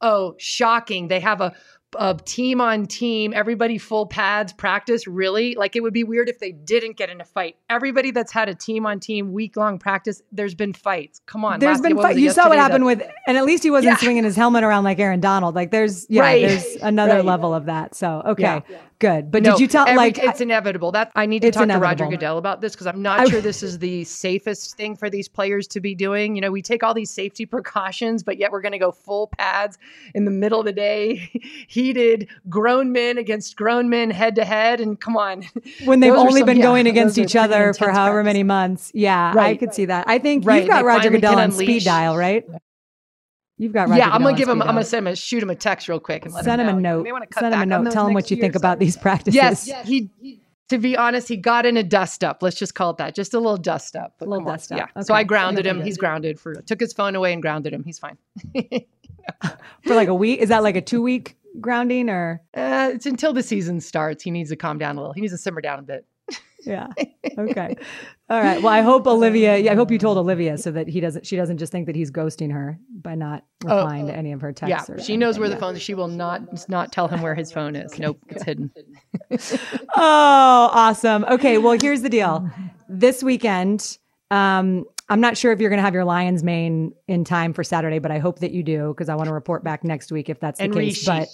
Oh, 0.02 0.34
shocking. 0.38 1.08
They 1.08 1.20
have 1.20 1.40
a 1.40 1.54
a 1.98 2.14
team 2.24 2.60
on 2.60 2.86
team, 2.86 3.32
everybody 3.34 3.78
full 3.78 4.06
pads 4.06 4.52
practice. 4.52 5.06
Really? 5.06 5.54
Like 5.56 5.74
it 5.76 5.80
would 5.80 5.92
be 5.92 6.04
weird 6.04 6.28
if 6.28 6.38
they 6.38 6.52
didn't 6.52 6.96
get 6.96 7.10
in 7.10 7.20
a 7.20 7.24
fight. 7.24 7.56
Everybody 7.68 8.10
that's 8.10 8.32
had 8.32 8.48
a 8.48 8.54
team 8.54 8.86
on 8.86 9.00
team 9.00 9.32
week 9.32 9.56
long 9.56 9.78
practice, 9.78 10.22
there's 10.30 10.54
been 10.54 10.72
fights. 10.72 11.20
Come 11.26 11.44
on. 11.44 11.58
There's 11.58 11.78
last- 11.78 11.82
been 11.82 11.96
what 11.96 12.02
was 12.02 12.06
fight. 12.10 12.16
it, 12.18 12.20
You 12.20 12.30
saw 12.30 12.48
what 12.48 12.58
happened 12.58 12.84
with, 12.84 13.02
and 13.26 13.36
at 13.36 13.44
least 13.44 13.62
he 13.62 13.70
wasn't 13.70 13.92
Yeah. 13.94 13.96
swinging 13.98 14.24
his 14.24 14.36
helmet 14.36 14.62
around 14.64 14.84
like 14.84 14.98
Aaron 15.00 15.20
Donald. 15.20 15.54
Like 15.54 15.70
there's, 15.70 16.06
yeah, 16.08 16.22
Right. 16.30 16.46
there's 16.48 16.76
another 16.82 17.16
Right. 17.16 17.24
level 17.24 17.52
of 17.54 17.66
that. 17.66 17.94
So 17.94 18.22
okay, 18.26 18.62
Yeah. 18.68 18.78
Good. 19.00 19.30
But 19.32 19.42
No, 19.42 19.52
did 19.52 19.60
you 19.60 19.66
tell 19.66 19.84
every- 19.88 19.96
like 19.96 20.18
it's 20.18 20.40
inevitable 20.40 20.92
that 20.92 21.10
I 21.16 21.26
need 21.26 21.42
to 21.42 21.50
talk 21.50 21.66
to 21.66 21.78
Roger. 21.78 22.06
Goodell 22.06 22.38
about 22.38 22.60
this 22.60 22.72
because 22.72 22.86
I'm 22.86 23.02
not 23.02 23.18
I- 23.20 23.24
sure 23.24 23.40
this 23.40 23.62
is 23.64 23.80
the 23.80 24.04
safest 24.04 24.76
thing 24.76 24.94
for 24.94 25.10
these 25.10 25.26
players 25.26 25.66
to 25.68 25.80
be 25.80 25.94
doing. 25.96 26.36
You 26.36 26.42
know, 26.42 26.50
we 26.52 26.62
take 26.62 26.84
all 26.84 26.94
these 26.94 27.10
safety 27.10 27.46
precautions, 27.46 28.22
but 28.22 28.38
yet 28.38 28.52
we're 28.52 28.60
going 28.60 28.72
to 28.72 28.78
go 28.78 28.92
full 28.92 29.26
pads 29.36 29.76
in 30.14 30.24
the 30.24 30.30
middle 30.30 30.60
of 30.60 30.66
the 30.66 30.72
day, 30.72 31.30
heated 31.66 32.28
grown 32.48 32.92
men 32.92 33.18
against 33.18 33.56
grown 33.56 33.88
men 33.88 34.10
head 34.10 34.36
to 34.36 34.44
head, 34.44 34.80
and 34.80 35.00
come 35.00 35.16
on, 35.16 35.44
when 35.84 36.00
they've 36.00 36.12
only 36.12 36.40
some- 36.40 36.46
been 36.46 36.58
yeah, 36.58 36.62
going 36.62 36.86
against 36.86 37.18
each 37.18 37.34
other 37.34 37.72
for 37.74 37.90
however 37.90 38.22
many 38.22 38.42
months. 38.42 38.92
Yeah, 38.94 39.32
I 39.32 39.34
Right. 39.34 39.58
could 39.58 39.74
see 39.74 39.86
that. 39.86 40.04
I 40.08 40.18
think 40.18 40.46
Right, 40.46 40.62
you've 40.62 40.68
got 40.70 40.84
Roger 40.84 41.10
Goodell 41.10 41.38
on 41.38 41.50
speed 41.52 41.84
dial, 41.84 42.16
right? 42.16 42.44
You've 43.60 43.74
got 43.74 43.90
Roger 43.90 43.98
yeah, 43.98 44.08
I'm 44.08 44.22
gonna 44.22 44.34
give 44.34 44.48
him. 44.48 44.62
I'm 44.62 44.68
gonna 44.68 44.80
dial. 44.80 44.84
send 44.84 45.06
him. 45.06 45.12
a- 45.12 45.16
Shoot 45.16 45.42
him 45.42 45.50
a 45.50 45.54
text 45.54 45.86
real 45.86 46.00
quick 46.00 46.24
and 46.24 46.32
let 46.32 46.44
Send 46.44 46.62
him 46.62 46.68
a 46.78 46.80
note. 46.80 47.06
cut 47.30 47.40
Send 47.40 47.54
him 47.54 47.60
a 47.60 47.66
note. 47.66 47.92
Tell 47.92 48.06
him 48.06 48.14
what 48.14 48.30
you 48.30 48.38
think 48.38 48.54
about 48.54 48.78
these 48.78 48.96
practices. 48.96 49.34
Yes, 49.34 49.70
he. 49.84 50.08
To 50.70 50.78
be 50.78 50.96
honest, 50.96 51.28
he 51.28 51.36
got 51.36 51.66
in 51.66 51.76
a 51.76 51.82
dust 51.82 52.24
up. 52.24 52.42
Let's 52.42 52.56
just 52.56 52.74
call 52.74 52.90
it 52.92 52.96
that. 52.98 53.14
Just 53.14 53.34
a 53.34 53.38
little 53.38 53.58
dust 53.58 53.96
up. 53.96 54.14
A 54.20 54.24
little 54.24 54.38
come 54.38 54.46
on. 54.46 54.54
dust 54.54 54.72
up. 54.72 54.78
Yeah. 54.96 55.02
So 55.02 55.12
I 55.12 55.24
grounded 55.24 55.66
him. 55.66 55.82
He's 55.82 55.98
grounded 55.98 56.40
for. 56.40 56.54
Took 56.54 56.80
his 56.80 56.94
phone 56.94 57.14
away 57.16 57.34
and 57.34 57.42
grounded 57.42 57.74
him. 57.74 57.84
He's 57.84 57.98
fine. 57.98 58.16
for 59.84 59.94
like 59.94 60.08
a 60.08 60.14
week. 60.14 60.40
Is 60.40 60.48
that 60.48 60.62
like 60.62 60.76
a 60.76 60.80
two 60.80 61.02
week 61.02 61.36
grounding 61.60 62.08
or? 62.08 62.40
Uh, 62.56 62.92
it's 62.94 63.04
until 63.04 63.34
the 63.34 63.42
season 63.42 63.80
starts. 63.80 64.22
He 64.22 64.30
needs 64.30 64.48
to 64.50 64.56
calm 64.56 64.78
down 64.78 64.96
a 64.96 65.00
little. 65.00 65.12
He 65.12 65.20
needs 65.20 65.34
to 65.34 65.38
simmer 65.38 65.60
down 65.60 65.80
a 65.80 65.82
bit. 65.82 66.06
Yeah. 66.64 66.88
Okay. 67.38 67.76
All 68.30 68.40
right. 68.40 68.62
Well, 68.62 68.72
I 68.72 68.82
hope 68.82 69.06
Olivia. 69.08 69.58
Yeah, 69.58 69.72
I 69.72 69.74
hope 69.74 69.90
you 69.90 69.98
told 69.98 70.16
Olivia 70.16 70.56
so 70.56 70.70
that 70.70 70.86
he 70.88 71.00
doesn't. 71.00 71.26
She 71.26 71.34
doesn't 71.36 71.58
just 71.58 71.72
think 71.72 71.86
that 71.86 71.96
he's 71.96 72.10
ghosting 72.12 72.52
her 72.52 72.78
by 73.02 73.16
not 73.16 73.44
replying 73.64 74.06
to 74.06 74.14
any 74.16 74.30
of 74.32 74.40
her 74.40 74.54
Oh, 74.62 74.66
Yeah, 74.66 74.76
texts. 74.76 74.90
or 74.90 75.02
she 75.02 75.16
knows 75.16 75.38
where 75.38 75.48
the 75.48 75.56
phone 75.56 75.74
is. 75.74 75.82
She 75.82 75.94
will 75.94 76.06
not 76.08 76.68
not 76.68 76.92
tell 76.92 77.08
him 77.08 77.22
where 77.22 77.34
his 77.34 77.50
phone 77.50 77.74
is. 77.74 77.98
Nope, 77.98 78.18
it's 78.28 78.44
hidden. 78.44 78.70
Oh, 79.96 80.70
awesome. 80.72 81.24
Okay, 81.24 81.58
well, 81.58 81.76
here's 81.80 82.02
the 82.02 82.08
deal. 82.08 82.48
This 82.88 83.22
weekend, 83.22 83.98
um, 84.30 84.84
I'm 85.10 85.20
not 85.20 85.36
sure 85.36 85.50
if 85.52 85.60
you're 85.60 85.70
going 85.70 85.78
to 85.78 85.82
have 85.84 85.92
your 85.94 86.04
Lions 86.04 86.44
mane 86.44 86.94
in 87.08 87.24
time 87.24 87.52
for 87.52 87.64
Saturday, 87.64 87.98
but 87.98 88.12
I 88.12 88.18
hope 88.18 88.38
that 88.38 88.52
you 88.52 88.62
do 88.62 88.94
because 88.94 89.08
I 89.08 89.16
want 89.16 89.26
to 89.28 89.34
report 89.34 89.64
back 89.64 89.82
next 89.82 90.12
week 90.12 90.28
if 90.28 90.38
that's 90.38 90.60
And 90.60 90.72
the 90.72 90.78
case. 90.78 91.04
reishi. 91.04 91.06
But 91.06 91.28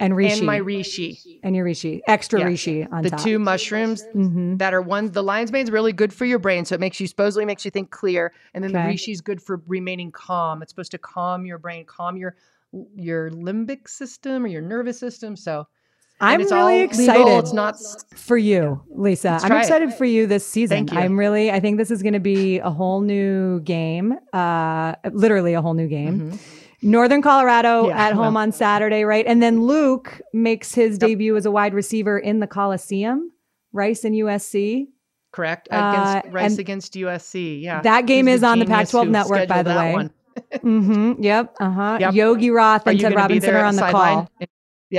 and 0.00 0.12
reishi 0.14 0.38
And 0.38 0.46
my 0.46 0.58
reishi. 0.58 1.20
and 1.44 1.54
your 1.56 1.64
reishi, 1.64 2.00
extra 2.08 2.40
Yeah. 2.40 2.46
reishi 2.48 2.92
on 2.92 3.02
the 3.02 3.10
top. 3.10 3.20
two 3.20 3.38
mushrooms 3.38 4.08
Mhm. 4.14 4.58
that 4.58 4.74
are 4.74 4.82
one 4.82 5.10
the 5.12 5.22
lion's 5.22 5.52
mane's 5.52 5.70
really 5.70 5.92
good 5.92 6.12
for 6.12 6.24
your 6.24 6.38
brain 6.40 6.64
so 6.64 6.74
it 6.74 6.80
makes 6.80 7.00
you 7.00 7.06
supposedly 7.06 7.44
makes 7.44 7.64
you 7.64 7.70
think 7.70 7.90
clear 7.90 8.32
and 8.54 8.62
then 8.62 8.70
Okay. 8.72 8.96
the 8.96 9.10
is 9.10 9.20
good 9.20 9.40
for 9.40 9.62
remaining 9.66 10.10
calm 10.12 10.60
it's 10.62 10.70
supposed 10.72 10.90
to 10.90 10.98
calm 10.98 11.46
your 11.46 11.58
brain 11.58 11.84
calm 11.86 12.16
your 12.16 12.36
your 12.96 13.30
limbic 13.30 13.88
system 13.88 14.44
or 14.44 14.48
your 14.48 14.62
nervous 14.62 14.98
system 14.98 15.36
so 15.36 15.66
I'm 16.22 16.40
really 16.40 16.52
all 16.52 16.68
excited 16.84 17.24
legal, 17.24 17.38
it's 17.40 17.52
not 17.52 17.76
for 18.16 18.36
you, 18.38 18.82
Lisa. 18.94 19.30
Let's 19.32 19.44
I'm 19.44 19.48
try 19.50 19.58
it. 19.58 19.62
excited 19.62 19.94
for 19.94 20.04
you 20.04 20.26
this 20.26 20.46
season. 20.46 20.76
Thank 20.78 20.92
you. 20.92 20.98
I'm 20.98 21.18
really. 21.18 21.50
I 21.50 21.60
think 21.60 21.78
this 21.78 21.90
is 21.90 22.02
going 22.02 22.14
to 22.14 22.20
be 22.20 22.58
a 22.60 22.70
whole 22.70 23.00
new 23.00 23.60
game. 23.60 24.14
Uh, 24.32 24.94
literally 25.12 25.54
a 25.54 25.60
whole 25.62 25.74
new 25.74 25.88
game. 25.88 26.32
Mhm. 26.32 26.38
Northern 26.84 27.22
Colorado 27.22 27.88
Yeah, 27.88 27.96
at 28.06 28.12
home 28.12 28.34
well. 28.34 28.42
on 28.42 28.50
Saturday, 28.52 29.04
right? 29.04 29.24
And 29.26 29.40
then 29.42 29.62
Luke 29.62 30.20
makes 30.32 30.74
his 30.74 30.98
debut 30.98 31.36
as 31.36 31.46
a 31.46 31.50
wide 31.50 31.74
receiver 31.74 32.18
in 32.18 32.40
the 32.40 32.46
Coliseum, 32.48 33.30
Rice 33.72 34.02
and 34.04 34.14
USC. 34.16 34.88
correct 35.32 35.68
Uh, 35.70 36.20
against 36.22 36.34
rice 36.34 36.58
against 36.58 36.92
usc 36.92 37.62
yeah 37.62 37.80
that 37.80 38.04
game 38.06 38.26
He's 38.26 38.36
is 38.38 38.42
on 38.42 38.58
the 38.58 38.66
Pac-12 38.66 39.08
network, 39.08 39.48
by 39.48 39.62
the 39.62 39.70
way. 39.70 40.08
Mm-hmm. 40.64 41.22
Yep. 41.22 41.56
Uh 41.60 41.70
huh. 41.70 41.96
Yep. 42.00 42.14
Yogi 42.14 42.50
Roth 42.50 42.86
are 42.86 42.90
and 42.90 43.00
Ted 43.00 43.12
going 43.14 43.22
to 43.22 43.28
be 43.28 43.34
Robinson 43.40 43.54
are 43.54 43.64
on 43.64 43.76
the 43.76 43.80
sideline? 43.80 44.28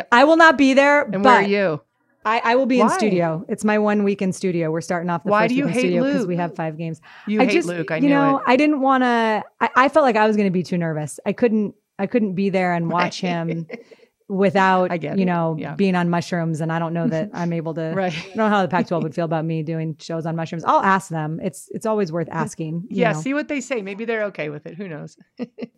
Call. 0.02 0.08
I 0.12 0.24
will 0.24 0.38
not 0.38 0.58
be 0.58 0.74
there, 0.74 1.04
and 1.04 1.24
but 1.24 1.24
where 1.24 1.36
are 1.36 1.42
you 1.44 1.82
I, 2.26 2.42
I 2.44 2.56
will 2.56 2.66
be 2.66 2.80
in 2.80 2.90
studio. 2.90 3.46
It's 3.50 3.64
my 3.64 3.78
one 3.80 4.04
week 4.04 4.22
in 4.22 4.32
studio. 4.32 4.72
We're 4.72 4.82
starting 4.82 5.10
off 5.10 5.24
the 5.24 5.30
Why 5.32 5.44
first 5.44 5.50
do 5.50 5.56
you 5.56 5.66
week 5.66 5.70
in 5.70 5.74
hate 5.74 5.80
studio 5.82 6.04
because 6.04 6.28
we 6.28 6.38
have 6.38 6.56
five 6.56 6.78
games. 6.78 7.02
you 7.28 7.42
I 7.42 7.46
hate 7.46 7.54
just, 7.54 7.68
luke 7.68 7.92
i 7.92 7.98
you 7.98 8.10
know, 8.10 8.38
it 8.38 8.44
I 8.48 8.56
didn't 8.56 8.82
want 8.82 9.04
to. 9.04 9.44
I, 9.60 9.70
I 9.76 9.90
felt 9.90 10.04
like 10.04 10.16
I 10.16 10.28
was 10.28 10.36
going 10.36 10.48
to 10.48 10.52
be 10.52 10.64
too 10.64 10.78
nervous. 10.78 11.20
I 11.26 11.34
couldn't. 11.34 11.76
I 12.00 12.08
couldn't 12.08 12.34
be 12.34 12.50
there 12.50 12.74
and 12.74 12.90
watch 12.90 13.22
him 13.22 13.68
without, 14.28 14.92
I 14.92 14.98
get 14.98 15.20
you 15.20 15.26
know, 15.26 15.56
Yeah. 15.60 15.76
being 15.76 15.96
on 15.96 16.10
mushrooms. 16.10 16.60
And 16.60 16.72
I 16.72 16.80
don't 16.80 16.94
know 16.94 17.08
that 17.08 17.30
I'm 17.34 17.54
able 17.54 17.74
to. 17.76 17.94
right 17.96 18.12
I 18.14 18.22
don't 18.30 18.38
know 18.38 18.50
how 18.50 18.62
the 18.64 18.68
Pac-12 18.68 19.04
would 19.04 19.16
feel 19.20 19.26
about 19.26 19.46
me 19.46 19.62
doing 19.62 19.96
shows 20.00 20.26
on 20.26 20.36
mushrooms. 20.36 20.64
I'll 20.66 20.82
ask 20.82 21.10
them. 21.10 21.40
It's 21.44 21.70
it's 21.72 21.86
always 21.86 22.12
worth 22.12 22.30
asking. 22.32 22.88
you 22.90 23.02
yeah 23.02 23.12
know. 23.12 23.22
see 23.22 23.34
what 23.34 23.48
they 23.48 23.62
say 23.62 23.82
maybe 23.82 24.06
they're 24.06 24.24
okay 24.26 24.50
with 24.50 24.66
it 24.66 24.76
who 24.76 24.88
knows 24.88 25.18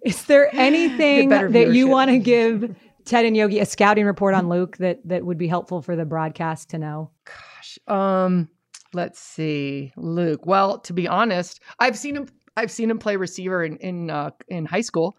Is 0.05 0.23
there 0.25 0.49
anything 0.55 1.29
that 1.29 1.73
you 1.73 1.87
want 1.87 2.11
to 2.11 2.17
give 2.19 2.75
Ted 3.05 3.25
and 3.25 3.37
Yogi 3.37 3.59
a 3.59 3.65
scouting 3.65 4.05
report 4.05 4.33
on 4.33 4.49
Luke 4.49 4.77
that 4.77 4.99
that 5.07 5.25
would 5.25 5.37
be 5.37 5.47
helpful 5.47 5.81
for 5.81 5.95
the 5.95 6.05
broadcast 6.05 6.69
to 6.71 6.77
know? 6.79 7.11
Gosh, 7.25 7.79
um, 7.87 8.49
let's 8.93 9.19
see, 9.19 9.93
Luke. 9.95 10.45
Well, 10.45 10.79
to 10.79 10.93
be 10.93 11.07
honest, 11.07 11.59
I've 11.79 11.97
seen 11.97 12.15
him. 12.15 12.27
I've 12.57 12.71
seen 12.71 12.89
him 12.89 12.97
play 12.99 13.15
receiver 13.15 13.63
in 13.63 13.77
in 13.77 14.09
uh, 14.09 14.31
in 14.47 14.65
high 14.65 14.81
school. 14.81 15.17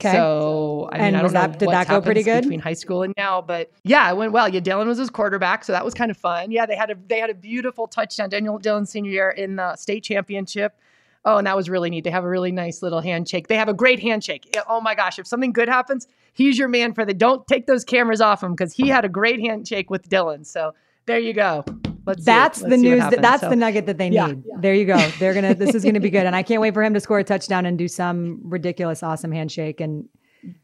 Okay. 0.00 0.12
So 0.12 0.90
I 0.92 0.98
mean, 0.98 1.06
And 1.06 1.16
I 1.16 1.22
don't 1.22 1.32
know 1.32 1.40
that- 1.40 1.58
did 1.58 1.66
what's 1.66 1.88
that 1.88 1.88
go 1.88 2.02
pretty 2.02 2.22
good? 2.22 2.42
between 2.42 2.60
high 2.60 2.74
school 2.74 3.02
and 3.02 3.14
now, 3.16 3.40
but 3.40 3.70
yeah, 3.82 4.10
it 4.10 4.16
went 4.16 4.30
well. 4.32 4.46
Yeah, 4.46 4.60
Dylan 4.60 4.86
was 4.86 4.98
his 4.98 5.08
quarterback, 5.08 5.64
so 5.64 5.72
that 5.72 5.84
was 5.86 5.94
kind 5.94 6.10
of 6.10 6.18
fun. 6.18 6.50
Yeah, 6.50 6.66
they 6.66 6.76
had 6.76 6.90
a 6.90 6.96
they 7.06 7.18
had 7.18 7.30
a 7.30 7.34
beautiful 7.34 7.86
touchdown. 7.88 8.28
Daniel 8.28 8.58
Dylan 8.58 8.86
senior 8.86 9.10
year 9.10 9.30
in 9.30 9.56
the 9.56 9.74
state 9.76 10.04
championship. 10.04 10.78
Oh, 11.24 11.38
and 11.38 11.46
that 11.48 11.56
was 11.56 11.68
really 11.68 11.90
neat. 11.90 12.04
They 12.04 12.10
have 12.10 12.22
a 12.24 12.28
really 12.28 12.52
nice 12.52 12.82
little 12.82 13.00
handshake. 13.00 13.48
They 13.48 13.56
have 13.56 13.68
a 13.68 13.74
great 13.74 13.98
handshake. 13.98 14.54
Oh 14.68 14.80
my 14.80 14.94
gosh, 14.94 15.18
if 15.18 15.26
something 15.26 15.50
good 15.52 15.68
happens, 15.68 16.06
he's 16.36 16.58
your 16.58 16.68
man 16.68 16.94
for 16.94 17.04
the. 17.04 17.14
Don't 17.14 17.46
take 17.46 17.66
those 17.66 17.84
cameras 17.84 18.20
off 18.20 18.42
him 18.42 18.52
because 18.52 18.72
he 18.72 18.88
had 18.88 19.04
a 19.04 19.08
great 19.08 19.40
handshake 19.40 19.90
with 19.90 20.08
Dylan. 20.08 20.46
So 20.46 20.72
there 21.06 21.18
you 21.18 21.32
go. 21.32 21.64
Let's 22.06 22.20
see. 22.20 22.24
That's 22.26 22.60
the 22.60 22.76
news. 22.76 23.00
That, 23.00 23.20
that's 23.20 23.40
So- 23.42 23.50
the 23.50 23.56
nugget 23.56 23.86
that 23.86 23.98
they 23.98 24.08
Yeah. 24.10 24.28
need. 24.28 24.44
There 24.60 24.74
you 24.74 24.84
go. 24.84 24.96
They're 25.18 25.34
gonna. 25.34 25.54
This 25.54 25.74
is 25.74 25.84
gonna 25.84 25.98
be 26.00 26.10
good, 26.10 26.24
and 26.26 26.36
I 26.36 26.42
can't 26.44 26.60
wait 26.60 26.72
for 26.74 26.82
him 26.84 26.94
to 26.94 27.00
score 27.00 27.18
a 27.18 27.24
touchdown 27.24 27.66
and 27.66 27.76
do 27.76 27.88
some 27.88 28.40
ridiculous, 28.44 29.02
awesome 29.02 29.32
handshake. 29.32 29.80
And 29.80 30.08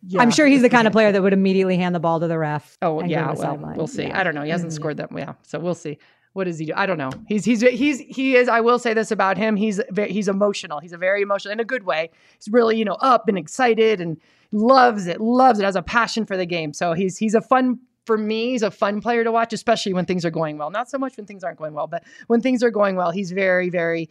Yeah. 0.06 0.22
I'm 0.22 0.30
sure 0.30 0.46
he's 0.46 0.62
the 0.62 0.68
kind 0.70 0.86
of 0.86 0.92
player 0.92 1.10
that 1.10 1.20
would 1.20 1.32
immediately 1.32 1.76
hand 1.76 1.94
the 1.96 2.00
ball 2.00 2.20
to 2.20 2.28
the 2.28 2.38
ref. 2.38 2.78
Oh 2.82 3.02
yeah, 3.02 3.32
well, 3.36 3.58
we'll 3.76 3.86
see. 3.88 4.04
Yeah. 4.04 4.20
I 4.20 4.22
don't 4.22 4.34
know. 4.36 4.42
He 4.42 4.50
hasn't 4.50 4.70
Mhm. 4.70 4.76
scored 4.76 4.96
that. 4.98 5.10
Yeah, 5.16 5.32
so 5.42 5.58
we'll 5.58 5.74
see. 5.74 5.98
What 6.34 6.44
does 6.44 6.58
he 6.58 6.66
do? 6.66 6.72
I 6.76 6.86
don't 6.86 6.96
know. 6.98 7.10
He's 7.26 7.44
he's 7.44 7.60
he's 7.62 7.98
he 7.98 8.36
is. 8.36 8.48
I 8.48 8.60
will 8.60 8.78
say 8.78 8.94
this 8.94 9.10
about 9.10 9.36
him. 9.36 9.56
He's 9.56 9.80
he's 10.08 10.28
emotional. 10.28 10.78
He's 10.78 10.92
a 10.92 10.96
very 10.96 11.20
emotional 11.22 11.52
in 11.52 11.58
a 11.60 11.64
good 11.64 11.82
way. 11.84 12.10
He's 12.38 12.50
really 12.52 12.76
you 12.78 12.84
know 12.84 12.96
up 13.00 13.28
and 13.28 13.36
excited 13.36 14.00
and 14.00 14.16
loves 14.52 15.06
it. 15.06 15.20
Loves 15.20 15.58
it. 15.58 15.64
Has 15.64 15.76
a 15.76 15.82
passion 15.82 16.26
for 16.26 16.36
the 16.36 16.46
game. 16.46 16.72
So 16.72 16.92
he's 16.92 17.18
he's 17.18 17.34
a 17.34 17.40
fun 17.40 17.80
for 18.06 18.18
me. 18.18 18.50
He's 18.50 18.62
a 18.62 18.70
fun 18.70 19.00
player 19.00 19.24
to 19.24 19.32
watch, 19.32 19.52
especially 19.52 19.94
when 19.94 20.06
things 20.06 20.24
are 20.24 20.30
going 20.30 20.58
well. 20.58 20.70
Not 20.70 20.90
so 20.90 20.98
much 20.98 21.16
when 21.16 21.26
things 21.26 21.42
aren't 21.44 21.58
going 21.58 21.74
well, 21.74 21.86
but 21.86 22.04
when 22.28 22.40
things 22.40 22.62
are 22.62 22.70
going 22.70 22.96
well, 22.96 23.10
he's 23.10 23.32
very 23.32 23.70
very 23.70 24.08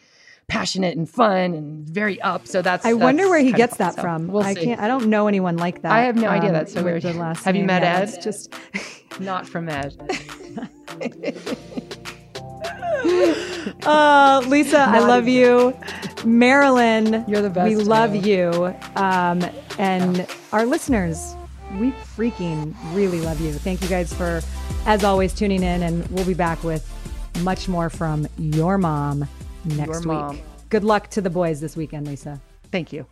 passionate 0.47 0.97
and 0.97 1.09
fun 1.09 1.53
and 1.53 1.87
very 1.87 2.19
up. 2.21 2.47
So 2.47 2.61
that's. 2.61 2.85
I 2.85 2.93
wonder 2.93 3.29
where 3.29 3.39
he 3.39 3.51
gets 3.53 3.77
fun. 3.77 3.87
that 3.87 3.95
So 3.95 4.01
from. 4.01 4.27
We'll 4.27 4.43
I 4.43 4.53
see. 4.53 4.65
can't. 4.65 4.81
I 4.81 4.87
don't 4.87 5.07
know 5.07 5.27
anyone 5.27 5.57
like 5.57 5.81
that. 5.83 5.91
um, 5.91 5.97
I 5.97 6.01
have 6.01 6.15
no 6.15 6.27
idea. 6.29 6.51
That's 6.51 6.73
so 6.73 6.83
weird. 6.83 7.03
the 7.03 7.13
last 7.13 7.43
Have 7.45 7.55
you 7.55 7.63
met 7.63 7.83
Yeah, 7.83 7.99
Ed? 7.99 8.09
It's 8.09 8.17
just. 8.17 8.53
Not 9.19 9.47
from 9.47 9.69
Ed. 9.69 9.93
Uh, 13.85 14.43
Lisa, 14.47 14.79
I 14.79 14.99
love 14.99 15.27
you. 15.27 15.75
Marilyn, 16.25 17.25
You're 17.27 17.41
the 17.41 17.49
best, 17.49 17.67
We 17.69 17.75
love 17.75 18.11
too. 18.13 18.19
you. 18.29 18.75
Um, 18.95 19.43
and 19.79 20.27
our 20.51 20.65
listeners, 20.65 21.35
we 21.79 21.91
freaking 21.91 22.75
really 22.93 23.21
love 23.21 23.39
you. 23.41 23.53
Thank 23.53 23.81
you 23.81 23.87
guys 23.87 24.13
for, 24.13 24.41
as 24.85 25.03
always, 25.03 25.33
tuning 25.33 25.63
in. 25.63 25.83
And 25.83 26.07
we'll 26.11 26.25
be 26.25 26.33
back 26.33 26.63
with 26.63 26.87
much 27.43 27.67
more 27.67 27.89
from 27.89 28.27
your 28.37 28.77
mom 28.77 29.27
next 29.65 29.87
Your 29.89 30.01
mom. 30.01 30.35
week. 30.35 30.43
Good 30.69 30.83
luck 30.83 31.09
to 31.11 31.21
the 31.21 31.29
boys 31.29 31.59
this 31.59 31.75
weekend, 31.75 32.07
Lisa. 32.07 32.39
Thank 32.71 32.93
you. 32.93 33.05